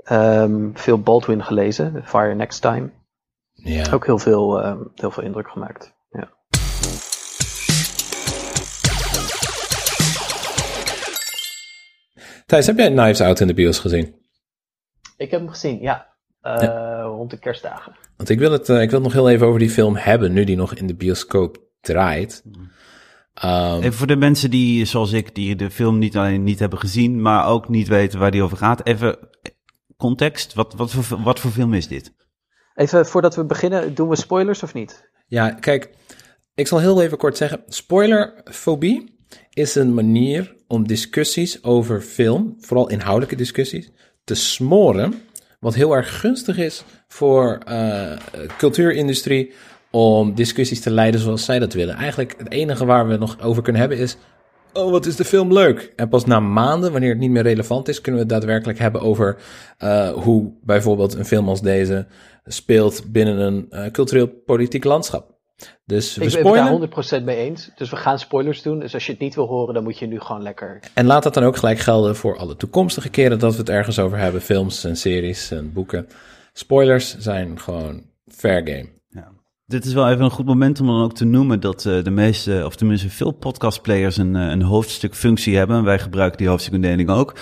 ehm, 0.04 0.70
veel 0.74 1.00
Baldwin 1.00 1.44
gelezen. 1.44 2.02
Fire 2.04 2.34
Next 2.34 2.62
Time. 2.62 2.90
Ja. 3.52 3.92
Ook 3.92 4.06
heel 4.06 4.18
veel, 4.18 4.62
ehm, 4.62 4.78
heel 4.94 5.10
veel 5.10 5.22
indruk 5.22 5.48
gemaakt. 5.48 5.95
Thijs, 12.46 12.66
heb 12.66 12.78
jij 12.78 12.90
Knives 12.90 13.20
Out 13.20 13.40
in 13.40 13.46
de 13.46 13.54
bios 13.54 13.78
gezien? 13.78 14.14
Ik 15.16 15.30
heb 15.30 15.40
hem 15.40 15.48
gezien, 15.48 15.80
ja. 15.80 16.14
Eh, 16.40 17.00
Rond 17.02 17.30
de 17.30 17.38
kerstdagen. 17.38 17.96
Want 18.16 18.28
ik 18.28 18.38
wil, 18.38 18.52
het, 18.52 18.68
eh, 18.68 18.82
ik 18.82 18.90
wil 18.90 18.98
het 19.02 19.08
nog 19.08 19.12
heel 19.12 19.30
even 19.30 19.46
over 19.46 19.58
die 19.58 19.70
film 19.70 19.96
hebben, 19.96 20.32
nu 20.32 20.44
die 20.44 20.56
nog 20.56 20.74
in 20.74 20.86
de 20.86 20.94
bioscoop 20.94 21.58
draait. 21.80 22.42
Ehm, 23.34 23.78
Even 23.78 23.92
voor 23.92 24.06
de 24.06 24.16
mensen 24.16 24.50
die, 24.50 24.84
zoals 24.84 25.12
ik, 25.12 25.34
die 25.34 25.56
de 25.56 25.70
film 25.70 25.98
niet 25.98 26.16
alleen 26.16 26.44
niet 26.44 26.58
hebben 26.58 26.78
gezien, 26.78 27.22
maar 27.22 27.46
ook 27.46 27.68
niet 27.68 27.88
weten 27.88 28.18
waar 28.18 28.30
die 28.30 28.42
over 28.42 28.56
gaat. 28.56 28.86
Even 28.86 29.18
context. 29.96 30.54
Wat, 30.54 30.74
wat, 30.74 30.90
voor, 30.92 31.22
wat 31.22 31.40
voor 31.40 31.50
film 31.50 31.74
is 31.74 31.88
dit? 31.88 32.14
Even 32.74 33.06
voordat 33.06 33.34
we 33.34 33.44
beginnen, 33.44 33.94
doen 33.94 34.08
we 34.08 34.16
spoilers 34.16 34.62
of 34.62 34.74
niet? 34.74 35.10
Ja, 35.26 35.50
kijk, 35.50 35.90
ik 36.54 36.66
zal 36.66 36.78
heel 36.78 37.02
even 37.02 37.18
kort 37.18 37.36
zeggen, 37.36 37.62
spoilerfobie 37.66 39.18
is 39.50 39.74
een 39.74 39.94
manier 39.94 40.55
om 40.68 40.86
discussies 40.86 41.62
over 41.62 42.00
film, 42.00 42.56
vooral 42.58 42.88
inhoudelijke 42.88 43.36
discussies, 43.36 43.90
te 44.24 44.34
smoren. 44.34 45.14
Wat 45.60 45.74
heel 45.74 45.92
erg 45.96 46.20
gunstig 46.20 46.58
is 46.58 46.84
voor 47.08 47.58
uh, 47.68 48.12
cultuurindustrie 48.58 49.52
om 49.90 50.34
discussies 50.34 50.80
te 50.80 50.90
leiden 50.90 51.20
zoals 51.20 51.44
zij 51.44 51.58
dat 51.58 51.72
willen. 51.72 51.94
Eigenlijk 51.94 52.34
het 52.38 52.50
enige 52.50 52.84
waar 52.84 53.08
we 53.08 53.16
nog 53.16 53.40
over 53.40 53.62
kunnen 53.62 53.80
hebben 53.80 53.98
is, 53.98 54.16
oh 54.72 54.90
wat 54.90 55.06
is 55.06 55.16
de 55.16 55.24
film 55.24 55.52
leuk? 55.52 55.92
En 55.96 56.08
pas 56.08 56.24
na 56.24 56.40
maanden, 56.40 56.92
wanneer 56.92 57.10
het 57.10 57.18
niet 57.18 57.30
meer 57.30 57.42
relevant 57.42 57.88
is, 57.88 58.00
kunnen 58.00 58.20
we 58.20 58.26
het 58.26 58.40
daadwerkelijk 58.40 58.78
hebben 58.78 59.00
over 59.00 59.36
uh, 59.84 60.08
hoe 60.08 60.52
bijvoorbeeld 60.62 61.14
een 61.14 61.24
film 61.24 61.48
als 61.48 61.62
deze 61.62 62.06
speelt 62.44 63.12
binnen 63.12 63.38
een 63.38 63.66
uh, 63.70 63.86
cultureel 63.86 64.28
politiek 64.28 64.84
landschap. 64.84 65.35
Dus 65.84 66.16
we 66.16 66.24
ik 66.24 66.42
ben 66.42 66.78
het 66.78 66.90
daar 66.90 67.20
100% 67.20 67.24
mee 67.24 67.36
eens. 67.36 67.70
Dus 67.76 67.90
we 67.90 67.96
gaan 67.96 68.18
spoilers 68.18 68.62
doen. 68.62 68.78
Dus 68.78 68.94
als 68.94 69.06
je 69.06 69.12
het 69.12 69.20
niet 69.20 69.34
wil 69.34 69.46
horen, 69.46 69.74
dan 69.74 69.82
moet 69.82 69.98
je 69.98 70.06
nu 70.06 70.20
gewoon 70.20 70.42
lekker. 70.42 70.80
En 70.94 71.06
laat 71.06 71.22
dat 71.22 71.34
dan 71.34 71.44
ook 71.44 71.56
gelijk 71.56 71.78
gelden 71.78 72.16
voor 72.16 72.38
alle 72.38 72.56
toekomstige 72.56 73.08
keren 73.08 73.38
dat 73.38 73.52
we 73.52 73.58
het 73.58 73.68
ergens 73.68 73.98
over 73.98 74.18
hebben. 74.18 74.40
Films 74.40 74.84
en 74.84 74.96
series 74.96 75.50
en 75.50 75.72
boeken. 75.72 76.08
Spoilers 76.52 77.16
zijn 77.18 77.60
gewoon 77.60 78.02
fair 78.28 78.68
game. 78.68 78.95
Dit 79.68 79.84
is 79.84 79.92
wel 79.92 80.08
even 80.10 80.24
een 80.24 80.30
goed 80.30 80.46
moment 80.46 80.80
om 80.80 80.86
dan 80.86 81.02
ook 81.02 81.14
te 81.14 81.24
noemen 81.24 81.60
dat 81.60 81.84
uh, 81.84 82.04
de 82.04 82.10
meeste, 82.10 82.62
of 82.64 82.76
tenminste 82.76 83.10
veel 83.10 83.30
podcastplayers 83.30 84.16
een, 84.16 84.34
uh, 84.34 84.48
een 84.48 84.62
hoofdstukfunctie 84.62 85.56
hebben. 85.56 85.84
Wij 85.84 85.98
gebruiken 85.98 86.38
die 86.38 86.48
hoofdstukindeling 86.48 87.10
ook. 87.10 87.34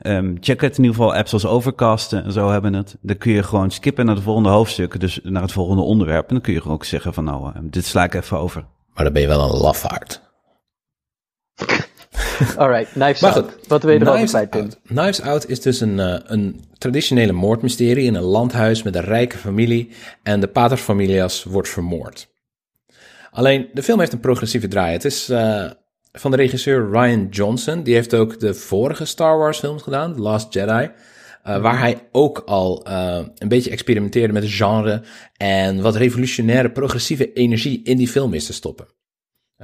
Um, 0.00 0.36
check 0.40 0.60
het 0.60 0.78
in 0.78 0.84
ieder 0.84 0.96
geval, 0.96 1.14
apps 1.14 1.32
als 1.32 1.46
Overcast 1.46 2.12
en 2.12 2.32
zo 2.32 2.50
hebben 2.50 2.72
het. 2.74 2.96
Dan 3.00 3.18
kun 3.18 3.32
je 3.32 3.42
gewoon 3.42 3.70
skippen 3.70 4.06
naar 4.06 4.14
het 4.14 4.24
volgende 4.24 4.48
hoofdstuk, 4.48 5.00
dus 5.00 5.20
naar 5.22 5.42
het 5.42 5.52
volgende 5.52 5.82
onderwerp. 5.82 6.28
En 6.28 6.34
dan 6.34 6.42
kun 6.42 6.52
je 6.52 6.64
ook 6.64 6.84
zeggen 6.84 7.14
van 7.14 7.24
nou, 7.24 7.46
uh, 7.46 7.62
dit 7.62 7.84
sla 7.84 8.04
ik 8.04 8.14
even 8.14 8.38
over. 8.38 8.64
Maar 8.94 9.04
dan 9.04 9.12
ben 9.12 9.22
je 9.22 9.28
wel 9.28 9.52
een 9.52 9.60
lafaard. 9.60 10.22
Alright, 12.56 12.92
Knives 12.92 13.22
Out. 13.22 13.66
Wat 13.68 13.82
wil 13.82 13.92
je 13.92 14.00
erover 14.00 14.26
kwijt, 14.26 14.50
Tim? 14.50 14.60
Out. 14.60 14.78
Knives 14.86 15.20
Out 15.20 15.48
is 15.48 15.60
dus 15.60 15.80
een, 15.80 15.98
uh, 15.98 16.16
een 16.24 16.64
traditionele 16.78 17.32
moordmysterie 17.32 18.04
in 18.04 18.14
een 18.14 18.22
landhuis 18.22 18.82
met 18.82 18.94
een 18.94 19.04
rijke 19.04 19.38
familie 19.38 19.90
en 20.22 20.40
de 20.40 20.48
paterfamilias 20.48 21.44
wordt 21.44 21.68
vermoord. 21.68 22.28
Alleen, 23.30 23.68
de 23.72 23.82
film 23.82 23.98
heeft 23.98 24.12
een 24.12 24.20
progressieve 24.20 24.68
draai. 24.68 24.92
Het 24.92 25.04
is 25.04 25.30
uh, 25.30 25.70
van 26.12 26.30
de 26.30 26.36
regisseur 26.36 26.90
Ryan 26.90 27.28
Johnson. 27.30 27.82
Die 27.82 27.94
heeft 27.94 28.14
ook 28.14 28.40
de 28.40 28.54
vorige 28.54 29.04
Star 29.04 29.38
Wars 29.38 29.58
films 29.58 29.82
gedaan, 29.82 30.14
The 30.14 30.20
Last 30.20 30.54
Jedi. 30.54 30.90
Uh, 31.46 31.60
waar 31.60 31.78
hij 31.78 32.08
ook 32.12 32.42
al 32.46 32.86
uh, 32.88 33.18
een 33.38 33.48
beetje 33.48 33.70
experimenteerde 33.70 34.32
met 34.32 34.42
het 34.42 34.52
genre 34.52 35.02
en 35.36 35.80
wat 35.80 35.96
revolutionaire 35.96 36.70
progressieve 36.70 37.32
energie 37.32 37.82
in 37.84 37.96
die 37.96 38.08
film 38.08 38.34
is 38.34 38.46
te 38.46 38.52
stoppen. 38.52 38.86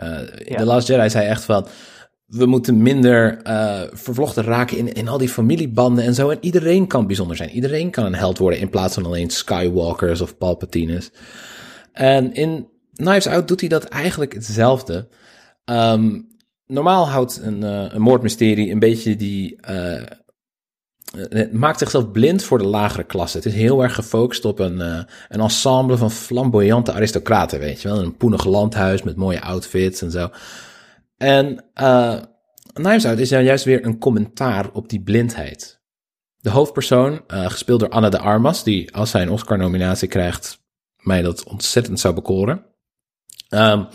Uh, 0.02 0.18
ja. 0.44 0.64
Last 0.64 0.88
Jedi 0.88 1.10
zei 1.10 1.26
echt 1.26 1.44
van, 1.44 1.66
we 2.28 2.46
moeten 2.46 2.82
minder 2.82 3.46
uh, 3.46 3.80
vervlochten 3.92 4.44
raken 4.44 4.76
in, 4.76 4.92
in 4.92 5.08
al 5.08 5.18
die 5.18 5.28
familiebanden 5.28 6.04
en 6.04 6.14
zo. 6.14 6.30
En 6.30 6.38
iedereen 6.40 6.86
kan 6.86 7.06
bijzonder 7.06 7.36
zijn. 7.36 7.50
Iedereen 7.50 7.90
kan 7.90 8.04
een 8.04 8.14
held 8.14 8.38
worden 8.38 8.58
in 8.58 8.70
plaats 8.70 8.94
van 8.94 9.04
alleen 9.04 9.30
Skywalkers 9.30 10.20
of 10.20 10.38
Palpatines. 10.38 11.10
En 11.92 12.34
in 12.34 12.68
Knives 12.92 13.26
Out 13.26 13.48
doet 13.48 13.60
hij 13.60 13.68
dat 13.68 13.84
eigenlijk 13.84 14.32
hetzelfde. 14.32 15.08
Um, 15.64 16.28
normaal 16.66 17.08
houdt 17.08 17.40
een, 17.42 17.62
uh, 17.62 17.84
een 17.88 18.02
moordmysterie 18.02 18.70
een 18.70 18.78
beetje 18.78 19.16
die... 19.16 19.56
Het 21.28 21.52
maakt 21.52 21.78
zichzelf 21.78 22.10
blind 22.10 22.42
voor 22.42 22.58
de 22.58 22.66
lagere 22.66 23.04
klasse. 23.04 23.36
Het 23.36 23.46
is 23.46 23.54
heel 23.54 23.82
erg 23.82 23.94
gefocust 23.94 24.44
op 24.44 24.58
een, 24.58 24.80
een 24.80 25.06
ensemble 25.40 25.96
van 25.96 26.10
flamboyante 26.10 26.92
aristocraten, 26.92 27.58
weet 27.58 27.82
je 27.82 27.88
wel. 27.88 27.98
Een 27.98 28.16
poenig 28.16 28.44
landhuis 28.44 29.02
met 29.02 29.16
mooie 29.16 29.42
outfits 29.42 30.02
en 30.02 30.10
zo. 30.10 30.30
En 31.18 31.64
uh, 31.74 32.22
Knives 32.72 33.04
is 33.04 33.28
juist 33.28 33.64
weer 33.64 33.84
een 33.84 33.98
commentaar 33.98 34.70
op 34.72 34.88
die 34.88 35.02
blindheid. 35.02 35.80
De 36.40 36.50
hoofdpersoon, 36.50 37.24
uh, 37.28 37.50
gespeeld 37.50 37.80
door 37.80 37.88
Anna 37.88 38.08
de 38.08 38.18
Armas, 38.18 38.64
die 38.64 38.94
als 38.94 39.10
zij 39.10 39.22
een 39.22 39.30
Oscar-nominatie 39.30 40.08
krijgt, 40.08 40.62
mij 40.96 41.22
dat 41.22 41.44
ontzettend 41.44 42.00
zou 42.00 42.14
bekoren. 42.14 42.64
Um, 43.48 43.88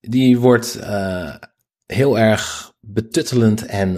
die 0.00 0.38
wordt 0.38 0.78
uh, 0.80 1.34
heel 1.86 2.18
erg 2.18 2.72
betuttelend 2.80 3.66
en 3.66 3.92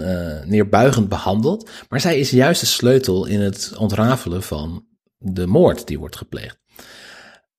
neerbuigend 0.49 1.09
behandeld. 1.09 1.69
Maar 1.89 2.01
zij 2.01 2.19
is 2.19 2.29
juist 2.29 2.61
de 2.61 2.67
sleutel 2.67 3.25
in 3.25 3.41
het 3.41 3.73
ontrafelen 3.77 4.43
van 4.43 4.85
de 5.17 5.47
moord 5.47 5.87
die 5.87 5.99
wordt 5.99 6.15
gepleegd. 6.15 6.60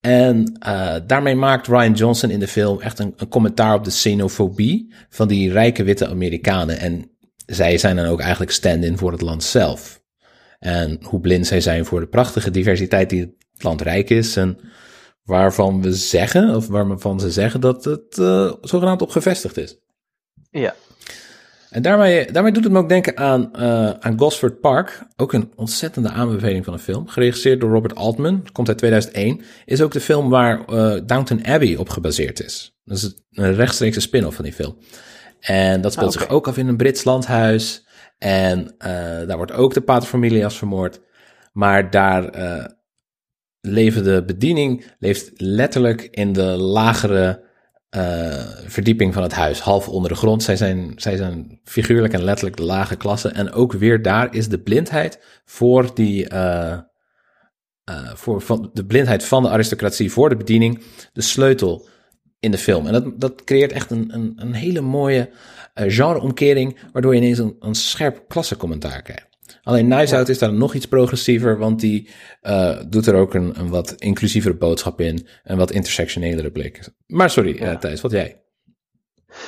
En 0.02 0.58
uh, 0.66 0.96
daarmee 1.06 1.34
maakt 1.34 1.66
Ryan 1.66 1.92
Johnson 1.92 2.30
in 2.30 2.40
de 2.40 2.48
film 2.48 2.80
echt 2.80 2.98
een, 2.98 3.14
een, 3.16 3.28
commentaar 3.28 3.74
op 3.74 3.84
de 3.84 3.90
xenofobie 3.90 4.94
van 5.08 5.28
die 5.28 5.52
rijke 5.52 5.82
witte 5.82 6.08
Amerikanen. 6.08 6.78
En 6.78 7.10
zij 7.46 7.78
zijn 7.78 7.96
dan 7.96 8.06
ook 8.06 8.20
eigenlijk 8.20 8.50
stand-in 8.50 8.98
voor 8.98 9.12
het 9.12 9.20
land 9.20 9.44
zelf. 9.44 10.02
En 10.58 10.98
hoe 11.02 11.20
blind 11.20 11.46
zij 11.46 11.60
zijn 11.60 11.84
voor 11.84 12.00
de 12.00 12.06
prachtige 12.06 12.50
diversiteit 12.50 13.10
die 13.10 13.20
het 13.20 13.62
land 13.62 13.80
rijk 13.80 14.10
is. 14.10 14.36
En 14.36 14.58
waarvan 15.24 15.82
we 15.82 15.92
zeggen, 15.92 16.54
of 16.56 16.66
waarvan 16.66 17.20
ze 17.20 17.30
zeggen 17.30 17.60
dat 17.60 17.84
het 17.84 18.18
uh, 18.18 18.52
zogenaamd 18.60 19.02
op 19.02 19.10
gevestigd 19.10 19.56
is. 19.56 19.78
Ja. 20.50 20.74
En 21.72 21.82
daarmee, 21.82 22.32
daarmee 22.32 22.52
doet 22.52 22.64
het 22.64 22.72
me 22.72 22.78
ook 22.78 22.88
denken 22.88 23.16
aan, 23.16 23.50
uh, 23.56 23.90
aan 23.90 24.18
Gosford 24.18 24.60
Park. 24.60 25.02
Ook 25.16 25.32
een 25.32 25.52
ontzettende 25.56 26.08
aanbeveling 26.08 26.64
van 26.64 26.72
een 26.72 26.78
film. 26.78 27.08
Geregisseerd 27.08 27.60
door 27.60 27.70
Robert 27.70 27.94
Altman. 27.94 28.46
Komt 28.52 28.68
uit 28.68 28.78
2001. 28.78 29.40
Is 29.64 29.82
ook 29.82 29.92
de 29.92 30.00
film 30.00 30.28
waar 30.28 30.58
uh, 30.70 31.00
Downton 31.06 31.46
Abbey 31.46 31.76
op 31.76 31.88
gebaseerd 31.88 32.42
is. 32.42 32.76
Dat 32.84 32.96
is 32.96 33.14
een 33.30 33.54
rechtstreekse 33.54 34.00
spin-off 34.00 34.34
van 34.34 34.44
die 34.44 34.54
film. 34.54 34.78
En 35.40 35.80
dat 35.80 35.92
speelt 35.92 36.08
ah, 36.08 36.14
okay. 36.14 36.26
zich 36.26 36.36
ook 36.36 36.48
af 36.48 36.58
in 36.58 36.68
een 36.68 36.76
Brits 36.76 37.04
landhuis. 37.04 37.86
En 38.18 38.60
uh, 38.78 38.86
daar 39.26 39.36
wordt 39.36 39.52
ook 39.52 39.74
de 39.74 39.80
paterfamilias 39.80 40.58
vermoord. 40.58 41.00
Maar 41.52 41.90
daar 41.90 42.30
leven 43.60 44.04
de 44.04 44.22
bediening 44.26 44.84
leeft 44.98 45.30
letterlijk 45.34 46.02
in 46.02 46.32
de 46.32 46.42
lagere 46.42 47.50
uh, 47.96 48.44
verdieping 48.66 49.14
van 49.14 49.22
het 49.22 49.32
huis, 49.32 49.60
half 49.60 49.88
onder 49.88 50.10
de 50.10 50.16
grond. 50.16 50.42
Zij 50.42 50.56
zijn, 50.56 50.92
zij 50.96 51.16
zijn 51.16 51.60
figuurlijk 51.64 52.12
en 52.12 52.24
letterlijk 52.24 52.56
de 52.56 52.62
lage 52.62 52.96
klasse. 52.96 53.28
En 53.28 53.52
ook 53.52 53.72
weer 53.72 54.02
daar 54.02 54.34
is 54.34 54.48
de 54.48 54.60
blindheid 54.60 55.42
voor 55.44 55.94
die. 55.94 56.32
Uh, 56.32 56.78
voor 58.14 58.40
van, 58.40 58.70
de 58.72 58.86
blindheid 58.86 59.24
van 59.24 59.42
de 59.42 59.48
aristocratie 59.48 60.12
voor 60.12 60.28
de 60.28 60.36
bediening 60.36 60.82
de 61.12 61.20
sleutel 61.20 61.88
in 62.40 62.50
de 62.50 62.58
film. 62.58 62.86
En 62.86 62.92
dat, 62.92 63.20
dat 63.20 63.44
creëert 63.44 63.72
echt 63.72 63.90
een, 63.90 64.14
een, 64.14 64.32
een 64.36 64.52
hele 64.52 64.80
mooie 64.80 65.30
genreomkering, 65.74 66.78
waardoor 66.92 67.14
je 67.14 67.20
ineens 67.20 67.38
een, 67.38 67.56
een 67.60 67.74
scherp 67.74 68.24
klassencommentaar 68.28 69.02
krijgt. 69.02 69.31
Alleen 69.62 69.88
Knives 69.88 70.12
Out 70.12 70.28
is 70.28 70.38
daar 70.38 70.52
nog 70.52 70.74
iets 70.74 70.86
progressiever, 70.86 71.58
want 71.58 71.80
die 71.80 72.10
uh, 72.42 72.78
doet 72.88 73.06
er 73.06 73.14
ook 73.14 73.34
een, 73.34 73.52
een 73.58 73.68
wat 73.68 73.94
inclusievere 73.98 74.54
boodschap 74.54 75.00
in. 75.00 75.26
En 75.42 75.56
wat 75.56 75.70
intersectionelere 75.70 76.50
blik. 76.50 76.88
Maar 77.06 77.30
sorry, 77.30 77.58
ja. 77.58 77.72
uh, 77.72 77.78
Thijs, 77.78 78.00
wat 78.00 78.10
jij? 78.10 78.40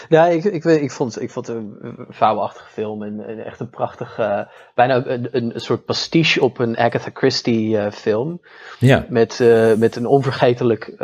Ja, 0.08 0.26
ik, 0.26 0.44
ik, 0.44 0.64
ik, 0.64 0.90
vond, 0.90 1.20
ik 1.20 1.30
vond 1.30 1.46
het 1.46 1.56
een 1.56 1.96
fabelachtige 2.10 2.70
film 2.70 3.02
en, 3.02 3.26
en 3.26 3.44
echt 3.44 3.60
een 3.60 3.70
prachtig, 3.70 4.18
uh, 4.18 4.40
bijna 4.74 5.06
een, 5.06 5.28
een, 5.30 5.52
soort 5.54 5.84
pastiche 5.84 6.42
op 6.42 6.58
een 6.58 6.76
Agatha 6.76 7.10
Christie 7.14 7.68
uh, 7.68 7.90
film. 7.90 8.40
Ja. 8.78 9.06
Met, 9.08 9.38
met 9.78 9.96
een 9.96 10.06
onvergetelijk, 10.06 10.94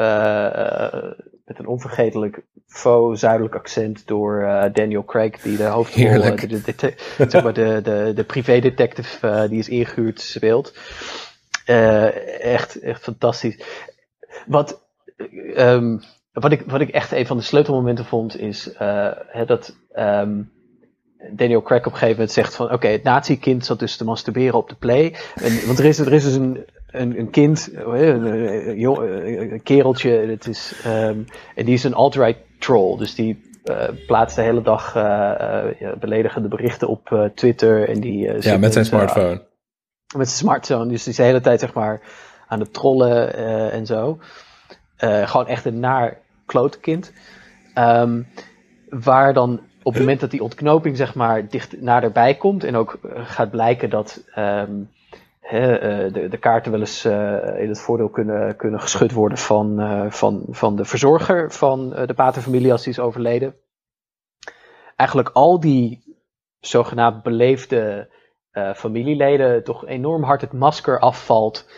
met 1.50 1.58
een 1.58 1.66
onvergetelijk 1.66 2.42
faux 2.66 3.20
zuidelijk 3.20 3.54
accent 3.54 4.06
door 4.06 4.40
Daniel 4.72 5.04
Craig, 5.04 5.40
die 5.40 5.56
de 5.56 5.64
hoofdrol, 5.64 6.36
de, 6.36 6.46
de, 6.46 6.74
de, 6.76 6.94
zeg 7.30 7.42
maar 7.42 7.52
de, 7.52 7.80
de, 7.82 8.12
de 8.14 8.24
privédetective 8.24 9.46
die 9.48 9.58
is 9.58 9.68
ingehuurd 9.68 10.20
speelt. 10.20 10.78
echt, 12.40 12.80
echt 12.80 13.02
fantastisch. 13.02 13.58
Wat, 14.46 14.80
um, 15.56 16.00
wat 16.32 16.52
ik, 16.52 16.62
wat 16.66 16.80
ik 16.80 16.88
echt 16.88 17.12
een 17.12 17.26
van 17.26 17.36
de 17.36 17.42
sleutelmomenten 17.42 18.04
vond, 18.04 18.40
is 18.40 18.72
uh, 18.80 19.12
dat 19.46 19.76
um, 19.96 20.50
Daniel 21.30 21.62
Craig 21.62 21.80
op 21.80 21.86
een 21.86 21.92
gegeven 21.92 22.14
moment 22.14 22.32
zegt 22.32 22.54
van 22.54 22.66
oké, 22.66 22.74
okay, 22.74 22.92
het 22.92 23.02
nazi-kind 23.02 23.64
zat 23.64 23.78
dus 23.78 23.96
te 23.96 24.04
masturberen 24.04 24.54
op 24.58 24.68
de 24.68 24.74
play. 24.74 25.16
En, 25.34 25.66
want 25.66 25.78
er 25.78 25.84
is, 25.84 25.98
er 25.98 26.12
is 26.12 26.24
dus 26.24 26.34
een, 26.34 26.64
een, 26.90 27.18
een 27.18 27.30
kind, 27.30 27.70
een, 27.74 28.24
een, 28.24 29.52
een 29.52 29.62
kereltje, 29.62 30.10
het 30.10 30.46
is, 30.46 30.82
um, 30.86 31.24
en 31.54 31.64
die 31.64 31.74
is 31.74 31.84
een 31.84 31.94
alt-right 31.94 32.38
troll. 32.58 32.98
Dus 32.98 33.14
die 33.14 33.48
uh, 33.64 33.88
plaatst 34.06 34.36
de 34.36 34.42
hele 34.42 34.62
dag 34.62 34.96
uh, 34.96 35.64
uh, 35.80 35.92
beledigende 36.00 36.48
berichten 36.48 36.88
op 36.88 37.30
Twitter. 37.34 37.88
En 37.88 38.00
die, 38.00 38.42
ja, 38.42 38.58
met 38.58 38.72
zijn 38.72 38.84
smartphone. 38.84 39.42
met 40.16 40.28
zijn 40.28 40.38
smartphone, 40.38 40.88
dus 40.88 41.02
die 41.02 41.12
is 41.12 41.16
de 41.16 41.22
hele 41.22 41.40
tijd 41.40 41.60
zeg 41.60 41.72
maar 41.72 42.00
aan 42.48 42.60
het 42.60 42.72
trollen 42.72 43.34
en 43.72 43.86
zo. 43.86 44.18
Gewoon 45.24 45.46
echt 45.46 45.64
een 45.64 45.80
naar 45.80 46.18
klootkind. 46.46 47.12
Um, 47.74 48.26
waar 48.88 49.32
dan 49.32 49.60
op 49.82 49.92
het 49.92 50.02
moment 50.02 50.20
dat 50.20 50.30
die 50.30 50.42
ontknoping 50.42 50.96
zeg 50.96 51.14
maar 51.14 51.48
dicht 51.48 51.80
naderbij 51.80 52.34
komt 52.34 52.64
en 52.64 52.76
ook 52.76 52.98
gaat 53.14 53.50
blijken 53.50 53.90
dat 53.90 54.22
um, 54.26 54.34
hè, 54.34 54.44
eh, 54.44 54.86
de, 55.50 56.26
de 56.30 56.38
kaarten 56.38 56.70
wel 56.70 56.80
eens 56.80 57.04
eh, 57.04 57.62
in 57.62 57.68
het 57.68 57.80
voordeel 57.80 58.08
kunnen, 58.08 58.56
kunnen 58.56 58.80
geschud 58.80 59.12
worden 59.12 59.38
van, 59.38 59.80
eh, 59.80 60.10
van, 60.10 60.46
van 60.48 60.76
de 60.76 60.84
verzorger 60.84 61.52
van 61.52 61.94
eh, 61.94 62.06
de 62.06 62.14
paterfamilie 62.14 62.72
als 62.72 62.82
die 62.82 62.92
is 62.92 62.98
overleden. 62.98 63.54
Eigenlijk 64.96 65.30
al 65.32 65.60
die 65.60 66.02
zogenaamd 66.60 67.22
beleefde 67.22 68.08
eh, 68.50 68.74
familieleden 68.74 69.64
toch 69.64 69.86
enorm 69.86 70.22
hard 70.22 70.40
het 70.40 70.52
masker 70.52 70.98
afvalt. 70.98 71.68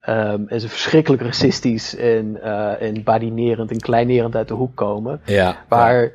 ehm, 0.00 0.46
en 0.46 0.60
ze 0.60 0.68
verschrikkelijk 0.68 1.22
racistisch 1.22 1.96
en, 1.96 2.42
eh, 2.42 2.82
en 2.82 3.04
badinerend 3.04 3.70
en 3.70 3.80
kleinerend 3.80 4.36
uit 4.36 4.48
de 4.48 4.54
hoek 4.54 4.76
komen. 4.76 5.20
Ja. 5.24 5.64
Waar, 5.68 6.12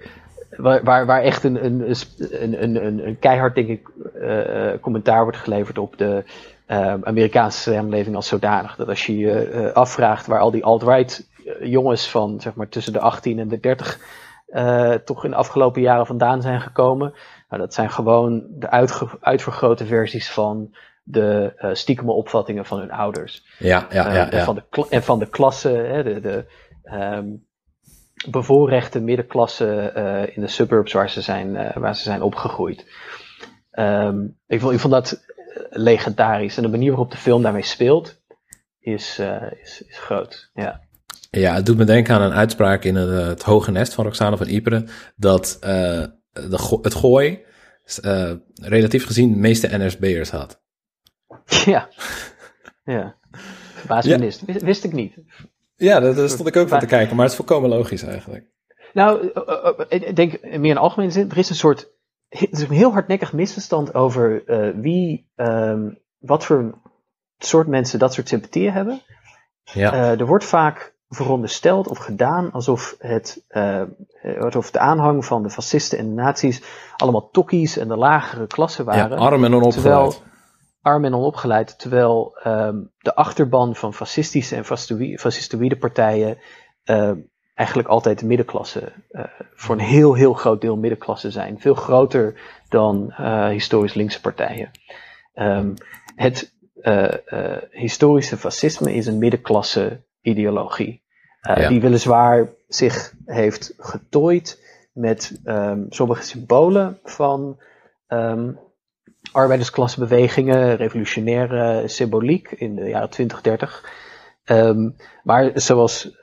waar, 0.58 0.84
waar, 0.84 1.06
waar 1.06 1.22
echt 1.22 1.44
een, 1.44 1.66
een, 1.66 1.96
een, 2.42 2.86
een, 2.86 3.08
een, 3.08 3.20
keihard, 3.20 3.56
denk 3.56 3.68
ik, 3.68 3.90
eh, 4.14 4.72
eh, 4.72 4.82
commentaar 4.82 5.24
wordt 5.24 5.38
geleverd 5.38 5.78
op 5.78 5.98
de 5.98 6.24
eh, 6.26 6.32
Amerikaanse 6.68 7.72
samenleving 7.74 8.16
als 8.16 8.28
zodanig. 8.28 8.76
Dat 8.76 8.88
als 8.88 9.06
je 9.06 9.18
je 9.18 9.50
eh, 9.50 9.74
afvraagt 9.74 10.28
waar 10.28 10.40
al 10.40 10.52
die 10.52 10.64
alt-right 10.64 11.30
eh, 11.46 11.68
jongens 11.72 12.10
van 12.10 12.42
zeg 12.42 12.54
maar 12.54 12.70
tussen 12.70 12.94
de 12.94 13.00
18 13.00 13.40
en 13.40 13.48
de 13.48 13.60
30 13.60 14.00
eh, 14.48 14.94
toch 14.94 15.24
in 15.24 15.30
de 15.30 15.36
afgelopen 15.36 15.82
jaren 15.82 16.06
vandaan 16.06 16.42
zijn 16.42 16.62
gekomen. 16.62 17.14
Nou, 17.50 17.62
dat 17.62 17.74
zijn 17.74 17.90
gewoon 17.90 18.46
de 18.50 18.70
uitvergrote 19.20 19.86
versies 19.86 20.32
van 20.32 20.76
de 21.04 21.54
eh 21.58 21.70
stiekeme 21.74 22.12
opvattingen 22.12 22.66
van 22.66 22.80
hun 22.80 22.92
ouders. 22.92 23.46
Ja, 23.60 23.88
ja, 23.90 24.14
ja. 24.14 24.32
En, 24.32 24.38
ja. 24.38 24.44
van 24.44 24.56
de 24.56 24.86
en 24.90 25.04
van 25.04 25.20
de 25.20 25.30
klasse, 25.30 25.70
hè, 25.70 26.04
de, 26.04 26.20
de 26.20 26.46
ehm, 26.84 27.28
bevoorrechte 28.30 29.00
middenklasse 29.00 29.92
in 30.36 30.42
de 30.42 30.48
suburbs 30.48 30.94
waar 30.94 31.10
ze 31.10 31.22
zijn, 31.22 31.74
waar 31.74 31.96
ze 31.96 32.04
zijn 32.04 32.22
opgegroeid. 32.22 32.86
Ehm, 33.72 34.26
ik, 34.48 34.60
vond, 34.60 34.74
ik 34.74 34.80
vond 34.80 34.94
dat 34.94 35.24
legendarisch. 35.70 36.58
En 36.58 36.64
de 36.64 36.70
manier 36.70 36.90
waarop 36.90 37.12
de 37.12 37.18
film 37.18 37.42
daarmee 37.42 37.64
speelt, 37.64 38.22
is, 38.80 39.20
eh, 39.20 39.52
is, 39.62 39.84
is 39.88 39.98
groot. 39.98 40.50
Ja. 40.54 40.84
Ja, 41.32 41.54
het 41.54 41.66
doet 41.66 41.78
me 41.78 41.84
denken 41.84 42.16
aan 42.16 42.22
een 42.22 42.34
uitspraak 42.34 42.84
in 42.84 42.96
het, 42.96 43.10
eh, 43.10 43.28
het 43.28 43.44
Hoge 43.44 43.72
Nest 43.72 43.94
van 43.94 44.06
Roxane 44.06 44.38
van 44.38 44.48
Ypres. 44.48 44.82
Dat 45.16 45.58
eh, 45.62 46.04
de, 46.32 46.58
go- 46.58 46.80
het 46.82 46.94
gooi 46.94 47.44
relatief 48.62 49.06
gezien 49.06 49.32
de 49.32 49.40
meeste 49.40 49.78
NSB'ers 49.78 50.30
had. 50.30 50.62
ja. 51.66 51.90
ja. 52.84 53.16
Verbaasd. 53.74 54.42
Wist, 54.46 54.84
ik 54.84 54.94
niet. 54.94 55.16
Ja, 55.76 56.00
daar 56.00 56.16
daar 56.16 56.30
stond 56.30 56.48
ik 56.48 56.56
ook 56.56 56.68
van 56.68 56.80
te 56.80 56.86
kijken, 56.86 57.16
maar 57.16 57.24
het 57.26 57.34
is 57.34 57.38
volkomen 57.38 57.70
logisch 57.70 58.04
eigenlijk. 58.04 58.46
Nou, 58.94 59.32
ik 59.90 60.16
denk 60.16 60.42
meer 60.42 60.72
in 60.72 60.78
algemene 60.78 61.12
zin, 61.12 61.30
er 61.30 61.38
is 61.38 61.50
een 61.50 61.56
soort, 61.56 61.92
er 62.42 62.48
is 62.52 62.62
een 62.62 62.70
heel 62.76 62.92
hardnekkig 62.92 63.34
misverstand 63.34 63.94
over 63.94 64.46
eh, 64.46 64.82
wie, 64.82 65.32
ehm, 65.36 65.90
wat 66.20 66.46
voor 66.46 66.80
soort 67.38 67.68
mensen 67.68 68.00
dat 68.00 68.14
soort 68.14 68.28
sympathieën 68.28 68.74
hebben. 68.74 69.02
Ja, 69.64 69.94
Eh, 69.94 70.20
er 70.20 70.26
wordt 70.26 70.46
vaak 70.46 70.96
verondersteld 71.10 71.88
of 71.88 71.98
gedaan 71.98 72.52
alsof, 72.52 72.96
het, 73.00 73.46
eh, 73.48 73.82
alsof 74.40 74.72
de 74.72 74.80
aanhang 74.80 75.26
van 75.26 75.44
de 75.44 75.50
fascisten 75.50 75.98
en 75.98 76.08
de 76.08 76.14
nazi's 76.22 76.62
allemaal 76.96 77.30
tokkies 77.30 77.78
en 77.78 77.88
de 77.88 77.98
lagere 77.98 78.48
klasse 78.48 78.84
ja 78.84 78.88
waren. 78.88 79.18
arm 79.18 79.44
en 79.44 79.54
onopgeleid. 79.54 79.74
terwijl 79.74 80.14
arm 80.82 81.06
en 81.06 81.16
onopgeleid, 81.16 81.80
terwijl 81.80 82.38
ehm, 82.44 82.84
de 82.98 83.16
achterban 83.16 83.76
van 83.76 83.94
fascistische 83.94 84.56
en 84.56 84.66
fascistoïde, 84.66 85.20
fascistoïde 85.20 85.78
partijen 85.78 86.38
ehm, 86.84 87.18
eigenlijk 87.56 87.88
altijd 87.88 88.20
de 88.20 88.26
middenklasse, 88.26 88.92
eh, 89.10 89.24
voor 89.54 89.76
een 89.76 89.82
heel, 89.82 90.14
heel 90.14 90.34
groot 90.34 90.62
deel 90.62 90.78
middenklasse 90.78 91.32
zijn. 91.32 91.60
Veel 91.60 91.74
groter 91.74 92.42
dan 92.70 93.12
eh, 93.12 93.48
historisch 93.48 93.94
linkse 93.94 94.22
partijen. 94.22 94.72
Ehm, 95.34 95.74
het 96.16 96.54
eh, 96.82 97.14
historische 97.72 98.38
fascisme 98.38 98.94
is 98.94 99.06
een 99.06 99.18
middenklasse 99.18 100.04
ideologie. 100.22 101.04
Ja. 101.42 101.68
Die 101.68 101.82
weliswaar 101.82 102.50
zich 102.68 103.14
heeft 103.26 103.74
getooid 103.78 104.64
met 104.94 105.40
ehm, 105.44 105.84
sommige 105.90 106.24
symbolen 106.24 107.00
van 107.04 107.60
ehm, 108.08 108.52
arbeidersklassebewegingen, 109.32 110.76
revolutionaire 110.76 111.88
symboliek 111.88 112.52
in 112.52 112.76
de 112.76 112.90
jaren 112.90 113.10
20, 113.10 113.42
30. 113.42 113.90
Ehm, 114.44 114.90
maar 115.24 115.52
zoals 115.54 116.18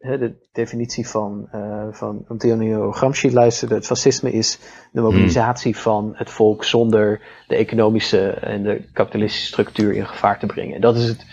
hè, 0.00 0.18
de 0.18 0.48
definitie 0.52 1.08
van, 1.08 1.48
eh, 1.50 1.88
van 1.90 2.24
Antonio 2.28 2.92
Gramsci 2.92 3.32
luisterde, 3.32 3.74
het 3.74 3.86
fascisme 3.86 4.32
is 4.32 4.58
de 4.92 5.00
mobilisatie 5.00 5.76
van 5.76 6.12
het 6.14 6.30
volk 6.30 6.64
zonder 6.64 7.20
de 7.46 7.56
economische 7.56 8.30
en 8.30 8.62
de 8.62 8.88
kapitalistische 8.92 9.46
structuur 9.46 9.92
in 9.92 10.06
gevaar 10.06 10.38
te 10.38 10.46
brengen. 10.46 10.74
En 10.74 10.80
dat 10.80 10.96
is 10.96 11.08
het, 11.08 11.26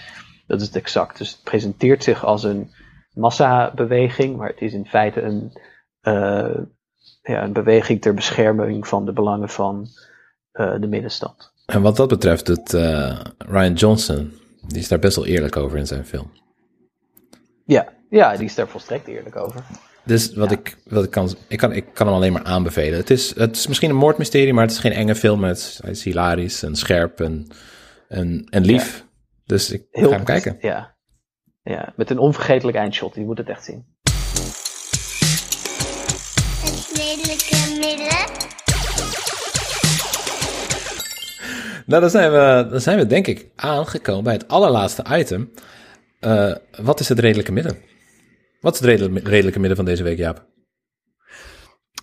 dat 0.48 0.62
is 0.62 0.68
het 0.68 0.76
exact. 0.76 1.18
Dus 1.18 1.32
het 1.32 1.44
presenteert 1.44 2.04
zich 2.04 2.26
als 2.26 2.44
een 2.44 2.72
massabeweging, 3.14 4.38
maar 4.38 4.50
het 4.50 4.62
is 4.62 4.74
in 4.74 4.86
feite 4.86 5.22
een, 5.22 5.52
eh, 6.02 6.58
ja, 7.22 7.44
een 7.44 7.54
beweging 7.54 8.02
ter 8.02 8.14
bescherming 8.14 8.88
van 8.88 9.06
de 9.06 9.14
belangen 9.14 9.50
van 9.50 9.88
eh, 10.52 10.80
de 10.80 10.88
middenstand. 10.88 11.52
En 11.66 11.82
wat 11.82 11.96
dat 11.96 12.08
betreft 12.08 12.46
doet 12.46 12.74
eh, 12.74 13.20
Ryan 13.38 13.74
Johnson, 13.74 14.34
die 14.68 14.80
is 14.80 14.88
daar 14.88 15.00
best 15.00 15.16
wel 15.16 15.26
eerlijk 15.26 15.56
over 15.56 15.78
in 15.78 15.88
zijn 15.88 16.06
film. 16.06 16.32
Ja, 17.66 17.94
ja, 18.10 18.36
die 18.36 18.46
is 18.46 18.56
daar 18.56 18.68
volstrekt 18.68 19.08
eerlijk 19.08 19.36
over. 19.36 19.64
Dus 20.04 20.34
wat, 20.34 20.52
ik, 20.52 20.78
wat 20.86 21.04
ik 21.04 21.12
kan, 21.12 21.36
ik 21.48 21.58
kan, 21.58 21.74
ik 21.74 21.86
kan 21.94 22.08
hem 22.08 22.16
alleen 22.16 22.34
maar 22.34 22.44
aanbevelen. 22.44 23.00
Het 23.00 23.10
is, 23.10 23.36
het 23.36 23.56
is 23.56 23.68
misschien 23.68 23.90
een 23.90 23.96
moordmysterie, 23.96 24.54
maar 24.54 24.64
het 24.64 24.72
is 24.72 24.80
geen 24.80 24.92
enge 24.92 25.16
film. 25.16 25.44
Het 25.44 25.58
is, 25.58 25.80
hij 25.82 25.92
is 25.92 26.04
hilarisch 26.04 26.64
en 26.64 26.76
scherp 26.76 27.20
en, 27.20 27.48
en, 28.08 28.48
en 28.50 28.66
lief. 28.66 29.06
Dus 29.46 29.72
ik 29.72 29.86
Heel 29.92 30.10
ga 30.10 30.16
hem 30.16 30.26
kijken. 30.26 30.58
Ja. 30.60 30.96
ja, 31.64 31.94
met 31.96 32.10
een 32.10 32.18
onvergetelijk 32.18 32.78
eindshot. 32.78 33.16
Je 33.16 33.26
moet 33.26 33.38
het 33.38 33.50
echt 33.50 33.64
zien. 33.64 33.86
Het 36.62 36.92
redelijke 36.94 37.78
midden. 37.80 38.36
Nou, 41.86 42.02
dan 42.02 42.10
zijn, 42.10 42.32
we, 42.32 42.68
dan 42.70 42.82
zijn 42.82 42.98
we 42.98 43.06
denk 43.06 43.28
ik 43.28 43.50
aangekomen 43.56 44.24
bij 44.24 44.34
het 44.34 44.48
allerlaatste 44.48 45.06
item. 45.10 45.52
Eh, 46.20 46.56
wat 46.82 47.00
is 47.00 47.10
het 47.10 47.20
redelijke 47.20 47.52
midden? 47.52 47.78
Wat 48.62 48.74
is 48.74 48.80
het 48.80 48.90
redelijke, 49.28 49.60
midden 49.60 49.76
van 49.76 49.86
deze 49.86 50.04
week, 50.04 50.18
Jaap? 50.18 50.46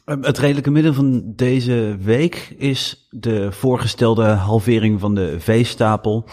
Eh, 0.04 0.16
Het 0.20 0.38
redelijke 0.38 0.70
midden 0.70 0.94
van 0.94 1.32
deze 1.36 1.96
week 2.00 2.54
is 2.58 3.08
de 3.10 3.52
voorgestelde 3.52 4.24
halvering 4.24 5.00
van 5.00 5.14
de 5.14 5.40
veestapel. 5.40 6.24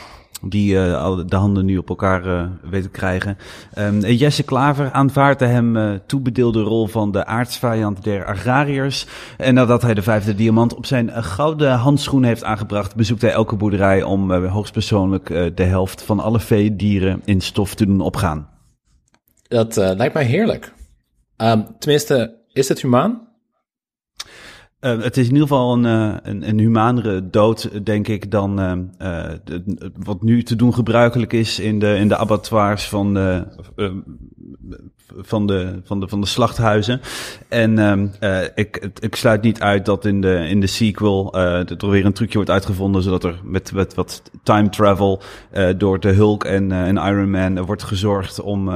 Die 0.43 0.77
eh, 0.77 1.19
de 1.25 1.35
handen 1.35 1.65
nu 1.65 1.77
op 1.77 1.89
elkaar 1.89 2.25
eh 2.25 2.47
weet 2.69 2.83
te 2.83 2.89
krijgen. 2.89 3.37
Ehm, 3.73 3.99
Jesse 3.99 4.43
Klaver 4.43 4.91
aanvaardt 4.91 5.39
de 5.39 5.45
hem 5.45 5.77
eh, 5.77 5.93
toebedeelde 6.05 6.61
rol 6.61 6.87
van 6.87 7.11
de 7.11 7.25
aardsvijand 7.25 8.03
der 8.03 8.25
agrariërs. 8.25 9.07
En 9.37 9.53
nadat 9.53 9.81
hij 9.81 9.93
de 9.93 10.01
vijfde 10.01 10.35
diamant 10.35 10.75
op 10.75 10.85
zijn 10.85 11.23
gouden 11.23 11.71
handschoen 11.71 12.23
heeft 12.23 12.43
aangebracht, 12.43 12.95
bezoekt 12.95 13.21
hij 13.21 13.31
elke 13.31 13.55
boerderij 13.55 14.03
om 14.03 14.31
hoogstpersoonlijk 14.31 15.27
de 15.55 15.63
helft 15.63 16.03
van 16.03 16.19
alle 16.19 16.39
veedieren 16.39 17.21
in 17.25 17.41
stof 17.41 17.75
te 17.75 17.85
doen 17.85 18.01
opgaan. 18.01 18.50
Dat 19.51 19.77
eh, 19.77 19.91
lijkt 19.95 20.13
mij 20.13 20.23
heerlijk. 20.23 20.73
Ehm, 21.37 21.61
tenminste, 21.79 22.37
is 22.53 22.69
het 22.69 22.81
humaan? 22.81 23.27
Eh, 24.81 25.01
het 25.01 25.17
is 25.17 25.27
in 25.27 25.33
ieder 25.33 25.47
geval 25.47 25.73
een, 25.73 25.85
eh, 25.85 26.15
een, 26.23 26.49
een 26.49 26.59
humanere 26.59 27.29
dood, 27.29 27.85
denk 27.85 28.07
ik, 28.07 28.31
dan 28.31 28.59
eh, 28.97 29.23
wat 30.03 30.21
nu 30.21 30.43
te 30.43 30.55
doen 30.55 30.73
gebruikelijk 30.73 31.33
is 31.33 31.59
in 31.59 31.79
de, 31.79 31.95
in 31.95 32.07
de 32.07 32.17
abattoirs 32.17 32.87
van 32.87 33.13
de, 33.13 33.47
van 35.17 35.47
de, 35.47 35.81
van 35.83 35.99
de, 35.99 36.07
van 36.07 36.21
de 36.21 36.27
slachthuizen. 36.27 37.01
En 37.47 37.79
ehm, 37.79 38.07
eh, 38.19 38.41
ik, 38.55 38.89
ik 38.99 39.15
sluit 39.15 39.41
niet 39.41 39.61
uit 39.61 39.85
dat 39.85 40.05
in 40.05 40.21
de, 40.21 40.47
in 40.47 40.59
de 40.59 40.67
sequel 40.67 41.33
er 41.33 41.89
weer 41.89 42.05
een 42.05 42.13
trucje 42.13 42.35
wordt 42.35 42.51
uitgevonden, 42.51 43.01
zodat 43.01 43.23
er 43.23 43.39
met, 43.43 43.73
met 43.73 43.93
wat 43.93 44.21
time 44.43 44.69
travel 44.69 45.21
door 45.77 45.99
de 45.99 46.11
Hulk 46.11 46.43
en, 46.43 46.71
en 46.71 46.97
Iron 46.97 47.31
Man 47.31 47.65
wordt 47.65 47.83
gezorgd 47.83 48.41
om 48.41 48.71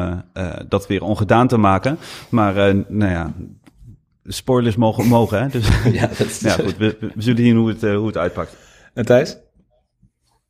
dat 0.70 0.88
weer 0.88 1.04
ongedaan 1.04 1.48
te 1.48 1.58
maken. 1.58 1.98
Maar 2.30 2.54
nou 2.88 3.12
ja, 3.12 3.34
spoilers 4.26 4.76
mogen, 4.76 5.08
mogen 5.08 5.42
hè? 5.42 5.48
Dus 5.48 5.84
Ja, 6.00 6.08
dat 6.08 6.20
is... 6.20 6.40
ja, 6.40 6.52
goed, 6.52 6.78
we, 6.78 6.98
we 7.00 7.22
zullen 7.22 7.44
zien 7.44 7.56
hoe 7.56 7.70
het, 7.70 7.84
eh, 7.84 7.96
hoe 7.96 8.08
het 8.08 8.18
uitpakt. 8.18 8.56
En 8.94 9.06
Thijs? 9.06 9.38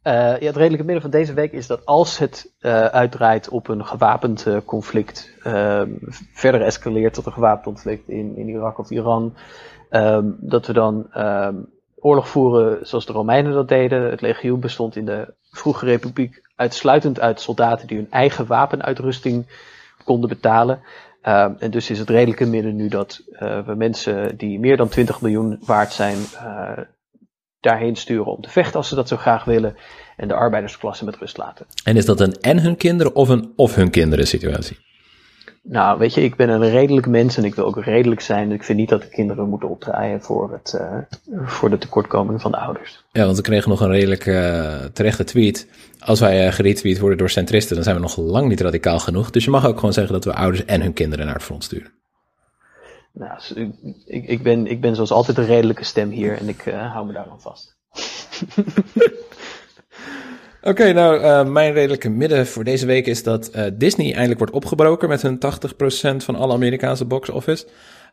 Eh, 0.06 0.14
ja, 0.14 0.46
het 0.46 0.56
redelijke 0.56 0.86
midden 0.86 1.02
van 1.02 1.12
deze 1.12 1.34
week 1.34 1.52
is 1.52 1.68
dat 1.68 1.86
als 1.86 2.18
het 2.18 2.54
eh, 2.60 2.86
uitdraait 2.86 3.50
op 3.50 3.68
een 3.68 3.86
gewapend 3.86 4.46
eh, 4.46 4.58
conflict, 4.66 5.38
ehm, 5.44 5.90
verder 6.34 6.62
escaleert 6.62 7.14
tot 7.14 7.26
een 7.26 7.32
gewapend 7.32 7.64
conflict 7.64 8.10
in, 8.10 8.38
in 8.38 8.48
Irak 8.50 8.78
of 8.80 8.90
Iran, 8.90 9.34
ehm, 9.90 10.26
dat 10.38 10.68
we 10.68 10.74
dan 10.74 11.08
ehm, 11.12 11.56
oorlog 11.96 12.30
voeren 12.30 12.88
zoals 12.88 13.06
de 13.06 13.14
Romeinen 13.14 13.54
dat 13.54 13.68
deden. 13.68 14.10
Het 14.10 14.22
legioen 14.22 14.60
bestond 14.60 14.96
in 14.96 15.06
de 15.06 15.34
vroege 15.52 15.86
republiek 15.86 16.42
uitsluitend 16.56 17.20
uit 17.20 17.42
soldaten 17.42 17.88
die 17.88 17.98
hun 17.98 18.12
eigen 18.12 18.46
wapenuitrusting 18.46 19.46
konden 20.04 20.30
betalen. 20.30 20.80
Ehm, 21.26 21.54
en 21.60 21.72
dus 21.72 21.90
is 21.90 22.00
het 22.00 22.10
redelijke 22.10 22.46
midden 22.46 22.76
nu 22.76 22.88
dat 22.88 23.22
eh, 23.32 23.66
we 23.66 23.76
mensen 23.76 24.38
die 24.38 24.60
meer 24.60 24.78
dan 24.78 24.90
20 24.90 25.22
miljoen 25.22 25.60
waard 25.66 25.94
zijn, 25.94 26.18
eh, 26.38 26.84
daarheen 27.60 27.96
sturen 27.96 28.26
om 28.26 28.42
te 28.42 28.50
vechten 28.50 28.76
als 28.76 28.88
ze 28.88 28.96
dat 28.96 29.08
zo 29.08 29.18
graag 29.18 29.44
willen. 29.44 29.76
En 30.18 30.28
de 30.28 30.34
arbeidersklasse 30.34 31.06
met 31.06 31.16
rust 31.16 31.38
laten. 31.38 31.66
En 31.84 31.98
is 31.98 32.06
dat 32.06 32.20
een 32.20 32.34
en 32.42 32.60
hun 32.60 32.76
kinderen 32.76 33.16
of 33.16 33.30
een 33.30 33.54
of 33.56 33.76
hun 33.76 33.90
kinderen 33.90 34.28
situatie? 34.28 34.78
Nou, 35.68 35.98
weet 35.98 36.14
je, 36.14 36.22
ik 36.22 36.36
ben 36.36 36.50
een 36.50 36.70
redelijk 36.70 37.08
mens 37.08 37.38
en 37.38 37.44
ik 37.44 37.56
wil 37.56 37.66
ook 37.66 37.84
redelijk 37.84 38.22
zijn. 38.22 38.52
Ik 38.52 38.64
vind 38.64 38.78
niet 38.78 38.90
dat 38.90 39.02
de 39.02 39.10
kinderen 39.10 39.50
moeten 39.50 39.70
opdraaien 39.70 40.22
voor, 40.22 40.52
het, 40.52 40.80
uh, 40.82 40.98
voor 41.46 41.70
de 41.70 41.78
tekortkomingen 41.78 42.40
van 42.40 42.52
de 42.52 42.58
ouders. 42.58 43.04
Ja, 43.12 43.26
want 43.26 43.38
we 43.38 43.44
kregen 43.44 43.70
nog 43.70 43.80
een 43.80 43.90
redelijk 43.90 44.26
uh, 44.26 44.76
terechte 44.94 45.24
tweet. 45.24 45.68
Als 46.00 46.20
wij 46.20 46.48
uh, 46.48 46.54
geretweet 46.54 47.00
worden 47.00 47.18
door 47.18 47.30
centristen, 47.30 47.76
dan 47.76 47.84
zijn 47.84 47.96
we 47.96 48.02
nog 48.02 48.18
lang 48.18 48.48
niet 48.48 48.62
radicaal 48.62 49.00
genoeg. 49.00 49.30
Dus 49.30 49.44
je 49.44 49.50
mag 49.50 49.66
ook 49.66 49.76
gewoon 49.76 49.94
zeggen 49.94 50.14
dat 50.14 50.26
we 50.26 50.34
ouders 50.34 50.66
en 50.66 50.82
hun 50.82 50.94
kinderen 50.94 51.26
naar 51.26 51.36
het 51.36 51.44
front 51.44 51.64
sturen. 51.64 51.92
Nou, 53.12 53.40
ik, 54.06 54.28
ik, 54.28 54.44
ben, 54.44 54.68
ik 54.68 54.82
ben 54.82 54.96
zoals 54.96 55.12
altijd 55.12 55.38
een 55.38 55.46
redelijke 55.46 55.84
stem 55.84 56.10
hier 56.10 56.38
en 56.38 56.50
ik 56.50 56.62
hou 56.64 57.06
me 57.06 57.14
daar 57.14 57.28
dan 57.28 57.42
vast. 57.42 57.76
Oké, 60.66 60.82
okay, 60.82 60.92
nou, 60.92 61.20
uh, 61.20 61.52
mijn 61.52 61.74
redelijke 61.74 62.10
midden 62.10 62.48
voor 62.48 62.64
deze 62.64 62.86
week 62.86 63.08
is 63.08 63.24
dat 63.24 63.52
uh, 63.56 63.66
Disney 63.74 64.12
eindelijk 64.12 64.40
wordt 64.40 64.54
opgebroken 64.54 65.10
met 65.10 65.22
hun 65.22 65.40
80% 66.14 66.16
van 66.18 66.36
alle 66.36 66.54
Amerikaanse 66.54 67.06
box 67.06 67.30
office. 67.30 67.66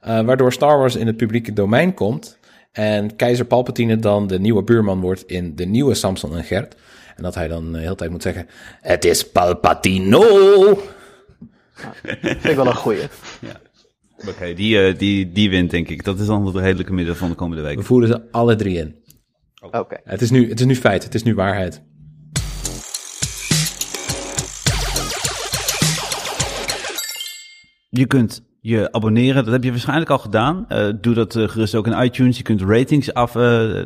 Uh, 0.07 0.21
waardoor 0.21 0.53
Star 0.53 0.79
Wars 0.79 0.97
in 0.97 1.07
het 1.07 1.17
publieke 1.17 1.53
domein 1.53 1.95
komt. 1.95 2.39
En 2.73 3.17
keizer 3.17 3.45
Palpatine 3.45 3.97
dan 3.97 4.27
de 4.27 4.41
nieuwe 4.41 4.63
buurman 4.63 5.01
wordt 5.01 5.23
in 5.23 5.55
de 5.57 5.65
nieuwe 5.65 5.95
Samson 5.95 6.37
en 6.37 6.45
Gert. 6.45 6.77
En 7.17 7.23
dat 7.23 7.35
hij 7.35 7.49
dan 7.49 7.73
de 7.73 7.79
hele 7.79 7.95
tijd 7.95 8.11
moet 8.11 8.23
zeggen: 8.23 8.47
Het 8.81 9.05
is 9.05 9.31
Palpatino! 9.31 10.23
Ja, 11.83 11.93
vind 12.13 12.45
ik 12.45 12.57
wel 12.57 12.67
een 12.67 12.75
goeie. 12.75 13.01
Ja. 13.41 13.61
Oké, 14.19 14.31
okay, 14.31 14.55
die, 14.55 14.93
die, 14.93 15.33
die 15.33 15.51
wint 15.51 15.71
denk 15.71 15.89
ik. 15.89 16.05
Dat 16.05 16.19
is 16.19 16.27
dan 16.27 16.47
het 16.47 16.57
redelijke 16.57 16.93
midden 16.93 17.17
van 17.17 17.29
de 17.29 17.35
komende 17.35 17.63
week. 17.63 17.77
We 17.77 17.83
voeren 17.83 18.09
ze 18.09 18.23
alle 18.31 18.57
drie 18.57 18.79
in. 18.79 18.97
Oké. 19.63 19.79
Okay. 19.79 20.01
Het, 20.05 20.21
is 20.21 20.31
nu, 20.31 20.49
het 20.49 20.61
is 20.61 20.67
nu 20.67 20.77
feit, 20.77 21.05
het 21.05 21.15
is 21.15 21.23
nu 21.23 21.35
waarheid. 21.35 21.83
Je 27.95 28.07
kunt 28.07 28.43
je 28.61 28.93
abonneren, 28.93 29.45
dat 29.45 29.53
heb 29.53 29.65
je 29.65 29.71
waarschijnlijk 29.71 30.11
al 30.11 30.19
gedaan. 30.19 30.67
Uh, 30.69 30.89
doe 31.01 31.15
dat 31.15 31.35
uh, 31.35 31.49
gerust 31.49 31.75
ook 31.75 31.87
in 31.87 32.03
iTunes. 32.03 32.37
Je 32.37 32.43
kunt 32.43 32.63
ratings, 32.63 33.15
af, 33.15 33.35
uh, 33.35 33.83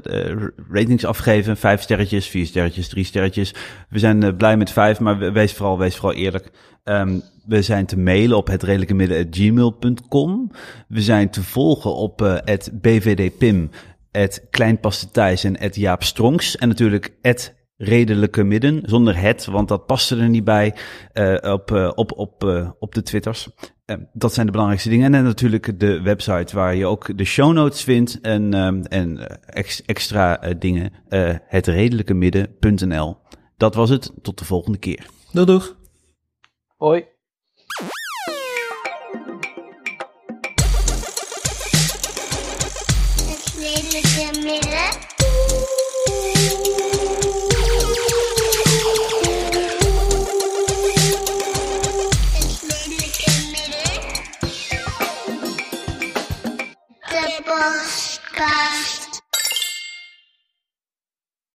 ratings 0.71 1.05
afgeven. 1.05 1.57
Vijf 1.57 1.83
sterretjes, 1.83 2.27
vier 2.27 2.47
sterretjes, 2.47 2.89
drie 2.89 3.05
sterretjes. 3.05 3.55
We 3.89 3.99
zijn 3.99 4.37
blij 4.37 4.57
met 4.57 4.71
vijf, 4.71 5.01
maar 5.01 5.33
wees 5.33 5.53
vooral, 5.53 5.79
wees 5.79 5.97
vooral 5.97 6.19
eerlijk. 6.19 6.51
Um, 6.85 7.23
we 7.47 7.63
zijn 7.63 7.87
te 7.87 7.99
mailen 7.99 8.37
op 8.37 8.47
het 8.47 8.63
redelijke 8.63 8.95
midden 8.95 9.27
gmail.com. 9.31 10.51
We 10.89 11.03
zijn 11.03 11.31
te 11.31 11.43
volgen 11.43 11.95
op 11.95 12.19
het 12.45 12.71
bvdpim, 12.81 13.71
het 14.11 14.47
kleinpastentijs 14.51 15.45
en 15.45 15.61
het 15.61 15.77
Jaap. 15.77 16.03
En 16.59 16.69
natuurlijk 16.69 17.17
het 17.23 17.55
redelijke 17.77 18.45
midden, 18.45 18.83
zonder 18.85 19.21
het, 19.21 19.45
want 19.45 19.69
dat 19.69 19.87
paste 19.87 20.17
er 20.17 20.29
niet 20.29 20.45
bij 20.45 20.75
op, 21.41 21.93
op, 21.95 22.13
op, 22.13 22.43
op 22.79 22.95
de 22.95 23.03
Twitters. 23.03 23.49
Dat 24.13 24.35
zijn 24.35 24.47
de 24.47 24.53
belangrijkste 24.53 24.91
dingen. 24.91 25.15
En 25.15 25.25
natuurlijk 25.25 25.81
de 25.81 26.01
website 26.01 26.55
waar 26.55 26.75
je 26.75 26.87
ook 26.87 27.19
de 27.19 27.25
show 27.25 27.53
notes 27.53 27.83
vindt 27.85 28.21
en, 28.21 28.55
en 28.89 29.39
ex, 29.47 29.83
extra 29.85 30.37
dingen. 30.59 30.93
hetredelijkemidden.nl. 31.47 33.17
Dat 33.57 33.75
was 33.75 33.91
het. 33.91 34.13
Tot 34.23 34.39
de 34.39 34.45
volgende 34.45 34.79
keer. 34.79 35.07
Doei 35.33 35.47
doeg. 35.47 35.77
Hoi. 36.77 37.05